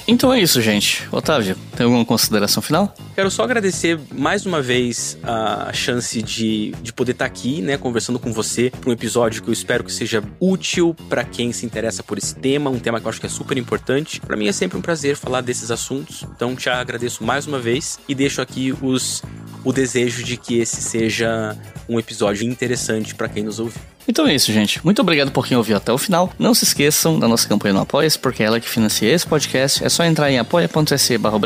Então 0.09 0.33
é 0.33 0.41
isso, 0.41 0.63
gente. 0.63 1.07
Otávio, 1.11 1.57
tem 1.77 1.85
alguma 1.85 2.05
consideração 2.05 2.63
final? 2.63 2.95
Quero 3.15 3.31
só 3.31 3.43
agradecer 3.43 3.99
mais 4.15 4.47
uma 4.47 4.63
vez 4.63 5.19
a 5.23 5.73
chance 5.73 6.23
de, 6.23 6.73
de 6.81 6.93
poder 6.93 7.13
estar 7.13 7.25
aqui, 7.25 7.61
né, 7.61 7.77
conversando 7.77 8.19
com 8.19 8.33
você 8.33 8.71
para 8.71 8.89
um 8.89 8.93
episódio 8.93 9.43
que 9.43 9.49
eu 9.49 9.53
espero 9.53 9.83
que 9.83 9.93
seja 9.93 10.23
útil 10.39 10.95
para 11.09 11.25
quem 11.25 11.53
se 11.53 11.67
interessa 11.67 12.03
por 12.03 12.19
esse 12.19 12.35
tema, 12.35 12.71
um 12.71 12.79
tema 12.79 13.01
que 13.01 13.07
eu 13.07 13.11
acho 13.11 13.21
que 13.21 13.27
é 13.27 13.31
super 13.31 13.59
importante. 13.59 14.21
Para 14.21 14.37
mim 14.37 14.47
é 14.47 14.53
sempre 14.53 14.79
um 14.79 14.83
prazer 14.83 15.17
falar 15.17 15.41
desses 15.41 15.71
assuntos. 15.71 16.25
Então 16.35 16.55
te 16.55 16.69
agradeço 16.69 17.25
mais 17.25 17.47
uma 17.47 17.59
vez 17.59 17.99
e 18.09 18.15
deixo 18.15 18.41
aqui 18.41 18.73
os 18.81 19.23
o 19.65 19.73
desejo 19.73 20.23
de 20.23 20.37
que 20.37 20.61
esse 20.61 20.81
seja 20.81 21.57
um 21.89 21.99
episódio 21.99 22.49
interessante 22.49 23.13
para 23.17 23.29
quem 23.29 23.43
nos 23.43 23.59
ouve. 23.59 23.75
Então 24.09 24.27
é 24.27 24.35
isso, 24.35 24.53
gente. 24.53 24.85
Muito 24.85 25.01
obrigado 25.03 25.31
por 25.31 25.47
quem 25.47 25.57
ouviu 25.57 25.77
até 25.77 25.93
o 25.93 25.99
final. 25.99 26.33
Não 26.39 26.55
se 26.55 26.65
esqueçam 26.65 27.19
da 27.19 27.27
nossa 27.27 27.49
campanha 27.49 27.75
no 27.75 27.81
Apoia-se, 27.81 28.19
porque 28.19 28.43
é 28.43 28.47
ela 28.47 28.61
que 28.61 28.69
financia 28.69 29.13
esse 29.13 29.27
podcast. 29.27 29.85
É 29.85 29.89
só 29.89 30.05
entrar 30.05 30.31
em 30.31 30.39
apoia.se 30.39 31.19
barra 31.19 31.39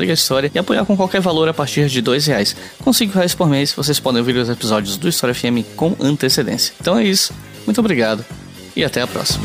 e 0.54 0.58
apoiar 0.58 0.84
com 0.84 0.96
qualquer 0.96 1.20
valor 1.20 1.48
a 1.48 1.54
partir 1.54 1.88
de 1.88 2.00
dois 2.00 2.26
reais. 2.26 2.54
Com 2.82 2.92
cinco 2.92 3.14
reais 3.14 3.34
por 3.34 3.48
mês, 3.48 3.72
vocês 3.72 3.98
podem 3.98 4.20
ouvir 4.20 4.36
os 4.36 4.48
episódios 4.48 4.96
do 4.96 5.08
História 5.08 5.34
FM 5.34 5.64
com 5.76 5.96
antecedência. 6.00 6.74
Então 6.80 6.98
é 6.98 7.04
isso. 7.04 7.32
Muito 7.66 7.80
obrigado 7.80 8.24
e 8.76 8.84
até 8.84 9.02
a 9.02 9.06
próxima. 9.06 9.44